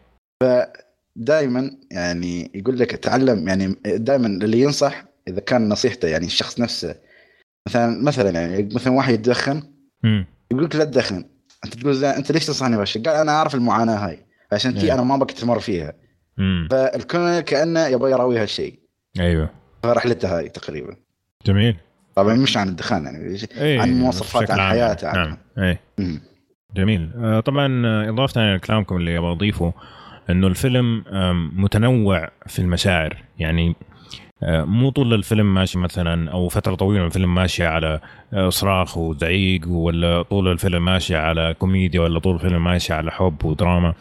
دائما 1.17 1.71
يعني 1.91 2.51
يقول 2.55 2.79
لك 2.79 2.91
تعلم 2.91 3.49
يعني 3.49 3.77
دائما 3.85 4.27
اللي 4.27 4.61
ينصح 4.61 5.05
إذا 5.29 5.41
كان 5.41 5.69
نصيحته 5.69 6.09
يعني 6.09 6.27
الشخص 6.27 6.61
نفسه. 6.61 6.95
مثلا 7.69 8.03
مثلا 8.03 8.31
يعني 8.31 8.69
مثلا 8.75 8.93
واحد 8.93 9.15
يدخن 9.15 9.63
مم. 10.03 10.27
يقول 10.53 10.65
لك 10.65 10.77
لا 10.77 10.85
تدخن. 10.85 11.25
أنت 11.65 11.75
تقول 11.75 12.05
أنت 12.05 12.33
ليش 12.33 12.47
تنصحني 12.47 12.77
بهالشيء؟ 12.77 13.03
قال 13.03 13.17
أنا 13.17 13.33
أعرف 13.33 13.55
المعاناة 13.55 13.97
هاي 13.97 14.27
عشان 14.53 14.73
كذي 14.73 14.87
إيه. 14.87 14.95
أنا 14.95 15.03
ما 15.03 15.17
بقى 15.17 15.35
تمر 15.35 15.61
فيها. 15.61 15.93
مم. 16.39 16.69
فالكل 16.71 17.41
كأنه 17.41 17.87
يبغى 17.87 18.11
يراوي 18.11 18.39
هالشيء 18.39 18.81
أيوه. 19.21 19.51
فرحلته 19.83 20.39
هاي 20.39 20.49
تقريبا. 20.49 20.97
جميل. 21.47 21.77
طبعا 22.17 22.35
مش 22.35 22.57
عن 22.57 22.69
الدخان 22.69 23.05
يعني 23.05 23.37
إيه 23.57 23.81
عن 23.81 23.93
مواصفات 23.93 24.51
عن. 24.51 24.61
حياته 24.61 25.09
عن 25.09 25.17
نعم 25.17 25.37
إيه. 25.59 25.81
مم. 25.99 26.21
جميل. 26.77 27.11
آه، 27.17 27.41
طبعا 27.41 27.87
آه، 27.87 28.09
إضافة 28.11 28.41
على 28.41 28.59
كلامكم 28.59 28.97
اللي 28.97 29.19
أبغى 29.19 29.33
أضيفه 29.33 29.73
إنه 30.31 30.47
الفيلم 30.47 31.05
متنوع 31.57 32.29
في 32.47 32.59
المشاعر. 32.59 33.17
يعني 33.39 33.75
آه، 34.43 34.65
مو 34.65 34.91
طول 34.91 35.15
الفيلم 35.15 35.55
ماشي 35.55 35.79
مثلا 35.79 36.31
أو 36.31 36.49
فترة 36.49 36.75
طويلة 36.75 37.01
من 37.01 37.07
الفيلم 37.07 37.35
ماشي 37.35 37.65
على 37.67 38.01
صراخ 38.49 38.99
وزعيق 38.99 39.69
ولا 39.69 40.23
طول 40.23 40.49
الفيلم 40.49 40.85
ماشي 40.85 41.17
على 41.17 41.55
كوميديا 41.59 42.01
ولا 42.01 42.19
طول 42.19 42.35
الفيلم 42.35 42.65
ماشي 42.65 42.93
على 42.93 43.11
حب 43.11 43.45
ودراما. 43.45 43.95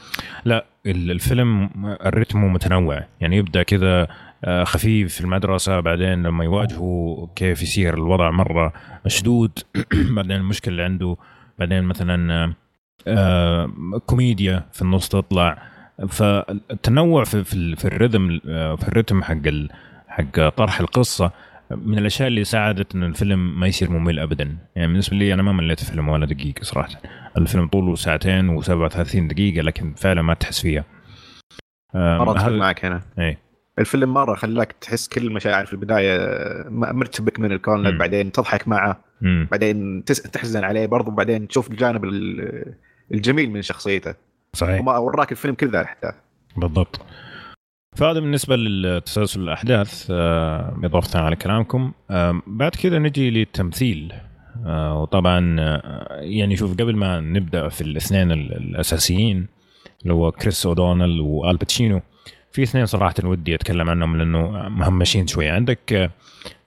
لا 0.46 0.66
ال- 0.86 1.12
الفيلم 1.12 1.70
الريتم 2.06 2.54
متنوع. 2.54 3.04
يعني 3.22 3.38
يبدأ 3.38 3.64
كذا 3.64 4.08
خفيف 4.64 5.14
في 5.16 5.22
المدرسة 5.22 5.80
بعدين 5.80 6.24
لما 6.24 6.44
يواجهوا 6.44 7.28
كيف 7.36 7.62
يصير 7.64 7.94
الوضع 7.94 8.32
مرة 8.32 8.74
مشدود 9.06 9.52
بعدين 10.16 10.32
المشكلة 10.32 10.72
اللي 10.72 10.84
عنده 10.84 11.16
بعدين 11.60 11.84
مثلا 11.84 12.34
آه، 12.44 12.54
آه، 13.08 13.72
كوميديا 14.06 14.66
في 14.72 14.82
النص 14.82 15.10
تطلع. 15.10 15.58
فالتنوع 16.08 17.24
في 17.24 17.44
في, 17.44 17.54
ال- 17.54 17.78
في 17.78 17.86
الريتم 17.86 18.40
آه، 18.50 18.76
في 18.76 18.88
الريتم 18.88 19.24
حق 19.24 19.38
حق 20.08 20.50
طرح 20.50 20.80
القصة 20.80 21.32
من 21.72 21.98
الأشياء 22.00 22.28
اللي 22.28 22.44
ساعدت 22.44 22.96
إن 22.96 23.04
الفيلم 23.04 23.60
ما 23.60 23.68
يصير 23.68 23.90
ممل 23.92 24.20
ابدا. 24.20 24.58
يعني 24.76 24.88
بالنسبة 24.88 25.18
لي 25.18 25.34
أنا 25.34 25.44
ما 25.44 25.52
مليت 25.52 25.82
الفيلم 25.82 26.10
ولا 26.10 26.26
دقيقة 26.26 26.64
صراحة. 26.64 26.90
الفيلم 27.38 27.68
طوله 27.68 27.96
ساعتين 27.96 28.62
و37 28.62 29.16
دقيقة 29.16 29.62
لكن 29.62 29.94
فعلا 29.94 30.22
ما 30.22 30.34
تحس 30.34 30.62
فيها. 30.62 30.84
آه، 31.96 32.38
هذا- 32.38 32.50
معك 32.50 32.86
هنا. 32.86 33.02
إيه. 33.20 33.43
الفيلم 33.80 34.14
مرة 34.14 34.36
خلاك 34.36 34.72
تحس 34.82 35.08
كل 35.08 35.24
المشاعر 35.28 35.66
في 35.66 35.74
البداية 35.74 36.18
مرتبك 36.70 37.40
من 37.40 37.52
الكونلد 37.52 37.92
مم. 37.94 37.98
بعدين 37.98 38.32
تضحك 38.32 38.68
معه 38.68 39.00
مم. 39.22 39.48
بعدين 39.52 40.04
تحزن 40.06 40.64
عليه 40.64 40.86
برضو 40.86 41.12
بعدين 41.12 41.48
تشوف 41.48 41.72
الجانب 41.72 42.04
ال- 42.04 42.74
الجميل 43.14 43.52
من 43.52 43.62
شخصيته. 43.62 44.14
صحيح. 44.54 44.80
وما 44.82 44.98
وراك 44.98 45.32
الفيلم 45.32 45.56
كل 45.56 45.68
ذا 45.70 45.82
الأحداث. 45.82 46.16
بالضبط. 46.58 47.02
فهذا 47.96 48.20
بالنسبة 48.20 48.56
لتسلسل 48.56 49.42
الأحداث 49.42 50.08
آه، 50.12 50.80
إضافة 50.84 51.20
على 51.20 51.36
كلامكم. 51.36 51.92
آه، 52.12 52.42
بعد 52.48 52.72
كذا 52.76 53.00
نجي 53.00 53.30
للتمثيل. 53.32 54.14
آه، 54.66 55.02
وطبعا 55.02 55.56
يعني 56.22 56.56
شوف 56.56 56.72
قبل 56.74 56.96
ما 56.96 57.20
نبدأ 57.20 57.70
في 57.70 57.82
الاثنين 57.82 58.32
ال- 58.32 58.58
الأساسيين 58.58 59.48
اللي 60.04 60.14
هو 60.14 60.32
كريس 60.32 60.66
أودونال 60.66 61.22
وآل 61.22 61.46
باتشينو 61.46 62.02
في 62.54 62.64
اثنين 62.64 62.86
صراحة 62.86 63.14
ودي 63.24 63.56
أتكلم 63.56 63.90
عنهم 63.90 64.18
لأنه 64.18 64.70
مهمشين 64.70 65.28
شوية. 65.28 65.52
عندك 65.52 65.94
آه، 65.94 66.10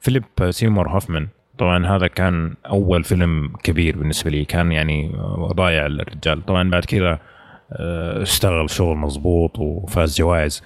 فيليب 0.00 0.24
سيمور 0.50 0.88
هوفمان. 0.88 1.28
طبعا 1.58 1.86
هذا 1.86 2.06
كان 2.06 2.54
أول 2.66 3.04
فيلم 3.04 3.52
كبير 3.62 3.98
بالنسبة 3.98 4.30
لي. 4.30 4.44
كان 4.44 4.72
يعني 4.72 5.12
ضايع 5.52 5.86
الرجال 5.86 6.46
طبعا 6.46 6.70
بعد 6.70 6.84
كذا 6.84 7.18
آه، 7.72 8.22
اشتغل 8.22 8.70
شغل 8.70 8.96
مضبوط 8.96 9.58
وفاز 9.58 10.18
جوائز. 10.18 10.62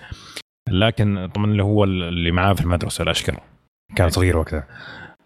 لكن 0.70 1.28
طبعا 1.34 1.46
اللي 1.46 1.62
هو 1.62 1.84
اللي 1.84 2.30
معاه 2.30 2.52
في 2.52 2.60
المدرسة 2.60 3.02
الأشقر. 3.02 3.40
كان 3.96 4.08
صغير 4.08 4.36
وقتها. 4.36 4.66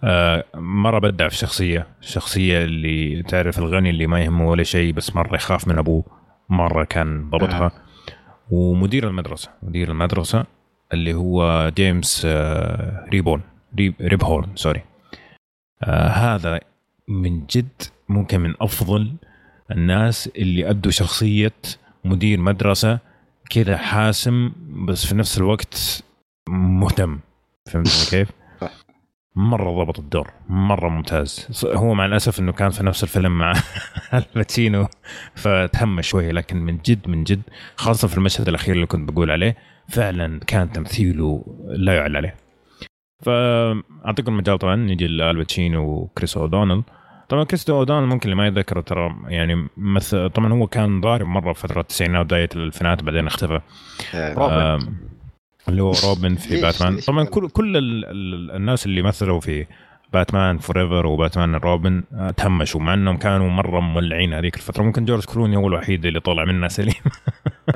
آه، 0.04 0.44
مرة 0.54 0.98
بدع 0.98 1.28
في 1.28 1.34
الشخصية. 1.34 1.86
الشخصية 2.00 2.64
اللي 2.64 3.22
تعرف 3.22 3.58
الغني 3.58 3.90
اللي 3.90 4.06
ما 4.06 4.20
يهمه 4.20 4.48
ولا 4.48 4.62
شيء 4.62 4.92
بس 4.92 5.16
مرة 5.16 5.34
يخاف 5.34 5.68
من 5.68 5.78
أبوه. 5.78 6.04
مرة 6.48 6.84
كان 6.84 7.30
ضبطها. 7.30 7.83
ومدير 8.50 9.08
المدرسة 9.08 9.50
مدير 9.62 9.90
المدرسة 9.90 10.44
اللي 10.92 11.14
هو 11.14 11.68
جيمس 11.76 12.22
آه، 12.26 13.06
ريبون 13.08 13.42
ريب 13.78 13.94
ريب 14.00 14.24
هورن 14.24 14.56
sorry 14.56 14.82
آه 15.82 16.08
هذا 16.08 16.60
من 17.08 17.46
جد 17.46 17.82
ممكن 18.08 18.40
من 18.40 18.54
أفضل 18.60 19.12
الناس 19.70 20.30
اللي 20.36 20.70
ادوا 20.70 20.90
شخصية 20.90 21.52
مدير 22.04 22.40
مدرسة 22.40 22.98
كذا 23.50 23.76
حاسم 23.76 24.52
بس 24.88 25.06
في 25.06 25.14
نفس 25.14 25.38
الوقت 25.38 26.04
مهتم 26.48 27.18
فهمت 27.66 28.08
كيف؟ 28.10 28.28
مرة 29.36 29.84
ضبط 29.84 29.98
الدور 29.98 30.30
مرة 30.48 30.88
ممتاز. 30.88 31.64
هو 31.64 31.94
مع 31.94 32.06
الأسف 32.06 32.40
إنه 32.40 32.52
كان 32.52 32.70
في 32.70 32.84
نفس 32.84 33.02
الفيلم 33.02 33.38
مع 33.38 33.52
آل 34.14 34.30
باتشينو 34.30 34.86
فتهمش 35.34 36.08
شوية 36.08 36.32
لكن 36.32 36.56
من 36.56 36.78
جد 36.86 37.08
من 37.08 37.24
جد 37.24 37.42
خاصة 37.76 38.08
في 38.08 38.18
المشهد 38.18 38.48
الأخير 38.48 38.74
اللي 38.74 38.86
كنت 38.86 39.12
بقول 39.12 39.30
عليه 39.30 39.56
فعلا 39.88 40.40
كان 40.46 40.72
تمثيله 40.72 41.44
لا 41.66 41.96
يعلى 41.96 42.18
عليه. 42.18 42.34
فأعطيكم 43.22 44.32
المجال 44.32 44.58
طبعا 44.58 44.76
نجي 44.76 45.06
لآل 45.06 45.29
باتشينو 45.29 45.82
وكريس 45.84 46.36
اودونال 46.36 46.82
طبعا 47.28 47.44
كريس 47.44 47.70
اودونال 47.70 48.08
ممكن 48.08 48.24
اللي 48.24 48.36
ما 48.36 48.46
يتذكر 48.46 48.80
ترى 48.80 49.16
يعني 49.28 49.68
مثل 49.76 50.30
طبعا 50.30 50.52
هو 50.52 50.66
كان 50.66 51.00
ضارب 51.00 51.26
مرة 51.26 51.52
في 51.52 51.60
فترة 51.60 51.80
التسعينات 51.80 52.26
بدايه 52.26 52.48
الألفينات 52.56 53.02
بعدين 53.02 53.26
اختفى. 53.26 53.60
روبن. 54.14 54.94
اللي 55.68 55.82
هو 55.82 55.92
روبن 56.04 56.34
في 56.34 56.60
باتمان 56.60 56.98
طبعا؟ 57.00 57.24
كل 57.24 57.48
كل 57.48 57.76
ال 57.76 58.04
ال 58.04 58.50
الناس 58.56 58.86
اللي 58.86 59.02
مثلوا 59.02 59.40
في 59.40 59.66
باتمان 60.12 60.58
فور 60.58 60.80
ايفر 60.82 61.06
وباتمان 61.06 61.54
روبن 61.54 62.02
آه، 62.14 62.30
تهمشوا 62.30 62.80
مع 62.80 62.94
إنهم 62.94 63.16
كانوا 63.16 63.50
مرة 63.50 63.80
مولعين 63.80 64.34
هذيك 64.34 64.56
الفترة 64.56 64.82
ممكن 64.82 65.04
جورج 65.04 65.24
كلوني 65.24 65.56
هو 65.56 65.68
الوحيد 65.68 66.06
اللي 66.06 66.20
طلع 66.20 66.44
منها 66.44 66.68
سليم 66.68 66.94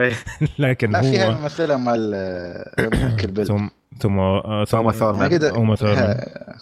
إيه. 0.00 0.12
لكن 0.58 0.90
لا 0.90 1.00
فيها 1.02 1.26
هو 1.26 1.30
الممثله 1.36 1.76
مال 1.76 2.12
آه، 2.14 3.44
ثم 3.44 3.68
ثم 4.00 4.18
آه، 4.18 4.64
ثم 4.64 4.90
ثورمان. 4.90 5.38
توما 5.40 5.76
ثورمان 5.76 5.98
آه، 6.02 6.56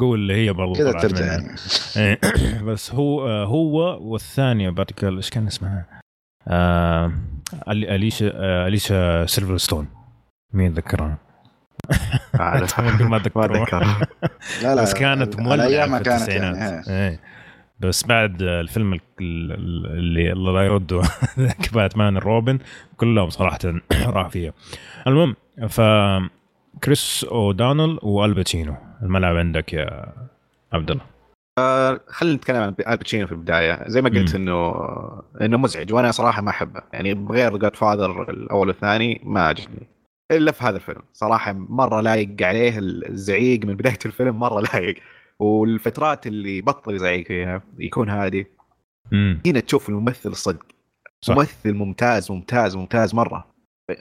قول 0.00 0.18
اللي 0.20 0.34
هي 0.46 0.52
برضه 0.52 0.74
كده 0.74 0.90
طلعت 0.90 1.06
ترجع. 1.06 1.24
يعني 1.26 1.54
إيه، 1.96 2.18
بس 2.68 2.92
هو 2.94 3.28
هو 3.28 3.98
والثانية 4.12 4.70
باتجل 4.70 5.16
إيش 5.16 5.30
كان 5.30 5.46
اسمها؟ 5.46 5.86
آه 6.48 7.12
ألي- 7.54 7.68
أليشا 7.68 8.30
أليشا 8.66 9.26
سيلفرستون 9.26 9.88
مين 10.54 10.72
ذكرها؟ 10.72 11.18
عارف. 12.40 12.80
ممكن 12.80 13.04
ما 13.04 13.16
اتذكر 13.16 13.52
لا 14.62 14.74
لا 14.74 14.82
بس 14.82 14.94
كانت 14.94 15.40
مولعة 15.40 15.66
ايامها 15.66 15.98
كانت 15.98 16.28
يعني. 16.28 16.82
إيه. 16.88 17.20
بس 17.80 18.06
بعد 18.06 18.42
الفيلم 18.42 18.92
ال- 18.94 19.00
ال- 19.20 19.86
اللي 19.98 20.32
الله 20.32 20.52
لا 20.52 20.62
يرده 20.62 21.02
ذاك 21.38 21.74
باتمان 21.74 22.16
روبن 22.18 22.58
كلهم 22.96 23.30
صراحة 23.30 23.58
راح 24.06 24.28
فيها. 24.28 24.52
المهم 25.06 25.36
ف 25.68 25.80
كريس 26.84 27.26
اودونال 27.30 27.98
وآل 28.02 28.22
باتشينو. 28.22 28.76
الملعب 29.02 29.36
عندك 29.36 29.72
يا 29.72 30.12
عبد 30.72 30.90
الله 30.90 31.04
خلينا 32.08 32.36
نتكلم 32.36 32.56
عن 32.62 32.68
آل 32.68 32.81
باتشينو 32.81 33.26
في 33.26 33.32
البداية. 33.32 33.84
زي 33.86 34.02
ما 34.02 34.08
قلت. 34.08 34.34
انه 34.34 34.74
إنه 35.40 35.56
مزعج 35.58 35.92
وأنا 35.92 36.10
صراحة 36.10 36.42
ما 36.42 36.50
أحبه. 36.50 36.80
يعني 36.92 37.14
بغير 37.14 37.56
Godfather 37.56 38.30
الأول 38.30 38.68
والثاني 38.68 39.20
ما 39.24 39.40
عجبني. 39.46 39.86
إلا 40.30 40.52
في 40.52 40.64
هذا 40.64 40.76
الفيلم. 40.76 41.02
صراحة 41.12 41.52
مرة 41.52 42.00
لايق 42.00 42.36
عليه 42.42 42.78
الزعيق 42.78 43.64
من 43.64 43.74
بداية 43.74 43.98
الفيلم 44.06 44.38
مرة 44.38 44.60
لايق. 44.60 44.96
والفترات 45.38 46.26
اللي 46.26 46.60
بطل 46.60 46.94
يزعيق 46.94 47.26
فيها 47.26 47.62
يكون 47.78 48.08
هادي 48.08 48.46
هنا 49.46 49.60
تشوف 49.60 49.88
الممثل 49.88 50.30
الصدق. 50.30 50.66
صح. 51.20 51.34
ممثل 51.34 51.72
ممتاز 51.74 52.32
ممتاز 52.32 52.76
ممتاز 52.76 53.14
مرة. 53.14 53.54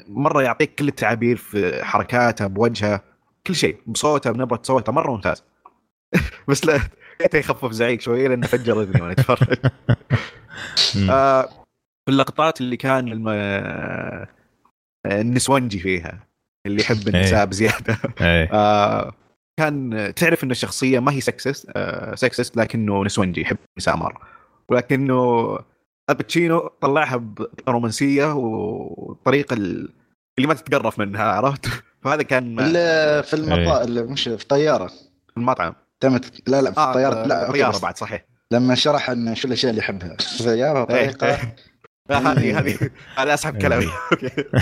مرة 0.08 0.42
يعطيك 0.44 0.76
كل 0.76 0.88
التعابير 0.88 1.38
في 1.38 1.86
حركاته 1.86 2.48
بوجهه 2.48 3.04
كل 3.48 3.56
شيء 3.56 3.78
بصوته 3.88 4.32
بنبرة 4.32 4.60
صوته 4.64 4.92
مرة 4.92 5.12
ممتاز. 5.12 5.44
بس 6.50 6.66
لا 6.66 6.80
يخفف 7.34 7.72
زعيق 7.72 8.02
شوية 8.02 8.28
لأنه 8.28 8.48
فجر 8.48 8.82
إذني 8.82 9.02
وأنا 9.02 9.12
أتفرج. 9.12 9.58
آه، 11.10 11.42
في 12.06 12.12
اللقطات 12.12 12.62
اللي 12.62 12.78
كان 12.78 13.08
الم... 13.08 13.30
آه، 15.06 15.22
النسونجي 15.22 15.80
فيها 15.80 16.20
اللي 16.66 16.82
يحب 16.82 17.08
النساء 17.08 17.46
بزيادة. 17.46 17.98
إيه. 18.22 18.50
آه، 18.54 19.14
كان 19.60 20.14
تعرف 20.16 20.44
انه 20.44 20.52
الشخصية 20.52 21.00
ما 21.00 21.12
هي 21.12 21.22
sexist 21.22 21.72
آه، 21.76 22.16
sexist 22.16 22.58
لكنه 22.58 23.04
نسونجي 23.04 23.42
يحب 23.42 23.58
النساء 23.78 23.96
مرة. 23.98 24.22
ولكنه 24.70 25.60
آل 26.10 26.23
باتشينو 26.23 26.68
طلعها 26.82 27.24
برومانسية 27.68 28.34
وطريقه 28.36 29.54
ال- 29.54 29.90
اللي 30.38 30.48
ما 30.48 30.54
تتقرف 30.54 31.00
منها 31.00 31.24
عرفت؟ 31.24 31.66
فهذا 32.04 32.24
كان 32.24 32.56
في 32.58 32.78
إيه. 32.78 33.24
المطار 33.34 34.04
مش 34.04 34.24
في 34.24 34.46
طياره 34.48 34.88
في 34.88 35.38
المطعم. 35.38 35.74
تمت 36.00 36.50
لا 36.50 36.62
لا 36.62 36.72
في 36.72 36.80
آه 36.80 36.90
الطيارة. 36.90 37.26
لا 37.26 37.42
okay، 37.48 37.54
طياره 37.60 37.72
بس- 37.72 37.82
بعد 37.82 37.98
صحيح. 37.98 38.26
لما 38.52 38.76
شرح 38.76 39.10
إن 39.10 39.36
شو 39.36 39.48
الأشياء 39.48 39.70
اللي 39.70 39.82
يحبها. 39.82 40.18
فجابها 40.40 40.84
بطريقه 40.84 41.28
إيه. 41.28 41.56
هذه 42.12 42.60
هذه 42.60 42.90
هذا 43.18 43.34
أسحب 43.34 43.58
كلامي. 43.58 43.88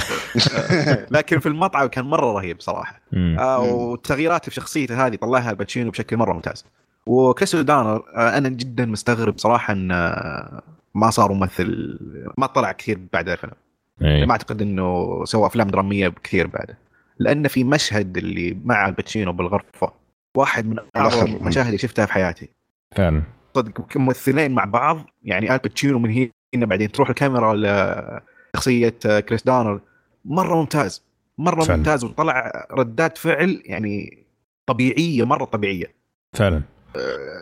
لكن 1.17 1.39
في 1.39 1.45
المطعم 1.45 1.87
كان 1.87 2.05
مرة 2.05 2.31
رهيب 2.31 2.61
صراحة. 2.61 3.01
آه 3.13 3.59
والتغييرات 3.59 4.49
في 4.49 4.55
شخصيته 4.55 5.07
هذه 5.07 5.15
طلعها 5.15 5.51
آل 5.51 5.60
باتشينو 5.60 5.91
بشكل 5.91 6.17
مرة 6.17 6.33
ممتاز. 6.33 6.65
وكريس 7.05 7.55
دانر 7.55 8.03
آه 8.15 8.37
أنا 8.37 8.49
جدا 8.49 8.85
مستغرب 8.85 9.37
صراحة 9.37 9.73
إن 9.73 9.91
آه، 9.91 10.61
ما 10.95 11.09
صار 11.09 11.33
ممثل 11.33 11.99
ما 12.37 12.47
طلع 12.47 12.71
كثير 12.71 12.99
بعد 13.13 13.29
الفيلم. 13.29 13.53
إيه. 14.01 14.25
ما 14.25 14.31
أعتقد 14.31 14.61
إنه 14.61 15.21
سوى 15.25 15.47
أفلام 15.47 15.67
درامية 15.67 16.13
كثير 16.23 16.47
بعده. 16.47 16.77
لأن 17.19 17.47
في 17.47 17.63
مشهد 17.63 18.17
اللي 18.17 18.57
مع 18.65 18.87
آل 18.87 18.98
باتشينو 18.98 19.33
بالغرفة 19.33 19.93
واحد 20.37 20.65
من 20.65 20.77
أعظم. 20.95 21.25
المشاهد 21.25 21.65
اللي 21.65 21.77
شفتها 21.77 22.05
في 22.05 22.13
حياتي. 22.13 22.49
فعلا. 22.95 23.23
صدق 23.55 23.97
ممثلين 23.97 24.51
مع 24.51 24.65
بعض 24.65 25.05
يعني 25.23 25.53
آل 25.53 25.64
باتشينو 25.64 25.99
من 25.99 26.11
هنا 26.11 26.29
بعدين 26.53 26.91
تروح 26.91 27.09
الكاميرا 27.09 27.53
لشخصيه 28.53 28.89
كريس 29.19 29.43
دانر. 29.43 29.81
مرة 30.25 30.55
ممتاز. 30.55 31.03
مرة 31.37 31.63
فعلا. 31.63 31.77
ممتاز 31.77 32.03
وطلع 32.03 32.67
ردات 32.71 33.17
فعل 33.17 33.61
يعني 33.65 34.23
طبيعية 34.65 35.25
مرة 35.25 35.45
طبيعية. 35.45 35.93
فعلا. 36.33 36.61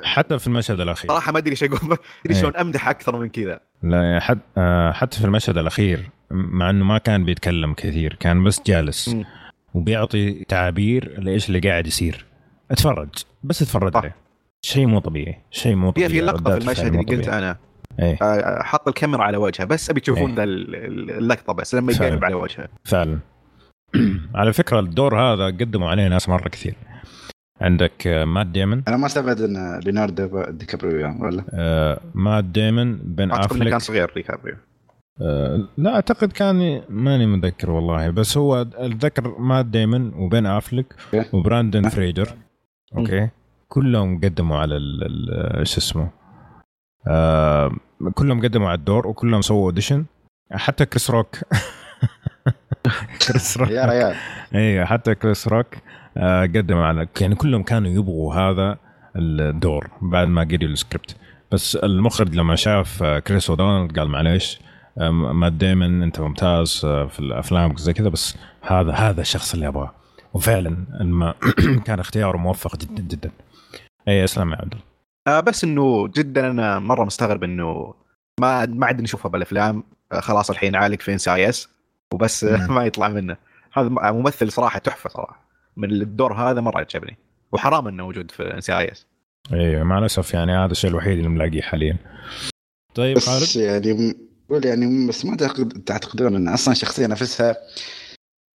حتى 0.03 0.39
في 0.39 0.47
المشهد 0.47 0.79
الأخير. 0.79 1.11
صراحة 1.11 1.31
ما 1.31 1.37
أدري 1.37 1.51
إيش 1.51 1.63
أقول 1.63 1.79
ما 1.83 1.97
أدري 2.25 2.35
إيه. 2.35 2.41
شلون 2.41 2.55
أمدح 2.55 2.89
أكثر 2.89 3.19
من 3.19 3.29
كذا. 3.29 3.59
لا 3.83 4.19
حد 4.19 4.39
آه، 4.57 4.91
حتى 4.91 5.19
في 5.19 5.25
المشهد 5.25 5.57
الأخير 5.57 6.09
مع 6.31 6.69
إنه 6.69 6.85
ما 6.85 6.97
كان 6.97 7.25
بيتكلم 7.25 7.73
كثير 7.73 8.17
كان 8.19 8.43
بس 8.43 8.61
جالس 8.65 9.09
مم. 9.09 9.25
وبيعطي 9.73 10.43
تعابير 10.43 11.19
لإيش 11.19 11.47
اللي 11.49 11.59
قاعد 11.59 11.87
يصير. 11.87 12.25
اتفرج. 12.71 13.09
بس 13.43 13.61
اتفرج. 13.61 13.97
عليه. 13.97 14.15
شيء 14.61 14.85
مو 14.85 14.99
طبيعي. 14.99 15.37
شيء 15.51 15.75
مو 15.75 15.91
طبيعي 15.91 16.09
في 16.09 16.21
لقطة 16.21 16.51
في 16.51 16.57
المشهد 16.57 16.85
اللي 16.85 17.15
قلت. 17.15 17.27
أنا. 17.27 17.57
إيه. 18.01 18.17
آه، 18.21 18.63
حط 18.63 18.87
الكاميرا 18.87 19.23
على 19.23 19.37
وجهه 19.37 19.65
بس 19.65 19.89
أبي 19.89 19.99
تشوفون 19.99 20.39
ال- 20.39 21.11
اللقطة 21.11 21.53
بس 21.53 21.75
لما. 21.75 21.91
يقلب 21.91 22.25
على 22.25 22.35
وجهه. 22.35 22.67
فعلا. 22.83 23.19
على 24.35 24.53
فكرة 24.53 24.79
الدور 24.79 25.19
هذا 25.19 25.45
قدموا 25.45 25.89
عليه 25.89 26.07
ناس 26.07 26.29
مرة 26.29 26.49
كثير. 26.49 26.75
عندك 27.61 28.07
آه، 28.07 28.25
مات 28.25 28.47
ديمون 28.47 28.83
أنا 28.87 28.97
ما 28.97 29.05
استبعد 29.05 29.41
إن 29.41 29.79
ليوناردو 29.79 30.43
دي 30.49 30.65
كابريو 30.65 30.99
يعني 30.99 31.21
ولا؟ 31.21 31.43
آه، 31.53 31.99
مات 32.13 32.43
ديمون 32.43 32.95
بن 32.97 33.31
إنه 33.31 33.69
كان 33.69 33.79
صغير 33.79 34.11
ديكابريو. 34.15 34.55
آه، 35.21 35.67
لا 35.77 35.95
أعتقد 35.95 36.31
كان 36.31 36.81
ماني 36.89 37.25
متذكر 37.25 37.71
والله 37.71 38.09
بس 38.09 38.37
هو 38.37 38.61
أتذكر 38.61 39.39
مات 39.39 39.65
ديمون 39.65 40.13
وبن 40.15 40.45
افلك 40.45 40.95
okay. 41.13 41.29
وبراندن 41.37 41.89
فريزر. 41.89 42.29
okay. 42.97 43.29
كلهم 43.67 44.17
قدموا 44.21 44.57
على 44.57 44.79
شو 45.63 45.77
اسمه؟ 45.77 46.09
آه 47.07 47.71
كلهم 48.13 48.41
قدموا 48.41 48.69
على 48.69 48.77
الدور 48.77 49.07
وكلهم 49.07 49.41
سووا 49.41 49.65
audition 49.65 50.05
حتى 50.51 50.85
كريس 50.85 51.11
روك 51.11 51.37
كريس 53.27 53.57
روك 53.57 53.69
يا 53.69 53.85
ريال. 53.85 54.15
اي 54.55 54.85
حتى 54.85 55.15
كريس 55.15 55.47
روك 55.47 55.67
آه 56.17 56.41
قدم 56.41 56.77
على 56.77 57.07
يعني 57.21 57.35
كلهم 57.35 57.63
كانوا 57.63 57.91
يبغوا 57.91 58.33
هذا 58.35 58.77
الدور 59.15 59.89
بعد 60.01 60.27
ما 60.27 60.41
قريوا 60.41 60.71
السكريبت. 60.71 61.15
بس 61.51 61.75
المخرج 61.75 62.35
لما 62.35 62.55
شاف 62.55 63.03
آه، 63.03 63.19
كريس 63.19 63.49
أودونالد 63.49 63.99
قال 63.99 64.09
معليش 64.09 64.59
آه، 64.97 65.11
مات 65.11 65.53
ديمن 65.53 66.03
أنت 66.03 66.19
ممتاز 66.19 66.81
آه، 66.85 67.07
في 67.07 67.19
الأفلام 67.19 67.77
زي 67.77 67.93
كذا 67.93 68.09
بس 68.09 68.37
هذا 68.61 68.91
هذا 68.91 69.21
الشخص 69.21 69.53
اللي 69.53 69.67
أبغاه. 69.67 69.93
وفعلا 70.33 70.77
كان 71.85 71.99
اختياره 71.99 72.37
موفق 72.37 72.75
جدا 72.77 73.03
جدا. 73.03 73.31
اي 74.07 74.23
أسلم 74.23 74.51
يا 74.51 74.55
عبد 74.55 74.71
الله. 74.73 74.88
آه 75.37 75.39
بس 75.39 75.63
إنه 75.63 76.07
جدا 76.07 76.49
أنا 76.51 76.79
مرة 76.79 77.05
مستغرب 77.05 77.43
إنه 77.43 77.93
ما 78.41 78.65
ما 78.65 78.85
عاد 78.85 79.01
نشوفها 79.01 79.29
بالأفلام. 79.29 79.83
آه 80.11 80.19
خلاص 80.19 80.49
الحين 80.49 80.75
عالق 80.75 81.01
في 81.01 81.13
ان 81.13 81.17
سي 81.17 81.33
آي 81.33 81.49
إس. 81.49 81.69
وبس 82.13 82.43
آه، 82.43 82.67
مم. 82.67 82.73
ما 82.75 82.85
يطلع 82.85 83.07
منه. 83.09 83.37
هذا 83.73 83.89
ممثل 83.89 84.51
صراحة 84.51 84.79
تحفة 84.79 85.09
صراحة. 85.09 85.49
من 85.77 85.91
الدور 85.91 86.33
هذا 86.33 86.61
مرة 86.61 86.77
عجبني. 86.79 87.17
وحرام 87.51 87.87
إنه 87.87 88.03
موجود 88.05 88.31
في 88.31 88.53
ان 88.53 88.61
سي 88.61 88.77
آي 88.77 88.91
إس. 88.91 89.05
أيوه 89.53 89.83
مع 89.83 89.99
الأسف 89.99 90.33
يعني 90.33 90.51
هذا 90.51 90.71
الشيء 90.71 90.89
الوحيد 90.89 91.17
اللي 91.17 91.29
ملاقيه 91.29 91.61
حاليا. 91.61 91.97
طيب 92.95 93.19
خالد؟ 93.19 93.41
بس 93.43 93.55
يعني 93.55 93.93
م- 93.93 94.13
قول 94.49 94.65
يعني 94.65 95.07
بس 95.07 95.25
ما 95.25 95.37
تعتقد 95.37 95.83
تعتقدون 95.85 96.35
إن 96.35 96.47
أصلا 96.47 96.71
الشخصيه 96.71 97.07
نفسها 97.07 97.55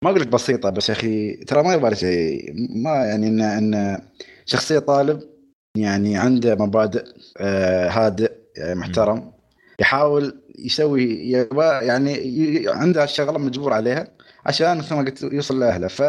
ما 0.03 0.09
أقول 0.09 0.21
لك 0.21 0.27
بسيطة 0.27 0.69
بس 0.69 0.89
يا 0.89 0.93
أخي 0.93 1.33
ترى 1.35 1.63
ما 1.63 1.73
يبغى 1.73 1.95
شيء. 1.95 2.53
ما 2.83 2.89
يعني 3.05 3.27
ان 3.27 3.41
إن 3.41 4.01
شخصية 4.45 4.79
طالب 4.79 5.19
يعني 5.75 6.17
عنده 6.17 6.55
مبادئ 6.55 7.05
آه 7.37 7.89
هادئ 7.89 8.31
يعني 8.57 8.75
محترم. 8.75 9.31
يحاول 9.79 10.41
يسوي 10.59 11.31
يعني 11.81 12.63
عنده 12.67 13.03
الشغله 13.03 13.37
مجبور 13.39 13.73
عليها 13.73 14.07
عشان 14.45 14.77
مثل 14.77 14.95
ما 14.95 15.01
قلت 15.01 15.23
يوصل 15.23 15.59
لأهله. 15.59 15.87
ف 15.87 16.03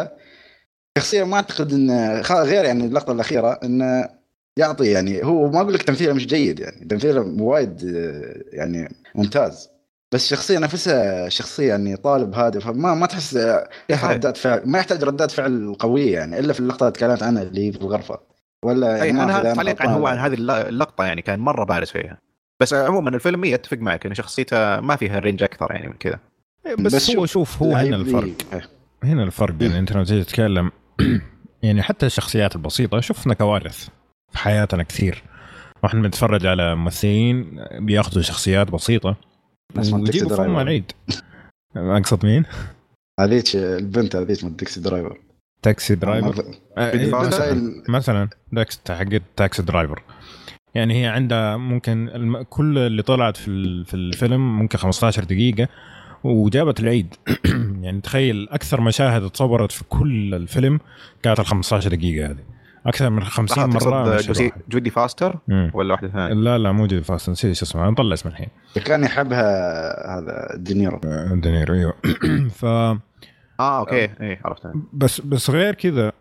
شخصيه 0.97 1.23
ما 1.23 1.35
أعتقد 1.35 1.73
إن 1.73 2.23
خ- 2.23 2.31
غير 2.31 2.65
يعني 2.65 2.85
اللقطة 2.85 3.13
الأخيرة 3.13 3.59
انه 3.63 4.09
يعطي 4.57 4.91
يعني 4.91 5.23
هو 5.23 5.49
ما 5.51 5.61
أقول 5.61 5.73
لك 5.73 5.81
تمثيله 5.83 6.13
مش 6.13 6.27
جيد 6.27 6.59
يعني 6.59 6.85
تمثيله 6.85 7.21
وايد 7.39 7.81
يعني 8.53 8.89
ممتاز. 9.15 9.69
بس 10.11 10.23
الشخصيه 10.23 10.57
نفسها 10.59 11.29
شخصية 11.29 11.67
يعني 11.69 11.95
طالب 11.97 12.35
هادي 12.35 12.59
فما 12.59 12.93
ما 12.93 13.05
تحس. 13.05 13.37
ردات 13.91 14.37
فعل 14.37 14.61
ما 14.65 14.79
يحتاج 14.79 15.03
ردات 15.03 15.31
فعل 15.31 15.75
قوية 15.79 16.13
يعني 16.13 16.39
إلا 16.39 16.53
في 16.53 16.59
اللقطه 16.59 16.83
اللي 16.83 16.91
تكلمت 16.91 17.23
عنها 17.23 17.43
اللي 17.43 17.71
في 17.71 17.81
الغرفة. 17.81 18.19
ولا 18.67 19.01
أي 19.01 19.11
ما 19.13 19.23
أنا 19.23 19.53
تعليق 19.53 19.81
عن. 19.81 19.87
هو 19.89 20.07
عن 20.07 20.17
هذه 20.17 20.33
الل- 20.33 20.51
اللقطة 20.51 21.03
يعني 21.05 21.21
كان 21.21 21.39
مرة 21.39 21.63
بارز 21.63 21.89
فيها. 21.89 22.17
بس 22.61 22.73
عموما 22.73 23.09
الفيلم 23.09 23.43
إيه، 23.43 23.55
أتفق 23.55 23.77
معك 23.77 24.05
إن 24.05 24.13
شخصيته 24.13 24.79
ما 24.79 24.95
فيها 24.95 25.19
range 25.19 25.43
أكثر 25.43 25.67
يعني 25.71 25.87
من 25.87 25.93
كذا. 25.93 26.19
بس, 26.79 26.95
بس 26.95 27.15
هو 27.15 27.25
شوف، 27.25 27.63
هو 27.63 27.75
هنا 27.75 27.95
الفرق. 27.95 28.23
لي- 28.23 28.61
هنا 29.03 29.23
الفرق 29.23 29.55
يعني 29.61 29.79
أنت 29.79 29.91
لما 29.91 30.03
تيجي 30.03 30.23
تتكلم 30.23 30.71
يعني 31.63 31.81
حتى 31.81 32.05
الشخصيات 32.05 32.55
البسيطة 32.55 32.99
شفنا 32.99 33.33
كوارث 33.33 33.87
في 34.31 34.37
حياتنا 34.37 34.83
كثير. 34.83 35.23
وإحنا 35.83 36.01
بنتفرج 36.01 36.45
على 36.45 36.75
ممثلين 36.75 37.65
بياخذوا 37.79 38.21
شخصيات 38.23 38.71
بسيطة 38.71 39.15
من 39.75 39.93
ويجيبوا 39.93 40.29
درايفر. 40.29 40.61
العيد. 40.61 40.91
أقصد 41.75 42.25
مين؟ 42.25 42.43
هذيك 43.19 43.55
البنت 43.55 44.15
هذيك 44.15 44.43
من 44.43 44.57
تاكسي 44.57 44.81
درايفر 44.81 45.17
تاكسي 45.61 45.95
درايفر. 45.95 46.43
آه، 46.77 46.91
إيه، 46.91 47.11
فاستر. 47.11 47.27
مثلا 47.27 47.83
مثلا 47.89 48.29
داكس 48.51 48.81
حق 48.89 49.05
تاكسي 49.35 49.61
درايفر. 49.61 50.03
يعني 50.75 51.03
هي 51.03 51.07
عندها 51.07 51.57
ممكن 51.57 52.09
الم... 52.09 52.41
كل 52.41 52.77
اللي 52.77 53.01
طلعت 53.01 53.37
في 53.37 53.83
في 53.85 53.93
الفيلم 53.93 54.59
ممكن 54.59 54.77
15 54.77 55.23
دقيقة 55.23 55.67
وجابت 56.23 56.79
العيد. 56.79 57.15
يعني 57.83 58.01
تخيل 58.01 58.47
أكثر 58.51 58.81
مشاهد 58.81 59.29
تصورت 59.29 59.71
في 59.71 59.83
كل 59.89 60.35
الفيلم 60.35 60.79
كانت 61.23 61.39
ال 61.39 61.45
15 61.45 61.95
دقيقة 61.95 62.31
هذه. 62.31 62.57
أكثر 62.85 63.09
من 63.09 63.23
50 63.23 63.69
مرة. 63.69 64.21
جودي 64.69 64.89
فاستر 64.89 65.35
مم. 65.47 65.71
ولا 65.73 65.93
واحدة 65.93 66.07
ثانية؟ 66.07 66.33
لا 66.33 66.57
لا 66.57 66.71
مو 66.71 66.87
جودي 66.87 67.03
فاستر 67.03 67.29
نسيت 67.29 67.55
شو 67.55 67.65
اسمه. 67.65 67.89
نطلع 67.89 68.13
اسمه 68.13 68.31
الحين. 68.31 68.47
كان 68.85 69.03
يحبها 69.03 70.17
هذا 70.17 70.55
دينيرو. 70.55 71.01
آه، 71.05 71.33
دينيرو 71.33 71.73
أيوه. 71.73 71.93
ف 72.59 72.65
آه 73.59 73.79
okay. 73.79 74.03
اي 74.03 74.39
عرفت. 74.45 74.67
بس 74.93 75.21
بس 75.21 75.49
غير 75.49 75.73
كذا 75.73 76.11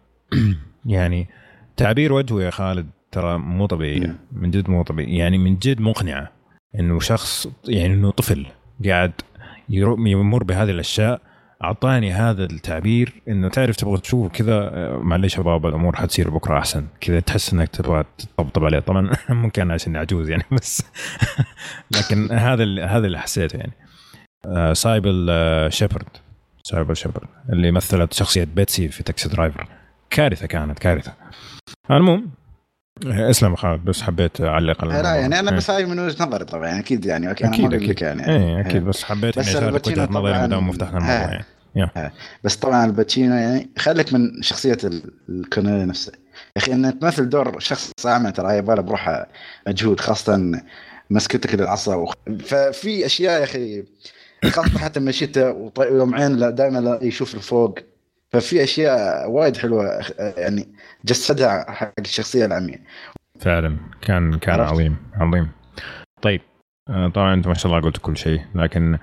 يعني 0.84 1.28
تعبير 1.76 2.12
وجهه 2.12 2.40
يا 2.40 2.50
خالد 2.50 2.86
ترى 3.12 3.38
مو 3.38 3.66
طبيعي 3.66 3.98
نعم. 3.98 4.16
من 4.32 4.50
جد 4.50 4.70
مو 4.70 4.82
طبيعي. 4.82 5.16
يعني 5.16 5.38
من 5.38 5.56
جد 5.56 5.80
مقنعة 5.80 6.32
إنه 6.78 7.00
شخص 7.00 7.48
يعني 7.68 7.94
إنه 7.94 8.10
طفل 8.10 8.46
قاعد 8.84 9.12
يمر 9.68 10.44
بهذه 10.44 10.70
الأشياء. 10.70 11.20
أعطاني 11.64 12.12
هذا 12.12 12.44
التعبير 12.44 13.22
إنه 13.28 13.48
تعرف 13.48 13.76
تبغى 13.76 14.00
تشوف 14.00 14.32
كذا 14.32 14.54
آه، 14.54 14.98
معلش 14.98 15.36
يا 15.36 15.42
بابا 15.42 15.68
الأمور 15.68 15.96
حتصير 15.96 16.30
بكرة 16.30 16.58
أحسن. 16.58 16.86
كذا 17.00 17.20
تحس 17.20 17.52
إنك 17.52 17.68
تبغى 17.68 18.04
تطبطب 18.18 18.64
عليه. 18.64 18.78
طبعا 18.78 19.10
ممكن 19.28 19.70
عشان 19.70 19.96
عجوز 19.96 20.30
يعني 20.30 20.42
بس 20.52 20.82
لكن 21.96 22.32
هذا 22.32 22.84
هذا 22.84 23.06
اللي 23.06 23.18
حسيته 23.18 23.56
يعني. 23.56 23.72
آه، 24.46 24.72
سايبل 24.72 25.26
آه، 25.30 25.68
شيبرد. 25.68 26.08
سايبل 26.66 26.96
شيبرد 26.96 27.28
اللي 27.52 27.70
مثلت 27.70 28.12
شخصية 28.12 28.44
بيتسي 28.44 28.88
في 28.88 29.02
تاكسي 29.02 29.28
درايفر 29.28 29.66
كارثة 30.10 30.46
كانت 30.46 30.78
كارثة. 30.78 31.12
المهم 31.90 32.30
اسلم 33.06 33.56
خالد 33.56 33.84
بس 33.84 34.02
حبيت 34.02 34.40
أعلق 34.40 34.84
على 34.84 34.92
لا 34.92 34.98
الموضوع. 35.00 35.14
يعني 35.20 35.38
أنا 35.38 35.50
إيه. 35.50 35.56
بس 35.56 35.70
هاي 35.70 35.84
من 35.84 35.98
وجهة 35.98 36.24
نظري 36.24 36.44
طبعا 36.44 36.66
يعني 36.66 36.80
أكيد 36.80 37.06
يعني 37.06 37.28
okay 37.28 37.44
أنا 37.44 37.52
أكيد 37.54 37.64
أقول 37.64 37.74
أكيد. 37.90 38.02
يعني. 38.02 38.28
إيه 38.28 38.60
أكيد 38.60 38.84
بس 38.84 39.04
حبيت 39.04 39.38
بس 39.38 39.48
إني 39.48 39.58
أشارك 39.58 39.86
وجهة 39.86 40.08
نظري 40.10 40.32
ما 40.32 40.46
دام 40.46 40.72
فتحنا 40.72 40.98
الموضوع. 40.98 41.38
آه. 41.38 41.44
يعني 41.74 42.12
بس 42.44 42.56
طبعا 42.56 42.84
الباتشينو 42.84 43.34
يعني 43.34 43.70
خليك 43.78 44.12
من 44.12 44.42
شخصية 44.42 44.78
ال- 44.84 45.10
الكونيلي 45.28 45.84
نفسه. 45.84 46.12
يا 46.56 46.62
أخي 46.62 46.72
إنك 46.72 47.00
تمثل 47.00 47.28
دور 47.28 47.58
شخص 47.60 47.92
اعمى 48.06 48.32
ترى 48.32 48.56
يبغى 48.56 48.76
له 48.76 48.82
بروحه 48.82 49.26
مجهود 49.68 50.00
خاصة 50.00 50.52
مسكتك 51.10 51.54
للعصا 51.54 51.94
وخ... 51.94 52.12
ففي 52.46 53.06
أشياء 53.06 53.38
يا 53.40 53.44
أخي 53.44 53.84
خاصه 54.50 54.78
حتى 54.78 55.00
مشيته 55.00 55.50
وط- 55.52 55.78
ويوم 55.78 56.14
عين 56.14 56.54
دائما 56.54 56.98
يشوف 57.02 57.34
لفوق 57.34 57.78
ففي 58.32 58.62
أشياء 58.64 59.30
وايد 59.30 59.56
حلوة 59.56 60.00
يعني 60.18 60.68
جسدها 61.04 61.70
حق 61.72 61.92
الشخصية 61.98 62.44
العمياء 62.46 62.80
فعلا. 63.40 63.76
كان 64.02 64.38
كان 64.38 64.60
عرفت؟ 64.60 64.72
عظيم 64.72 64.96
عظيم. 65.14 65.48
طيب 66.22 66.40
آه، 66.90 67.08
طبعا 67.08 67.34
أنت 67.34 67.46
ما 67.46 67.54
شاء 67.54 67.72
الله 67.72 67.84
قلت 67.84 67.96
كل 67.98 68.16
شيء 68.16 68.40
لكن 68.54 68.98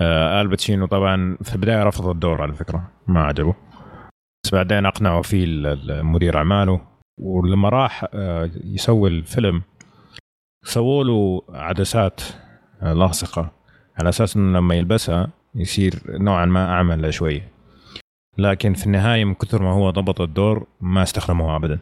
آه 0.00 0.40
الباتشينو 0.40 0.86
طبعا 0.86 1.36
في 1.42 1.54
البداية 1.54 1.82
رفض 1.82 2.08
الدور 2.08 2.42
على 2.42 2.52
فكرة 2.54 2.90
ما 3.06 3.24
عجبه. 3.24 3.54
بس 4.44 4.54
بعدين 4.54 4.86
اقنعوا 4.86 5.22
فيه 5.22 5.46
مدير 6.02 6.36
أعماله 6.36 6.80
ولما 7.20 7.68
راح 7.68 8.06
آه 8.14 8.50
يسوي 8.64 9.08
الفيلم 9.10 9.62
سووا 10.64 11.04
له 11.04 11.42
عدسات 11.48 12.20
لاصقة. 12.82 13.50
على 13.98 14.08
أساس 14.08 14.36
إنه 14.36 14.58
لما 14.58 14.74
يلبسها 14.74 15.28
يصير 15.54 15.94
نوعا 16.08 16.46
ما 16.46 16.72
اعمى 16.72 17.12
شوية 17.12 17.48
لكن 18.38 18.74
في 18.74 18.86
النهاية 18.86 19.24
من 19.24 19.34
كثر 19.34 19.62
ما 19.62 19.72
هو 19.72 19.90
ضبط 19.90 20.20
الدور 20.20 20.66
ما 20.80 21.02
استخدموه 21.02 21.56
ابدا. 21.56 21.78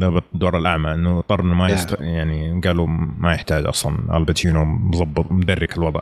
ضبط 0.00 0.24
دور 0.34 0.58
الأعمى 0.58 0.94
إنه 0.94 1.18
اضطر 1.18 1.40
إنه 1.40 1.54
ما 1.54 1.68
يست... 1.68 2.00
يعني 2.00 2.60
قالوا 2.60 2.86
ما 3.18 3.34
يحتاج 3.34 3.66
أصلا 3.66 4.16
الباتشينو 4.16 4.64
مظبط 4.64 5.32
مدرك 5.32 5.76
الوضع. 5.78 6.00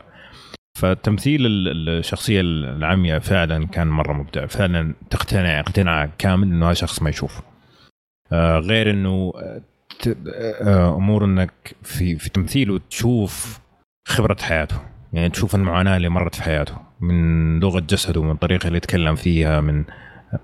فتمثيل 0.79 1.47
ال- 1.47 1.89
الشخصية 1.89 2.41
العمياء 2.41 3.19
فعلا 3.19 3.67
كان 3.67 3.87
مرة 3.87 4.13
مبدع. 4.13 4.47
فعلا 4.47 4.95
تقتنع 5.11 5.61
اقتناع 5.61 6.11
كامل 6.19 6.49
إنه 6.49 6.67
هذا 6.67 6.75
شخص 6.75 7.03
ما 7.03 7.11
يشوف 7.11 7.41
آه 8.33 8.59
غير 8.59 8.91
إنه 8.91 9.33
آه، 9.37 9.63
آه، 10.63 10.97
أمور 10.97 11.25
إنك 11.25 11.53
في 11.83 12.17
في 12.17 12.31
تمثيله 12.31 12.81
تشوف 12.91 13.61
خبرة 14.09 14.37
حياته. 14.41 14.77
يعني 15.13 15.29
تشوف 15.29 15.55
المعاناة 15.55 15.97
اللي 15.97 16.09
مرت 16.09 16.35
في 16.35 16.43
حياته 16.43 16.75
من 17.01 17.61
لغة 17.61 17.81
جسده 17.81 18.23
من 18.23 18.31
الطريقة 18.31 18.67
اللي 18.67 18.77
يتكلم 18.77 19.15
فيها 19.15 19.61
من 19.61 19.85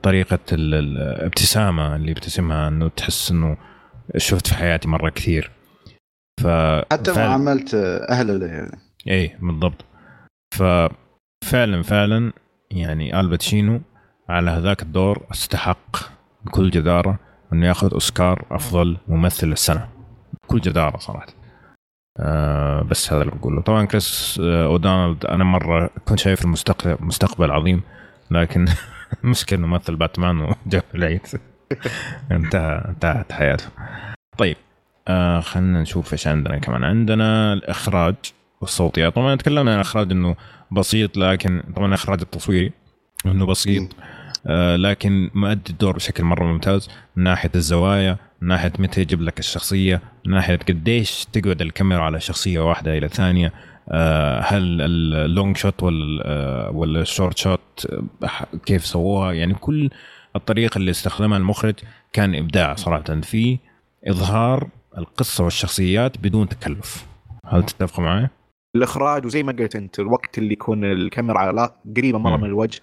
طريقة 0.03 0.39
ال- 0.53 0.75
ال- 0.75 0.99
الابتسامه 0.99 1.97
اللي 1.97 2.11
يبتسمها 2.11 2.69
إنه 2.69 2.89
تحس 2.89 3.31
إنه 3.31 3.57
شفت 4.17 4.47
في 4.47 4.55
حياتي 4.55 4.89
مرة 4.89 5.11
كثير. 5.11 5.51
ف 6.41 6.47
حتى 6.93 7.15
فعلاً- 7.15 7.19
معاملة 7.19 7.65
أهله 8.11 8.35
له 8.35 8.47
يعني. 8.47 8.79
إيه 9.07 9.39
بالضبط. 9.43 9.85
ففعلا 10.55 11.83
فعلا 11.83 12.33
يعني 12.71 13.21
الباتشينو 13.21 13.81
على 14.29 14.51
هذاك 14.51 14.83
الدور 14.83 15.27
استحق 15.33 15.97
بكل 16.45 16.71
جدارة 16.71 17.19
إنه 17.53 17.67
ياخذ 17.67 17.93
أوسكار 17.93 18.45
أفضل 18.51 18.97
ممثل 19.09 19.53
السنة. 19.53 19.89
بكل 20.45 20.61
جدارة 20.61 20.97
صراحة. 20.99 21.27
آه 22.21 22.83
بس 22.83 23.13
هذا 23.13 23.23
اللي 23.23 23.33
بقوله. 23.35 23.61
طبعا 23.61 23.85
كريس 23.85 24.41
آه 24.45 24.67
أودونالد 24.67 25.27
أنا 25.27 25.45
مرة 25.45 25.91
كنت 26.05 26.19
شايف 26.19 26.45
المستقبل 26.45 26.97
مستقبل 27.01 27.51
عظيم 27.51 27.83
لكن 28.31 28.65
مشكلة 29.25 29.59
إنه 29.59 29.67
مثل 29.67 29.97
باتمان 29.97 30.41
وجاب 30.41 30.83
العيد. 30.95 31.21
انتهى 32.33 32.85
انتهت 32.89 33.33
حياته. 33.33 33.65
طيب 34.39 34.57
آه 35.09 35.41
خلينا 35.41 35.83
نشوف 35.83 36.13
إيش 36.13 36.27
عندنا 36.27 36.59
كمان. 36.59 36.85
عندنا 36.85 37.53
الإخراج 37.53 38.15
والصوتيات. 38.61 39.15
طبعا 39.17 39.35
تكلمنا 39.35 39.71
عن 39.71 39.77
الاخراج 39.77 40.13
إنه 40.13 40.37
بسيط 40.73 41.17
لكن 41.17 41.63
طبعا 41.77 41.89
الاخراج 41.89 42.21
التصويري 42.21 42.73
إنه 43.27 43.47
بسيط 43.47 43.89
آه 44.47 44.77
لكن 44.77 45.31
مؤدي 45.35 45.71
الدور 45.73 45.93
بشكل 45.97 46.25
مرة 46.25 46.45
ممتاز 46.45 46.89
من 47.17 47.25
ناحية 47.25 47.51
الزوايا. 47.55 48.17
من 48.41 48.49
ناحيه 48.49 48.73
متى 48.79 49.01
يجيب 49.01 49.23
لك 49.23 49.39
الشخصية 49.39 50.01
من 50.27 50.35
ناحيه 50.35 50.57
قديش 50.57 51.27
تقعد 51.33 51.61
الكاميرا 51.63 52.03
على 52.03 52.21
شخصية 52.21 52.61
واحدة 52.61 52.99
إلى 52.99 53.09
ثانية 53.09 53.53
آه 53.89 54.41
هل 54.41 54.81
ال 54.83 54.97
long 54.97 55.57
shot 55.57 55.83
ولا 55.83 56.23
آه 56.27 56.71
ولا 56.71 57.01
ال 57.01 57.07
short 57.07 57.39
shot 57.39 57.87
آه 58.23 58.57
كيف 58.67 58.87
سووها 58.87 59.33
يعني 59.33 59.55
كل 59.55 59.91
الطريقة 60.37 60.79
اللي 60.79 60.91
استخدمها 60.91 61.39
المخرج 61.39 61.75
كان 62.13 62.35
إبداع 62.35 62.75
صراحة 62.75 63.21
في 63.21 63.59
إظهار 64.09 64.69
القصة 64.99 65.45
والشخصيات 65.45 66.19
بدون 66.19 66.49
تكلف 66.49 67.07
هل 67.47 67.63
تتفق 67.63 68.01
معي؟ 68.01 68.29
الإخراج 68.77 69.27
وزي 69.27 69.43
ما 69.43 69.53
قلت 69.53 69.77
أنت 69.77 70.01
الوقت 70.01 70.39
اللي 70.39 70.53
يكون 70.53 70.85
الكاميرا 70.85 71.39
على 71.39 71.71
قريبة 71.97 72.19
مرة 72.19 72.37
مم. 72.37 72.43
من 72.43 72.49
الوجه. 72.49 72.81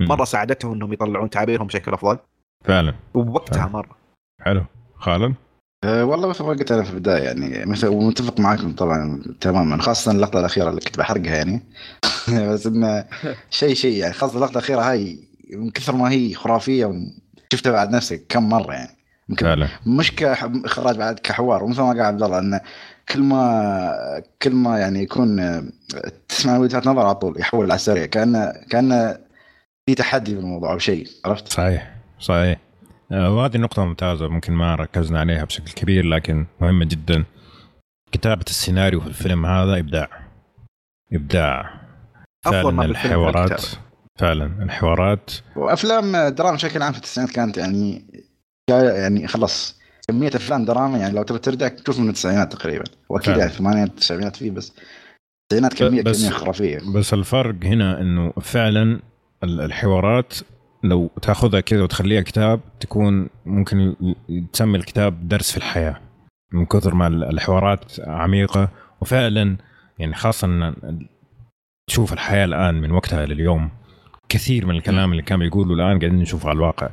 مرة 0.00 0.24
ساعدتهم 0.24 0.72
إنهم 0.72 0.92
يطلعون 0.92 1.30
تعابيرهم 1.30 1.66
بشكل 1.66 1.92
أفضل 1.92 2.18
فعلا 2.64 2.94
وبوقتها. 3.14 3.68
مرة 3.68 3.96
حلو 4.40 4.64
خالد 5.02 5.34
أه 5.84 6.04
والله 6.04 6.28
مثل 6.28 6.44
ما 6.44 6.50
قلت 6.50 6.72
أنا 6.72 6.82
في 6.82 6.90
البداية 6.90 7.22
يعني 7.22 7.66
مثل 7.66 7.86
ومتفق 7.86 8.40
معكم 8.40 8.72
طبعا 8.72 9.22
تماما 9.40 9.82
خاصة 9.82 10.12
اللقطة 10.12 10.40
الأخيرة 10.40 10.70
اللي 10.70 10.80
كنت 10.80 10.98
بحرقها 10.98 11.36
يعني. 11.36 11.62
بس 12.52 12.66
إنه 12.66 13.04
شيء 13.50 13.74
شيء 13.74 13.96
يعني 13.96 14.12
خاصة 14.12 14.34
اللقطة 14.36 14.52
الأخيرة 14.52 14.80
هاي 14.80 15.18
من 15.50 15.70
كثر 15.70 15.96
ما 15.96 16.10
هي 16.10 16.34
خرافية 16.34 16.92
شفتها 17.52 17.72
بعد 17.72 17.90
نفسك 17.90 18.24
كم 18.28 18.48
مرة 18.48 18.72
يعني. 18.72 18.96
يمكن 19.28 19.66
مش 19.86 20.14
كاخراج 20.14 20.96
بعد 20.96 21.18
كحوار 21.18 21.64
ومثل 21.64 21.80
ما 21.80 21.88
قال 21.88 22.00
عبد 22.00 22.22
الله 22.22 22.38
إنه 22.38 22.60
كل 23.08 23.22
ما 23.22 24.22
كل 24.42 24.52
ما 24.52 24.78
يعني 24.78 25.02
يكون 25.02 25.62
تسمع 26.28 26.58
وجهه 26.58 26.82
نظر 26.86 27.06
على 27.06 27.14
طول 27.14 27.40
يحول 27.40 27.64
على 27.64 27.74
السريع 27.74 28.06
كانه 28.06 28.52
كأنه 28.70 29.18
في 29.86 29.94
تحدي 29.94 30.34
بالموضوع 30.34 30.72
أو 30.72 30.78
شيء 30.78 31.06
عرفت؟ 31.24 31.48
صحيح 31.48 31.96
صحيح. 32.20 32.71
وهذه 33.12 33.56
نقطة 33.58 33.84
ممتازة 33.84 34.28
ممكن 34.28 34.52
ما 34.52 34.74
ركزنا 34.74 35.20
عليها 35.20 35.44
بشكل 35.44 35.72
كبير 35.72 36.06
لكن 36.06 36.46
مهمة 36.60 36.84
جدا. 36.84 37.24
كتابة 38.12 38.44
السيناريو 38.46 39.00
في 39.00 39.06
الفيلم 39.06 39.46
هذا 39.46 39.78
إبداع. 39.78 40.08
إبداع. 41.12 41.80
أفضل 42.46 42.72
ما 42.72 42.84
الحوارات. 42.84 43.62
فعلا 44.20 44.62
الحوارات. 44.62 45.30
وأفلام 45.56 46.28
دراما 46.28 46.54
بشكل 46.56 46.82
عام 46.82 46.92
في 46.92 46.98
التسعينات 46.98 47.34
كانت 47.34 47.56
يعني 47.58 48.04
يعني 48.70 49.26
خلاص 49.28 49.80
كمية 50.08 50.28
أفلام 50.28 50.64
دراما 50.64 50.98
يعني 50.98 51.14
لو 51.14 51.22
تبي 51.22 51.38
ترجع 51.38 51.68
تشوف 51.68 51.98
من 51.98 52.08
التسعينات 52.08 52.52
تقريبا. 52.52 52.84
فعلا. 53.22 53.38
يعني 53.38 53.50
الثمانينات 53.50 53.88
التسعينات 53.90 54.36
فيه 54.36 54.50
بس. 54.50 54.72
التسعينات 55.42 55.74
كمية 55.74 56.02
بس- 56.02 56.22
كمية 56.22 56.30
خرافية. 56.30 56.78
بس 56.94 57.14
الفرق 57.14 57.54
هنا 57.64 58.00
إنه 58.00 58.32
فعلا 58.40 59.00
ال- 59.44 59.60
الحوارات 59.60 60.34
لو 60.84 61.10
تاخذها 61.22 61.60
كذا 61.60 61.82
وتخليها 61.82 62.20
كتاب 62.22 62.60
تكون 62.80 63.28
ممكن 63.46 63.94
تسمي 64.52 64.78
الكتاب 64.78 65.28
درس 65.28 65.50
في 65.50 65.56
الحياة. 65.56 66.00
من 66.52 66.66
كثر 66.66 66.94
ما 66.94 67.06
ال- 67.06 67.24
الحوارات 67.24 68.00
عميقة. 68.00 68.68
وفعلا 69.00 69.56
يعني 69.98 70.14
خاصة 70.14 70.46
إن 70.46 70.74
تشوف 71.86 72.12
الحياة 72.12 72.44
الآن 72.44 72.74
من 72.74 72.90
وقتها 72.90 73.26
لليوم 73.26 73.70
كثير 74.28 74.66
من 74.66 74.76
الكلام 74.76 75.10
اللي 75.12 75.22
كان 75.22 75.38
بيقوله 75.38 75.74
الآن 75.74 75.98
قاعدين 75.98 76.18
نشوفه 76.18 76.48
على 76.48 76.56
الواقع. 76.56 76.90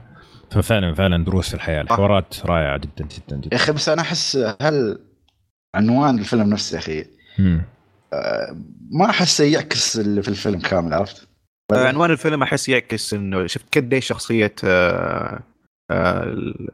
ففعلا 0.51 0.93
فعلا 0.93 1.23
دروس 1.25 1.49
في 1.49 1.53
الحياة. 1.55 1.81
الحوارات 1.81 2.45
رائعة 2.45 2.77
جدا 2.77 3.05
جدا 3.05 3.35
يا 3.35 3.41
جدا 3.41 3.55
أخي 3.55 3.71
بس 3.71 3.89
أنا 3.89 4.01
أحس 4.01 4.37
هل 4.61 4.99
عنوان 5.75 6.19
الفيلم 6.19 6.49
نفسه 6.49 6.75
يا 6.75 6.79
أخي 6.79 7.05
مم. 7.39 7.61
ما 8.91 9.09
احسه 9.09 9.43
يعكس 9.43 9.99
اللي 9.99 10.21
في 10.21 10.27
الفيلم 10.27 10.59
كامل 10.59 10.93
عرفت؟ 10.93 11.27
آه، 11.71 11.87
عنوان 11.87 12.11
الفيلم 12.11 12.43
أحس 12.43 12.69
يعكس 12.69 13.13
إنه 13.13 13.47
شفت 13.47 13.77
قديش 13.77 14.07
شخصية 14.07 14.53
آه، 14.63 15.39
آه، 15.91 16.23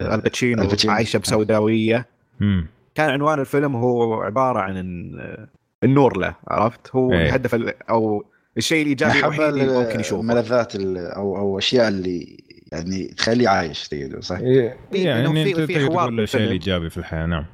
الباتشينو. 0.02 0.70
عايشة 0.88 1.20
بسوداوية 1.20 2.06
مم. 2.40 2.68
كان 2.96 3.10
عنوان 3.10 3.40
الفيلم 3.40 3.76
هو 3.76 4.22
عبارة 4.22 4.60
عن 4.60 4.74
إن- 4.76 5.48
النور 5.84 6.18
له 6.18 6.36
عرفت 6.48 6.96
هو 6.96 7.14
إيه. 7.14 7.26
الهدف 7.26 7.56
ال- 7.56 7.84
أو 7.90 8.26
الشيء 8.58 8.82
الإيجابي 8.84 9.20
الوحيد 9.20 9.42
اللي 9.42 9.68
ممكن 9.86 10.00
يشوفه 10.00 10.22
الملذات 10.22 10.76
ال- 10.76 10.98
أو 10.98 11.38
أو 11.38 11.58
أشياء 11.58 11.88
اللي 11.88 12.38
يعني 12.72 13.04
تخليه 13.08 13.50
عايش 13.50 13.88
تقدر 13.88 14.22
صح؟ 14.22 14.40
يعني 14.40 15.20
إنه 15.28 15.34
في- 15.34 15.50
أنت 15.52 15.60
في 15.72 15.86
حوار 15.86 16.10
الشيء. 16.10 16.42
الايجابي 16.42 16.90
في 16.90 16.98
الحياة 16.98 17.26
نعم 17.26 17.46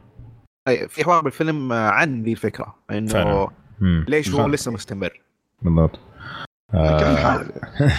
أي، 0.67 0.87
في 0.87 1.03
حوار 1.03 1.21
بالفيلم 1.21 1.71
آه، 1.73 1.89
عن 1.89 2.23
ذي 2.23 2.31
الفكرة 2.31 2.75
إنه. 2.91 3.47
ليش 3.81 4.29
هو. 4.29 4.47
لسه 4.47 4.71
مستمر 4.71 5.21
بالضبط 5.61 5.99
آه 6.73 7.45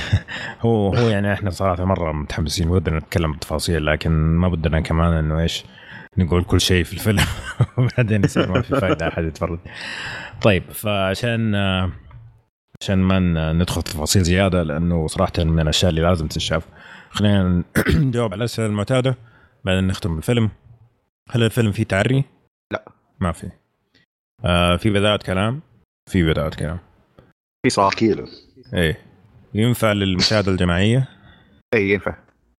هو 0.64 0.94
هو 0.94 1.08
يعني 1.08 1.32
إحنا 1.32 1.50
صراحة 1.50 1.84
مرة 1.84 2.12
متحمسين 2.12 2.68
ودنا 2.68 2.98
نتكلم 2.98 3.30
بالتفاصيل 3.30 3.86
لكن 3.86 4.10
ما 4.12 4.48
بدنا 4.48 4.80
كمان 4.80 5.12
إنه 5.12 5.40
إيش 5.40 5.64
نقول 6.18 6.44
كل 6.44 6.60
شيء 6.60 6.84
في 6.84 6.92
الفيلم 6.92 7.24
وبعدين 7.78 8.24
يصير 8.24 8.52
ما 8.52 8.62
في 8.62 8.80
فائده 8.80 9.08
أحد 9.08 9.24
يتفرج. 9.24 9.58
طيب 10.42 10.62
فعشان 10.70 11.54
آه، 11.54 11.92
عشان 12.80 12.98
ما 12.98 13.52
ندخل 13.52 13.82
تفاصيل 13.82 14.22
زيادة 14.22 14.62
لأنه 14.62 15.06
صراحة 15.06 15.32
من 15.38 15.60
الأشياء 15.60 15.90
اللي 15.90 16.02
لازم 16.02 16.26
تنشاف. 16.26 16.66
خلينا 17.10 17.62
نجاوب 18.06 18.32
على 18.32 18.38
الأسئلة 18.38 18.66
المعتادة 18.68 19.16
بعدين 19.64 19.86
نختم 19.86 20.18
الفيلم. 20.18 20.50
هل 21.30 21.42
الفيلم 21.42 21.72
فيه 21.72 21.84
تعري؟ 21.84 22.24
لا. 22.72 22.84
ما 23.20 23.32
في 23.32 23.50
آه 24.44 24.76
في 24.76 24.90
بداية 24.90 25.16
كلام؟ 25.16 25.60
في 26.10 26.22
بداية 26.22 26.50
كلام. 26.50 26.78
في 27.68 27.90
كيلو 27.96 28.26
إيه. 28.74 28.98
ينفع 29.54 29.92
للمشاهدة 29.92 30.52
الجماعية؟ 30.52 31.08
اي 31.74 31.90
ينفع. 31.90 32.14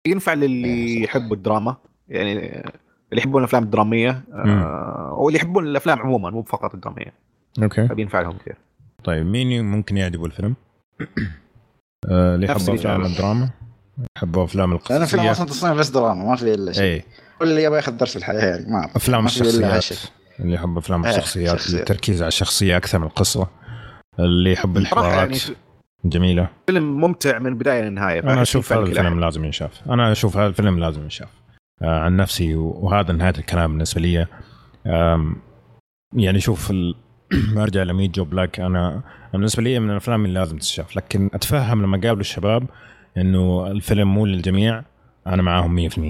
ينفع 0.07 0.35
للي 0.35 1.03
يحبوا 1.03 1.37
الدراما. 1.37 1.77
يعني 2.09 2.33
اللي 2.33 3.23
يحبون 3.23 3.43
الأفلام 3.43 3.63
الدرامية 3.63 4.23
آه 4.35 5.15
واللي 5.19 5.39
يحبون 5.39 5.67
الأفلام 5.67 5.99
عموما 5.99 6.31
مو 6.31 6.43
فقط 6.43 6.75
الدرامية. 6.75 7.13
أوكي. 7.63 7.89
فبينفع 7.89 8.21
لهم 8.21 8.39
كثير. 8.39 8.57
طيب 9.05 9.27
مين 9.27 9.65
ممكن 9.65 9.97
يعجبه 9.97 10.27
الفيلم؟ 10.27 10.55
آه، 12.11 12.35
اللي 12.35 12.47
يحبوا 12.47 12.75
أفلام. 12.75 13.05
الدراما؟ 13.05 13.51
يحبوا 14.17 14.45
أفلام 14.45 14.71
أنا 14.71 14.79
فيلم 14.79 15.01
القصصية؟ 15.01 15.31
أصلا 15.31 15.47
تصنيف 15.47 15.79
بس 15.79 15.89
دراما 15.89 16.25
ما 16.25 16.37
في 16.37 16.55
إلا 16.55 16.73
شيء. 16.73 16.85
اي 16.85 17.03
كل 17.39 17.49
اللي 17.49 17.63
يبغى 17.63 17.77
ياخذ 17.77 17.93
درس 17.93 18.11
في 18.11 18.17
الحياة 18.17 18.41
يعني 18.41 18.73
ما. 18.73 18.91
أفلام 18.97 19.27
الشخصيات. 19.27 19.85
اللي 20.41 20.55
يحب 20.55 20.79
أفلام 20.79 21.05
إيه، 21.05 21.11
الشخصيات 21.11 21.59
شخصيات. 21.59 21.81
التركيز 21.81 22.23
على 22.23 22.29
الشخصية 22.29 22.77
أكثر 22.77 22.99
من 22.99 23.07
القصة. 23.07 23.49
اللي 24.19 24.53
يحب 24.53 24.77
يعني 24.77 24.79
الحوارات. 24.79 25.39
جميلة. 26.05 26.49
فيلم 26.67 27.01
ممتع 27.01 27.39
من 27.39 27.47
البدايه 27.47 27.83
للنهاية 27.83 28.21
أنا 28.21 28.43
أشوف 28.43 28.73
هذا 28.73 28.83
الفيلم. 28.83 29.21
لازم 29.21 29.45
ينشاف. 29.45 29.91
أنا 29.91 30.13
أشوف 30.13 30.37
هذا 30.37 30.47
الفيلم 30.47 30.79
لازم 30.79 31.03
ينشاف. 31.03 31.29
آه 31.83 32.01
عن 32.01 32.17
نفسي 32.17 32.55
وهذا 32.55 33.13
نهاية 33.13 33.35
الكلام 33.39 33.71
بالنسبة 33.71 34.01
لي. 34.01 34.27
يعني 36.15 36.41
شوف 36.41 36.71
ال... 36.71 36.95
أرجع 37.63 37.83
ل 37.83 37.89
Meet 37.89 38.15
Joe 38.15 38.25
Black. 38.25 38.61
أنا 38.61 39.03
بالنسبة 39.33 39.63
لي 39.63 39.79
من 39.79 39.91
الأفلام 39.91 40.25
اللي 40.25 40.39
لازم 40.39 40.57
تنشاف. 40.57 40.97
لكن 40.97 41.31
أتفهم 41.35 41.83
لما 41.83 41.97
قالوا 41.97 42.21
الشباب 42.21 42.67
إنه 43.17 43.67
الفيلم 43.67 44.15
مو 44.15 44.27
للجميع. 44.27 44.83
أنا 45.27 45.43
معاهم 45.43 45.89
100% 45.89 46.01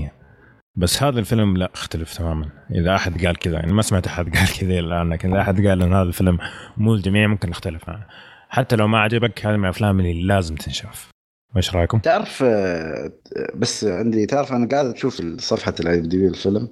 بس 0.77 1.03
هذا 1.03 1.21
الفيلم 1.21 1.57
لا 1.57 1.71
أختلف 1.75 2.19
تماما. 2.19 2.49
إذا 2.71 2.95
أحد 2.95 3.27
قال 3.27 3.39
كذا 3.39 3.55
يعني 3.55 3.73
ما 3.73 3.83
سمعت 3.83 4.07
أحد 4.07 4.37
قال 4.37 4.59
كذا 4.61 4.79
الان 4.79 5.13
لكن 5.13 5.33
إذا 5.33 5.41
أحد 5.41 5.67
قال 5.67 5.83
إن 5.83 5.93
هذا 5.93 6.03
الفيلم 6.03 6.39
مو 6.77 6.95
للجميع 6.95 7.27
ممكن 7.27 7.51
نختلف 7.51 7.89
معه. 7.89 8.07
حتى 8.55 8.77
لو 8.77 8.89
ما 8.89 8.99
عجبك 9.01 9.47
هذا 9.47 9.57
من 9.57 9.65
الأفلام 9.65 10.01
اللي 10.01 10.23
لازم 10.23 10.55
تنشاف. 10.55 11.11
إيش 11.57 11.75
رأيكم؟ 11.75 11.99
تعرف 11.99 12.43
آه، 12.43 13.13
بس 13.55 13.85
عندي 13.85 14.27
تعرف 14.27 14.53
أنا 14.53 14.69
قاعد 14.69 14.87
أشوف 14.87 15.23
صفحة 15.39 15.75
ال 15.81 15.99
IMDb 15.99 16.29
الفيلم. 16.29 16.69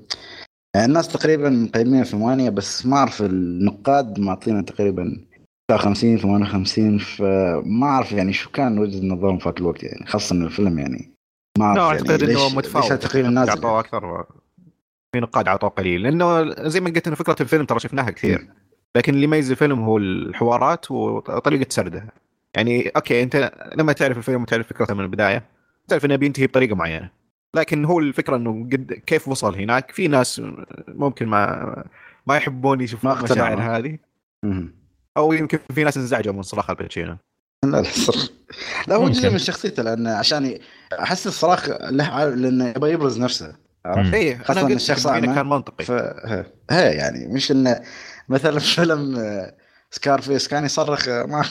يعني 0.75 0.87
الناس 0.87 1.09
تقريبا 1.09 1.51
مقيمين 1.51 2.05
ثمانية 2.05 2.51
بس 2.51 2.87
ما 2.87 2.97
أعرف 2.97 3.23
النقاد 3.23 4.21
معطينا 4.21 4.63
تقريبا 4.63 5.27
59 5.71 6.19
58 6.19 6.99
فما 6.99 7.87
أعرف 7.87 8.13
يعني 8.13 8.33
شو 8.33 8.51
كان 8.51 8.79
وجهة 8.79 9.07
نظرهم 9.07 9.39
في 9.39 9.47
الوقت 9.47 9.83
يعني 9.83 10.07
خاصة 10.07 10.35
ان 10.35 10.43
الفيلم 10.43 10.79
يعني. 10.79 11.15
ما 11.59 11.65
أعرف 11.65 11.79
يعني 11.79 12.11
أعتقد 12.11 12.23
ليش 12.23 12.39
انه 12.39 12.57
متفاوت 12.57 12.85
ليش 12.85 12.93
التقييم 12.93 13.27
نازل 13.27 13.51
اعطوه 13.51 13.81
أكثر 13.81 14.25
في 15.15 15.21
نقاد 15.21 15.49
اعطوه 15.49 15.71
قليل. 15.71 16.03
لأنه 16.03 16.55
زي 16.69 16.81
ما 16.81 16.91
قلت 16.91 17.07
إنه 17.07 17.17
فكرة 17.17 17.37
الفيلم 17.41 17.65
ترى 17.65 17.81
شفناها 17.81 18.11
كثير. 18.11 18.49
لكن 18.97 19.15
اللي 19.15 19.25
يميز 19.25 19.51
الفيلم 19.51 19.81
هو 19.81 19.99
الحوارات 19.99 20.91
وطريقة 20.91 21.67
سردها 21.69 22.07
يعني 22.57 22.89
أوكي 22.89 23.23
أنت 23.23 23.53
لما 23.77 23.93
تعرف 23.93 24.19
الفيلم 24.19 24.43
وتعرف 24.43 24.67
فكرته 24.67 24.95
من 24.95 25.01
البداية 25.05 25.43
تعرف 25.89 26.05
إنه 26.05 26.17
بينتهي 26.17 26.47
بطريقة 26.47 26.75
معينة 26.77 27.11
لكن 27.57 27.85
هو 27.85 27.99
الفكرة 28.01 28.37
إنه 28.37 28.65
قد 28.73 28.93
كيف 29.07 29.29
وصل 29.29 29.55
هناك 29.55 29.91
في 29.91 30.09
ناس 30.09 30.43
ممكن 30.89 31.27
ما 31.27 31.85
ما 32.27 32.37
يحبون 32.37 32.81
يشوفون. 32.81 33.11
المشاعر 33.13 33.61
هذه. 33.61 33.99
أو 35.17 35.33
يمكن 35.33 35.59
في 35.75 35.85
ناس 35.85 35.97
انزعجوا 35.97 36.33
من 36.33 36.43
صراخ 36.43 36.71
الباتشينو 36.71 37.17
لا 37.65 37.71
لا 37.71 37.83
صراحة. 37.83 38.29
لا 38.89 38.97
هو. 38.97 39.09
جزء 39.09 39.31
من 39.31 39.39
شخصيته 39.39 39.83
لأن 39.83 40.07
عشان 40.07 40.59
أحس 41.01 41.27
الصراخ 41.27 41.69
له 41.91 42.05
عارف- 42.05 42.35
لأنه 42.35 42.69
يبغى 42.69 42.93
يبرز 42.93 43.21
نفسه 43.21 43.57
عرفت؟ 43.87 44.15
إيه 44.15 44.35
أنا 44.51 44.61
إن 44.61 44.65
قلت 44.67 44.77
الشخص. 44.77 45.07
كان 45.07 45.47
منطقي 45.49 45.85
ف 45.85 45.91
هي 46.71 46.93
يعني 46.93 47.27
مش 47.35 47.51
إنه 47.53 47.81
مثلا 48.31 48.59
فيلم 48.59 49.17
آه، 49.17 49.55
سكارفيس 49.91 50.49
كان 50.49 50.65
يصرخ 50.65 51.09
آه، 51.09 51.25
ما 51.27 51.45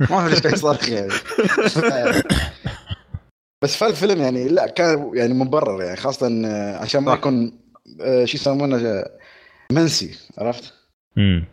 ما 0.10 0.16
اعرف 0.16 0.30
ليش 0.30 0.40
كان 0.40 0.52
يصرخ 0.52 0.88
يعني 0.88 2.22
بس 3.64 3.76
فالفيلم 3.76 4.20
يعني 4.20 4.48
لا 4.48 4.66
كان 4.66 5.10
يعني 5.14 5.34
مبرر 5.34 5.82
يعني 5.82 5.96
خاصة 5.96 6.42
آه، 6.46 6.76
عشان 6.76 7.02
ما. 7.02 7.14
يكون 7.14 7.58
آه، 8.00 8.24
شو 8.24 8.36
يسمونه 8.36 8.76
آه، 8.76 9.18
منسي 9.72 10.18
عرفت؟ 10.38 10.74
امم 11.18 11.44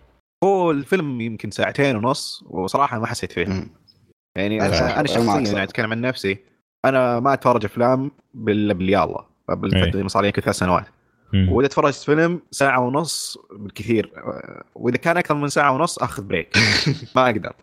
هو 0.43 0.71
الفيلم 0.71 1.21
يمكن 1.21 1.51
ساعتين 1.51 1.95
ونص 1.95 2.43
وصراحة 2.49 2.99
ما 2.99 3.07
حسيت 3.07 3.31
فيه 3.31 3.45
مم. 3.45 3.69
يعني 4.37 4.61
أنا 4.61 4.77
أنا, 4.77 4.99
أنا 4.99 5.07
شخصيا. 5.07 5.39
يعني 5.39 5.63
أتكلم 5.63 5.91
عن 5.91 6.01
نفسي 6.01 6.37
أنا 6.85 7.19
ما 7.19 7.33
أتفرج 7.33 7.65
أفلام 7.65 8.11
باليلا 8.33 9.25
إيه. 9.49 9.55
بالفترة 9.55 10.07
صار 10.07 10.21
لي 10.21 10.27
يمكن 10.27 10.41
ثلاث 10.41 10.55
سنوات 10.55 10.85
وإذا 11.33 11.67
تفرجت 11.67 11.95
فيلم 11.95 12.41
ساعة 12.51 12.79
ونص 12.79 13.37
بالكثير 13.51 14.11
وإذا 14.75 14.97
كان 14.97 15.17
أكثر 15.17 15.35
من 15.35 15.47
ساعة 15.49 15.71
ونص 15.71 15.99
أخذ 15.99 16.23
بريك 16.27 16.57
ما 17.15 17.25
أقدر. 17.25 17.53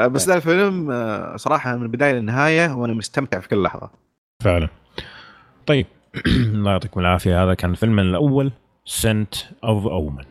بس 0.00 0.28
ذا 0.28 0.34
الفيلم 0.34 0.90
آه، 0.90 1.36
صراحة 1.36 1.76
من 1.76 1.82
البدايه 1.82 2.12
للنهاية 2.12 2.74
وأنا 2.74 2.92
مستمتع 2.94 3.40
في 3.40 3.48
كل 3.48 3.62
لحظة. 3.62 3.90
فعلا. 4.42 4.68
طيب 5.66 5.86
الله 6.26 6.70
يعطيكم 6.70 7.00
العافية. 7.00 7.44
هذا 7.44 7.54
كان 7.54 7.74
فيلمنا 7.74 8.02
الأول 8.02 8.52
Scent 8.84 9.34
of 9.64 9.86
a 9.86 9.92
Woman 9.92 10.24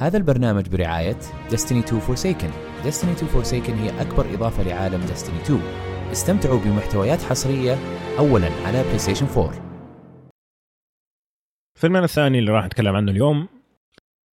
هذا 0.00 0.16
البرنامج 0.18 0.68
برعاية 0.68 1.16
Destiny 1.50 1.84
2 1.84 2.00
Forsaken. 2.00 2.50
Destiny 2.84 3.22
2 3.22 3.28
Forsaken 3.44 3.70
هي 3.70 4.00
أكبر 4.02 4.34
إضافة 4.34 4.62
لعالم 4.62 5.00
Destiny 5.06 5.44
2 5.44 5.60
استمتعوا 6.12 6.58
بمحتويات 6.60 7.22
حصرية 7.22 7.74
أولا 8.18 8.48
على 8.66 8.82
PlayStation 8.84 9.38
4 9.38 9.52
فيلمنا 11.78 12.04
الثاني 12.04 12.38
اللي 12.38 12.50
راح 12.52 12.64
نتكلم 12.66 12.96
عنه 12.96 13.10
اليوم 13.12 13.48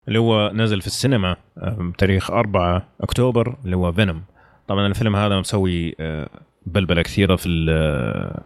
اللي 0.07 0.19
هو 0.19 0.51
نزل 0.53 0.81
في 0.81 0.87
السينما 0.87 1.35
آه، 1.57 1.91
بتاريخ 1.93 2.31
4 2.31 2.87
أكتوبر 3.01 3.57
اللي 3.65 3.75
هو 3.77 3.91
فينوم 3.91 4.23
طبعا 4.67 4.87
الفيلم 4.87 5.15
هذا 5.15 5.39
مسوي 5.39 5.95
آه، 5.99 6.29
بلبلة 6.65 7.01
كثيرة 7.01 7.35
في 7.35 7.49
ال- 7.49 8.41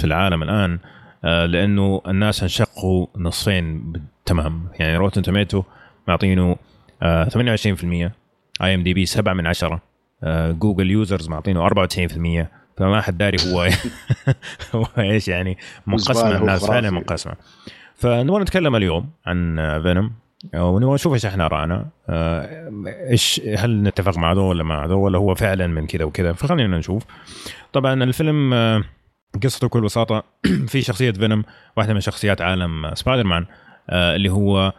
في 0.00 0.04
العالم 0.06 0.42
الآن 0.42 0.78
آه، 1.24 1.46
لأنه 1.46 2.00
الناس 2.06 2.42
انشقوا 2.42 3.06
نصفين 3.16 3.92
تمام 4.26 4.68
يعني 4.80 4.96
Rotten 4.96 5.22
Tomato 5.22 5.62
معطينه 6.08 6.56
آه، 7.02 7.24
28% 7.28 8.12
IMDb 8.62 9.06
7 9.06 9.32
من 9.32 9.46
10 9.46 9.80
آه، 10.22 10.50
Google 10.52 10.90
users 10.90 11.28
معطينه 11.28 11.68
94% 11.68 12.46
فما 12.76 13.00
حد 13.00 13.18
داري 13.18 13.36
هو 13.46 13.68
هو 14.74 14.86
إيش 14.98 15.28
يعني 15.28 15.58
منقسمة. 15.86 16.36
الناس. 16.36 16.66
فعلا 16.66 16.90
منقسمة. 16.90 17.34
فنبغى 17.94 18.42
نتكلم 18.42 18.76
اليوم 18.76 19.10
عن 19.26 19.56
فينوم 19.82 20.12
ونبغى 20.54 20.94
نشوف 20.94 21.12
إيش 21.14 21.26
إحنا 21.26 21.46
رأينا 21.46 21.86
آه، 22.08 22.70
إيش 23.10 23.40
هل 23.58 23.82
نتفق 23.82 24.18
مع 24.18 24.32
ذو 24.32 24.42
ولا 24.42 24.64
مع 24.64 24.86
ذو 24.86 25.00
ولا 25.00 25.18
هو 25.18 25.34
فعلا 25.34 25.66
من 25.66 25.86
كذا 25.86 26.04
وكذا. 26.04 26.32
فخلينا 26.32 26.78
نشوف. 26.78 27.02
طبعا 27.72 28.04
الفيلم 28.04 28.54
آه، 28.54 28.84
قصته 29.42 29.66
بكل 29.66 29.80
بساطة 29.80 30.24
في 30.68 30.82
شخصية 30.82 31.10
فينوم 31.10 31.44
واحدة 31.76 31.94
من 31.94 32.00
شخصيات 32.00 32.40
عالم 32.40 32.94
سبايدر 32.94 33.24
مان 33.24 33.46
آه، 33.90 34.16
اللي 34.16 34.28
هو 34.28 34.58
آه، 34.58 34.72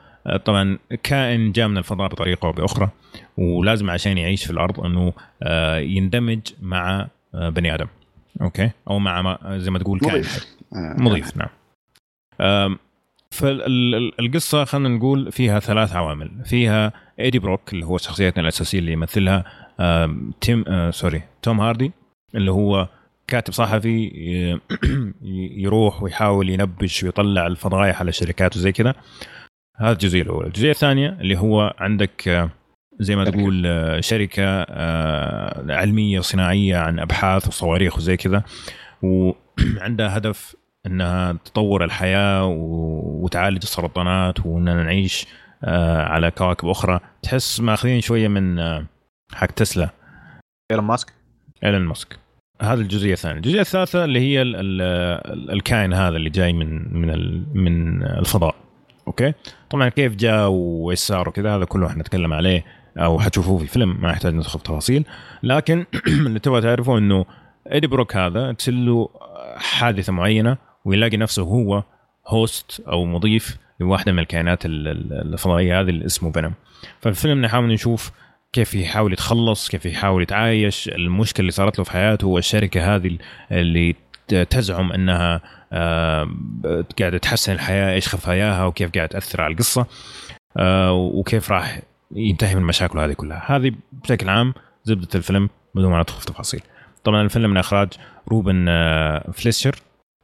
طبعا 0.45 0.77
كائن 1.03 1.51
جاء 1.51 1.67
من 1.67 1.77
الفضاء 1.77 2.07
بطريقة 2.07 2.45
أو 2.47 2.51
بأخرى 2.51 2.89
ولازم 3.37 3.89
عشان 3.89 4.17
يعيش 4.17 4.45
في 4.45 4.51
الأرض 4.51 4.79
أنه 4.79 5.13
آه، 5.43 5.77
يندمج 5.77 6.39
مع 6.61 7.07
آه، 7.35 7.49
بني 7.49 7.73
آدم. 7.75 7.87
أوكي؟ 8.41 8.71
أو 8.89 8.99
مع 8.99 9.21
ما- 9.21 9.57
زي 9.57 9.71
ما 9.71 9.79
تقول 9.79 9.99
كائن. 9.99 10.13
مضيف. 10.13 10.45
آه، 10.73 10.95
مضيف 11.01 11.37
نعم. 11.37 11.47
أم، 12.41 12.77
فالقصة 13.31 14.63
خلينا 14.65 14.89
نقول 14.89 15.31
فيها 15.31 15.59
ثلاث 15.59 15.95
عوامل. 15.95 16.31
فيها 16.45 16.93
إيدي 17.19 17.39
بروك 17.39 17.73
اللي 17.73 17.85
هو 17.85 17.97
شخصيتنا 17.97 18.43
الأساسية 18.43 18.79
اللي 18.79 18.91
يمثلها 18.91 19.43
تيم 20.41 20.65
آه، 20.67 20.91
sorry 20.91 21.21
توم 21.41 21.61
هاردي 21.61 21.91
اللي 22.35 22.51
هو 22.51 22.87
كاتب 23.27 23.53
صحفي 23.53 24.11
يروح 25.65 26.03
ويحاول 26.03 26.49
ينبش 26.49 27.03
ويطلع 27.03 27.47
الفضايح 27.47 27.99
على 27.99 28.09
الشركات 28.09 28.57
وزي 28.57 28.71
كذا 28.71 28.95
هذا 29.77 29.91
الجزئية 29.91 30.21
الأولى. 30.21 30.47
الجزئية 30.47 30.71
الثانية 30.71 31.17
اللي 31.21 31.37
هو 31.37 31.75
عندك 31.79 32.27
آه، 32.27 32.49
زي 32.99 33.15
ما. 33.15 33.25
تقول 33.25 33.63
آه، 33.65 33.99
شركة 33.99 34.43
آه، 34.43 35.75
علمية 35.75 36.19
صناعية 36.19 36.77
عن 36.77 36.99
أبحاث 36.99 37.47
وصواريخ 37.47 37.97
وزي 37.97 38.17
كذا 38.17 38.43
وعندها 39.01 40.17
هدف 40.17 40.55
إنها 40.85 41.33
تطور 41.45 41.83
الحياة 41.83 42.45
وتعالج 42.45 43.59
السرطانات 43.63 44.45
وإننا 44.45 44.83
نعيش 44.83 45.27
على 45.63 46.31
كواكب 46.31 46.67
أخرى. 46.67 46.99
تحس 47.21 47.59
ماخذين 47.59 48.01
شوية 48.01 48.27
من 48.27 48.59
حق 49.33 49.51
تسلا. 49.51 49.89
إيلون 50.71 50.85
ماسك؟ 50.85 51.13
إيلون 51.63 51.81
ماسك. 51.81 52.19
هذا 52.61 52.81
الجزئية 52.81 53.13
الثانية. 53.13 53.37
الجزئية 53.37 53.61
الثالثة 53.61 54.05
اللي 54.05 54.19
هي 54.19 54.41
ال 54.41 54.55
ال 54.55 54.81
ال 55.31 55.51
الكائن 55.51 55.93
هذا 55.93 56.17
اللي 56.17 56.29
جاي 56.29 56.53
من 56.53 56.93
من 56.93 57.43
من 57.53 58.03
الفضاء. 58.03 58.64
أوكي؟ 59.07 59.33
طبعا 59.69 59.89
كيف 59.89 60.15
جاء 60.15 60.47
وإيش 60.49 60.99
صار 60.99 61.29
وكذا 61.29 61.55
هذا 61.55 61.65
كله 61.65 61.89
حنتكلم 61.89 62.33
عليه 62.33 62.65
أو 62.97 63.19
حتشوفوه 63.19 63.57
في 63.57 63.63
الفيلم 63.63 64.01
ما 64.01 64.09
يحتاج 64.11 64.33
ندخل 64.33 64.59
في 64.59 64.65
تفاصيل. 64.65 65.05
لكن 65.43 65.85
اللي 66.07 66.39
تبغى 66.39 66.61
تعرفه 66.61 66.97
إنه 66.97 67.25
إيدي 67.71 67.87
بروك 67.87 68.15
هذا 68.15 68.51
تصير 68.51 68.73
له 68.73 69.09
حادثة 69.57 70.13
معينة 70.13 70.57
ويلاقي 70.85 71.17
نفسه 71.17 71.43
هو 71.43 71.83
host 72.27 72.81
أو 72.87 73.05
مضيف 73.05 73.57
لواحدة 73.79 74.11
من 74.11 74.19
الكائنات 74.19 74.65
ال- 74.65 74.87
ال- 74.87 75.33
الفضائية 75.33 75.81
هذه 75.81 75.89
اللي 75.89 76.05
اسمه 76.05 76.31
فينوم 76.31 76.53
فالفيلم 77.01 77.41
نحاول 77.41 77.67
نشوف 77.67 78.11
كيف 78.53 78.73
يحاول 78.75 79.13
يتخلص 79.13 79.69
كيف 79.69 79.85
يحاول 79.85 80.23
يتعايش. 80.23 80.89
المشكلة 80.89 81.39
اللي 81.41 81.51
صارت 81.51 81.77
له 81.77 81.83
في 81.83 81.91
حياته 81.91 82.27
والشركة 82.27 82.95
هذه 82.95 83.17
اللي 83.51 83.95
تزعم 84.49 84.91
إنها 84.91 85.41
قاعدة 86.99 87.17
تحسن 87.17 87.53
الحياة 87.53 87.93
إيش 87.93 88.07
خفاياها 88.07 88.65
وكيف 88.65 88.91
قاعدة 88.91 89.11
تاثر 89.11 89.41
على 89.41 89.53
القصة 89.53 89.85
آه، 90.57 90.93
وكيف 90.93 91.51
راح 91.51 91.79
ينتهي 92.11 92.55
من 92.55 92.63
مشاكله 92.63 93.05
هذه 93.05 93.13
كلها. 93.13 93.43
هذه 93.47 93.71
بشكل 93.91 94.29
عام 94.29 94.53
زبدة 94.83 95.07
الفيلم 95.15 95.49
بدون 95.75 95.91
ما 95.91 95.99
ندخل 95.99 96.19
في 96.19 96.25
تفاصيل 96.25 96.61
طبعا 97.03 97.21
الفيلم 97.21 97.49
من 97.49 97.57
إخراج 97.57 97.89
روبن 98.27 98.65
آه، 98.69 99.31
فليشر 99.33 99.75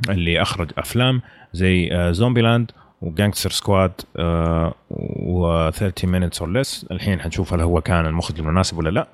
اللي 0.10 0.42
أخرج 0.42 0.72
أفلام 0.78 1.22
زي 1.54 1.90
Zombieland 2.12 2.72
و 3.02 3.07
Gangster 3.07 3.50
Squad 3.50 3.92
و 5.20 5.70
30 5.72 6.12
Minutes 6.12 6.42
or 6.42 6.52
Less 6.52 6.86
الحين 6.92 7.22
حنشوف 7.22 7.54
هل 7.54 7.62
هو 7.62 7.82
كان 7.82 8.06
المخرج 8.06 8.40
المناسب 8.40 8.78
ولا 8.78 8.90
لا. 8.90 9.02
آه، 9.02 9.08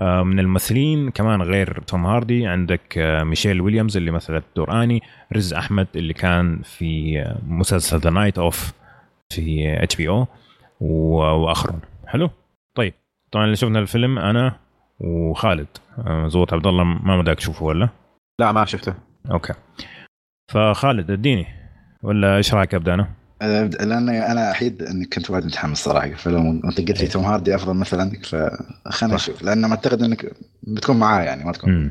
من 0.00 0.40
الممثلين 0.40 1.10
كمان 1.10 1.42
غير 1.42 1.80
توم 1.80 2.06
هاردي. 2.06 2.46
عندك 2.46 2.98
آه، 2.98 3.22
ميشيل 3.22 3.60
ويليامز 3.60 3.96
اللي 3.96 4.10
مثلت 4.10 4.44
دور 4.56 4.82
آني 4.82 5.02
رز 5.32 5.54
أحمد 5.54 5.86
اللي 5.96 6.12
كان 6.12 6.62
في 6.62 7.20
آه، 7.20 7.38
مسلسل 7.46 7.98
The 7.98 8.10
Night 8.10 8.38
Of 8.38 8.72
في 9.32 9.76
HBO 9.82 10.26
وآخرون. 10.80 11.80
حلو؟ 12.06 12.30
طيب. 12.76 12.94
طبعا 13.32 13.44
اللي 13.44 13.56
شفنا 13.56 13.78
الفيلم 13.78 14.18
أنا 14.18 14.58
وخالد. 15.00 15.66
زوط 16.26 16.52
عبد 16.52 16.66
الله 16.66 16.84
ما 16.84 17.22
بدك 17.22 17.34
تشوفه 17.34 17.64
ولا؟ 17.64 17.88
لا 18.40 18.52
ما 18.52 18.64
شفته. 18.64 18.94
أوكي. 19.30 19.52
فخالد 20.52 21.10
اديني. 21.10 21.46
ولا 22.02 22.36
إيش 22.36 22.54
رأيك 22.54 22.74
ابدا؟ 22.74 22.94
أنا؟ 22.94 23.10
لأن 23.40 24.08
أنا 24.08 24.50
أحيد 24.50 24.82
إني 24.82 25.04
كنت 25.04 25.30
وايد 25.30 25.44
متحمس 25.44 25.78
صراحة 25.78 26.10
فلو 26.10 26.38
أنت 26.40 26.78
قلت 26.78 27.00
لي 27.00 27.06
توم 27.06 27.24
هاردي 27.24 27.54
أفضل 27.54 27.74
ممثل 27.74 28.00
عندك 28.00 28.24
فخلنا 28.24 29.14
نشوف. 29.14 29.42
لأن 29.42 29.60
ما 29.60 29.70
أعتقد 29.70 30.02
إنك 30.02 30.32
بتكون 30.62 30.98
معاه 30.98 31.22
يعني 31.22 31.44
ما 31.44 31.52
تكون 31.52 31.90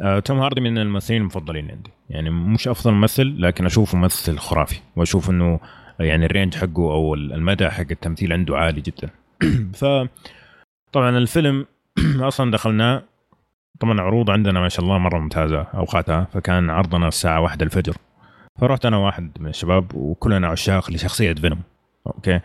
آه، 0.00 0.18
توم 0.18 0.38
هاردي 0.38 0.60
من 0.60 0.78
الممثلين 0.78 1.20
المفضلين 1.20 1.70
عندي. 1.70 1.90
يعني 2.10 2.30
مش 2.30 2.68
أفضل 2.68 2.92
ممثل 2.92 3.42
لكن 3.42 3.66
أشوفه 3.66 3.98
ممثل 3.98 4.38
خرافي 4.38 4.80
وأشوف 4.96 5.30
إنه 5.30 5.60
يعني 6.00 6.26
ال 6.26 6.31
range 6.31 6.54
حقه 6.54 6.92
أو 6.92 7.14
المدى 7.14 7.70
حق 7.70 7.86
التمثيل 7.90 8.32
عنده 8.32 8.56
عالي 8.56 8.80
جدا. 8.80 9.10
ف 9.80 9.84
طبعا 10.92 11.18
الفيلم 11.18 11.66
أصلا 12.20 12.50
دخلناه 12.50 13.02
طبعا 13.80 14.00
عروض 14.00 14.30
عندنا 14.30 14.60
ما 14.60 14.68
شاء 14.68 14.84
الله 14.84 14.98
مرة 14.98 15.18
ممتازة 15.18 15.62
أوقاتها 15.62 16.26
فكان 16.32 16.70
عرضنا 16.70 17.08
الساعة 17.08 17.40
واحدة 17.40 17.64
الفجر. 17.64 17.96
فرحت 18.58 18.86
أنا 18.86 18.96
واحد 18.96 19.30
من 19.40 19.48
الشباب 19.48 19.94
وكلنا 19.94 20.48
عشاق 20.48 20.90
لشخصية 20.90 21.34
فينوم. 21.34 21.62
أوكي؟ 22.06 22.40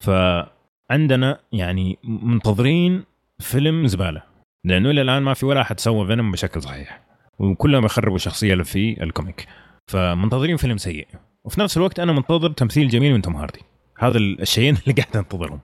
فعندنا 0.00 1.38
يعني 1.52 1.98
منتظرين 2.04 3.04
فيلم 3.38 3.86
زبالة. 3.86 4.22
لأنه 4.64 4.90
إلى 4.90 5.02
الآن 5.02 5.22
ما 5.22 5.34
في 5.34 5.46
ولا 5.46 5.60
أحد 5.60 5.80
سوى 5.80 6.06
فينوم 6.06 6.32
بشكل 6.32 6.62
صحيح. 6.62 7.00
وكلهم 7.38 7.84
يخربوا 7.84 8.16
الشخصية 8.16 8.52
اللي 8.52 8.64
في 8.64 9.02
ال 9.02 9.08
comic. 9.08 9.46
فمنتظرين 9.86 10.56
فيلم 10.56 10.76
سيء. 10.76 11.08
وفي 11.44 11.60
نفس 11.60 11.76
الوقت 11.76 12.00
أنا 12.00 12.12
منتظر 12.12 12.50
تمثيل 12.50 12.88
جميل 12.88 13.12
من 13.12 13.22
توم 13.22 13.36
هاردي. 13.36 13.60
هذا 13.98 14.18
الشيئين 14.18 14.76
اللي 14.76 14.92
قاعد 15.02 15.16
أنتظرهم. 15.16 15.60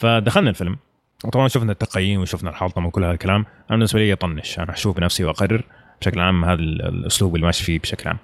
فدخلنا 0.00 0.50
الفيلم. 0.50 0.76
وطبعا 1.24 1.48
شفنا 1.48 1.72
التقييم 1.72 2.20
وشفنا 2.20 2.50
الحلطمه 2.50 2.86
وكل 2.86 3.04
هذا 3.04 3.12
الكلام. 3.12 3.40
أنا 3.40 3.76
بالنسبة 3.76 4.00
لي 4.00 4.12
أطنش. 4.12 4.58
أنا 4.58 4.72
أشوف 4.72 4.96
بنفسي 4.96 5.24
وأقرر. 5.24 5.64
بشكل 6.00 6.20
عام 6.20 6.44
هذا 6.44 6.60
الأسلوب 6.60 7.34
اللي 7.34 7.46
ماشي 7.46 7.64
فيه 7.64 7.78
بشكل 7.78 8.08
عام. 8.08 8.18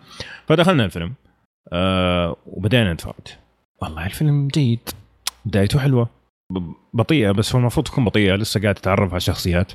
فدخلنا 0.47 0.85
الفيلم. 0.85 1.15
آه 1.73 2.37
وبدينا 2.47 2.93
نتفرج. 2.93 3.15
والله 3.83 4.07
الفيلم 4.07 4.49
جيد. 4.49 4.89
بدايته 5.45 5.79
حلوة. 5.79 6.09
بطيئة 6.95 7.31
بس 7.31 7.55
هو 7.55 7.61
المفروض 7.61 7.87
تكون 7.87 8.05
بطيئة. 8.05 8.35
لسه 8.35 8.61
قاعد 8.61 8.75
تتعرف 8.75 9.11
على 9.11 9.17
الشخصيات. 9.17 9.73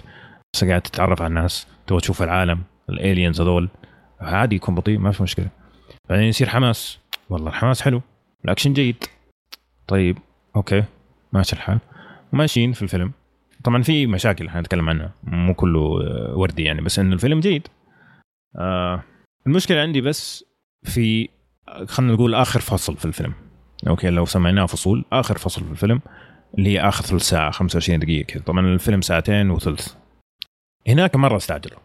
لسه 0.55 0.67
قاعد 0.67 0.81
تتعرف 0.81 1.21
على 1.21 1.29
الناس. 1.29 1.67
تبغى 1.87 2.01
تشوف 2.01 2.23
العالم 2.23 2.63
الالينز 2.89 3.41
هذول. 3.41 3.69
عادي 4.19 4.55
يكون 4.55 4.75
بطيء 4.75 4.97
ما 4.97 5.11
في 5.11 5.23
مشكلة. 5.23 5.47
بعدين 6.09 6.25
يصير 6.25 6.49
حماس. 6.49 6.99
والله 7.29 7.49
الحماس 7.49 7.81
حلو. 7.81 8.01
الأكشن 8.45 8.73
جيد. 8.73 9.03
طيب 9.87 10.17
أوكي. 10.55 10.83
ماشي 11.33 11.55
الحال. 11.55 11.79
وماشيين 12.33 12.73
في 12.73 12.81
الفيلم. 12.81 13.11
طبعا 13.63 13.81
في 13.81 14.07
مشاكل 14.07 14.49
حنتكلم 14.49 14.89
عنها. 14.89 15.11
مو 15.23 15.53
كله 15.53 15.79
وردي 16.35 16.63
يعني 16.63 16.81
بس 16.81 16.99
انه 16.99 17.13
الفيلم 17.13 17.39
جيد. 17.39 17.67
آه 18.59 19.03
المشكلة 19.47 19.81
عندي 19.81 20.01
بس 20.01 20.45
في 20.83 21.29
خلينا 21.85 22.13
نقول 22.13 22.35
آخر 22.35 22.59
فصل 22.59 22.97
في 22.97 23.05
الفيلم. 23.05 23.33
أوكي 23.87 24.09
لو 24.09 24.25
سميناه 24.25 24.65
فصول 24.65 25.05
آخر 25.11 25.37
فصل 25.37 25.63
في 25.65 25.71
الفيلم 25.71 26.01
اللي 26.57 26.69
هي 26.69 26.79
آخر 26.79 27.03
ثلث 27.03 27.23
ساعة 27.23 27.51
25 27.51 27.99
دقيقة 27.99 28.25
كذا. 28.25 28.43
طبعا 28.43 28.59
الفيلم 28.67 29.01
ساعتين 29.01 29.49
وثلث. 29.51 29.93
هناك 30.87 31.15
مرة 31.15 31.37
استعجلوا. 31.37 31.79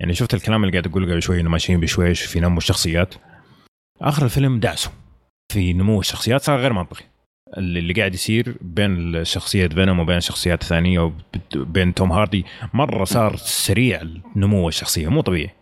يعني 0.00 0.14
شفت 0.14 0.34
الكلام 0.34 0.64
اللي 0.64 0.72
قاعد 0.72 0.86
اقوله 0.86 1.06
قبل 1.06 1.22
شوي 1.22 1.40
إنه 1.40 1.50
ماشيين 1.50 1.80
بشويش 1.80 2.22
في 2.22 2.40
نمو 2.40 2.58
الشخصيات. 2.58 3.14
آخر 4.00 4.24
الفيلم 4.24 4.60
دعسوا. 4.60 4.92
في 5.52 5.72
نمو 5.72 6.00
الشخصيات 6.00 6.40
صار 6.40 6.58
غير 6.58 6.72
منطقي. 6.72 7.04
اللي 7.58 7.92
قاعد 7.92 8.14
يصير 8.14 8.56
بين 8.60 9.24
شخصية 9.24 9.68
فينوم 9.68 10.00
وبين 10.00 10.16
الشخصيات 10.16 10.62
الثانية 10.62 11.12
وبين 11.56 11.94
توم 11.94 12.12
هاردي 12.12 12.44
مرة 12.74 13.04
صار 13.04 13.36
سريع 13.36 14.02
نمو 14.36 14.68
الشخصية. 14.68 15.08
مو 15.08 15.20
طبيعي. 15.20 15.59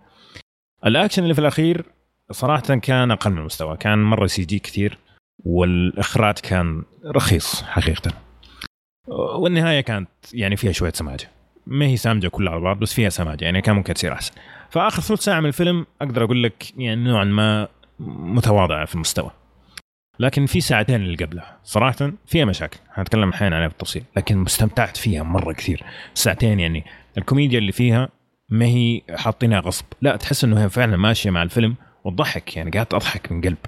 الأكشن 0.86 1.22
اللي 1.22 1.34
في 1.34 1.40
الأخير 1.40 1.84
صراحة 2.30 2.62
كان 2.62 3.10
أقل 3.10 3.30
من 3.30 3.38
المستوى 3.38 3.76
كان 3.76 3.98
مرة 3.98 4.26
CG 4.26 4.58
كثير 4.58 4.98
والإخراج 5.44 6.34
كان 6.34 6.82
رخيص 7.04 7.62
حقيقه. 7.62 8.12
والنهاية 9.38 9.80
كانت 9.80 10.08
يعني 10.32 10.56
فيها 10.56 10.72
شوية 10.72 10.92
سماجة. 10.92 11.30
ما 11.66 11.86
هي 11.86 11.96
سامجة 11.96 12.28
كلها 12.28 12.52
على 12.52 12.62
بعض 12.62 12.78
بس 12.78 12.94
فيها 12.94 13.08
سماجة 13.08 13.44
يعني 13.44 13.62
كان 13.62 13.74
ممكن 13.74 13.94
تصير 13.94 14.12
أحسن. 14.12 14.32
فآخر 14.70 15.02
ثلث 15.02 15.20
ساعة 15.20 15.40
من 15.40 15.46
الفيلم 15.46 15.86
أقدر 16.02 16.24
أقول 16.24 16.42
لك 16.42 16.72
يعني 16.76 17.04
نوعا 17.04 17.24
ما 17.24 17.68
متواضعة 18.00 18.84
في 18.84 18.94
المستوى. 18.94 19.30
لكن 20.20 20.46
في 20.46 20.60
ساعتين 20.60 20.94
اللي 20.94 21.16
قبلها 21.24 21.58
صراحة 21.64 22.12
فيها 22.26 22.44
مشاكل. 22.44 22.78
هنتكلم 22.92 23.28
الحين 23.28 23.52
عنها 23.52 23.68
بالتفصيل 23.68 24.02
لكن 24.16 24.44
استمتعت 24.44 24.96
فيها 24.96 25.22
مرة 25.22 25.52
كثير. 25.52 25.84
ساعتين 26.14 26.60
يعني 26.60 26.84
الكوميديا 27.18 27.58
اللي 27.58 27.72
فيها 27.72 28.08
ما 28.48 28.64
هي 28.64 29.02
حاطينها 29.14 29.60
غصب. 29.60 29.84
لا 30.02 30.16
تحس 30.16 30.44
إنه 30.44 30.64
هي 30.64 30.68
فعلا 30.68 30.96
ماشية 30.96 31.30
مع 31.30 31.42
الفيلم 31.42 31.74
وتضحك 32.04 32.56
يعني 32.56 32.70
قاعد 32.70 32.86
اضحك 32.94 33.32
من 33.32 33.40
قلب. 33.40 33.58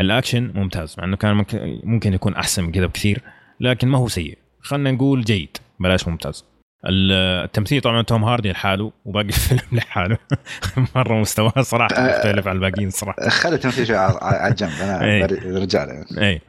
الأكشن 0.00 0.52
ممتاز 0.54 0.94
مع 0.98 1.04
إنه 1.04 1.16
كان 1.16 1.44
ممكن 1.84 2.14
يكون 2.14 2.34
أحسن 2.34 2.64
من 2.64 2.72
كذا 2.72 2.86
بكثير 2.86 3.22
لكن 3.60 3.88
ما 3.88 3.98
هو 3.98 4.08
سيء. 4.08 4.38
خلينا 4.60 4.90
نقول 4.90 5.24
جيد 5.24 5.56
بلاش 5.80 6.08
ممتاز. 6.08 6.44
التمثيل 6.86 7.80
طبعا 7.80 8.02
توم 8.02 8.24
هاردي 8.24 8.50
لحاله 8.50 8.92
وباقي 9.04 9.28
الفيلم 9.34 9.60
لحاله. 9.72 10.18
مرة 10.96 11.14
مستواه 11.14 11.62
صراحة 11.62 11.96
أه، 11.96 12.18
مختلف 12.18 12.48
عن 12.48 12.56
الباقيين 12.56 12.90
صراحة. 12.90 13.28
خلي 13.28 13.54
التمثيل 13.54 13.94
على 13.94 14.48
الجنب 14.48 14.70
أنا 14.80 15.04
إيه. 15.04 15.24
رجال 15.58 15.88
يعني 15.88 16.28
اي 16.28 16.40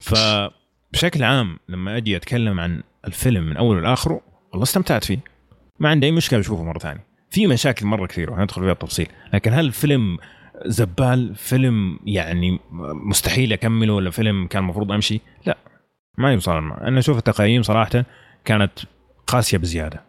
فبشكل 0.00 1.22
عام 1.22 1.58
لما 1.68 1.96
أجي 1.96 2.16
أتكلم 2.16 2.60
عن 2.60 2.82
الفيلم 3.06 3.44
من 3.44 3.56
أوله 3.56 3.80
لآخره 3.80 4.20
والله 4.50 4.62
استمتعت 4.62 5.04
فيه. 5.04 5.18
ما 5.80 5.88
عندي 5.88 6.06
أي 6.06 6.12
مشكلة 6.12 6.40
اشوفه 6.40 6.62
مرة 6.62 6.78
ثانية. 6.78 7.11
في 7.32 7.46
مشاكل 7.46 7.86
مرة 7.86 8.06
كثير 8.06 8.30
وحندخل 8.32 8.62
فيها 8.62 8.72
التفصيل. 8.72 9.08
لكن 9.34 9.52
هل 9.52 9.66
الفيلم 9.66 10.18
زبال 10.66 11.34
فيلم 11.34 11.98
يعني 12.04 12.60
مستحيل 13.06 13.52
أكمله 13.52 13.92
ولا 13.92 14.10
فيلم 14.10 14.46
كان 14.46 14.62
المفروض 14.62 14.92
أمشي؟ 14.92 15.20
لا 15.46 15.56
ما 16.18 16.32
يوصل 16.32 16.56
أنا 16.56 16.98
أشوف 16.98 17.18
التقييم 17.18 17.62
صراحة 17.62 18.04
كانت 18.44 18.72
قاسية 19.26 19.58
بزيادة. 19.58 20.02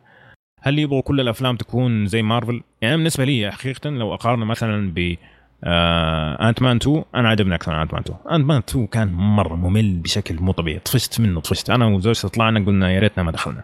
هل 0.61 0.79
يبغوا 0.79 1.01
كل 1.01 1.19
الأفلام 1.19 1.55
تكون 1.55 2.05
زي 2.05 2.21
مارفل؟ 2.21 2.61
يعني 2.81 2.97
بالنسبة 2.97 3.25
لي 3.25 3.51
حقيقة 3.51 3.89
لو 3.89 4.13
أقارنه 4.13 4.45
مثلا 4.45 4.91
ب 4.95 5.15
Ant-Man 6.47 6.75
2 6.75 7.03
أنا 7.15 7.29
عجبني 7.29 7.55
أكثر 7.55 7.81
Ant-Man 7.81 8.01
2 8.01 8.19
Ant-Man 8.31 8.57
2 8.57 8.87
كان 8.87 9.13
مرة 9.13 9.55
ممل 9.55 9.95
بشكل 9.95 10.35
مو 10.35 10.51
طبيعي 10.51 10.79
طفشت 10.79 11.21
منه 11.21 11.39
طفشت. 11.41 11.69
أنا 11.69 11.85
وزوجتي 11.85 12.29
طلعنا 12.29 12.65
قلنا 12.65 12.91
يا 12.91 12.99
ريتنا 12.99 13.23
ما 13.23 13.31
دخلنا. 13.31 13.63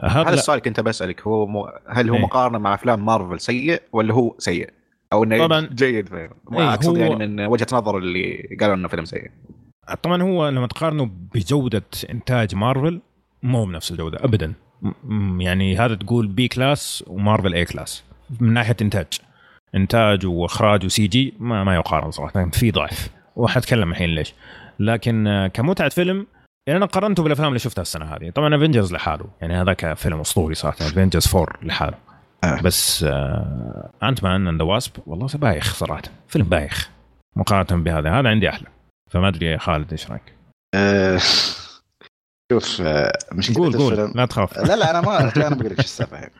هذا 0.00 0.34
السؤال 0.34 0.60
كنت 0.60 0.80
بسألك. 0.80 1.22
هو 1.22 1.46
م... 1.46 1.64
هل 1.88 2.10
هو 2.10 2.16
إيه؟ 2.16 2.22
مقارنة 2.22 2.58
مع 2.58 2.74
أفلام 2.74 3.06
مارفل 3.06 3.40
سيء 3.40 3.82
ولا 3.92 4.14
هو 4.14 4.34
سيء؟ 4.38 4.70
أو 5.12 5.24
إنه 5.24 5.46
طبعا 5.46 5.68
جيد 5.72 6.12
ما 6.12 6.18
إيه 6.52 6.74
أقصد 6.74 6.88
هو... 6.88 6.96
يعني 6.96 7.26
من 7.26 7.46
وجهة 7.46 7.66
نظر 7.72 7.98
اللي 7.98 8.56
قالوا 8.60 8.74
إنه 8.74 8.88
فيلم 8.88 9.04
سيء. 9.04 9.30
طبعا 10.02 10.22
هو 10.22 10.48
لما 10.48 10.66
تقارنه 10.66 11.10
بجودة 11.34 11.84
إنتاج 12.10 12.54
مارفل 12.54 13.00
مو 13.42 13.64
بنفس 13.64 13.90
الجودة 13.90 14.24
ابدا. 14.24 14.52
يعني 15.38 15.78
هذا 15.78 15.94
تقول 15.94 16.26
B 16.26 16.48
class 16.48 17.04
ومارفل 17.06 17.54
A 17.54 17.64
class 17.64 18.04
من 18.40 18.52
ناحية 18.52 18.76
إنتاج. 18.82 19.06
إنتاج 19.74 20.26
وإخراج 20.26 20.84
و 20.84 21.06
CG 21.06 21.34
ما 21.38 21.64
ما 21.64 21.74
يقارن 21.74 22.10
صراحة 22.10 22.50
في 22.52 22.70
ضعف. 22.70 23.10
وحتكلم 23.36 23.90
الحين 23.90 24.10
ليش. 24.10 24.34
لكن 24.78 25.50
كمتعة 25.54 25.88
فيلم 25.88 26.26
يعني 26.66 26.76
أنا 26.78 26.86
قارنته 26.86 27.22
بالأفلام 27.22 27.48
اللي 27.48 27.58
شفتها 27.58 27.82
السنة 27.82 28.04
هذه. 28.04 28.30
طبعا 28.30 28.56
افنجرز 28.56 28.92
لحاله. 28.92 29.26
يعني 29.40 29.54
هذاك 29.54 29.94
فيلم 29.94 30.20
أسطوري 30.20 30.54
صراحة 30.54 30.76
افنجرز 30.80 31.36
4 31.36 31.56
لحاله. 31.62 31.98
آه. 32.44 32.60
بس 32.62 33.02
آه 33.02 33.90
Ant-Man 34.02 34.24
and 34.24 34.48
the 34.48 34.62
Wasp 34.62 34.92
والله 35.06 35.26
بايخ 35.34 35.74
صراحة. 35.74 36.02
فيلم 36.28 36.46
بايخ. 36.46 36.90
مقارنة 37.36 37.82
بهذا 37.82 38.10
هذا 38.10 38.28
عندي 38.28 38.48
أحلى. 38.48 38.66
فما 39.10 39.28
أدري 39.28 39.46
يا 39.46 39.58
خالد 39.58 39.90
إيش 39.90 40.10
رأيك؟ 40.10 40.34
أه 40.74 41.18
شوف 42.52 42.80
آه 42.80 43.18
مشكلة 43.32 43.56
قول 43.56 43.78
قول. 43.78 44.12
لا 44.14 44.26
تخاف. 44.26 44.58
لا 44.58 44.76
لا 44.76 44.90
أنا 44.90 45.00
ما 45.00 45.20
أنا 45.36 45.54
بقول 45.54 45.70
لك 45.70 45.78
إيش 45.78 45.86
السالفه 45.86 46.30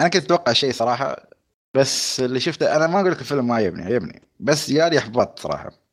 أنا 0.00 0.08
كنت 0.08 0.24
أتوقع 0.24 0.52
شيء 0.52 0.72
صراحة 0.72 1.16
بس 1.76 2.20
اللي 2.20 2.40
شفته 2.40 2.76
أنا 2.76 2.86
ما 2.86 3.00
أقول 3.00 3.12
لك 3.12 3.20
الفيلم 3.20 3.46
ما 3.48 3.54
عجبني 3.54 3.82
عجبني. 3.82 4.22
بس 4.40 4.70
جالي 4.70 4.98
احباط 4.98 5.38
صراحة. 5.38 5.85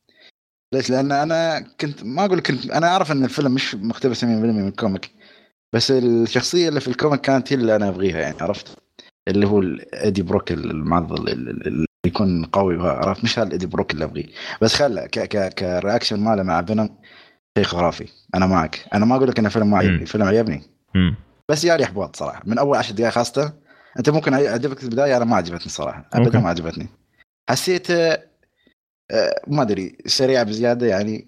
ليش؟ 0.74 0.90
لأن 0.90 1.12
أنا 1.12 1.60
كنت 1.82 2.04
ما 2.04 2.26
أقول 2.26 2.40
كنت 2.40 2.72
أنا 2.72 2.88
أعرف 2.88 3.12
إن 3.12 3.24
الفيلم 3.24 3.54
مش 3.54 3.76
مقتبس 3.76 4.22
100% 4.22 4.26
من 4.28 4.68
ال 4.68 4.75
comic 4.75 5.12
بس 5.74 5.92
الشخصية 5.92 6.70
اللي 6.70 6.80
في 6.80 6.88
ال 6.88 6.93
comic 6.93 7.22
كانت 7.22 7.54
هي 7.54 7.58
اللي 7.58 7.76
أنا 7.76 7.90
أبغيها 7.90 8.20
يعني 8.20 8.36
عرفت؟ 8.42 8.78
اللي 9.28 9.48
هو 9.48 9.64
إيدي 9.94 10.22
بروك 10.22 10.52
المعضل 10.52 11.30
اللي 11.30 11.86
يكون 12.06 12.46
قوي 12.46 12.90
عرفت؟ 12.90 13.24
مش 13.24 13.40
هذا 13.40 13.52
إيدي 13.52 13.66
بروك 13.66 13.92
اللي 13.92 14.06
أبغيه. 14.06 14.26
بس 14.62 14.74
خل 14.76 15.00
ك 15.00 15.20
ك 15.20 15.54
ك 15.54 15.61
reaction 15.61 16.20
ماله 16.20 16.44
مع 16.44 16.62
فينوم 16.62 16.98
شيء 17.58 17.68
خرافي. 17.68 18.08
أنا 18.36 18.46
معك. 18.46 18.86
أنا 18.94 19.06
ما 19.06 19.16
أقول 19.16 19.30
لك 19.30 19.40
انه 19.40 19.50
فيلم 19.50 19.72
ما 19.72 19.78
عجبني. 19.78 20.02
الفيلم 20.02 20.24
عجبني. 20.24 20.62
بس 21.50 21.66
جاني 21.66 21.84
احباط 21.84 22.16
صراحة. 22.16 22.42
من 22.46 22.58
أول 22.58 22.78
10 22.78 22.96
دقائق 22.96 23.14
خاصة 23.14 23.54
أنت 24.00 24.10
ممكن 24.10 24.34
يعجبك 24.34 24.84
البداية 24.84 25.18
أنا 25.18 25.26
ما 25.26 25.36
عجبتني 25.36 25.72
صراحة. 25.72 26.10
أبدا 26.14 26.40
ما 26.40 26.50
عجبتني. 26.50 26.88
حسيت 27.50 27.88
ما 29.48 29.62
أدري 29.62 29.98
سريعه 30.06 30.44
بزيادة 30.44 30.88
يعني 30.88 31.28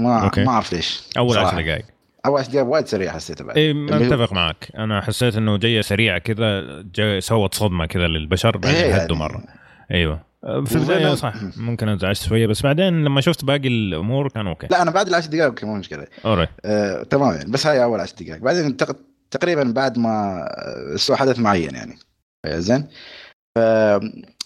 ما 0.00 0.24
okay. 0.24 0.44
ما 0.44 0.50
أعرف 0.50 0.72
ليش 0.72 1.02
أول 1.18 1.38
10 1.38 1.60
دقائق. 1.62 1.84
أول 2.26 2.40
10 2.40 2.52
دقائق 2.52 2.66
وايد 2.66 2.86
سريع 2.86 3.12
حسيته 3.12 3.44
بعد. 3.44 3.58
اي 3.58 3.72
متفق 3.72 4.32
معك. 4.32 4.68
أنا 4.76 5.00
حسيت 5.00 5.36
إنه 5.36 5.56
جاية 5.56 5.80
سريعة 5.80 6.18
كذا 6.18 7.20
سوت 7.20 7.54
صدمة 7.54 7.86
كذا 7.86 8.06
للبشر 8.06 8.56
بعدين 8.56 8.80
إيه، 8.80 8.94
هدوا 8.94 9.16
يعني. 9.16 9.28
مرة. 9.28 9.44
أيوه. 9.90 10.26
في 10.64 10.76
البداية 10.76 11.14
صح 11.14 11.34
ممكن 11.56 11.88
انزعجت 11.88 12.22
شوية 12.22 12.46
بس 12.46 12.62
بعدين 12.62 13.04
لما 13.04 13.20
شفت 13.20 13.44
باقي 13.44 13.68
الأمور 13.68 14.28
كان 14.28 14.46
okay. 14.46 14.66
لا 14.70 14.82
أنا 14.82 14.90
بعد 14.90 15.08
العشر 15.08 15.28
دقائق 15.28 15.44
okay 15.44 15.66
مو 15.66 15.74
مشكلة. 15.74 16.06
alright 16.24 16.48
آه، 16.64 17.02
تمام 17.02 17.34
يعني 17.34 17.50
بس 17.50 17.66
هاي 17.66 17.82
أول 17.82 18.00
عشر 18.00 18.14
دقائق. 18.20 18.42
بعدين 18.42 18.76
تقريبا 19.30 19.62
بعد 19.62 19.98
ما 19.98 20.44
سوى 20.96 21.16
حدث 21.16 21.38
معين 21.38 21.74
يعني. 21.74 21.98
زين؟ 22.46 22.86
ف... 23.54 23.58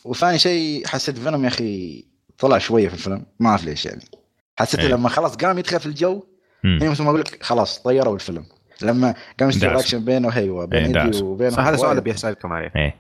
وثاني 0.05 0.39
شيء 0.39 0.87
حسيت 0.87 1.19
فينوم 1.19 1.45
يا 1.45 1.49
أخي 1.49 2.05
طلع 2.41 2.59
شوية 2.59 2.89
في 2.89 2.95
الفيلم 2.95 3.27
ما 3.41 3.49
أعرف 3.49 3.65
ليش 3.65 3.87
يعني. 3.87 4.05
حسيت 4.59 4.81
أيه. 4.81 4.89
لما 4.89 5.09
خلاص 5.09 5.37
قام 5.37 5.59
يدخل 5.59 5.81
في 5.81 5.87
الجو 5.87 6.23
هنا 6.65 6.91
مثل 6.91 7.03
ما 7.03 7.09
أقول 7.09 7.21
لك 7.21 7.43
خلاص 7.43 7.79
طيروا 7.79 8.15
الفيلم. 8.15 8.45
لما 8.83 9.15
قام 9.41 9.49
يصير 9.49 9.79
اكشن 9.79 10.05
بينه 10.05 10.29
هي 10.29 10.67
بين 10.67 10.97
ايدي 10.97 11.23
وبين 11.23 11.53
هذا 11.53 11.77
سؤال 11.77 11.97
ابي 11.97 12.11
اسالكم 12.11 12.53
عليه 12.53 12.73
إيه. 12.77 12.97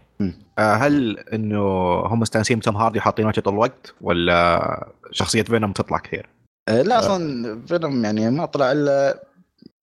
آه، 0.58 0.74
هل 0.74 1.18
إنه 1.18 1.62
هم 2.00 2.20
مستانسين 2.20 2.60
توم 2.60 2.76
هاردي 2.76 3.00
حاطين 3.00 3.26
وجهة 3.26 3.40
طول 3.40 3.54
الوقت 3.54 3.94
ولا 4.00 4.88
شخصية 5.10 5.42
فينوم 5.42 5.72
تطلع 5.72 5.98
كثير؟ 5.98 6.28
آه، 6.68 6.82
لا 6.82 6.98
أصلا 6.98 7.60
فينوم 7.66 8.04
يعني 8.04 8.30
ما 8.30 8.46
طلع 8.46 8.72
إلا 8.72 9.22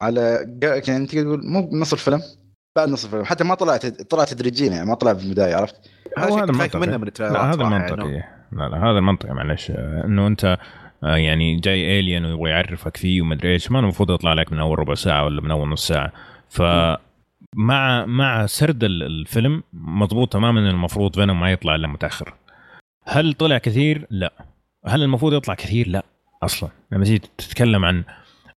على 0.02 0.48
يعني 0.64 0.98
انت 0.98 1.16
تقول 1.16 1.48
مو 1.48 1.70
نص 1.74 1.94
الفيلم 1.94 2.22
بعد 2.76 2.90
نص 2.90 3.04
الفيلم. 3.06 3.26
حتى 3.26 3.44
ما 3.44 3.56
طلع 3.56 3.78
طلع 4.10 4.24
تدريجيا 4.24 4.72
يعني 4.72 4.86
ما 4.86 4.96
طلع 4.96 5.14
في 5.14 5.24
البدايه 5.24 5.56
عرفت؟ 5.56 5.76
هذا 6.18 6.44
المنطقي 6.44 6.80
منه 6.80 6.98
من 6.98 7.12
لا 7.20 7.54
هذا 7.54 7.62
المنطقي 7.62 8.37
لا 8.52 8.70
لا 8.70 8.78
هذا 8.78 8.98
المنطقي 8.98 9.34
معلش 9.34 9.72
إنه 9.72 10.28
أنت 10.28 10.58
آه، 11.04 11.16
يعني 11.16 11.56
جاي 11.56 12.00
الين 12.00 12.26
ويبغى 12.26 12.50
يعرفك 12.50 12.98
فيه 12.98 13.22
ومدري 13.22 13.52
إيش 13.52 13.72
ما 13.72 13.80
المفروض 13.80 14.12
يطلع 14.12 14.34
لك 14.34 14.52
من 14.52 14.60
أول 14.60 14.80
ربع 14.80 14.94
ساعة 14.94 15.26
ولا 15.26 15.42
من 15.42 15.52
أول 15.52 15.70
نص 15.70 15.88
ساعة. 15.88 16.12
ف 16.50 16.62
مع 17.56 18.06
مع 18.06 18.46
سرد 18.46 18.84
الفيلم 18.84 19.64
مضبوط 19.74 20.34
تماما 20.34 20.70
المفروض 20.70 21.16
فينوم 21.16 21.40
ما 21.40 21.52
يطلع 21.52 21.76
إلا 21.76 21.88
متأخر. 21.88 22.34
هل 23.06 23.34
طلع 23.34 23.58
كثير؟ 23.58 24.08
لا. 24.10 24.34
هل 24.86 25.04
المفروض 25.04 25.34
يطلع 25.34 25.54
كثير؟ 25.54 25.88
لا 25.88 26.06
أصلا. 26.44 26.70
لما 26.92 27.04
تيجي 27.04 27.20
تتكلم 27.38 27.86
عن 27.86 28.04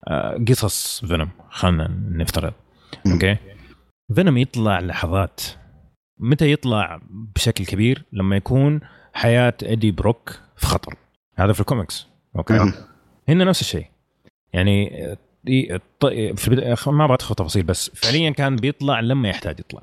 آه، 0.09 0.45
قصص 0.49 1.05
فينوم 1.05 1.29
خلينا 1.51 1.91
نفترض. 2.11 2.53
okay؟ 3.07 3.36
فينوم 4.15 4.37
يطلع 4.37 4.81
لحظات. 4.81 5.41
متى 6.19 6.53
يطلع؟ 6.53 7.01
بشكل 7.11 7.65
كبير 7.65 8.03
لما 8.12 8.37
يكون 8.37 8.81
حياة 9.15 9.55
ايدي 9.62 9.91
بروك 9.91 10.39
في 10.57 10.66
خطر. 10.66 10.95
هذا 11.37 11.53
في 11.53 11.61
ال 11.61 11.66
comics. 11.66 12.07
okay؟ 12.36 12.73
هنا 13.28 13.45
نفس 13.45 13.61
الشيء. 13.61 13.87
يعني 14.53 14.91
في 16.37 16.77
ما 16.87 17.05
أبغى 17.05 17.15
أدخل 17.15 17.35
تفاصيل 17.35 17.62
بس 17.62 17.91
فعليا 17.95 18.31
كان 18.31 18.57
بيطلع 18.57 19.01
لما 19.01 19.28
يحتاج 19.28 19.61
يطلع. 19.61 19.82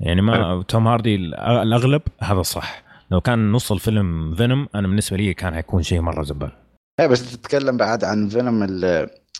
يعني 0.00 0.22
ما 0.22 0.64
توم 0.68 0.88
هاردي 0.88 1.14
الأغلب 1.14 2.02
هذا 2.20 2.42
صح. 2.42 2.82
لو 3.10 3.20
كان 3.20 3.52
نص 3.52 3.72
الفيلم 3.72 4.34
فينوم 4.34 4.68
أنا 4.74 4.88
بالنسبة 4.88 5.16
لي 5.16 5.34
كان 5.34 5.54
حيكون 5.54 5.82
شيء 5.82 6.00
مرة 6.00 6.22
زبال. 6.22 6.52
إيه 7.00 7.06
بس 7.06 7.32
تتكلم 7.32 7.76
بعد 7.76 8.04
عن 8.04 8.28
فينوم 8.28 8.62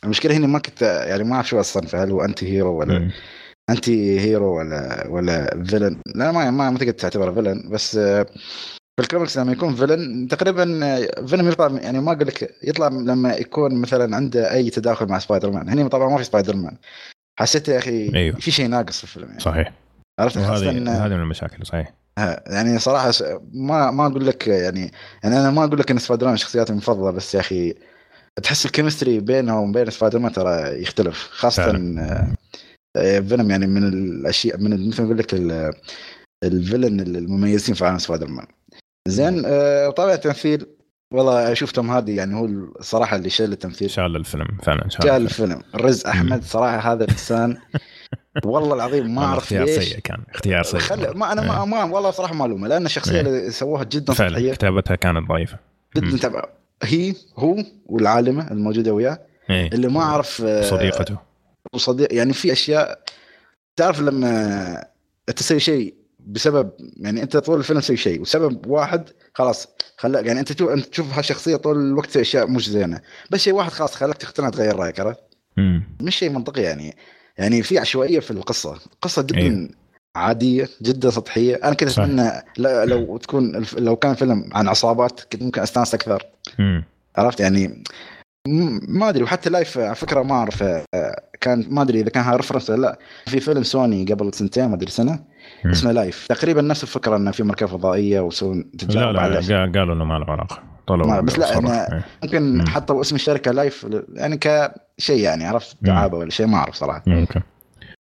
المشكلة 0.05 0.37
هنا 0.37 0.47
ما 0.47 0.59
كنت 0.59 0.83
يعني 0.83 1.24
ما 1.24 1.35
أعرف 1.35 1.49
شو 1.49 1.61
الصنف 1.61 1.95
هل 1.95 2.11
هو 2.11 2.20
anti-hero 2.20 2.81
ولا 2.81 2.99
مم. 2.99 3.11
anti-hero 3.70 4.59
ولا 4.59 5.07
ولا 5.09 5.65
villain 5.65 6.01
لا 6.15 6.33
ما 6.33 6.70
ما 6.70 6.79
تقدر 6.79 6.93
تعتبره 6.93 7.33
villain 7.32 7.70
بس 7.70 7.99
في 8.97 9.02
الكوميكس 9.02 9.39
لما 9.39 9.52
يكون 9.52 9.74
villain 9.74 10.28
تقريبا 10.28 10.64
فينوم 11.27 11.49
يطلع 11.48 11.81
يعني 11.81 12.01
ما 12.01 12.12
أقول 12.12 12.27
لك 12.27 12.55
يطلع 12.62 12.89
لما 12.89 13.35
يكون 13.35 13.74
مثلا 13.74 14.16
عنده 14.16 14.52
أي 14.52 14.70
تداخل 14.70 15.06
مع 15.06 15.19
سبايدر 15.19 15.51
مان 15.51 15.69
هنا 15.69 15.89
طبعا 15.89 16.09
ما 16.09 16.19
في 16.19 16.24
سبايدر 16.24 16.56
مان 16.56 16.77
حسيت 17.40 17.69
يا 17.69 17.78
أخي 17.78 18.14
أيوه. 18.14 18.36
في 18.36 18.51
شيء 18.51 18.69
ناقص 18.69 18.98
في 18.98 19.05
الفيلم 19.05 19.28
يعني. 19.28 19.40
صحيح. 19.40 19.73
عرفت؟ 20.20 20.39
هذه 20.39 20.70
هذه 21.05 21.14
من 21.14 21.23
المشاكل 21.23 21.66
صحيح. 21.66 21.94
يعني 22.47 22.78
صراحة 22.78 23.12
ما 23.52 23.90
ما 23.90 24.06
أقول 24.06 24.27
لك 24.27 24.48
يعني 24.48 24.90
يعني 25.23 25.40
أنا 25.40 25.51
ما 25.51 25.64
أقول 25.64 25.78
لك 25.78 25.90
إن 25.90 25.98
سبايدر 25.98 26.27
مان 26.27 26.36
شخصيتي 26.36 26.73
المفضله 26.73 27.10
بس 27.10 27.35
يا 27.35 27.40
أخي 27.40 27.74
تحس 28.43 28.66
ال 28.66 28.72
chemistry 28.72 29.20
بينه 29.20 29.60
وبين 29.60 29.90
سبايدر 29.90 30.19
مان 30.19 30.32
ترى 30.32 30.82
يختلف 30.82 31.28
خاصة 31.32 31.73
فينوم 33.28 33.51
يعني 33.51 33.66
من 33.66 33.89
الاشياء 33.89 34.59
من 34.59 34.89
مثل 34.89 35.02
ما 35.02 35.06
أقول 35.06 35.19
لك 35.19 35.35
ال 36.44 36.52
villain 36.52 37.01
المميزين 37.01 37.74
في 37.74 37.85
عالم 37.85 37.98
سبايدر 37.98 38.27
مان 38.27 38.47
زين 39.09 39.43
آه 39.47 39.91
طبعا 39.91 40.15
التمثيل 40.15 40.66
والله 41.12 41.53
أشوف 41.53 41.73
توم 41.73 41.91
هاردي 41.91 42.15
يعني 42.15 42.35
هو 42.35 42.45
الصراحة 42.45 43.16
اللي 43.16 43.31
شال 43.31 43.53
التمثيل. 43.53 43.91
شال 43.91 44.16
الفيلم 44.16 44.59
فعلا 44.62 44.89
شال, 44.89 45.03
شال 45.03 45.23
الفيلم. 45.23 45.62
ريز 45.74 46.07
أحمد 46.07 46.45
صراحة 46.45 46.93
هذا 46.93 47.05
الإنسان. 47.05 47.57
والله 48.45 48.74
العظيم 48.74 49.15
ما 49.15 49.24
أعرف 49.24 49.43
اختيار 49.43 49.66
سيء 49.66 49.99
كان 49.99 50.19
اختيار 50.35 50.62
سيء 50.62 50.81
خل... 50.81 51.16
ما 51.16 51.33
أنا 51.33 51.43
ما, 51.43 51.61
إيه. 51.61 51.65
ما 51.65 51.85
والله 51.85 52.11
صراحة 52.11 52.35
معلومه 52.35 52.69
لأن 52.69 52.87
الشخصية 52.87 53.15
إيه. 53.15 53.20
اللي 53.20 53.51
سووها 53.51 53.85
جدا 53.85 54.12
فعلا 54.12 54.31
سطحيه 54.31 54.53
كتابتها 54.53 54.95
كانت 54.95 55.29
ضعيفة. 55.29 55.59
جدا 55.97 56.16
تبع. 56.16 56.45
هي 56.83 57.15
هو 57.37 57.57
والعالمة 57.87 58.51
الموجودة 58.51 58.93
وياه 58.93 59.19
إيه. 59.51 59.69
اللي 59.69 59.89
ما 59.89 60.01
أعرف 60.01 60.43
آه، 60.45 60.62
صديقته 60.62 61.16
وصديق 61.73 62.15
يعني 62.15 62.33
في 62.33 62.53
أشياء 62.53 63.03
تعرف 63.77 64.01
لما 64.01 64.85
تسوي 65.37 65.61
شيء 65.61 65.95
بسبب 66.27 66.70
يعني 66.97 67.23
أنت 67.23 67.36
طول 67.36 67.59
الفيلم 67.59 67.81
تسوي 67.81 67.97
شيء 67.97 68.20
وسبب 68.20 68.66
واحد 68.66 69.09
خلاص 69.35 69.69
خلاك 69.97 70.27
يعني 70.27 70.40
أنت 70.40 70.53
تشوف 70.53 70.70
أنت 70.70 70.86
تشوف 70.86 71.19
هالشخصية 71.19 71.57
طول 71.57 71.77
الوقت 71.77 72.16
أشياء 72.16 72.47
مش 72.47 72.70
زينة. 72.70 73.01
بس 73.31 73.40
شيء 73.40 73.53
واحد 73.53 73.70
خلاص 73.70 73.94
خلاك 73.94 74.16
تقتنع 74.16 74.51
تغير 74.51 74.77
رأيك 74.77 75.01
عرفت؟ 75.01 75.20
مش 76.01 76.16
شيء 76.16 76.31
منطقي 76.31 76.62
يعني. 76.62 76.97
يعني 77.39 77.62
في 77.62 77.78
عشوائية 77.78 78.20
في 78.20 78.31
القصة. 78.31 78.78
القصة 78.93 79.23
جدا 79.23 79.39
أيه. 79.39 79.69
عادية 80.16 80.69
جدا 80.82 81.11
سطحية. 81.11 81.55
أنا 81.55 81.74
كنت 81.74 81.89
أتمنى 81.89 82.31
لو 82.86 83.16
تكون 83.16 83.65
لو 83.78 83.97
كان 83.97 84.15
فيلم 84.15 84.51
عن 84.53 84.69
عصابات 84.69 85.20
كنت 85.20 85.43
ممكن 85.43 85.62
أستانس 85.62 85.94
أكثر. 85.94 86.27
مم. 86.59 86.85
عرفت؟ 87.16 87.40
يعني 87.40 87.85
ما 88.89 89.09
أدري. 89.09 89.23
وحتى 89.23 89.51
Life 89.51 89.78
على 89.78 89.94
فكرة 89.94 90.23
ما 90.23 90.35
أعرف 90.35 90.65
كان 91.40 91.66
ما 91.69 91.82
أدري 91.82 92.01
إذا 92.01 92.11
كان 92.11 92.24
هذا 92.24 92.36
reference 92.36 92.70
ولا 92.70 92.81
لا. 92.81 92.99
في 93.27 93.40
فيلم 93.40 93.62
سوني 93.62 94.05
قبل 94.05 94.35
سنتين 94.35 94.66
ما 94.66 94.74
أدري 94.74 94.90
سنة. 94.90 95.32
اسمه 95.66 95.93
Life 95.93 96.27
تقريبا 96.26 96.62
نفس 96.62 96.82
الفكرة 96.82 97.16
إنه 97.16 97.30
في 97.30 97.43
مركبة 97.43 97.70
فضائية 97.70 98.20
ويسوون 98.20 98.70
تجارب 98.70 99.14
لا 99.14 99.28
لا, 99.28 99.40
لا 99.40 99.80
قالوا 99.80 99.94
إنه 99.94 100.05
ما 100.05 100.14
له 100.14 100.24
علاقة. 100.30 100.62
طلعوا 100.86 101.20
بس 101.20 101.39
لا 101.39 101.52
يعني 101.52 102.05
ممكن 102.22 102.68
حطوا 102.68 103.01
اسم 103.01 103.14
الشركة 103.14 103.51
Life 103.51 103.86
يعني 104.14 104.36
كشيء 104.36 105.20
يعني 105.20 105.47
عرفت؟ 105.47 105.76
دعابة 105.82 106.18
ولا 106.18 106.30
شيء 106.30 106.47
ما 106.47 106.56
أعرف 106.56 106.74
صراحة. 106.74 107.02
ممكن. 107.06 107.40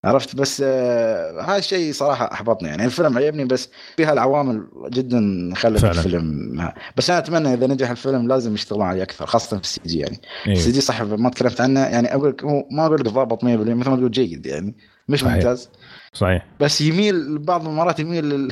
عرفت؟ 0.05 0.35
بس 0.35 0.63
آه 0.65 1.41
هذا 1.41 1.57
الشيء 1.57 1.93
صراحة 1.93 2.31
أحبطني 2.33 2.69
يعني. 2.69 2.85
الفيلم 2.85 3.17
عجبني 3.17 3.45
بس 3.45 3.69
فيها 3.97 4.13
العوامل 4.13 4.67
جدا 4.89 5.51
خلت 5.55 5.83
الفيلم 5.83 6.71
بس 6.97 7.09
أنا 7.09 7.19
أتمنى 7.19 7.53
إذا 7.53 7.67
نجح 7.67 7.89
الفيلم 7.89 8.27
لازم 8.27 8.53
يشتغلون 8.53 8.85
عليه 8.85 9.03
أكثر 9.03 9.25
خاصة 9.25 9.57
في 9.57 9.63
السي 9.63 9.81
جي 9.85 9.99
يعني. 9.99 10.21
إيه. 10.47 10.53
السي 10.53 10.71
جي 10.71 10.81
صح 10.81 11.01
ما 11.01 11.29
تكلمت 11.29 11.61
عنه 11.61 11.79
يعني 11.79 12.13
أقول 12.15 12.29
لك 12.29 12.45
ما 12.71 12.85
أقول 12.85 12.99
لك 12.99 13.05
ضابط 13.05 13.41
100% 13.41 13.45
مثل 13.45 13.73
ما 13.73 13.83
تقول 13.83 14.11
جيد 14.11 14.45
يعني. 14.45 14.75
مش. 15.07 15.23
ممتاز. 15.23 15.69
صحيح. 16.13 16.45
بس 16.59 16.81
يميل 16.81 17.38
بعض 17.39 17.67
المرات 17.67 17.99
يميل 17.99 18.29
لل... 18.29 18.51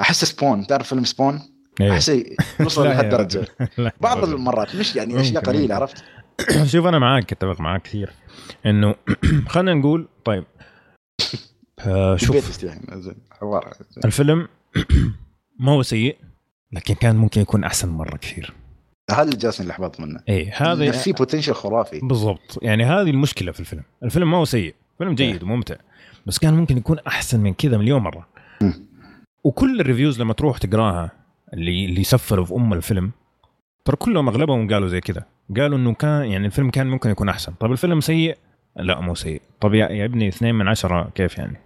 أحس 0.00 0.24
Spawn. 0.24 0.66
تعرف 0.66 0.88
فيلم 0.88 1.04
Spawn؟ 1.04 1.40
إيه. 1.80 1.92
أحس 1.92 2.12
يوصل 2.60 2.84
لهالدرجه 2.88 3.46
بعض 4.00 4.24
المرات 4.24 4.76
مش 4.76 4.96
يعني 4.96 5.20
أشياء 5.20 5.44
قليلة 5.44 5.74
عرفت؟ 5.74 6.04
شوف 6.72 6.86
أنا 6.86 6.98
معاك 6.98 7.32
أتفق 7.32 7.60
معاك 7.60 7.82
كثير. 7.82 8.12
إنه 8.66 8.94
خلينا 9.48 9.74
نقول 9.74 10.08
طيب. 10.24 10.44
آه 11.86 12.16
شوف. 12.16 12.64
الفيلم 14.04 14.48
ما 15.60 15.72
هو 15.72 15.82
سيء 15.82 16.16
لكن 16.72 16.94
كان 16.94 17.16
ممكن 17.16 17.40
يكون 17.40 17.64
أحسن 17.64 17.88
مرة 17.88 18.16
كثير. 18.16 18.52
هذا 19.10 19.22
اللي 19.22 19.36
جالي 19.36 19.60
الاحباط 19.60 20.00
منه. 20.00 20.20
اي 20.28 20.50
هذا 20.50 20.90
في 20.90 21.12
potential 21.12 21.54
خرافي. 21.54 22.00
بالضبط. 22.02 22.58
يعني 22.62 22.84
هذه 22.84 23.10
المشكلة 23.10 23.52
في 23.52 23.60
الفيلم. 23.60 23.82
الفيلم 24.02 24.30
ما 24.30 24.36
هو 24.36 24.44
سيء. 24.44 24.74
فيلم 24.98 25.14
جيد 25.14 25.42
وممتع. 25.42 25.76
بس 26.30 26.38
كان 26.38 26.54
ممكن 26.54 26.76
يكون 26.78 26.98
أحسن 26.98 27.40
من 27.40 27.54
كذا 27.54 27.78
مليون 27.78 28.02
مرة. 28.02 28.26
وكل 29.44 29.80
ال 29.80 29.85
reviews 29.85 30.20
لما 30.20 30.32
تروح 30.32 30.58
تقراها 30.58 31.10
اللي 31.54 31.84
اللي 31.84 32.04
سفلوا 32.04 32.44
في 32.44 32.54
أم 32.54 32.72
الفيلم 32.72 33.10
ترى 33.84 33.96
كلهم 33.96 34.28
أغلبهم 34.28 34.72
قالوا 34.72 34.88
زي 34.88 35.00
كذا. 35.00 35.24
قالوا 35.56 35.78
إنه 35.78 35.94
كان 35.94 36.24
يعني 36.24 36.46
الفيلم 36.46 36.70
كان 36.70 36.86
ممكن 36.86 37.10
يكون 37.10 37.28
أحسن. 37.28 37.52
طيب 37.52 37.72
الفيلم 37.72 38.00
سيء؟ 38.00 38.36
لا 38.76 39.00
مو 39.00 39.14
سيء. 39.14 39.42
طب 39.60 39.74
يا, 39.74 40.04
ابني 40.04 40.28
اثنين 40.28 40.54
من 40.54 40.68
عشرة 40.68 41.10
كيف 41.14 41.38
يعني؟ 41.38 41.56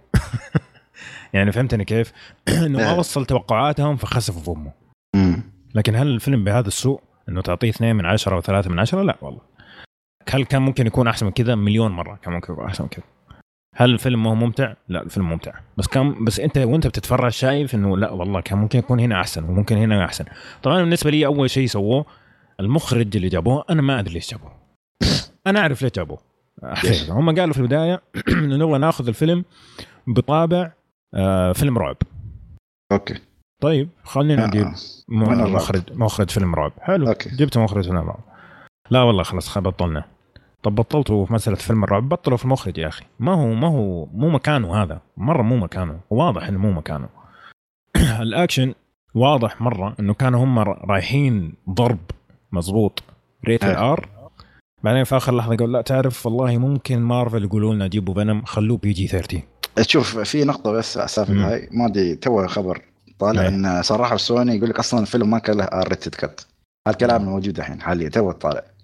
يعني 1.33 1.51
فهمتني 1.51 1.85
كيف؟ 1.85 2.13
إنه 2.65 2.77
ما 2.77 2.91
إيه. 2.91 2.99
وصل 2.99 3.25
توقعاتهم 3.25 3.95
فخسفوا 3.95 4.41
في 4.41 4.51
أمه. 4.51 5.43
لكن 5.75 5.95
هل 5.95 6.07
الفيلم 6.07 6.43
بهذا 6.43 6.67
السوء 6.67 7.01
إنه 7.29 7.41
تعطيه 7.41 7.69
اثنين 7.69 7.95
من 7.95 8.05
عشرة 8.05 8.35
أو 8.35 8.41
ثلاثة 8.41 8.69
من 8.69 8.79
عشرة؟ 8.79 9.01
لا 9.01 9.17
والله. 9.21 9.41
هل 10.29 10.45
كان 10.45 10.61
ممكن 10.61 10.87
يكون 10.87 11.07
أحسن 11.07 11.25
من 11.25 11.31
كذا؟ 11.31 11.55
مليون 11.55 11.91
مرة 11.91 12.19
كان 12.21 12.33
ممكن 12.33 12.53
يكون 12.53 12.65
أحسن 12.65 12.83
من 12.83 12.89
كذا. 12.89 13.14
هل 13.77 13.89
الفيلم 13.89 14.23
ما 14.23 14.29
هو 14.29 14.35
ممتع؟ 14.35 14.73
لا 14.89 15.01
الفيلم 15.01 15.29
ممتع 15.29 15.53
بس 15.77 15.87
كان 15.87 16.25
بس 16.25 16.39
انت 16.39 16.57
وانت 16.57 16.87
بتتفرج 16.87 17.31
شايف 17.31 17.75
انه 17.75 17.97
لا 17.97 18.11
والله 18.11 18.41
كان 18.41 18.57
ممكن 18.57 18.79
يكون 18.79 18.99
هنا 18.99 19.21
أحسن 19.21 19.43
وممكن 19.43 19.77
هنا 19.77 20.05
أحسن 20.05 20.25
طبعا 20.63 20.81
بالنسبة 20.81 21.11
لي 21.11 21.25
أول 21.25 21.49
شيء 21.49 21.67
سووه 21.67 22.05
المخرج 22.59 23.15
اللي 23.15 23.29
جابوه 23.29 23.65
أنا 23.69 23.81
ما 23.81 23.99
أدري 23.99 24.13
ليش 24.13 24.31
جابوه 24.31 24.51
أنا 25.47 25.59
أعرف 25.59 25.81
ليش 25.81 25.91
جابوه. 25.91 26.19
هم 27.09 27.35
قالوا 27.35 27.53
في 27.53 27.59
البداية 27.59 28.01
إنه 28.29 28.55
نبغى 28.55 28.77
ناخذ 28.77 29.07
الفيلم 29.07 29.45
بطابع 30.07 30.71
آه 31.13 31.51
فيلم 31.51 31.77
رعب 31.77 31.97
okay 32.91 33.15
طيب 33.61 33.89
خلينا 34.03 34.47
نجيب 34.47 34.65
آه. 34.65 34.75
الرعب؟ 35.11 35.49
مخرج 35.49 35.81
مخرج 35.93 36.29
فيلم 36.29 36.55
رعب 36.55 36.71
حلو 36.81 37.07
okay. 37.07 37.29
جبت 37.29 37.57
مخرج 37.57 37.83
فيلم 37.83 37.97
رعب 37.97 38.19
لا 38.91 39.01
والله 39.01 39.23
خلاص 39.23 39.57
بطلنا 39.57 40.14
طب 40.65 40.75
بطلتوا 40.75 41.25
في 41.25 41.33
مسألة 41.33 41.55
فيلم 41.55 41.83
الرعب؟ 41.83 42.09
بطلوا 42.09 42.37
في 42.37 42.45
المخرج 42.45 42.77
يا 42.77 42.87
أخي. 42.87 43.05
ما 43.19 43.33
هو 43.33 43.53
ما 43.53 43.67
هو 43.67 44.05
مو 44.05 44.29
مكانه 44.29 44.83
هذا. 44.83 45.01
مرة 45.17 45.41
مو 45.41 45.57
مكانه. 45.57 45.99
واضح 46.09 46.47
إنه 46.47 46.59
مو 46.59 46.71
مكانه. 46.71 47.09
الأكشن 48.21 48.73
واضح 49.15 49.61
مرة 49.61 49.95
إنه 49.99 50.13
كانوا 50.13 50.43
هم 50.43 50.59
رايحين 50.59 51.53
ضرب. 51.69 51.99
مزبوط. 52.51 53.03
rated 53.47 53.63
إيه. 53.63 53.91
R. 53.91 54.09
بعدين 54.83 55.03
في 55.03 55.17
آخر 55.17 55.35
لحظة 55.35 55.55
قال 55.55 55.71
لا 55.71 55.81
تعرف 55.81 56.25
والله 56.25 56.57
ممكن 56.57 56.99
مارفل 56.99 57.43
يقولوا 57.43 57.73
لنا 57.73 57.87
جيبوا 57.87 58.13
فينوم 58.13 58.45
خلوه 58.45 58.77
PG 58.77 59.07
13 59.07 59.41
شوف 59.81 60.17
في 60.17 60.43
نقطة 60.43 60.71
بس 60.71 61.19
مم. 61.29 61.43
هاي. 61.43 61.69
ما 61.71 61.85
أدري 61.85 62.15
تو 62.15 62.47
خبر 62.47 62.81
طالع 63.19 63.41
إيه. 63.41 63.47
إن 63.47 63.81
صراحة 63.81 64.17
سوني 64.17 64.55
يقول 64.55 64.69
لك 64.69 64.79
أصلا 64.79 64.99
الفيلم 64.99 65.29
ما 65.29 65.39
كان 65.39 65.57
له 65.57 65.63
R 65.63 65.87
rated 65.87 66.15
cut 66.15 66.47
هالكلام 66.87 67.25
موجود 67.25 67.57
الحين 67.59 67.81
حاليا. 67.81 68.09
تو 68.09 68.31
طالع. 68.31 68.74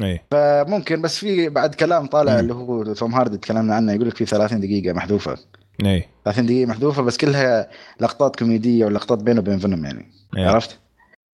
اي 0.00 0.20
فممكن 0.30 1.02
بس 1.02 1.18
في 1.18 1.48
بعد 1.48 1.74
كلام 1.74 2.06
طالع 2.06 2.32
مم. 2.32 2.38
اللي 2.38 2.54
هو 2.54 2.92
توم 2.92 3.14
هاردي 3.14 3.38
تكلمنا 3.38 3.74
عنه 3.74 3.92
يقول 3.92 4.08
لك 4.08 4.16
في 4.16 4.26
30 4.26 4.60
دقيقة 4.60 4.92
محذوفة. 4.92 5.36
اي 5.84 6.08
30 6.24 6.46
دقيقة 6.46 6.68
محذوفة 6.68 7.02
بس 7.02 7.16
كلها 7.16 7.70
لقطات 8.00 8.36
كوميدية 8.36 8.84
ولقطات 8.84 9.18
بينه 9.18 9.40
وبين 9.40 9.58
فينوم 9.58 9.84
يعني. 9.84 10.10
إيه. 10.36 10.46
عرفت؟ 10.46 10.78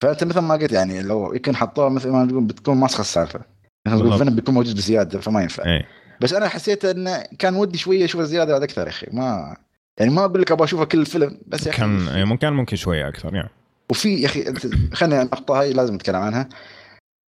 فأنت 0.01 0.23
مثل 0.23 0.39
ما 0.39 0.55
قلت 0.55 0.71
يعني 0.71 1.01
لو 1.01 1.33
يمكن 1.33 1.55
حطوها 1.55 1.89
مثل 1.89 2.09
ما 2.09 2.25
تقول 2.25 2.43
بتكون 2.43 2.77
ماسخه 2.77 3.01
السالفه. 3.01 3.39
فينوم 3.87 4.35
بيكون 4.35 4.55
موجود 4.55 4.75
بزيادة 4.75 5.19
فما 5.19 5.41
ينفع. 5.41 5.63
اي 5.65 5.85
بس 6.21 6.33
أنا 6.33 6.47
حسيت 6.47 6.85
انه 6.85 7.23
كان 7.39 7.55
ودي 7.55 7.77
شوية 7.77 8.05
أشوف 8.05 8.21
زيادة 8.21 8.51
بعد 8.51 8.63
أكثر 8.63 8.81
يا 8.81 8.89
أخي. 8.89 9.07
ما 9.11 9.57
يعني 9.97 10.11
ما 10.11 10.25
أقول 10.25 10.41
لك 10.41 10.51
أبغى 10.51 10.65
أشوفه 10.65 10.85
كل 10.85 10.99
الفيلم 10.99 11.37
بس 11.47 11.65
يا 11.65 11.71
أخي 11.71 11.77
كان 11.77 12.07
إيه، 12.07 12.23
ممكن 12.23 12.49
ممكن 12.49 12.75
شوية 12.75 13.07
أكثر 13.07 13.35
يعني. 13.35 13.49
وفي 13.89 14.21
يا 14.21 14.25
أخي 14.25 14.53
خلينا 14.93 15.21
النقطه 15.21 15.59
هاي 15.59 15.73
لازم 15.73 15.95
نتكلم 15.95 16.15
عنها. 16.15 16.49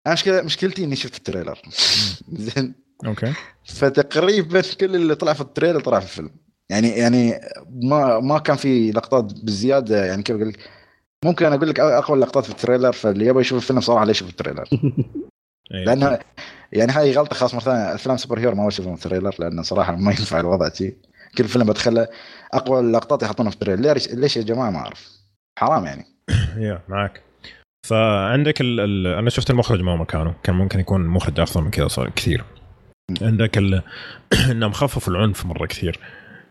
أنا 0.07 0.41
مشكلتي 0.41 0.83
إني 0.83 0.95
شفت 0.95 1.17
ال 1.17 1.22
trailer. 1.22 1.59
زين. 2.31 2.73
okay. 3.05 3.33
فتقريبا 3.63 4.61
كل 4.79 4.95
اللي 4.95 5.15
طلع 5.15 5.33
في 5.33 5.41
ال 5.41 5.46
trailer 5.46 5.79
طلع 5.79 5.99
في 5.99 6.05
الفيلم. 6.05 6.29
يعني 6.69 6.89
يعني 6.89 7.39
ما 7.69 8.19
ما 8.19 8.39
كان 8.39 8.55
في 8.55 8.91
لقطات 8.91 9.33
بالزياده 9.33 10.05
يعني 10.05 10.23
كيف 10.23 10.35
أقول 10.35 10.49
لك؟ 10.49 10.59
ممكن 11.25 11.45
أنا 11.45 11.55
أقول 11.55 11.69
لك 11.69 11.79
أقوى 11.79 12.15
اللقطات 12.15 12.43
في 12.43 12.49
ال 12.49 12.54
trailer 12.55 12.91
فاللي 12.91 13.25
يبغى 13.25 13.41
يشوف 13.41 13.57
الفيلم 13.61 13.81
صراحة 13.81 14.05
ليش 14.05 14.17
يشوف 14.17 14.29
ال 14.29 14.34
trailer. 14.34 14.69
إيه. 15.73 15.85
لأنه 15.85 16.19
يعني 16.71 16.91
هاي 16.91 17.11
غلطة 17.11 17.35
خلاص 17.35 17.53
مرة 17.53 17.61
ثانية. 17.61 17.95
أفلام 17.95 18.17
super 18.17 18.39
hero 18.39 18.55
ما 18.55 18.67
اشوفهم 18.67 18.95
في 18.95 19.05
ال 19.05 19.09
trailer 19.09 19.35
لأنه 19.39 19.61
صراحة 19.61 19.95
ما 19.95 20.11
ينفع 20.11 20.39
الوضع 20.39 20.69
شي. 20.69 20.97
كل 21.37 21.47
فيلم 21.47 21.65
بدخله 21.65 22.07
أقوى 22.53 22.79
اللقطات 22.79 23.23
يحطونها 23.23 23.51
في 23.51 23.55
ال 23.55 23.59
trailer. 23.59 23.93
ليش 23.93 24.09
ليش 24.09 24.37
يا 24.37 24.41
جماعة؟ 24.41 24.69
ما 24.69 24.79
أعرف. 24.79 25.09
حرام 25.59 25.85
يعني. 25.85 26.05
يا 26.57 26.81
معك 26.89 27.21
فعندك 27.87 28.61
ال... 28.61 28.79
ال... 28.79 29.07
أنا 29.07 29.29
شفت 29.29 29.49
المخرج 29.49 29.81
ما 29.81 29.91
هو 29.91 29.97
مكانه. 29.97 30.33
كان 30.43 30.55
ممكن 30.55 30.79
يكون 30.79 31.07
مخرج 31.07 31.39
أفضل 31.39 31.63
من 31.63 31.71
كذا 31.71 31.87
صار 31.87 32.09
كثير. 32.09 32.43
عندك 33.21 33.57
ال... 33.57 33.81
إنهم 34.51 34.71
خففوا 34.71 35.13
العنف 35.13 35.45
مرة 35.45 35.65
كثير. 35.65 35.99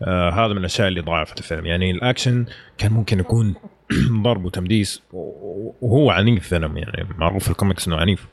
آه 0.02 0.31
هذا 0.31 0.52
من 0.52 0.59
الأشياء 0.59 0.89
اللي 0.89 1.01
ضعفت 1.01 1.39
الفيلم. 1.39 1.66
يعني 1.66 1.90
الأكشن 1.90 2.47
كان 2.78 2.93
ممكن 2.93 3.20
يكون 3.20 3.55
ضرب 4.23 4.44
وتمديس 4.44 5.02
وهو 5.12 6.11
عنيف 6.11 6.48
فيلم 6.48 6.77
يعني 6.77 7.09
معروف 7.19 7.44
في 7.44 7.51
الكوميكس 7.51 7.86
إنه 7.89 7.97
عنيف. 7.97 8.27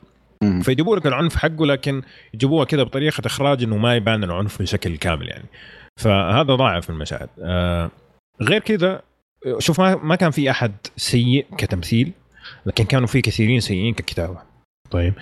فيجيبوا 0.62 0.96
لك 0.96 1.06
العنف 1.06 1.36
حقه 1.36 1.66
لكن 1.66 2.02
يجيبوها 2.34 2.64
كذا 2.64 2.82
بطريقة 2.82 3.26
إخراج 3.26 3.62
إنه 3.62 3.76
ما 3.76 3.96
يبان 3.96 4.24
العنف 4.24 4.62
بشكل 4.62 4.96
كامل 4.96 5.28
يعني. 5.28 5.44
فهذا 6.00 6.54
ضعف 6.54 6.90
من 6.90 6.96
المشاهد. 6.96 7.28
آه 7.42 7.90
غير 8.42 8.60
كذا 8.60 9.02
شوف 9.58 9.80
ما 9.80 9.96
ما 9.96 10.16
كان 10.16 10.30
في 10.30 10.50
أحد 10.50 10.72
سيء 10.96 11.46
كتمثيل. 11.58 12.12
لكن 12.66 12.84
كانوا 12.84 13.06
في 13.06 13.20
كثيرين 13.20 13.60
سيئين 13.60 13.94
ككتابة. 13.94 14.38
طيب. 14.90 15.14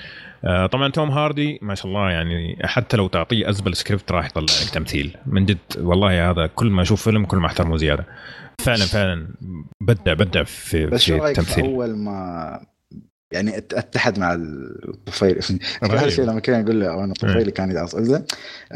آه 0.44 0.66
طبعا 0.66 0.88
توم 0.90 1.10
هاردي 1.10 1.58
ما 1.62 1.74
شاء 1.74 1.86
الله 1.86 2.10
يعني 2.10 2.58
حتى 2.62 2.96
لو 2.96 3.08
تعطيه 3.08 3.50
أزبل 3.50 3.76
سكريبت 3.76 4.12
راح 4.12 4.26
يطلع 4.26 4.42
لك 4.42 4.70
تمثيل. 4.74 5.16
من 5.26 5.46
جد 5.46 5.58
والله 5.78 6.30
هذا 6.30 6.46
كل 6.46 6.70
ما 6.70 6.82
أشوف 6.82 7.02
فيلم 7.02 7.24
كل 7.24 7.36
ما 7.36 7.46
أحترمه 7.46 7.76
زيادة. 7.76 8.06
فعلا 8.60 8.84
فعلا 8.84 9.28
بدع 9.80 10.12
بدع 10.12 10.44
في, 10.44 10.86
بس 10.86 11.04
في 11.04 11.26
التمثيل. 11.26 11.64
أول 11.64 11.96
ما 11.96 12.60
يعني 13.32 13.52
أت- 13.52 13.74
أتحد 13.74 14.18
مع 14.18 14.34
الطفيلي 14.34 15.40
رهيب. 15.84 15.92
هذا 15.94 16.06
الشيء 16.06 16.24
لما 16.24 16.40
كان 16.40 16.60
يقول 16.64 16.80
له 16.80 16.94
أنا 16.94 17.12
الطفيلي 17.12 17.50
كان 17.50 17.70
يدعس. 17.70 17.96
زين 17.96 18.24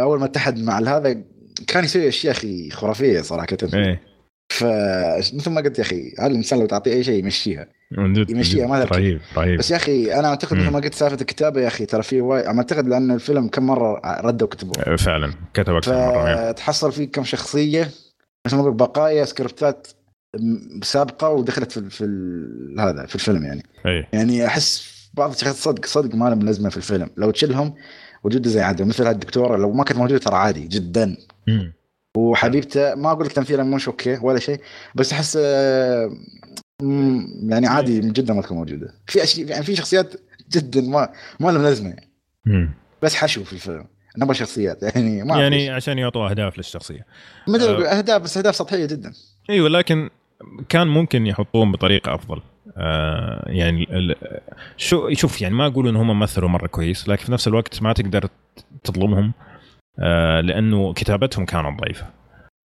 أول 0.00 0.18
ما 0.18 0.24
اتحد 0.24 0.58
مع 0.58 0.78
هذا 0.78 1.22
كان 1.66 1.84
يسوي 1.84 2.08
أشياء 2.08 2.32
أخي 2.36 2.70
خرافية 2.70 3.20
صراحة. 3.20 3.46
إيه. 3.74 4.02
فمثل 4.52 5.50
ما 5.50 5.60
قلت 5.60 5.78
يا 5.78 5.84
أخي 5.84 6.14
هذا 6.18 6.26
الإنسان 6.26 6.58
لو 6.58 6.66
تعطيه 6.66 6.92
أي 6.92 7.04
شيء 7.04 7.18
يمشيها. 7.24 7.66
يمشيها 7.98 8.66
ما. 8.66 8.84
رهيب 8.84 9.20
رهيب 9.36 9.58
بس 9.58 9.70
يا 9.70 9.76
أخي 9.76 10.14
أنا 10.14 10.28
أعتقد. 10.28 10.56
مثل 10.56 10.70
ما 10.70 10.78
قلت 10.78 10.94
سالفة 10.94 11.20
الكتابة 11.20 11.60
يا 11.60 11.66
أخي 11.66 11.86
ترى 11.86 12.02
في 12.02 12.20
وايد 12.20 12.44
أعتقد 12.46 12.88
لأن 12.88 13.10
الفيلم 13.10 13.48
كم 13.48 13.66
مرة 13.66 14.20
ردوا 14.20 14.48
كتبوه 14.48 14.96
فعلا 14.96 15.32
كتب 15.54 15.74
أكثر 15.74 15.92
مرة 15.92 16.28
يعني. 16.28 16.54
فتحصل 16.54 16.92
فيه 16.92 17.04
كم 17.10 17.24
شخصية 17.24 17.90
مثل 18.46 18.56
ما 18.56 18.62
أقول 18.62 18.74
بقايا 18.74 19.24
سكريبتات 19.24 19.88
سابقة 20.82 21.28
ودخلت 21.28 21.72
في, 21.72 21.90
في 21.90 22.04
هذا 22.78 23.06
في 23.06 23.14
الفيلم 23.14 23.44
يعني 23.44 23.62
إيه 23.86 24.08
يعني 24.12 24.46
أحس 24.46 24.90
بعض 25.14 25.30
الشخصيات 25.30 25.54
صدق 25.56 25.86
صدق 25.86 26.14
ما 26.14 26.28
لهم 26.28 26.42
لازمة 26.42 26.70
في 26.70 26.76
الفيلم 26.76 27.10
لو 27.16 27.30
تشيلهم 27.30 27.74
وجودة 28.24 28.50
زي 28.50 28.60
عدم 28.60 28.88
مثل 28.88 29.06
هالدكتوره 29.06 29.56
لو 29.56 29.72
ما 29.72 29.84
كانت 29.84 29.98
موجودة 29.98 30.18
ترى 30.18 30.36
عادي 30.36 30.66
جدا 30.68 31.16
مم. 31.48 31.72
وحبيبته 32.16 32.94
ما 32.94 33.10
أقول 33.12 33.26
لك 33.26 33.32
تمثيلها 33.32 33.64
مش 33.64 33.88
أوكي 33.88 34.18
ولا 34.22 34.38
شيء 34.38 34.60
بس 34.94 35.12
أحس 35.12 35.38
يعني 37.48 37.66
عادي 37.66 38.00
من 38.00 38.12
جدا 38.12 38.34
ما 38.34 38.42
تكون 38.42 38.56
موجودة. 38.56 38.94
في 39.06 39.22
اشياء 39.22 39.48
يعني 39.48 39.64
في 39.64 39.76
شخصيات 39.76 40.14
جدا 40.52 40.80
ما 40.80 41.08
ما 41.40 41.50
لهم 41.50 41.62
لازمة. 41.62 41.88
يعني. 41.88 42.08
مم. 42.46 42.70
بس 43.02 43.14
حشو 43.14 43.44
في 43.44 43.52
الفيلم. 43.52 43.86
نبغى 44.18 44.34
شخصيات 44.34 44.82
يعني 44.94 45.22
ما 45.22 45.40
يعني 45.40 45.64
يعني 45.64 45.70
عشان 45.70 45.98
يعطوا 45.98 46.30
أهداف 46.30 46.58
للشخصية. 46.58 47.06
مثل 47.48 47.84
آه. 47.84 47.98
أهداف 47.98 48.22
بس 48.22 48.36
أهداف 48.36 48.56
سطحية 48.56 48.86
جدا. 48.86 49.12
إيوه 49.50 49.68
لكن 49.68 50.10
كان 50.68 50.86
ممكن 50.86 51.26
يحطوهم 51.26 51.72
بطريقة 51.72 52.14
أفضل. 52.14 52.42
آه 52.76 53.44
يعني 53.46 53.86
شو 54.76 55.14
شوف 55.14 55.42
يعني 55.42 55.54
ما 55.54 55.66
أقول 55.66 55.88
إن 55.88 55.96
هم 55.96 56.18
مثلوا 56.18 56.48
مرة 56.48 56.66
كويس 56.66 57.08
لكن 57.08 57.24
في 57.24 57.32
نفس 57.32 57.48
الوقت 57.48 57.82
ما 57.82 57.92
تقدر 57.92 58.28
تظلمهم 58.84 59.32
آه 59.98 60.40
لأنه 60.40 60.92
كتابتهم 60.92 61.44
كانت 61.44 61.80
ضعيفة 61.80 62.06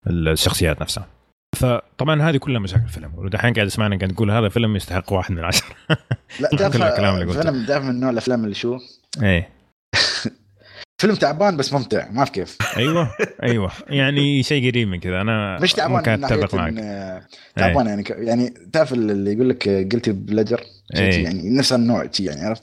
الشخصيات 0.06 0.80
نفسها. 0.80 1.06
فطبعا 1.54 2.22
هذه 2.22 2.36
كلها 2.36 2.60
مشاكل 2.60 2.82
الفيلم 2.82 3.12
ودحين 3.16 3.52
قاعد 3.52 3.66
اسمعنا 3.66 3.96
قاعد 3.96 4.12
نقول 4.12 4.30
هذا 4.30 4.48
فيلم 4.48 4.76
يستحق 4.76 5.12
واحد 5.12 5.32
من 5.32 5.44
عشرة. 5.44 5.66
لا 6.40 6.48
كل 6.52 6.56
تعرف 6.56 6.76
الكلام 6.76 7.14
اللي 7.14 7.26
قلته. 7.26 7.42
فيلم 7.42 7.66
تعرف 7.66 7.84
من 7.84 8.00
نوع 8.00 8.10
الأفلام 8.10 8.44
اللي 8.44 8.54
شو؟ 8.54 8.78
إيه. 9.22 9.48
فيلم 11.00 11.14
تعبان 11.14 11.56
بس 11.56 11.72
ممتع 11.72 12.10
ما 12.10 12.24
في 12.24 12.32
كيف. 12.32 12.58
أيوه 12.76 13.10
أيوه. 13.42 13.70
يعني 13.88 14.42
شيء 14.42 14.70
قريب 14.70 14.88
من 14.88 15.00
كذا. 15.00 15.20
أنا 15.20 15.58
مش 15.62 15.72
تعبان 15.72 16.20
ناحية 16.20 16.44
أتفق 16.44 16.54
معك. 16.54 16.74
آه، 16.78 17.22
تعبان 17.56 17.86
يعني 17.86 18.04
يعني 18.08 18.54
تعرف 18.72 18.92
اللي 18.92 19.32
يقول 19.32 19.48
لك 19.48 19.68
قلتي 19.68 20.12
بلجر 20.12 20.60
إيه. 20.96 21.24
يعني 21.24 21.50
نفس 21.50 21.72
النوع 21.72 22.10
يعني 22.20 22.44
عرفت. 22.46 22.62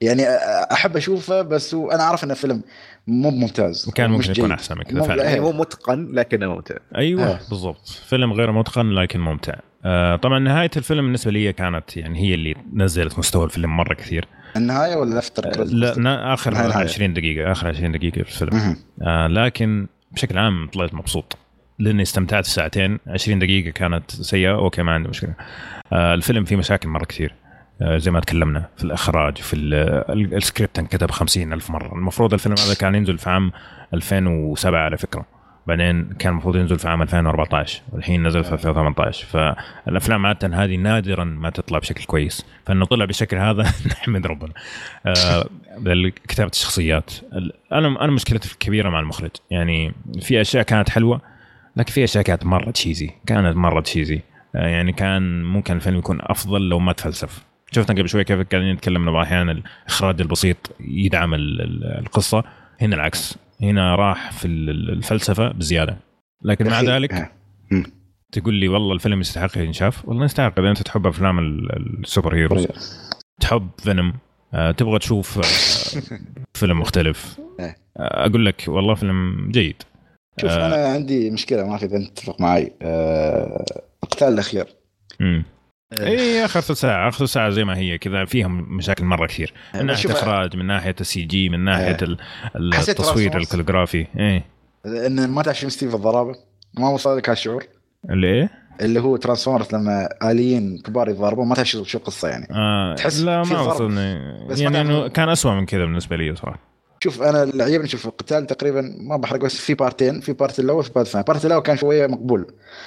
يعني 0.00 0.28
أحب 0.72 0.96
أشوفه 0.96 1.42
بس 1.42 1.74
أنا 1.74 2.02
عارف 2.02 2.24
انه 2.24 2.34
فيلم 2.34 2.62
مو 3.06 3.30
ممتاز 3.30 3.90
كان 3.94 4.10
مش 4.10 4.28
ممكن 4.28 4.40
يكون. 4.40 4.52
أحسن 4.52 4.76
من 4.78 4.82
كذا 4.82 5.02
فعلا. 5.02 5.24
يعني 5.24 5.40
مو 5.40 5.52
متقن 5.52 6.12
لكنه 6.12 6.54
ممتع. 6.54 6.74
أيوه 6.96 7.24
آه. 7.26 7.38
بالضبط. 7.50 7.88
فيلم 7.88 8.32
غير 8.32 8.52
متقن 8.52 8.90
لكن 8.90 9.20
ممتع. 9.20 9.54
آه 9.84 10.16
طبعا 10.16 10.38
نهاية 10.38 10.70
الفيلم 10.76 11.04
بالنسبة 11.04 11.30
لي 11.30 11.52
كانت 11.52 11.96
يعني 11.96 12.18
هي 12.20 12.34
اللي 12.34 12.54
نزلت 12.72 13.18
مستوى 13.18 13.44
الفيلم 13.44 13.76
مرة 13.76 13.94
كثير. 13.94 14.28
النهاية 14.56 14.96
ولا 14.96 15.18
افتر 15.18 15.60
آه 15.60 15.64
لا 15.64 16.34
آخر 16.34 16.54
نهاية- 16.54 16.56
نهاية. 16.68 16.84
20 16.84 17.14
دقيقة 17.14 17.52
آخر 17.52 17.68
20 17.68 17.92
دقيقة 17.92 18.22
في 18.22 18.42
الفيلم. 18.42 18.76
آه 19.02 19.26
لكن 19.26 19.86
بشكل 20.12 20.38
عام 20.38 20.68
طلعت 20.68 20.94
مبسوط. 20.94 21.36
لأني 21.78 22.02
استمتعت 22.02 22.44
في 22.46 22.50
ساعتين. 22.50 22.98
20 23.06 23.38
دقيقة 23.38 23.70
كانت 23.70 24.10
سيئة 24.10 24.54
okay 24.54 24.82
ما 24.82 24.92
عندي 24.92 25.08
مشكلة. 25.08 25.34
آه 25.92 26.14
الفيلم 26.14 26.44
فيه 26.44 26.56
مشاكل 26.56 26.88
مرة 26.88 27.04
كثير. 27.04 27.34
زي 27.82 28.10
ما 28.10 28.20
تكلمنا 28.20 28.68
في 28.76 28.84
الإخراج 28.84 29.36
في 29.38 29.54
ال- 29.56 29.74
ال- 30.12 30.34
السكريبت 30.34 30.78
انكتب 30.78 31.10
خمسين 31.10 31.52
ألف 31.52 31.70
مرة. 31.70 31.94
المفروض 31.94 32.32
الفيلم 32.32 32.54
هذا 32.66 32.74
كان 32.74 32.94
ينزل 32.94 33.18
في 33.18 33.30
عام 33.30 33.52
2007 33.94 34.80
على 34.80 34.96
فكرة. 34.98 35.26
بعدين 35.66 36.04
كان 36.18 36.32
المفروض 36.32 36.56
ينزل 36.56 36.78
في 36.78 36.88
عام 36.88 37.02
2014 37.02 37.82
والحين 37.92 38.26
نزل 38.26 38.44
في 38.44 38.52
2018 38.52 39.26
فالأفلام 39.26 40.26
عادة 40.26 40.64
هذه 40.64 40.76
نادرا 40.76 41.24
ما 41.24 41.50
تطلع 41.50 41.78
بشكل 41.78 42.04
كويس. 42.04 42.46
فإنه 42.66 42.84
طلع 42.84 43.04
بالشكل 43.04 43.36
هذا 43.36 43.62
نحمد 43.90 44.26
ربنا. 44.26 44.52
آه، 45.06 45.44
كتابة 46.28 46.50
الشخصيات. 46.50 47.12
ال- 47.32 47.52
أنا 47.72 48.04
أنا 48.04 48.12
مشكلتي 48.12 48.52
الكبيره 48.52 48.90
مع 48.90 49.00
المخرج. 49.00 49.30
يعني 49.50 49.92
في 50.20 50.40
أشياء 50.40 50.62
كانت 50.62 50.90
حلوة 50.90 51.20
لكن 51.76 51.92
في 51.92 52.04
أشياء 52.04 52.24
كانت 52.24 52.46
مرة 52.46 52.70
تشيزي 52.70 53.10
كانت 53.26 53.56
مرة 53.56 53.80
تشيزي 53.80 54.20
آه، 54.56 54.66
يعني 54.68 54.92
كان 54.92 55.42
ممكن 55.44 55.76
الفيلم 55.76 55.98
يكون 55.98 56.18
أفضل 56.20 56.68
لو 56.68 56.78
ما 56.78 56.92
تفلسف. 56.92 57.44
شفنا 57.74 57.96
قبل 57.98 58.08
شوي 58.08 58.24
كيف 58.24 58.40
قاعدين 58.52 58.72
نتكلم 58.72 59.08
إنه 59.08 59.22
أحيانا 59.22 59.52
الإخراج 59.52 60.20
البسيط 60.20 60.56
يدعم 60.80 61.34
ال- 61.34 61.60
ال- 61.60 61.98
القصة. 62.00 62.44
هنا 62.80 62.96
العكس. 62.96 63.38
هنا 63.62 63.94
راح 63.94 64.32
في 64.32 64.44
ال- 64.44 64.90
الفلسفة 64.90 65.48
بزيادة. 65.52 65.96
لكن 66.42 66.66
مع 66.70 66.80
ذلك 66.82 67.12
آه. 67.12 67.30
تقول 68.32 68.54
لي 68.54 68.68
والله 68.68 68.92
الفيلم 68.92 69.20
يستحق 69.20 69.58
ينشاف؟ 69.58 70.08
والله 70.08 70.24
يستحق. 70.24 70.58
إذا 70.58 70.70
أنت 70.70 70.82
تحب 70.82 71.06
أفلام 71.06 71.38
ال- 71.38 72.00
السوبر 72.04 72.34
هيروز. 72.34 72.66
تحب 73.40 73.68
فيلم 73.78 74.12
آه، 74.54 74.70
تبغى 74.70 74.98
تشوف 74.98 75.38
آه، 75.38 75.42
فيلم 76.58 76.80
مختلف. 76.80 77.40
أقول 77.96 78.46
لك 78.46 78.64
والله 78.68 78.94
فيلم 78.94 79.48
جيد. 79.50 79.82
شوف. 80.40 80.50
أنا 80.50 80.86
عندي 80.88 81.30
مشكلة 81.30 81.64
ما 81.64 81.70
أعرف 81.70 81.84
إذا 81.84 81.96
أنت 81.96 82.08
تتفق 82.08 82.40
معي. 82.40 82.72
القتال 84.04 84.28
الأخير. 84.28 84.66
اي 86.00 86.44
آخر 86.44 86.60
ثلث 86.60 86.80
ساعة 86.80 87.08
آخر 87.08 87.18
ثلث 87.18 87.32
ساعة 87.32 87.50
زي 87.50 87.64
ما 87.64 87.76
هي 87.76 87.98
كذا 87.98 88.24
فيهم 88.24 88.76
مشاكل 88.76 89.04
مرة 89.04 89.26
كثير 89.26 89.52
من 89.74 89.86
ناحية 89.86 90.10
إخراج 90.10 90.56
من 90.56 90.66
ناحية 90.66 90.94
ال 91.00 91.22
CG 91.22 91.48
من 91.48 91.64
ناحية 91.64 91.96
إيه. 92.02 92.16
حسيت 92.72 93.00
التصوير. 93.00 93.36
ال 93.36 93.41
choreography 93.41 94.06
إيه 94.18 94.44
إن 94.86 95.30
ما 95.30 95.42
تعرف 95.42 95.60
شو 95.60 95.68
ستيف 95.68 95.94
الضرابة 95.94 96.34
ما 96.78 96.88
وصل 96.88 97.16
لك 97.16 97.28
هالشعور 97.28 97.64
اللي 98.10 98.26
إيه؟ 98.26 98.50
اللي 98.80 99.00
هو 99.00 99.16
ترانسفورمرز 99.16 99.74
لما 99.74 100.08
آليين 100.22 100.78
كبار 100.78 101.08
يتضاربون 101.08 101.48
ما 101.48 101.54
تعرف 101.54 101.68
شو 101.68 101.98
القصة 101.98 102.28
يعني 102.28 102.48
آه 102.50 102.94
تحس 102.94 103.20
لا 103.20 103.42
ما. 103.42 103.60
وصلني 103.60 104.18
يعني 104.50 104.80
إنه 104.80 105.08
كان 105.08 105.28
أسوأ 105.28 105.54
من 105.54 105.66
كذا 105.66 105.84
بالنسبة 105.84 106.16
لي 106.16 106.36
صراحة 106.36 106.73
شوف 107.04 107.22
أنا 107.22 107.42
اللي 107.42 107.62
عجبني 107.62 107.88
شوف 107.88 108.06
القتال 108.06 108.46
تقريبا 108.46 108.94
ما 109.00 109.16
بحرق 109.16 109.40
بس 109.40 109.56
في 109.56 109.74
بارتين 109.74 110.20
في 110.20 110.32
part 110.32 110.58
الأول 110.58 110.84
في 110.84 110.90
part 110.92 111.06
الثاني. 111.06 111.22
ال 111.22 111.26
part 111.26 111.44
الأول 111.46 111.62
كان 111.62 111.76
شوية 111.76 112.06
مقبول. 112.06 112.46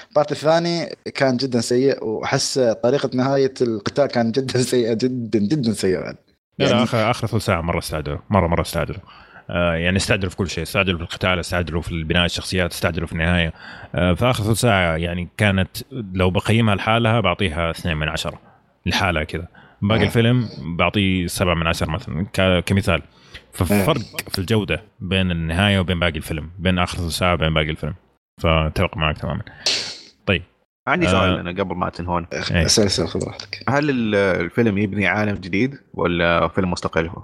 ال 0.10 0.14
part 0.14 0.32
الثاني 0.32 0.90
كان 1.16 1.38
جدا 1.38 1.62
سيء 1.62 2.04
وأحس 2.06 2.60
طريقة 2.84 3.10
نهاية 3.14 3.54
القتال 3.62 4.06
كان 4.06 4.32
جدا 4.32 4.62
سيئة 4.74 4.94
جدا 4.94 5.40
جدا 5.40 5.74
سيئة. 5.74 6.00
يعني. 6.00 6.18
لا 6.60 6.66
لا 6.66 6.72
يعني 6.72 6.84
آخر 6.84 7.12
آخر 7.12 7.28
ثلث 7.28 7.46
ساعة 7.46 7.62
مرة 7.62 7.78
استعجلوا 7.80 8.18
مرة 8.30 8.48
مرة 8.48 8.62
استعجلوا 8.62 9.00
آه 9.50 9.74
يعني 9.74 9.98
استعجلوا 9.98 10.30
في 10.30 10.36
كل 10.36 10.50
شيء 10.50 10.64
استعجلوا 10.64 10.98
في 10.98 11.04
القتال 11.04 11.40
استعجلوا 11.40 11.82
في 11.82 12.04
بناء 12.04 12.26
الشخصيات 12.26 12.72
استعجلوا 12.74 13.08
في 13.08 13.14
النهاية. 13.14 13.54
آه 13.96 14.14
في 14.14 14.26
اخر 14.26 14.44
ثلث 14.44 14.60
ساعة 14.62 14.96
يعني 14.98 15.28
كانت 15.38 15.78
لو 16.14 16.30
بقيمها 16.30 16.76
لحالها 16.76 17.20
بعطيها 17.20 17.72
اثنين 17.72 17.98
من 17.98 18.10
عشرة 18.10 18.40
لحالها 18.86 19.24
كذا. 19.24 19.48
باقي 19.82 20.02
آه. 20.02 20.06
الفيلم 20.06 20.50
بعطيه 20.78 21.28
سبعة 21.28 21.54
من 21.54 21.68
عشرة 21.68 21.90
مثلا 21.92 22.26
ك- 22.34 22.64
كمثال. 22.66 23.02
ففرق 23.54 24.02
في 24.30 24.40
الجودة 24.40 24.84
بين 25.00 25.32
النهاية 25.32 25.80
وبين 25.80 26.00
باقي 26.00 26.18
الفيلم 26.18 26.50
بين 26.60 26.80
آخر 26.80 27.10
ساعة 27.10 27.34
وبين 27.34 27.54
باقي 27.54 27.70
الفيلم. 27.70 27.96
فأتفق 28.42 28.98
معك 28.98 29.18
تماما. 29.18 29.42
عندي 30.88 31.08
آه. 31.08 31.12
سؤال 31.12 31.40
أنا 31.40 31.50
قبل 31.64 31.76
ما 31.76 31.90
تنهون. 31.90 32.28
إيه. 32.34 32.66
اسال 32.66 32.86
اسال 32.86 33.08
خذ 33.08 33.24
راحتك. 33.26 33.64
هل 33.70 33.90
ال- 33.90 34.16
الفيلم 34.16 34.78
يبني 34.78 35.08
عالم 35.08 35.36
جديد 35.36 35.78
ولا 35.94 36.48
فيلم 36.48 36.72
مستقل 36.72 37.08
هو؟ 37.08 37.24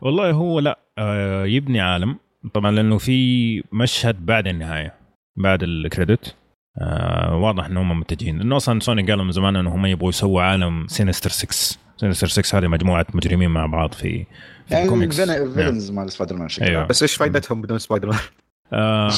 والله 0.00 0.30
هو 0.30 0.60
لا 0.60 0.78
آه 0.98 1.44
يبني 1.44 1.80
عالم. 1.80 2.16
طبعا 2.54 2.70
لأنه 2.70 2.98
في 2.98 3.62
مشهد 3.72 4.26
بعد 4.26 4.46
النهاية 4.46 4.94
بعد 5.36 5.62
ال 5.62 5.71
credit. 5.71 6.34
آه 6.80 7.36
واضح 7.36 7.64
ان 7.64 7.76
هم 7.76 8.00
متجهين. 8.00 8.38
لأنه 8.38 8.56
أصلا 8.56 8.80
سوني 8.80 9.02
قالوا 9.02 9.24
من 9.24 9.32
زمان 9.32 9.56
انه 9.56 9.74
هم 9.74 9.86
يبغوا 9.86 10.08
يسووا 10.08 10.42
عالم 10.42 10.86
سينستر 10.88 11.30
6 11.30 11.78
سينستر 11.96 12.26
6 12.26 12.58
هذه 12.58 12.66
مجموعة 12.66 13.06
مجرمين 13.14 13.50
مع 13.50 13.66
بعض 13.66 13.92
في 13.92 14.26
يعني 14.70 14.84
الكوميكس. 14.84 15.20
ال 15.20 15.28
villains 15.28 15.90
مال 15.90 16.12
سبايدر 16.12 16.36
مان 16.36 16.48
أيوة. 16.62 16.86
بس 16.86 17.02
إيش 17.02 17.14
فائدتهم 17.14 17.62
بدون 17.62 17.78
سبايدر 17.78 18.08
مان؟ 18.08 18.18
آه 18.72 19.10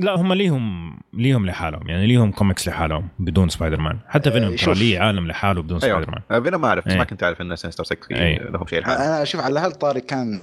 لا 0.00 0.20
هم 0.20 0.32
ليهم 0.32 0.96
ليهم 1.12 1.46
لحالهم 1.46 1.88
يعني 1.88 2.06
ليهم 2.06 2.32
كوميكس 2.32 2.68
لحالهم 2.68 3.08
بدون 3.18 3.48
سبايدر 3.48 3.80
مان 3.80 3.98
حتى 4.08 4.28
آه، 4.28 4.32
فينوم 4.32 4.48
ترى 4.48 4.58
شوف. 4.58 4.78
ليه 4.78 5.00
عالم 5.00 5.26
لحاله 5.26 5.62
بدون 5.62 5.80
سبايدر 5.80 6.22
مان 6.30 6.42
فينوم 6.42 6.60
ما 6.60 6.68
أعرف 6.68 6.84
بس 6.84 6.92
إيه. 6.92 6.98
ما 6.98 7.04
كنت 7.04 7.22
أعرف 7.22 7.40
إن 7.40 7.56
سينستر 7.56 7.84
6 7.84 7.96
إيه. 8.10 8.38
لهم 8.38 8.66
شيء 8.66 8.80
لحالهم 8.80 9.02
أنا 9.02 9.22
أشوف 9.22 9.40
على 9.40 9.60
هالطاري 9.60 10.00
كان 10.00 10.40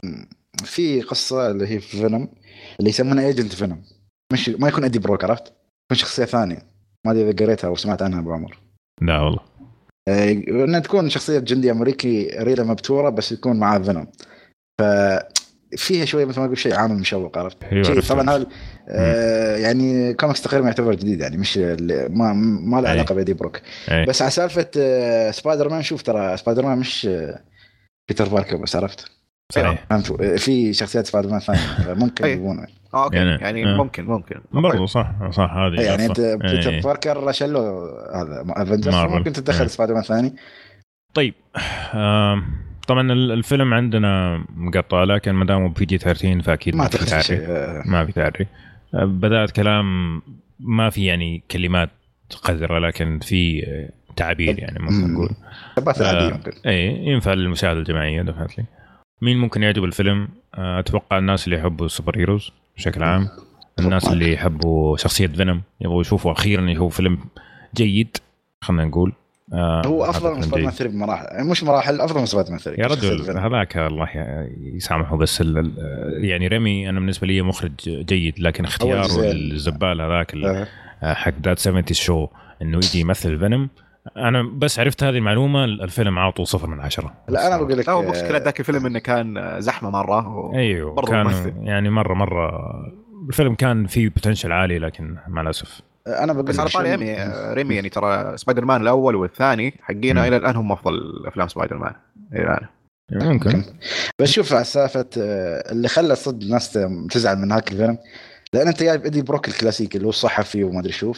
في 0.64 1.02
قصة 1.02 1.52
اللي 1.52 1.68
هي 1.68 1.80
في 1.80 1.98
فينوم 1.98 2.30
اللي 2.80 2.90
يسمونها 2.90 3.26
agent 3.26 3.54
فينوم 3.54 3.84
مش 4.34 4.50
ما 4.50 4.68
يكون 4.68 4.84
ادي 4.84 5.00
بروك 5.00 5.24
عرفت؟ 5.24 5.48
يكون 5.86 5.98
شخصية 5.98 6.26
ثانية 6.26 6.60
ما 7.06 7.12
أدري 7.12 7.30
إذا 7.30 7.46
قريتها 7.46 7.68
أو 7.68 7.76
سمعت 7.76 8.02
عنها 8.02 8.20
أبو 8.20 8.34
عمر 8.34 8.58
لا 9.02 9.20
والله 9.20 9.40
آه، 9.40 9.57
إنها 10.08 10.80
تكون 10.80 11.10
شخصية 11.10 11.40
جندي 11.40 11.72
أمريكي 11.72 12.30
ريلة 12.40 12.64
مبتورة 12.64 13.10
بس 13.10 13.32
يكون 13.32 13.60
معاه 13.60 13.80
فينوم 13.80 14.08
ف 14.82 14.84
فيها 15.78 16.06
شوية 16.06 16.26
مثل 16.26 16.40
ما 16.40 16.46
أقول 16.46 16.58
شيء 16.58 16.74
عامل 16.76 16.96
مشوق 16.96 17.38
عرفت؟ 17.38 17.58
أيوه 17.64 17.84
شيء. 17.84 18.02
طبعا 18.02 18.30
هذا 18.30 18.46
آه 18.90 19.56
يعني 19.58 20.14
كوميكس 20.14 20.42
تقريبا 20.42 20.68
يعتبر 20.68 20.96
جديد 20.96 21.22
يعني 21.22 21.38
مش 21.38 21.58
ما 21.58 22.34
ما 22.34 22.82
له. 22.82 22.90
علاقة 22.90 23.16
بادي 23.16 23.34
بروك 23.34 23.62
أي. 23.92 24.06
بس 24.06 24.22
على 24.22 24.32
سالفة 24.32 24.68
آه 24.78 25.32
سبايدر 25.32 25.70
مان 25.70 25.82
شوف 25.82 26.02
ترى 26.02 26.38
سبايدر 26.38 26.66
مان 26.66 26.78
مش 26.78 27.06
آه 27.06 27.40
بيتر 28.10 28.30
باركر 28.30 28.58
بس 28.58 28.76
عرفت؟ 28.76 29.12
صحيح. 29.52 29.86
فهمت 29.90 30.22
في 30.24 30.74
شخصيات 30.74 31.06
سبايدر 31.06 31.30
مان 31.30 31.40
ثانية 31.40 31.94
ممكن 31.94 32.26
أي. 32.26 32.32
يجيبونه 32.32 32.68
آه، 32.94 33.04
okay. 33.04 33.16
يعني- 33.18 33.42
يعني, 33.42 33.66
آه. 33.74 33.78
ممكن 33.78 34.06
ممكن. 34.06 34.36
برضو 34.52 34.86
صح 34.86 35.30
صح 35.32 35.54
هذه 35.54 35.82
يعني 35.82 36.06
أنت. 36.06 36.22
بيتر 36.22 36.70
إيه. 36.70 36.82
باركر 36.82 37.32
شلوا 37.32 37.88
هذا 38.22 38.44
افنجرز. 38.50 38.96
ممكن 38.96 39.34
تتدخل 39.34 39.62
إيه. 39.62 39.68
سبايدر 39.68 39.94
مان 39.94 40.04
ثاني 40.04 40.36
طيب. 41.14 41.34
آم، 41.94 42.44
طبعا 42.88 43.12
ال- 43.12 43.32
الفيلم 43.32 43.74
عندنا 43.74 44.44
مقطع 44.56 45.04
لكن 45.04 45.32
ما 45.32 45.46
دام 45.46 45.68
PG 45.74 45.98
13 45.98 46.42
فأكيد 46.42 46.76
ما 46.76 46.84
ما 46.84 46.90
في 46.90 47.06
تعري. 47.06 47.38
آه، 47.46 47.84
ما 47.86 48.06
في 48.06 48.12
تعري. 48.12 48.48
آه، 48.94 49.06
بذاءة 49.06 49.52
كلام 49.52 50.22
ما 50.60 50.90
في 50.90 51.06
يعني 51.06 51.44
كلمات 51.52 51.90
قذرة 52.44 52.80
لكن 52.80 53.20
في 53.20 53.64
آه، 53.68 53.90
تعابير 54.16 54.60
يعني 54.60 54.80
ممكن 54.80 54.96
مم. 54.96 55.14
نقول. 55.14 55.30
العاديه 56.02 56.28
آه، 56.28 56.30
يمكن 56.32 56.52
اي 56.66 56.88
ينفع 57.06 57.34
للمشاهدة 57.34 57.80
الجماعية 57.80 58.22
definitely 58.22 58.66
مين 59.22 59.38
ممكن 59.38 59.64
يعجب 59.64 59.84
الفيلم؟ 59.84 60.28
آه، 60.56 60.80
أتوقع 60.80 61.18
الناس 61.18 61.46
اللي 61.46 61.58
يحبوا 61.58 61.86
ال 61.86 61.91
super 61.91 62.18
heroes 62.18 62.52
بشكل 62.78 63.04
عام 63.04 63.30
الناس. 63.80 64.08
اللي 64.08 64.34
يحبوا 64.34 64.98
شخصية 64.98 65.28
فينوم 65.28 65.62
يبغوا 65.82 66.02
يشوفوا 66.02 66.32
أخيرا 66.32 66.70
يشوفوا 66.70 66.90
فيلم 66.90 67.20
جيد 67.76 68.18
خلينا 68.62 68.86
نقول 68.86 69.14
آه، 69.54 69.82
هو 69.86 70.04
أفضل 70.06 70.36
من 70.36 70.42
سبايدر 70.42 70.58
مان 70.66 70.70
جيد. 70.72 70.80
3 70.80 70.94
بمراحل 70.94 71.26
يعني 71.26 71.50
مش 71.50 71.64
مراحل 71.64 72.02
أفضل 72.02 72.20
من 72.20 72.26
سبايدر 72.26 72.50
مان 72.52 72.60
3 72.60 72.82
يا 72.82 72.88
رجل. 72.88 73.38
هذاك 73.40 73.78
الله 73.78 74.10
يسامحه 74.76 75.18
بس 75.18 75.44
يعني 76.22 76.48
ريمي 76.48 76.90
أنا 76.90 77.00
بالنسبة 77.00 77.28
لي 77.28 77.42
مخرج 77.42 77.72
جيد 77.86 78.40
لكن 78.40 78.66
اختياره. 78.66 79.22
للزبال 79.22 80.02
هذاك 80.02 80.34
ال- 80.34 80.68
آه، 81.04 81.14
حق 81.14 81.34
ذات 81.44 81.60
70s 81.60 81.84
show 81.92 82.28
إنه 82.62 82.78
يجي 82.78 83.00
يمثل 83.00 83.40
فينوم 83.40 83.70
أنا 84.18 84.44
بس 84.44 84.80
عرفت 84.80 85.04
هذه 85.04 85.16
المعلومة 85.16 85.64
الفيلم 85.64 86.20
عاطوا 86.20 86.46
صفر 86.46 86.68
من 86.68 86.80
عشرة. 86.80 87.14
لا 87.28 87.48
أنا 87.48 87.58
بقول 87.58 87.78
لك 87.78 87.90
هو 87.90 88.02
مشكلة 88.02 88.38
ذاك 88.38 88.60
الفيلم 88.60 88.86
إنه 88.86 89.00
كان 89.00 89.56
زحمة 89.62 89.90
مرة 89.90 90.38
و... 90.38 90.56
أيوه 90.56 90.94
برضو 90.94 91.12
كان 91.12 91.26
ممثل. 91.26 91.54
يعني 91.62 91.90
مرة 91.90 92.14
مرة 92.14 92.52
الفيلم 93.28 93.56
كان 93.56 93.88
فيه 93.88 94.10
potential 94.10 94.52
عالي 94.52 94.80
لكن 94.80 95.18
مع 95.28 95.42
الأسف. 95.42 95.82
أنا 96.08 96.34
بقول 96.34 96.46
بس 96.46 96.60
على 96.60 96.68
لك 96.68 96.74
طاري 96.74 96.96
ريمي 96.96 97.16
ريمي 97.54 97.76
يعني 97.76 97.90
ترى 97.90 98.38
سبايدر 98.38 98.66
مان 98.66 98.82
الأول 98.82 99.16
والثاني 99.16 99.74
حقينا. 99.82 100.28
إلى 100.28 100.38
الآن 100.38 100.56
هم 100.56 100.72
أفضل 100.72 101.24
أفلام 101.28 101.48
سبايدر 101.48 101.78
مان 101.78 101.94
إلى 102.34 102.44
الآن. 102.44 102.68
ممكن. 103.12 103.64
بس 104.20 104.32
شوف 104.32 104.54
على 104.54 104.64
سالفه 104.64 105.06
آه، 105.18 105.72
اللي 105.72 105.88
خلى 105.88 106.16
صدق 106.16 106.44
الناس 106.44 106.80
تزعل 107.12 107.38
من 107.38 107.52
هاك 107.52 107.72
الفيلم 107.72 107.98
لأن 108.54 108.68
أنت 108.68 108.84
جايب 108.84 109.04
إيدي 109.04 109.22
بروك 109.22 109.48
الكلاسيكي 109.48 109.98
اللي 109.98 110.06
هو 110.06 110.10
الصحفي 110.10 110.64
وما 110.64 110.80
أدري 110.80 110.92
شو 110.92 111.14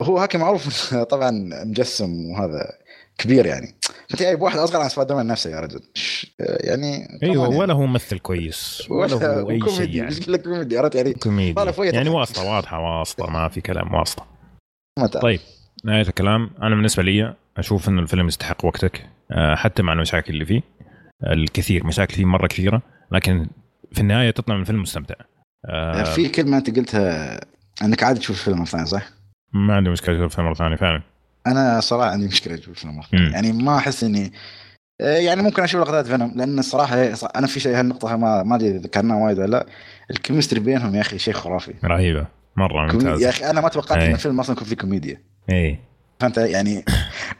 فهو 0.00 0.18
هاك 0.18 0.36
معروف 0.36 0.94
طبعا 1.14 1.30
مجسم 1.64 2.30
وهذا 2.30 2.72
كبير 3.18 3.46
يعني. 3.46 3.74
أنت 4.10 4.22
جايب 4.22 4.42
واحد 4.42 4.58
أصغر 4.58 4.80
عن 4.80 4.88
سبايدر 4.88 5.14
مان 5.14 5.26
نفسه 5.26 5.50
يا 5.50 5.60
رجل. 5.60 5.80
يعني 6.38 7.18
أيوه 7.22 7.48
ولا 7.48 7.74
هو 7.74 7.86
ممثل 7.86 8.18
كويس. 8.18 8.90
ولا 8.90 9.14
هو 9.14 9.50
أي 9.50 9.60
شيء 9.70 9.94
يعني. 9.94 10.14
لك 10.28 10.42
كوميدي 10.42 10.78
عرفت 10.78 10.94
يعني؟ 10.94 11.12
كوميدي. 11.12 11.60
يعني. 11.78 12.08
واسطة 12.08 12.44
واضحة 12.44 12.78
واسطة 12.78 13.30
ما 13.30 13.48
في 13.48 13.60
كلام 13.60 13.94
واسطة. 13.94 14.26
طيب 15.22 15.40
نهاية 15.84 16.08
الكلام. 16.08 16.50
أنا 16.62 16.74
بالنسبة 16.74 17.02
لي 17.02 17.34
أشوف 17.56 17.88
انه 17.88 18.02
الفيلم 18.02 18.26
يستحق 18.26 18.64
وقتك 18.64 19.06
آه، 19.32 19.54
حتى 19.54 19.82
مع 19.82 19.92
المشاكل 19.92 20.34
اللي 20.34 20.44
فيه. 20.44 20.62
الكثير 21.26 21.86
مشاكل 21.86 22.14
فيه 22.14 22.24
مرة 22.24 22.46
كثيرة 22.46 22.82
لكن 23.12 23.48
في 23.92 24.00
النهاية 24.00 24.30
تطلع 24.30 24.54
من 24.54 24.60
الفيلم 24.60 24.82
مستمتع. 24.82 25.14
آه، 25.68 26.02
في 26.02 26.28
كلمة 26.28 26.56
أنت 26.56 26.78
قلتها 26.78 27.40
إنك 27.82 28.02
عادي 28.02 28.18
تشوف 28.18 28.42
فيلم 28.42 28.64
ثاني 28.64 28.86
صح؟ 28.86 29.19
ما 29.52 29.74
عندي 29.76 29.90
مشكلة 29.90 30.14
أشوف 30.14 30.24
الفيلم 30.24 30.46
مرة 30.46 30.54
ثانية 30.54 30.76
فعلا. 30.76 31.02
أنا 31.46 31.80
صراحة 31.80 32.10
عندي 32.10 32.26
مشكلة 32.26 32.54
أشوف 32.54 32.68
الفيلم 32.68 32.94
مم. 32.94 33.02
ثانية. 33.02 33.30
يعني 33.32 33.52
ما 33.52 33.76
أحس 33.76 34.04
إني 34.04 34.32
آه، 35.00 35.16
يعني 35.16 35.42
ممكن 35.42 35.62
أشوف 35.62 35.80
لقطات 35.80 36.06
فينوم 36.06 36.32
لأن 36.36 36.58
الصراحه 36.58 36.96
هي- 36.96 37.14
أنا 37.36 37.46
في 37.46 37.60
شيء 37.60 37.78
هالنقطة 37.80 38.16
ما 38.16 38.42
ما 38.42 38.56
أدري 38.56 38.78
ذكرناها 38.78 39.16
وايد 39.24 39.38
ولا 39.38 39.46
لا. 39.46 39.66
ال 40.10 40.15
chemistry 40.15 40.60
بينهم 40.60 40.94
يا 40.94 41.00
أخي 41.00 41.18
شيء 41.18 41.34
خرافي. 41.34 41.74
رهيبة 41.84 42.26
مرة 42.56 42.92
ممتاز 42.92 43.22
يا 43.22 43.28
أخي 43.28 43.50
أنا 43.50 43.60
ما 43.60 43.68
توقعت 43.68 43.98
إن 43.98 44.06
أي. 44.06 44.12
الفيلم 44.12 44.40
أصلا 44.40 44.56
يكون 44.56 44.68
فيه 44.68 44.76
كوميديا. 44.76 45.20
اي 45.50 45.78
فهمت؟ 46.20 46.38
يعني 46.38 46.84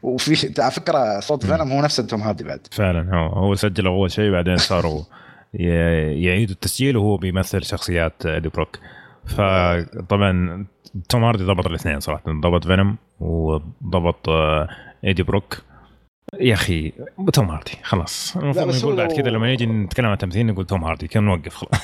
وفي 0.03 0.55
على 0.63 0.71
فكرة 0.71 1.21
صوت. 1.21 1.47
فينوم 1.47 1.73
هو 1.73 1.83
نفسه 1.83 2.03
توم 2.07 2.21
هاردي 2.23 2.45
بعد. 2.45 2.61
فعلا 2.71 3.15
هو 3.17 3.27
هو 3.27 3.55
سجل 3.55 3.87
أول 3.87 4.11
شيء 4.11 4.31
بعدين 4.33 4.57
صاروا 4.57 5.03
يعيدوا 6.25 6.55
التسجيل 6.55 6.97
وهو 6.97 7.17
بيمثل 7.17 7.63
شخصيات 7.65 8.27
ايدي 8.27 8.49
بروك 8.49 8.79
فطبعا 9.27 10.67
توم 11.09 11.25
هاردي 11.25 11.45
ضبط 11.45 11.67
الاثنين 11.67 12.01
صراحة 12.01 12.23
ضبط 12.29 12.67
فينوم 12.67 12.97
وضبط 13.21 14.29
آه، 14.29 14.69
إيدي 15.05 15.23
بروك. 15.23 15.59
يا 16.41 16.55
أخي 16.55 16.93
توم 17.33 17.51
هاردي 17.51 17.73
خلاص. 17.83 18.37
المفروض 18.37 18.77
نقول 18.77 18.97
بعد 18.97 19.13
كذا 19.13 19.31
لما 19.31 19.47
نيجي 19.47 19.67
نتكلم 19.67 20.07
عن 20.07 20.19
تمثيل 20.19 20.47
نقول 20.47 20.67
توم 20.67 20.85
هاردي 20.85 21.09
كان 21.09 21.25
نوقف 21.25 21.55
خلاص. 21.55 21.81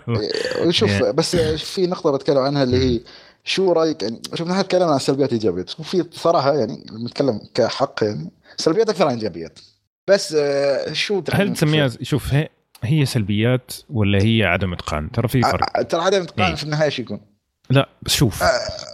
وشوف 0.66 0.98
Yeah. 1.02 1.04
بس 1.04 1.36
في 1.36 1.86
نقطة 1.86 2.12
بتكلم 2.12 2.38
عنها 2.38 2.62
اللي 2.62 2.76
هي 2.78 3.00
شو 3.44 3.72
رأيك؟ 3.72 4.02
يعني 4.02 4.20
شوف 4.34 4.48
نحن 4.48 4.62
تكلمنا 4.62 4.92
عن 4.92 4.98
سلبيات 4.98 5.32
إيجابيات 5.32 5.80
وفي 5.80 6.04
صراحة 6.12 6.54
يعني 6.54 6.86
نتكلم 7.04 7.40
كحق 7.54 7.94
يعني 8.04 8.30
سلبيات 8.56 8.88
أكثر 8.88 9.06
عن 9.06 9.14
إيجابيات. 9.14 9.58
بس 10.08 10.34
آه، 10.38 10.92
شو 10.92 11.22
هل 11.32 11.52
تسميها 11.54 11.88
شوف 12.02 12.34
هي 12.34 12.48
هي 12.86 13.04
سلبيات 13.04 13.72
ولا 13.90 14.22
هي 14.22 14.44
عدم 14.44 14.72
إتقان؟ 14.72 15.10
ترى 15.10 15.28
في 15.28 15.42
فرق. 15.42 15.82
ترى 15.82 16.00
عدم 16.00 16.16
إيه. 16.16 16.24
اتقان 16.24 16.54
في 16.54 16.64
النهاية 16.64 16.88
شو 16.88 17.02
يكون؟ 17.02 17.20
لا 17.70 17.88
بس 18.02 18.14
شوف 18.16 18.42
آه، 18.42 18.46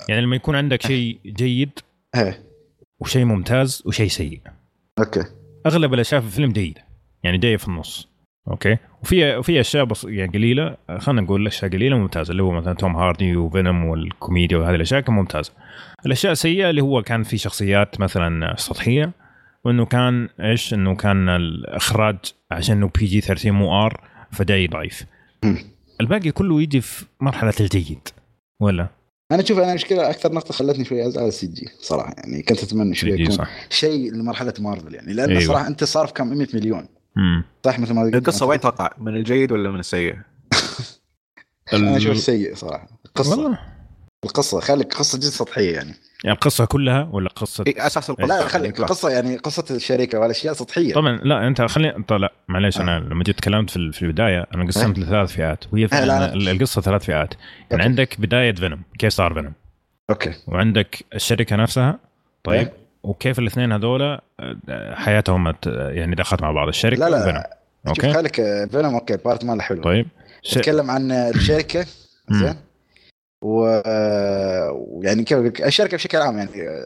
يعني 0.09 0.20
لما 0.20 0.36
يكون 0.36 0.56
عندك 0.56 0.82
شيء 0.82 1.19
جيد 1.27 1.70
إيه. 2.14 2.43
وشيء 3.01 3.24
ممتاز 3.24 3.82
وشيء 3.86 4.09
سيء. 4.09 4.40
أوكي. 4.98 5.24
أغلب 5.66 5.94
الأشياء 5.94 6.20
في 6.20 6.27
الفيلم 6.27 6.52
جيدة 6.52 6.85
يعني 7.23 7.39
جاية 7.39 7.56
في 7.56 7.69
النص. 7.69 8.09
أوكي؟ 8.48 8.77
وفي 9.02 9.36
وفي 9.36 9.60
أشياء 9.60 9.85
بس 9.85 10.05
يعني 10.05 10.32
قليلة 10.32 10.77
خلينا 10.98 11.20
نقول 11.20 11.47
أشياء 11.47 11.70
قليلة 11.70 11.97
ممتازة 11.97 12.31
اللي 12.31 12.43
هو 12.43 12.51
مثلا 12.51 12.74
توم 12.74 12.97
هاردي 12.97 13.36
وفينوم 13.36 13.85
والكوميديا 13.85 14.59
وهذه 14.59 14.74
الأشياء 14.74 15.01
كان 15.01 15.14
ممتازة. 15.14 15.52
الأشياء 16.06 16.32
السيئة 16.32 16.70
اللي 16.70 16.81
هو 16.81 17.02
كان 17.02 17.23
في 17.23 17.39
شخصيات 17.39 18.01
مثلا 18.01 18.55
سطحية 18.59 19.12
وإنه 19.64 19.84
كان 19.84 20.28
إيش؟ 20.40 20.74
إنه 20.74 20.94
كان 20.94 21.28
الإخراج 21.28 22.16
عشان 22.51 22.76
إنه 22.76 22.90
PG 22.98 23.20
13 23.20 23.52
مو 23.52 23.86
R 23.86 24.00
فجاي 24.32 24.66
ضعيف. 24.66 25.05
مم. 25.44 25.59
الباقي 26.01 26.30
كله 26.30 26.62
يجي 26.62 26.80
في 26.80 27.05
مرحلة 27.20 27.55
الجيد 27.60 28.09
ولا؟ 28.60 28.89
أنا 29.32 29.43
أشوف 29.43 29.59
أنا 29.59 29.74
مشكله 29.74 30.10
أكثر 30.10 30.32
نقطة 30.32 30.55
خلتني 30.55 30.84
شوي 30.84 31.06
ازعل 31.06 31.28
ال 31.28 31.46
CG 31.46 31.68
صراحة 31.80 32.14
يعني. 32.18 32.43
كنت 32.43 32.62
أتمنى 32.62 32.94
شوي 32.94 33.10
يكون 33.10 33.47
شيء 33.70 34.12
لمرحلة 34.12 34.55
مارفل 34.59 34.94
يعني. 34.94 35.12
لأن 35.12 35.30
أيوة. 35.30 35.40
صراحة 35.40 35.66
أنت 35.66 35.84
صارف 35.84 36.12
كم؟ 36.12 36.26
100 36.26 36.48
مليون. 36.55 36.89
امم 37.16 37.44
صح؟ 37.64 37.78
مثل 37.78 37.94
ما 37.94 38.02
قلت 38.02 38.14
القصة 38.14 38.47
وين 38.47 38.60
توقع 38.60 38.90
من 38.98 39.16
الجيد 39.16 39.52
ولا 39.52 39.70
من 39.70 39.78
السيء؟ 39.80 40.16
أنا 41.72 41.97
أشوف 41.97 42.16
سيء 42.16 42.55
صراحة. 42.55 42.89
القصة 43.06 43.43
والله. 43.43 43.59
القصة 44.24 44.60
خليك 44.60 44.94
قصه 44.94 45.18
جد 45.18 45.24
سطحية 45.24 45.74
يعني. 45.74 45.94
يعني 46.24 46.34
القصة 46.36 46.64
كلها 46.64 47.08
ولا 47.12 47.28
قصة؟ 47.28 47.64
إيه، 47.66 47.86
أساس 47.86 48.10
القصة. 48.10 48.26
لا 48.26 48.48
خلي 48.48 48.64
يعني 48.64 48.78
القصة 48.78 49.10
يعني 49.10 49.36
قصة 49.36 49.64
الشركة 49.70 50.18
والأشياء 50.18 50.54
سطحية. 50.54 50.94
طبعا 50.94 51.16
لا 51.16 51.46
أنت 51.46 51.62
خلي 51.62 52.02
طيب 52.08 52.20
لا 52.20 52.32
معليش 52.48 52.78
آه. 52.78 52.82
أنا 52.82 52.98
لما 53.00 53.24
جيت 53.24 53.38
تكلمت 53.38 53.70
في 53.70 53.92
في 53.92 54.02
البداية 54.02 54.46
أنا 54.54 54.66
قسمت 54.66 54.98
لثلاث 54.98 55.32
فئات 55.32 55.64
وهي 55.72 55.84
آه، 55.84 55.88
لا، 55.88 56.04
لا. 56.06 56.18
فعلا 56.18 56.34
ال- 56.34 56.48
القصة 56.48 56.80
ثلاث 56.80 57.04
فئات. 57.04 57.34
أوكي. 57.72 57.82
عندك 57.84 58.20
بداية 58.20 58.54
فينوم 58.54 58.82
كيف 58.98 59.12
صار 59.12 59.34
فينوم 59.34 59.52
أوكي. 60.10 60.32
وعندك 60.46 61.04
الشركة 61.14 61.56
نفسها 61.56 61.98
طيب 62.44 62.58
إيه. 62.66 62.72
وكيف 63.02 63.38
الاثنين 63.38 63.72
هذول 63.72 64.02
آه، 64.02 64.94
حياتهم 64.94 65.54
يعني 65.66 66.14
دخلت 66.14 66.42
مع 66.42 66.52
بعض 66.52 66.68
الشركة 66.68 66.98
لا 67.00 67.10
لا 67.10 67.20
وفينوم 67.20 67.42
شوف 67.94 68.04
أوكي. 68.04 68.12
خليك 68.12 68.40
آه، 68.40 68.64
فينوم 68.64 68.94
أوكي 68.94 69.16
part 69.16 69.44
ماله 69.44 69.62
حلو. 69.62 69.82
طيب 69.82 70.06
ش... 70.42 70.58
نتكلم 70.58 70.90
عن 70.90 71.12
الشركة. 71.12 71.86
مم. 72.28 72.38
زين. 72.38 72.54
ويعني 73.43 75.24
كيف 75.24 75.32
أقول 75.32 75.47
لك، 75.47 75.62
الشركة 75.62 75.97
بشكل 75.97 76.19
عام 76.19 76.39
يعني 76.39 76.85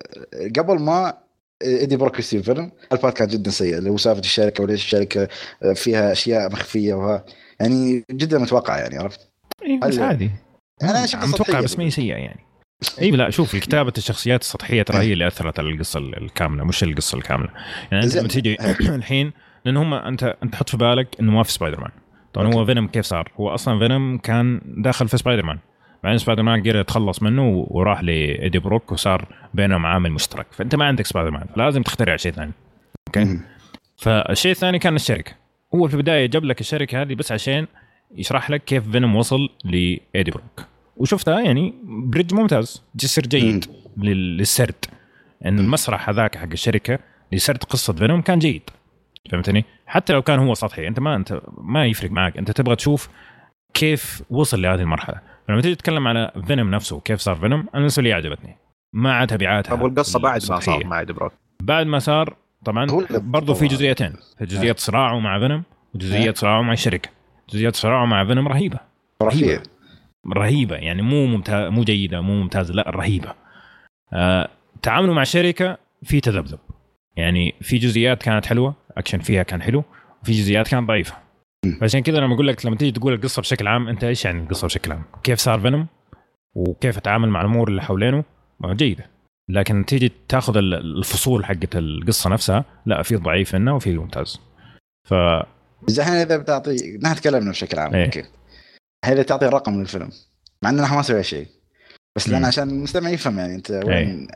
قبل 0.58 0.78
ما 0.78 1.14
إيدي 1.62 1.96
بروك 1.96 2.18
يصير 2.18 2.42
فينوم 2.42 2.72
ال 2.92 2.97
part 2.97 3.16
كان 3.16 3.28
جدا 3.28 3.50
سيء 3.50 3.78
اللي 3.78 3.90
هو 3.90 3.96
سالفة 3.96 4.20
الشركة 4.20 4.64
وليش 4.64 4.84
الشركة 4.84 5.28
فيها 5.74 6.12
أشياء 6.12 6.52
مخفية 6.52 6.94
وها 6.94 7.24
يعني 7.60 8.04
جدا 8.10 8.38
متوقع 8.38 8.78
يعني 8.78 8.98
عرفت؟ 8.98 9.30
إيه 9.62 9.80
بس 9.80 9.98
عادي. 9.98 10.30
أنا 10.82 11.04
أشوف 11.04 11.24
متوقع 11.24 11.60
بس 11.60 11.78
ما 11.78 11.84
هي 11.84 11.90
سيئة 11.90 12.14
يعني. 12.16 12.46
اي 13.02 13.10
لا 13.10 13.30
شوف 13.30 13.56
كتابة 13.56 13.92
الشخصيات 13.98 14.40
السطحية 14.40 14.82
ترى 14.82 14.98
هي 14.98 15.12
اللي 15.12 15.26
أثرت 15.26 15.58
على 15.58 15.70
القصة 15.70 15.98
الكاملة 15.98 16.64
مش 16.64 16.82
القصة 16.82 17.18
الكاملة. 17.18 17.48
يعني 17.92 18.04
أنت. 18.04 18.16
لما 18.16 18.28
تيجي 18.28 18.56
الحين 18.94 19.32
لأن 19.64 19.76
هم 19.76 19.94
أنت 19.94 20.36
أنت 20.42 20.54
حط 20.54 20.68
في 20.68 20.76
بالك 20.76 21.08
إنه 21.20 21.32
ما 21.32 21.42
في 21.42 21.52
سبايدر 21.52 21.80
مان. 21.80 21.90
طبعا 22.32 22.54
هو. 22.54 22.66
فينوم 22.66 22.88
كيف 22.88 23.04
صار؟ 23.04 23.32
هو 23.40 23.48
أصلا 23.48 23.78
فينوم 23.78 24.18
كان 24.18 24.60
داخل 24.64 25.08
في 25.08 25.16
سبايدر 25.16 25.42
مان. 25.42 25.58
بعدين 26.04 26.18
سبايدر 26.18 26.42
مان 26.42 26.60
قدر 26.60 26.76
يتخلص 26.76 27.22
منه 27.22 27.66
وراح 27.68 28.02
لإيدي 28.02 28.58
بروك 28.58 28.92
وصار 28.92 29.26
بينهم 29.54 29.86
عامل 29.86 30.12
مشترك. 30.12 30.46
فأنت 30.52 30.74
ما 30.74 30.84
عندك 30.84 31.06
سبايدر 31.06 31.30
مان 31.30 31.46
لازم 31.56 31.82
تخترع 31.82 32.16
شيء 32.16 32.32
ثاني. 32.32 32.52
أوكي. 33.08 33.40
فالشيء 33.96 34.52
الثاني 34.52 34.78
كان 34.78 34.94
الشركة. 34.94 35.32
هو 35.74 35.88
في 35.88 35.94
البداية 35.94 36.26
جاب 36.26 36.44
لك 36.44 36.60
الشركة 36.60 37.02
هذه 37.02 37.14
بس 37.14 37.32
عشان 37.32 37.66
يشرح 38.14 38.50
لك 38.50 38.64
كيف 38.64 38.90
فينوم 38.90 39.16
وصل 39.16 39.48
لإيدي 39.64 40.30
بروك. 40.30 40.64
وشفتها 40.96 41.40
يعني 41.40 41.74
bridge 41.84 42.34
ممتاز 42.34 42.82
جسر 42.94 43.22
جيد 43.22 43.64
لل- 43.96 44.36
للسرد. 44.36 44.84
انه 45.46 45.62
المسرح 45.62 46.08
هذاك 46.08 46.36
حق 46.36 46.48
الشركة 46.52 46.98
لسرد 47.32 47.64
قصة 47.64 47.92
فينوم 47.92 48.20
كان 48.22 48.38
جيد. 48.38 48.62
فهمتني؟ 49.30 49.64
حتى 49.86 50.12
لو 50.12 50.22
كان 50.22 50.38
هو 50.38 50.54
سطحي 50.54 50.88
أنت 50.88 51.00
ما 51.00 51.16
أنت 51.16 51.40
ما 51.58 51.86
يفرق 51.86 52.10
معك. 52.10 52.36
أنت 52.36 52.50
تبغى 52.50 52.76
تشوف 52.76 53.08
كيف 53.76 54.22
وصل 54.30 54.62
لهذه 54.62 54.80
المرحلة. 54.80 55.20
فلما 55.48 55.60
تيجي 55.60 55.74
تتكلم 55.74 56.08
على 56.08 56.32
فينوم 56.46 56.70
نفسه 56.70 57.00
كيف 57.00 57.20
صار 57.20 57.36
فينوم 57.36 57.60
أنا 57.60 57.70
بالنسبة 57.72 58.02
لي 58.02 58.12
عجبتني. 58.12 58.56
ما 58.92 59.14
عاد 59.14 59.28
تبعاتها. 59.28 59.76
طب 59.76 59.82
والقصة 59.82 60.18
بعد 60.18 60.50
ما. 60.50 60.60
صار 60.60 60.84
مع 60.84 61.02
إيدي 61.02 61.14
بروك. 61.14 61.32
بعد 61.62 61.86
ما 61.86 61.98
صار 61.98 62.36
طبعا 62.64 62.86
برضه 63.10 63.54
في. 63.54 63.66
جزئيتين. 63.66 64.12
في 64.38 64.44
جزئيه 64.44 64.74
صراعه 64.78 65.18
مع 65.18 65.38
فينوم 65.38 65.62
وجزئية 65.94 66.34
صراعه 66.34 66.62
مع 66.62 66.72
الشركة. 66.72 67.10
جزئيات 67.50 67.76
صراعه 67.76 68.06
مع 68.06 68.26
فينوم 68.26 68.48
رهيبة. 68.48 68.78
خرافيه 69.20 69.62
رهيبة. 70.36 70.76
يعني 70.76 71.02
مو 71.02 71.26
ممتاز 71.26 71.72
مو 71.72 71.84
جيدة 71.84 72.20
مو 72.20 72.34
ممتازة 72.34 72.74
لا 72.74 72.90
رهيبة. 72.90 73.34
آه 74.12 74.48
تعامله 74.82 75.12
مع 75.12 75.24
شركه 75.24 75.78
في 76.02 76.20
تذبذب. 76.20 76.58
يعني 77.16 77.54
في 77.60 77.78
جزئيات 77.78 78.22
كانت 78.22 78.46
حلوة 78.46 78.74
أكشن 78.96 79.18
فيها 79.18 79.42
كان 79.42 79.62
حلو 79.62 79.84
وفي 80.22 80.32
جزئيات 80.32 80.68
كانت 80.68 80.88
ضعيفة. 80.88 81.25
فعشان 81.80 82.00
كذا 82.02 82.18
لما 82.18 82.34
أقول 82.34 82.48
لك 82.48 82.66
لما 82.66 82.76
تيجي 82.76 82.92
تقول 82.92 83.12
القصة 83.12 83.42
بشكل 83.42 83.68
عام 83.68 83.88
أنت 83.88 84.04
إيش 84.04 84.24
يعني 84.24 84.42
القصة 84.42 84.66
بشكل 84.66 84.92
عام؟ 84.92 85.02
كيف 85.22 85.38
صار 85.38 85.60
فينوم 85.60 85.86
وكيف 86.54 86.98
أتعامل 86.98 87.28
مع 87.28 87.40
الأمور 87.40 87.68
اللي 87.68 87.82
حوالينه 87.82 88.24
هو 88.64 88.72
جيدة 88.72 89.10
لكن 89.50 89.84
تيجي 89.86 90.12
تاخذ 90.28 90.56
ال- 90.56 90.74
الفصول 90.98 91.44
حقت 91.44 91.76
القصة 91.76 92.30
نفسها 92.30 92.64
لا 92.86 93.02
في 93.02 93.16
ضعيف 93.16 93.54
منها 93.54 93.72
وفي 93.72 93.98
ممتاز 93.98 94.40
ف 95.08 95.14
إذا 95.88 96.02
إحنا 96.02 96.22
إذا 96.22 96.36
بتعطي 96.36 96.98
نحن 97.02 97.14
تكلمنا 97.14 97.50
بشكل 97.50 97.78
عام 97.78 97.94
إيه. 97.94 98.04
أوكي 98.04 98.24
اذا 99.06 99.22
تعطي 99.22 99.46
رقم 99.46 99.80
للفيلم 99.80 100.10
مع 100.62 100.70
ان 100.70 100.76
نحن 100.76 100.94
ما 100.94 101.02
سوينا 101.02 101.22
شيء 101.22 101.46
بس 102.16 102.28
لأن. 102.28 102.44
عشان 102.44 102.70
المستمع 102.70 103.10
يفهم 103.10 103.38
يعني 103.38 103.54
أنت 103.54 103.70
وين 103.70 103.86
يعني 103.88 104.26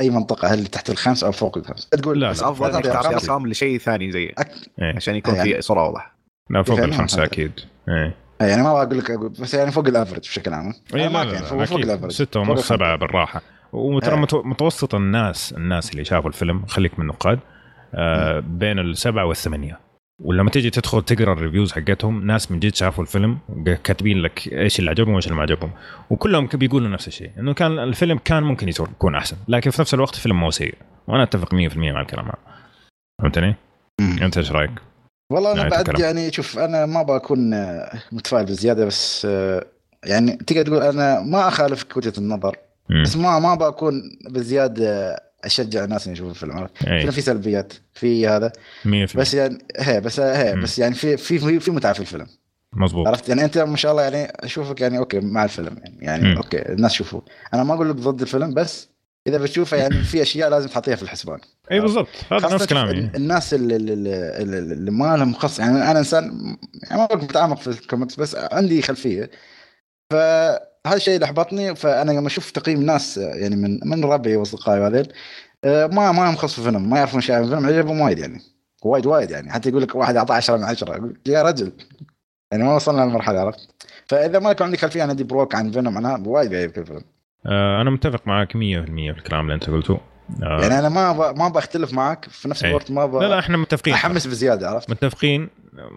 أي 0.00 0.10
منطقة 0.10 0.48
هل 0.48 0.66
تحت 0.66 0.90
الخمس 0.90 1.24
أو 1.24 1.32
فوق 1.32 1.58
الخمس 1.58 1.88
تقول 1.88 2.20
لا، 2.20 2.30
بس. 2.30 2.42
أفضل 2.42 2.82
تعطي. 2.82 3.08
ارقام 3.08 3.46
لشيء 3.46 3.78
ثاني 3.78 4.12
زي 4.12 4.22
إيه. 4.22 4.96
عشان 4.96 5.14
يكون 5.16 5.34
يعني- 5.34 5.54
في 5.54 5.60
صورة 5.62 5.80
اوضح 5.80 6.15
لا 6.50 6.62
فوق 6.62 6.78
الخمسة. 6.80 7.24
أكيد 7.24 7.52
إيه 7.88 8.14
يعني 8.40 8.62
ما 8.62 8.68
أقول 8.82 8.98
لك 8.98 9.10
بس 9.40 9.54
يعني 9.54 9.70
فوق 9.70 9.86
ال 9.88 9.92
average 9.92 10.18
بشكل 10.18 10.52
عام 10.54 10.72
أنا 10.94 11.02
لا 11.02 11.08
لا 11.24 11.24
لا 11.32 11.64
فوق. 11.64 11.78
ال 11.78 11.82
average 11.82 12.10
ستة 12.10 12.40
ونص. 12.40 12.68
سبعة 12.68 12.96
بالراحة 12.96 13.42
وترى 13.72 14.14
إيه. 14.14 14.26
متو- 14.26 14.46
متوسط 14.46 14.94
الناس 14.94 15.52
الناس 15.52 15.90
اللي 15.92 16.04
شافوا 16.04 16.28
الفيلم 16.28 16.66
خليك 16.66 16.98
من 16.98 17.02
النقاد 17.04 17.38
آه 17.94 18.40
بين 18.40 18.78
السبعة 18.78 19.24
والثمانية 19.26 19.78
ولما 20.22 20.50
تيجي 20.50 20.70
تدخل 20.70 21.02
تقرأ 21.02 21.32
ال 21.32 21.37
reviews 21.37 21.72
حقتهم 21.72 22.26
ناس 22.26 22.50
من 22.52 22.58
جد 22.60 22.74
شافوا 22.74 23.04
الفيلم 23.04 23.38
كاتبين 23.84 24.18
لك 24.22 24.48
إيش 24.52 24.78
اللي 24.78 24.90
عجبهم 24.90 25.12
وإيش 25.14 25.24
اللي 25.26 25.36
ما 25.36 25.42
عجبهم 25.42 25.70
وكلهم 26.10 26.46
بيقولوا 26.54 26.88
نفس 26.88 27.08
الشيء 27.08 27.30
إنه 27.38 27.54
كان 27.54 27.78
الفيلم 27.78 28.18
كان 28.24 28.42
ممكن 28.42 28.68
يكون 28.68 29.14
أحسن 29.14 29.36
لكن 29.48 29.70
في 29.70 29.80
نفس 29.80 29.94
الوقت 29.94 30.14
الفيلم 30.14 30.40
مو 30.40 30.50
سيء 30.50 30.74
وأنا 31.06 31.22
أتفق 31.22 31.54
100% 31.54 31.76
مع 31.76 32.00
الكلام 32.00 32.24
هذا 32.24 32.36
فهمتني؟ 33.22 33.54
أنت 34.00 34.38
إيش 34.38 34.52
رأيك؟ 34.52 34.70
والله 35.30 35.52
أنا 35.52 35.68
بعد 35.68 35.88
الكلام. 35.88 36.16
يعني 36.16 36.32
شوف 36.32 36.58
أنا 36.58 36.86
ما 36.86 37.02
بكون 37.02 37.54
آه، 37.54 38.02
متفائل 38.12 38.46
بزيادة 38.46 38.84
بس 38.84 39.26
آه، 39.30 39.64
يعني 40.04 40.36
تقدر 40.36 40.62
تقول 40.62 40.82
أنا 40.82 41.20
ما 41.20 41.48
اخالفك 41.48 41.96
وجهة 41.96 42.12
النظر 42.18 42.56
مم. 42.90 43.02
بس 43.02 43.16
ما 43.16 43.38
ما 43.38 43.54
بكون 43.54 44.18
بزيادة 44.30 45.16
أشجع 45.44 45.84
الناس 45.84 46.06
ان 46.06 46.12
يشوفوا 46.12 46.30
الفيلم 46.30 46.52
عرفت؟ 46.52 47.10
فيه 47.10 47.22
سلبيات 47.22 47.72
في 47.94 48.28
هذا 48.28 48.52
100% 48.84 48.88
بس 49.16 49.34
يعني 49.34 49.58
هي 49.78 50.00
بس 50.00 50.20
هي 50.20 50.54
مم. 50.54 50.62
بس 50.62 50.78
يعني 50.78 50.94
في 50.94 51.16
في 51.16 51.38
في, 51.38 51.60
في 51.60 51.70
متعة 51.70 51.92
في 51.92 52.00
الفيلم 52.00 52.26
مظبوط 52.72 53.06
عرفت 53.08 53.28
يعني 53.28 53.44
أنت 53.44 53.58
ما 53.58 53.76
شاء 53.76 53.92
الله 53.92 54.02
يعني 54.02 54.32
أشوفك 54.40 54.80
يعني 54.80 54.98
أوكي 54.98 55.20
مع 55.20 55.44
الفيلم 55.44 55.76
يعني, 55.82 55.98
يعني 56.00 56.28
مم. 56.28 56.36
أوكي 56.36 56.72
الناس 56.72 56.92
شوفوا 56.92 57.20
أنا 57.54 57.64
ما 57.64 57.74
أقول 57.74 57.90
لك 57.90 57.96
ضد 57.96 58.20
الفيلم 58.20 58.54
بس 58.54 58.88
إذا 59.26 59.38
بتشوفه 59.38 59.76
يعني 59.76 60.02
في 60.02 60.22
أشياء 60.22 60.50
لازم 60.50 60.68
تحطيها 60.68 60.96
في 60.96 61.02
الحسبان. 61.02 61.38
إي 61.72 61.80
بالضبط. 61.80 62.08
هذا 62.32 62.54
نفس 62.54 62.66
كلامي. 62.66 62.90
ال- 62.90 63.16
الناس 63.16 63.54
اللي, 63.54 63.76
اللي, 63.76 64.58
اللي, 64.58 64.90
ما 64.90 65.16
لهم 65.16 65.34
خص 65.34 65.58
يعني 65.58 65.90
أنا 65.90 65.98
إنسان 65.98 66.56
يعني 66.82 67.00
ما 67.02 67.08
متعمق 67.16 67.58
في 67.60 67.66
الكوميكس 67.66 68.16
بس 68.16 68.34
عندي 68.36 68.82
خلفية. 68.82 69.30
فهذا 70.12 70.94
الشيء 70.96 71.14
اللي 71.14 71.24
أحبطني 71.26 71.74
فأنا 71.74 72.12
لما 72.12 72.26
أشوف 72.26 72.50
تقييم 72.50 72.82
ناس 72.82 73.16
يعني 73.16 73.56
من 73.56 73.80
من 73.84 74.04
ربعي 74.04 74.36
وأصدقائي 74.36 74.80
وهذيل 74.80 75.12
آه، 75.64 75.86
ما 75.86 76.12
ما 76.12 76.30
هم 76.30 76.36
خص 76.36 76.52
في 76.52 76.58
الفيلم 76.58 76.90
ما 76.90 76.96
يعرفون 76.98 77.20
شيء 77.20 77.34
عن 77.34 77.44
الفيلم 77.44 77.66
عجبهم 77.66 78.00
وايد 78.00 78.18
يعني. 78.18 78.42
وايد 78.82 79.06
وايد 79.06 79.30
يعني. 79.30 79.52
حتى 79.52 79.68
يقول 79.68 79.82
لك 79.82 79.94
واحد 79.94 80.16
اعطاه 80.16 80.34
10 80.34 80.56
من 80.56 80.64
10 80.64 80.92
أقول 80.96 81.10
لك 81.10 81.28
يا 81.28 81.42
رجل. 81.42 81.72
يعني 82.52 82.64
ما 82.64 82.74
وصلنا 82.76 83.02
للمرحلة 83.02 83.40
عرفت؟ 83.40 83.68
فإذا 84.08 84.38
ما 84.38 84.50
يكون 84.50 84.66
عندك 84.66 84.78
خلفية 84.78 85.02
عن 85.02 85.16
إدي 85.16 85.24
بروك 85.24 85.54
عن 85.54 85.70
فينوم 85.72 85.94
معناها 85.94 86.22
وايد 86.26 86.50
بيعجبك 86.50 86.78
الفيلم. 86.78 87.02
أنا 87.80 87.90
متفق 87.90 88.26
معك 88.26 88.52
100% 88.52 88.56
في 88.56 89.14
الكلام 89.18 89.40
اللي 89.40 89.54
أنت 89.54 89.70
قلته. 89.70 90.00
آه 90.42 90.60
يعني 90.60 90.78
أنا 90.78 90.88
ما 90.88 91.12
ب... 91.12 91.38
ما 91.38 91.48
بختلف 91.48 91.92
معك 91.92 92.26
في 92.30 92.48
نفس 92.48 92.62
إيه. 92.62 92.70
الوقت 92.70 92.90
ما 92.90 93.06
ب... 93.06 93.16
لا 93.16 93.28
لا 93.28 93.38
إحنا 93.38 93.56
متفقين. 93.56 93.94
أحمس 93.94 94.26
بزيادة 94.26 94.70
عرفت؟ 94.70 94.90
متفقين 94.90 95.48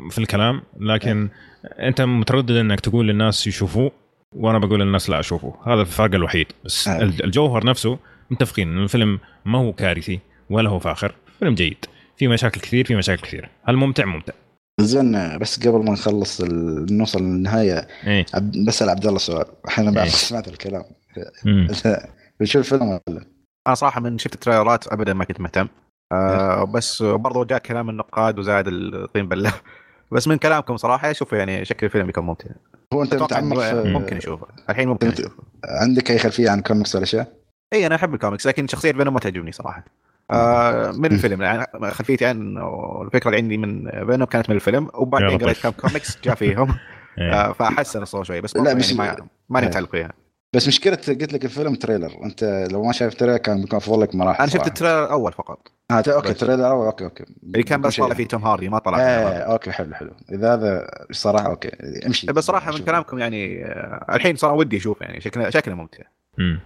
في 0.09 0.17
الكلام 0.17 0.61
لكن 0.79 1.29
أنت 1.65 2.01
متردد 2.01 2.51
إنك 2.51 2.79
تقول 2.79 3.07
للناس 3.07 3.47
يشوفوه 3.47 3.91
وأنا 4.35 4.59
بقول 4.59 4.79
للناس 4.79 5.09
لا 5.09 5.19
أشوفه. 5.19 5.55
هذا 5.65 5.81
الفرق 5.81 6.15
الوحيد. 6.15 6.47
بس 6.65 6.87
آه. 6.87 7.01
الجوهر 7.01 7.65
نفسه 7.65 7.99
متفقين 8.31 8.71
انه 8.71 8.83
الفيلم 8.83 9.19
ما 9.45 9.59
هو 9.59 9.73
كارثي 9.73 10.19
ولا 10.49 10.69
هو 10.69 10.79
فاخر. 10.79 11.15
فيلم 11.39 11.55
جيد. 11.55 11.85
في 12.17 12.27
مشاكل 12.27 12.61
كثير 12.61 12.85
في 12.85 12.95
مشاكل 12.95 13.21
كثير. 13.21 13.49
هل 13.63 13.75
ممتع. 13.75 14.05
ممتع 14.05 14.33
زين 14.79 15.37
بس 15.37 15.67
قبل 15.67 15.85
ما 15.85 15.91
نخلص 15.91 16.41
ال... 16.41 16.97
نوصل 16.97 17.19
للنهاية 17.19 17.87
إيه. 18.07 18.25
عبد... 18.33 18.65
بسأل 18.67 18.89
عبد 18.89 19.05
الله 19.05 19.19
سؤال. 19.19 19.45
أحيانا 19.67 19.91
بعد 19.91 20.05
إيه. 20.05 20.11
سمعت 20.11 20.47
الكلام. 20.47 20.83
بتشوف 22.39 22.73
الفيلم 22.73 22.89
ولا؟ 23.07 23.25
أنا 23.67 23.75
صراحة 23.75 24.01
من 24.01 24.17
شفت 24.17 24.33
التريلرات 24.33 24.87
ابدا 24.87 25.13
ما 25.13 25.25
كنت 25.25 25.41
مهتم 25.41 25.67
آه 26.11 26.63
بس 26.63 27.01
برضو 27.03 27.43
جاء 27.43 27.59
كلام 27.59 27.89
النقاد 27.89 28.39
وزاد 28.39 28.67
الطين 28.67 29.27
بله 29.27 29.53
بس 30.11 30.27
من 30.27 30.37
كلامكم 30.37 30.77
صراحة 30.77 31.11
أشوف 31.11 31.33
يعني 31.33 31.65
شكل 31.65 31.85
الفيلم 31.85 32.05
بيكون 32.05 32.23
ممتع 32.23 32.49
هو 32.93 33.03
أنت 33.03 33.15
متعمق. 33.15 33.73
ممكن 33.73 34.17
أشوفه 34.17 34.47
الحين 34.69 34.87
ممكن 34.87 35.07
أشوفه 35.07 35.43
عندك 35.65 36.11
أي 36.11 36.17
خلفية 36.19 36.49
عن 36.49 36.61
كوميكس 36.61 36.95
ولا 36.95 37.05
شيء؟ 37.05 37.25
اي 37.73 37.85
أنا 37.87 37.95
أحب 37.95 38.13
الكوميكس 38.13 38.47
لكن 38.47 38.67
شخصية 38.67 38.91
فينوم 38.91 39.13
ما 39.13 39.19
تعجبني 39.19 39.51
صراحة 39.51 39.83
آه 40.31 40.91
من 40.91 41.05
الفيلم 41.05 41.41
يعني 41.41 41.65
خلفيتي 41.91 42.25
عن 42.25 42.57
الفكرة 43.05 43.29
اللي 43.29 43.41
عندي 43.41 43.57
من 43.57 43.89
فينوم 44.05 44.23
كانت 44.27 44.49
من 44.49 44.55
الفيلم 44.55 44.89
وبعدين. 44.93 45.37
قريت 45.37 45.57
كم 45.63 45.69
كوميكس 45.69 46.17
جاء 46.23 46.35
فيهم 46.35 46.75
إيه. 47.17 47.33
آه 47.33 47.53
فحسن 47.53 48.01
الصورة 48.01 48.23
شوي 48.23 48.41
بس 48.41 48.55
لا، 48.57 48.73
مش- 48.73 48.91
يعني 48.91 48.97
ما 49.17 49.27
ماني 49.49 49.65
إيه. 49.65 49.69
متعلق 49.71 49.91
فيها 49.91 50.13
بس 50.55 50.67
مشكلة 50.67 50.95
قلت 50.95 51.33
لك 51.33 51.45
الفيلم 51.45 51.75
trailer 51.75 52.23
أنت 52.23 52.67
لو 52.71 52.83
ما 52.83 52.91
شايف 52.91 53.13
تريلر 53.13 53.37
كان 53.37 53.61
بيكون 53.61 53.77
أفضل 53.77 54.01
لك 54.01 54.15
مراحل 54.15 54.39
أنا 54.43 54.51
شفت. 54.51 54.67
ال 54.67 54.72
trailer 54.72 55.03
الأول 55.03 55.33
فقط 55.33 55.71
آه 55.91 56.03
okay 56.07 56.29
بس. 56.29 56.37
trailer 56.37 56.71
أول، 56.71 56.85
okay 56.85 57.03
okay 57.03 57.25
اللي 57.43 57.63
كان 57.63 57.81
بس. 57.81 57.97
طالع 57.97 58.15
فيه 58.15 58.27
توم 58.27 58.43
هاردي 58.43 58.69
ما 58.69 58.79
طلع 58.79 58.97
فيه 58.97 59.03
إيه. 59.03 59.37
okay 59.37 59.71
حلو 59.71 59.95
حلو 59.95 60.11
إذا 60.31 60.53
هذا 60.53 60.87
صراحة 61.11 61.49
okay 61.49 61.69
امشي 62.05 62.27
بس 62.27 62.43
صراحة 62.43 62.71
من. 62.71 62.77
كلامكم 62.77 63.19
يعني 63.19 63.65
آه، 63.65 64.15
الحين 64.15 64.35
صار 64.35 64.53
ودي 64.53 64.77
أشوف 64.77 65.01
يعني 65.01 65.21
شكله 65.21 65.49
شكله 65.49 65.75
ممتع 65.75 66.03
مم. 66.37 66.59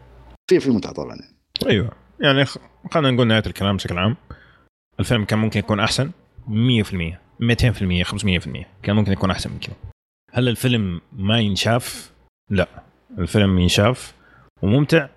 في 0.47 0.59
في 0.59 0.69
متعه 0.69 0.93
طبعا 0.93 1.17
أيوه 1.65 1.91
يعني 2.19 2.45
خلينا 2.91 3.11
نقول 3.11 3.27
نهاية 3.27 3.43
الكلام 3.47 3.75
بشكل 3.75 3.97
عام 3.97 4.15
الفيلم 4.99 5.25
كان 5.25 5.39
ممكن 5.39 5.59
يكون 5.59 5.79
أحسن 5.79 6.11
100% 6.47 6.49
200% 6.51 8.03
500% 8.03 8.65
كان 8.83 8.95
ممكن 8.95 9.11
يكون 9.11 9.31
أحسن 9.31 9.49
من 9.49 9.59
كذا 9.59 9.75
هل 10.31 10.49
الفيلم 10.49 11.01
ما 11.13 11.39
ينشاف؟ 11.39 12.11
لا 12.49 12.67
الفيلم 13.19 13.59
ينشاف 13.59 14.13
وممتع 14.61 15.07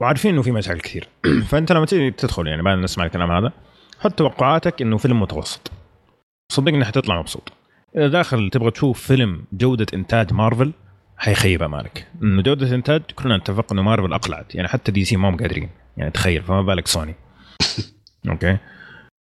وعارفين 0.00 0.32
إنه 0.32 0.42
في 0.42 0.52
مشاكل 0.52 0.80
كثير. 0.80 1.08
فأنت 1.48 1.72
لما 1.72 1.86
تيجي 1.86 2.10
تدخل 2.10 2.46
يعني 2.46 2.62
بعد 2.62 2.78
نسمع 2.78 3.04
الكلام 3.04 3.30
هذا 3.30 3.52
حط 4.00 4.12
توقعاتك 4.12 4.82
إنه 4.82 4.96
فيلم 4.96 5.20
متوسط. 5.20 5.70
صدقني 6.52 6.84
حتطلع 6.84 7.18
مبسوط. 7.18 7.52
إذا 7.96 8.08
داخل 8.08 8.50
تبغى 8.50 8.70
تشوف 8.70 9.06
فيلم 9.06 9.44
جودة 9.52 9.86
إنتاج 9.94 10.32
مارفل 10.32 10.72
حيخيب 11.16 11.62
امالك 11.62 12.06
إنه 12.22 12.42
جودة 12.42 12.74
إنتاج 12.74 13.02
كلنا 13.14 13.36
نتفق 13.36 13.72
إنه 13.72 13.82
مارفل 13.82 14.12
أقلعت. 14.12 14.54
يعني 14.54 14.68
حتى 14.68 14.92
دي 14.92 15.04
سي 15.04 15.16
ما 15.16 15.28
هم 15.28 15.36
قادرين. 15.36 15.70
يعني 15.96 16.10
تخيل 16.10 16.42
فما 16.42 16.62
بالك 16.62 16.86
سوني. 16.86 17.14
okay؟ 18.30 18.58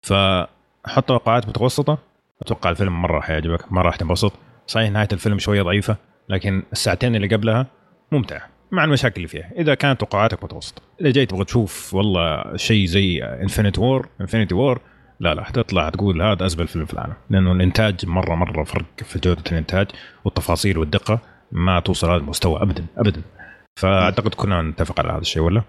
فحط 0.06 1.05
توقعات 1.09 1.48
متوسطة. 1.48 1.98
أتوقع 2.42 2.70
الفيلم 2.70 3.02
مرة 3.02 3.20
حيعجبك 3.20 3.72
مرة 3.72 3.86
راح 3.86 3.97
تنبسط. 3.97 4.32
صحيح 4.66 4.90
نهاية 4.90 5.09
الفيلم 5.12 5.38
شوية 5.38 5.62
ضعيفة 5.62 5.97
لكن 6.28 6.62
الساعتين 6.72 7.16
اللي 7.16 7.36
قبلها 7.36 7.66
ممتعه 8.12 8.43
مع 8.70 8.85
المشاكل 8.85 9.16
اللي 9.16 9.28
فيها. 9.28 9.51
إذا 9.57 9.74
كانت 9.74 10.01
توقعاتك 10.01 10.45
متوسطة. 10.45 10.82
إذا 11.01 11.11
جاي 11.11 11.27
تبغى 11.27 11.45
تشوف 11.45 11.95
والله 11.95 12.57
شيء 12.57 12.87
زي 12.87 13.23
Infinite 13.24 13.78
War 13.78 14.09
Infinity 14.20 14.55
War 14.55 14.81
لا 15.20 15.35
لا 15.35 15.45
حتطلع 15.45 15.89
تقول 15.89 16.23
هذا 16.23 16.47
ازبل 16.47 16.66
فيلم 16.66 16.85
في 16.85 16.95
العالم. 16.95 17.15
لأنه 17.31 17.53
الإنتاج 17.53 18.07
مرة 18.07 18.35
مرة 18.35 18.65
فرق 18.65 18.85
في 18.97 19.19
جودة 19.19 19.43
الإنتاج 19.53 19.87
والتفاصيل 20.24 20.78
والدقة 20.78 21.20
ما 21.53 21.81
توصل 21.81 22.11
هذا 22.11 22.16
المستوى 22.16 22.62
ابدا 22.62 22.87
ابدا. 22.97 23.23
فأعتقد 23.81 24.35
كلنا 24.35 24.62
نتفق 24.62 25.01
على 25.01 25.12
هذا 25.12 25.20
الشيء 25.20 25.43
ولا؟ 25.43 25.62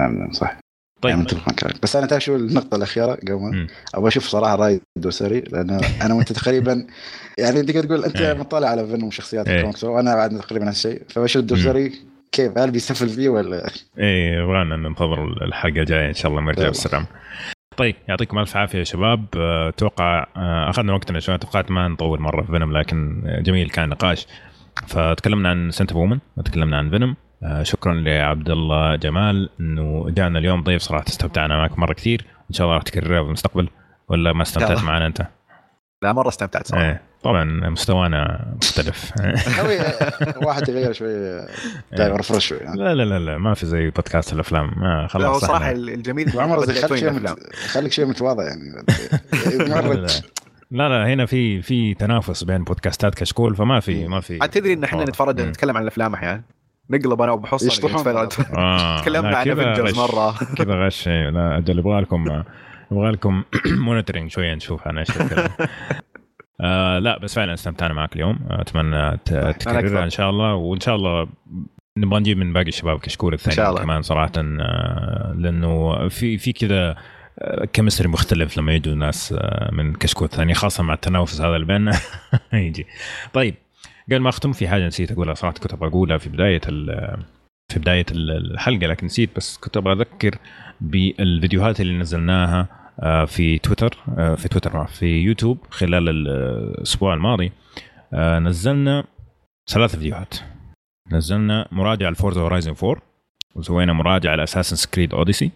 نعم 0.00 0.18
نعم 0.18 0.32
صح. 0.32 0.58
طيب. 1.02 1.10
يعني 1.10 1.22
متفق 1.22 1.48
معك. 1.48 1.82
بس 1.82 1.96
أنا 1.96 2.06
تعرف 2.06 2.24
شو 2.24 2.36
النقطة 2.36 2.76
الأخيرة 2.76 3.14
قبل 3.14 3.66
أبغى 3.94 4.08
أشوف 4.08 4.26
صراحة 4.26 4.54
راي 4.56 4.80
الدوسري 4.96 5.40
لأن 5.40 5.80
أنا 6.02 6.14
وأنت 6.14 6.32
تقريبا 6.32 6.86
يعني 7.38 7.62
تقدر 7.62 7.84
تقول 7.84 8.04
أنت 8.04 8.20
إيه. 8.20 8.34
مطلع 8.34 8.68
على 8.68 8.86
فيلم 8.86 9.04
وشخصيات 9.04 9.48
إيه. 9.48 9.56
الكوميكس 9.56 9.84
وأنا 9.84 10.14
بعد 10.14 10.38
تقريبا 10.40 10.64
نفس 10.64 10.86
الشيء. 10.86 11.02
فبشوف 11.08 11.42
الدوسري 11.42 11.92
كيف 12.32 12.58
هل 12.58 12.70
بيسفل 12.70 13.08
فيه 13.08 13.28
ولا؟ 13.28 13.70
إيه 13.98 14.38
يبغانا 14.38 14.76
ننتظر 14.76 15.44
الحلقة 15.44 15.80
الجاية 15.80 16.08
إن 16.08 16.14
شاء 16.14 16.30
الله 16.30 16.42
نرجع 16.42 16.60
يلا. 16.60 16.68
بالسلام. 16.68 17.06
طيب 17.76 17.94
يعطيكم 18.08 18.38
ألف 18.38 18.56
عافية 18.56 18.78
يا 18.78 18.84
شباب. 18.84 19.24
آه، 19.36 19.68
أتوقع 19.68 20.26
آه، 20.36 20.70
أخذنا 20.70 20.92
وقتنا 20.92 21.20
شوي 21.20 21.38
توقعت 21.38 21.70
ما 21.70 21.88
نطول 21.88 22.20
مرة 22.20 22.42
في 22.42 22.52
فينوم 22.52 22.76
لكن 22.76 23.22
جميل 23.42 23.70
كان 23.70 23.88
نقاش. 23.88 24.26
فتكلمنا 24.86 25.48
عن 25.48 25.70
Scent 25.70 25.92
Woman 25.92 26.18
وتكلمنا 26.36 26.76
عن 26.76 26.90
فينوم 26.90 27.16
شكرا 27.62 27.94
لعبد 27.94 28.50
الله 28.50 28.96
جمال 28.96 29.50
إنه 29.60 30.06
جانا 30.10 30.38
اليوم 30.38 30.62
ضيف 30.62 30.82
صراحة 30.82 31.04
استمتعنا 31.08 31.56
معك 31.56 31.78
مرة 31.78 31.92
كثير 31.92 32.24
إن 32.50 32.54
شاء 32.54 32.64
الله 32.64 32.74
راح 32.74 32.82
تكررها 32.82 33.22
في 33.22 33.26
المستقبل 33.26 33.68
ولا 34.08 34.32
ما 34.32 34.42
استمتعت. 34.42 34.82
معنا 34.84 35.06
أنت؟ 35.06 35.26
لا 36.02 36.12
مرة 36.12 36.28
استمتعت 36.28 36.66
صراحة 36.66 36.84
إيه 36.84 37.02
طبعا 37.22 37.44
مستوانا 37.44 38.52
مختلف 38.56 39.12
واحد 40.46 40.68
يغير 40.68 40.92
شوي 40.92 41.12
دايما 41.92 42.16
رفرش 42.16 42.46
شوي 42.48 42.58
يعني. 42.58 42.76
لا 42.80 42.94
لا 42.94 43.02
لا 43.02 43.18
لا 43.18 43.38
ما 43.38 43.54
في 43.54 43.66
زي 43.66 43.90
بودكاست 43.90 44.32
الأفلام 44.32 44.72
ما 44.76 44.86
لا 44.86 45.02
هو 45.02 45.08
خلاص 45.08 45.44
صراحة 45.44 45.70
الجميل 45.70 46.30
زي 46.66 46.74
خليك 46.82 46.94
شيء 46.98 47.08
الأفلام. 47.08 47.32
مت... 47.32 47.54
خليك 47.54 47.92
شيء 47.92 48.06
متواضع 48.06 48.42
يعني 48.44 48.62
لا, 49.58 49.64
لا, 49.64 49.80
مرة 49.82 49.94
لا. 49.94 50.06
لا 50.70 50.88
لا 50.88 51.06
هنا 51.14 51.26
في 51.26 51.62
في 51.62 51.94
تنافس 51.94 52.44
بين 52.44 52.64
بودكاستات 52.64 53.14
كشكول 53.14 53.56
فما 53.56 53.80
في 53.80 54.08
ما 54.08 54.20
في 54.20 54.38
عاد 54.40 54.50
تدري 54.50 54.72
إن 54.72 54.84
إحنا. 54.84 55.04
نتفرج 55.04 55.40
مم. 55.40 55.48
نتكلم 55.48 55.76
عن 55.76 55.82
الأفلام 55.82 56.14
أحيانا 56.14 56.42
نقلب 56.90 57.22
أنا 57.22 57.32
وبحصل 57.32 57.66
يشطحون 57.66 58.24
نتفرج. 58.24 58.46
آه 58.58 59.00
تكلمنا 59.00 59.36
عن 59.36 59.50
Avengers. 59.50 59.98
مرة 59.98 60.34
كذا 60.56 60.86
غش 60.86 61.08
إيه، 61.08 61.30
لا 61.30 61.58
أجل 61.58 61.78
يبغى 61.78 62.00
لكم 62.00 62.42
يبغى 62.92 63.10
لكم 63.10 63.42
monitoring 63.84 64.30
شوية 64.30 64.54
نشوف 64.54 64.88
أنا 64.88 65.00
إيش. 65.00 65.08
آه 66.60 66.98
لا 66.98 67.18
بس 67.18 67.34
فعلا 67.34 67.54
استمتعنا 67.54 67.94
معك 67.94 68.16
اليوم 68.16 68.38
أتمنى 68.50 69.16
تكررها. 69.24 70.04
إن 70.04 70.10
شاء 70.10 70.30
الله 70.30 70.54
وإن 70.54 70.80
شاء 70.80 70.96
الله 70.96 71.28
نبغى 71.98 72.20
نجيب 72.20 72.38
من 72.38 72.52
باقي 72.52 72.68
الشباب 72.68 72.98
كشكول 72.98 73.34
الثاني 73.34 73.52
إن 73.52 73.56
شاء 73.56 73.70
الله. 73.70 73.82
كمان 73.82 74.02
صراحة 74.02 74.32
آه، 74.36 75.34
لأنه 75.38 76.08
في 76.08 76.38
في 76.38 76.52
كذا 76.52 76.96
chemistry 77.72 78.08
مختلف 78.08 78.58
لما 78.58 78.72
يجوا 78.72 78.94
ناس 78.94 79.34
آه، 79.38 79.70
من 79.72 79.94
كشكول 79.94 80.28
ثاني 80.28 80.54
خاصة 80.54 80.82
مع 80.82 80.94
التنافس 80.94 81.40
هذا 81.40 81.54
اللي 81.54 81.66
بيننا 81.66 81.92
يجي 82.52 82.86
طيب 83.32 83.54
قبل 84.08 84.18
ما 84.20 84.28
أختم 84.28 84.52
في 84.52 84.68
حاجة 84.68 84.86
نسيت 84.86 85.12
أقولها 85.12 85.34
صراحة 85.34 85.54
كنت 85.58 85.72
أبغى 85.72 85.88
أقولها 85.88 86.18
في 86.18 86.28
بداية 86.28 86.60
في 87.72 87.78
بداية 87.78 88.06
ال- 88.10 88.52
الحلقة 88.52 88.86
لكن 88.86 89.06
نسيت 89.06 89.36
بس 89.36 89.56
كنت 89.56 89.76
أبغى 89.76 89.92
أذكر 89.92 90.38
بالفيديوهات 90.80 91.80
اللي 91.80 91.98
نزلناها 91.98 92.68
آه، 93.00 93.24
في 93.24 93.58
تويتر 93.58 93.96
آه، 94.18 94.34
في 94.34 94.48
تويتر 94.48 94.86
في 94.86 95.06
يوتيوب 95.06 95.58
خلال 95.70 96.08
الأسبوع 96.08 97.14
الماضي 97.14 97.52
آه، 98.12 98.38
نزلنا 98.38 99.04
ثلاث 99.70 99.96
فيديوهات. 99.96 100.34
نزلنا 101.12 101.68
مراجعة 101.72 102.10
ل 102.10 102.15
Forza 102.15 102.40
Horizon 102.40 102.74
4 102.84 103.02
وسوينا 103.54 103.92
مراجعة 103.92 104.34
ل 104.34 104.39
Assassin's 104.39 104.90
Creed 104.90 105.14
Odyssey 105.14 105.50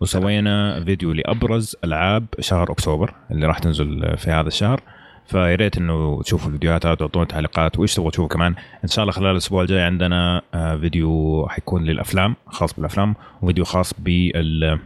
وسوينا 0.00 0.84
فيديو 0.84 1.12
لأبرز 1.12 1.76
ألعاب 1.84 2.26
شهر 2.40 2.72
أكتوبر 2.72 3.14
اللي 3.30 3.46
راح 3.46 3.58
تنزل 3.58 4.16
في 4.16 4.30
هذا 4.30 4.48
الشهر. 4.48 4.80
فيا 5.26 5.54
ريت 5.54 5.76
إنه 5.76 6.22
تشوفوا 6.22 6.48
الفيديوهات 6.48 6.86
هذه 6.86 6.92
وتعطونا 6.92 7.26
تعليقات 7.26 7.78
وإيش 7.78 7.94
تبغوا 7.94 8.10
تشوفوا 8.10 8.28
كمان؟ 8.28 8.54
إن 8.84 8.88
شاء 8.88 9.02
الله 9.02 9.12
خلال 9.12 9.30
الأسبوع 9.30 9.62
الجاي 9.62 9.82
عندنا 9.82 10.42
آه، 10.54 10.76
فيديو 10.76 11.46
حيكون 11.48 11.84
للأفلام 11.84 12.36
خاص 12.46 12.74
بالأفلام 12.74 13.14
وفيديو 13.42 13.64
خاص 13.64 13.94
بال 13.98 14.78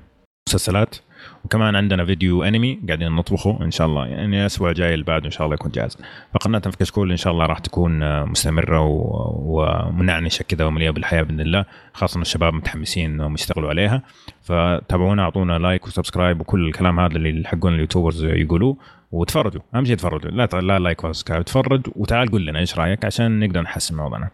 مسلسلات 0.48 0.96
وكمان 1.44 1.76
عندنا 1.76 2.04
فيديو 2.04 2.42
أنمي 2.42 2.80
قاعدين 2.86 3.12
نطبخه 3.12 3.58
إن 3.62 3.70
شاء 3.70 3.86
الله 3.86 4.06
يعني 4.06 4.40
الأسبوع 4.40 4.70
الجاي 4.70 4.94
اللي 4.94 5.04
بعده 5.04 5.26
إن 5.26 5.30
شاء 5.30 5.44
الله 5.44 5.54
يكون 5.54 5.70
جاهز. 5.70 5.98
فقناة 6.34 6.58
في 6.58 6.76
كشكول 6.76 7.10
إن 7.10 7.16
شاء 7.16 7.32
الله 7.32 7.46
راح 7.46 7.58
تكون 7.58 8.02
آه، 8.02 8.24
مستمرة 8.24 8.80
ومنعنشة 8.80 10.42
كذا 10.42 10.64
ومليئة 10.64 10.90
بالحياة 10.90 11.22
بإذن 11.22 11.40
الله 11.40 11.64
خاصة 11.92 12.20
الشباب 12.20 12.54
متحمسين 12.54 13.10
إنهم 13.10 13.34
يشتغلوا 13.34 13.68
عليها. 13.68 14.02
فتابعونا 14.42 15.22
أعطونا 15.22 15.58
like 15.58 15.86
و 15.86 15.92
subscribe 15.92 16.40
وكل 16.40 16.66
الكلام 16.66 17.00
هذا 17.00 17.16
اللي 17.16 17.48
حقون 17.48 17.74
ال 17.74 17.79
YouTubers 17.79 18.24
يقولوه. 18.24 18.76
وتفرجوا. 19.10 19.60
أهم 19.74 19.84
شيء 19.84 19.96
تفرجوا. 19.96 20.30
لا 20.30 20.48
لا 20.52 20.78
like 20.78 21.04
ولا 21.04 21.12
subscribe 21.12 21.44
تفرج 21.44 21.86
وتعال 21.96 22.30
قول 22.30 22.46
لنا 22.46 22.58
إيش 22.58 22.78
رأيك 22.78 23.04
عشان 23.04 23.40
نقدر 23.40 23.60
نحسن 23.60 23.94
من 23.94 24.00
وضعنا 24.00 24.30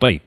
طيب 0.00 0.20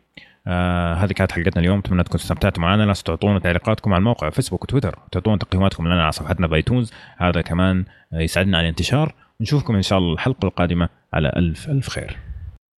آه 0.48 0.94
هذه 0.94 1.12
كانت 1.14 1.32
حلقتنا 1.32 1.62
اليوم. 1.62 1.80
أتمنى 1.80 2.04
تكونوا 2.04 2.24
استمتعتوا 2.24 2.64
معنا. 2.64 2.84
لا 2.84 2.94
تعطونا 2.94 3.40
تعليقاتكم 3.40 3.94
على 3.94 4.00
الموقع 4.00 4.30
فيسبوك 4.30 4.64
وتويتر. 4.64 5.00
وتعطونا 5.06 5.38
تقييماتكم 5.38 5.88
لنا 5.88 6.04
على 6.04 6.12
صفحتنا 6.12 6.48
ب 6.48 6.55
iTunes 6.55 6.94
هذا 7.18 7.42
كمان 7.42 7.86
يساعدنا 8.14 8.58
على 8.58 8.66
الانتشار. 8.66 9.14
ونشوفكم 9.40 9.76
إن 9.76 9.82
شاء 9.82 10.00
الله 10.00 10.14
الحلقة 10.14 10.46
القادمة 10.46 10.90
على 11.14 11.34
ألف 11.36 11.70
ألف 11.70 11.90
خير. 11.90 12.18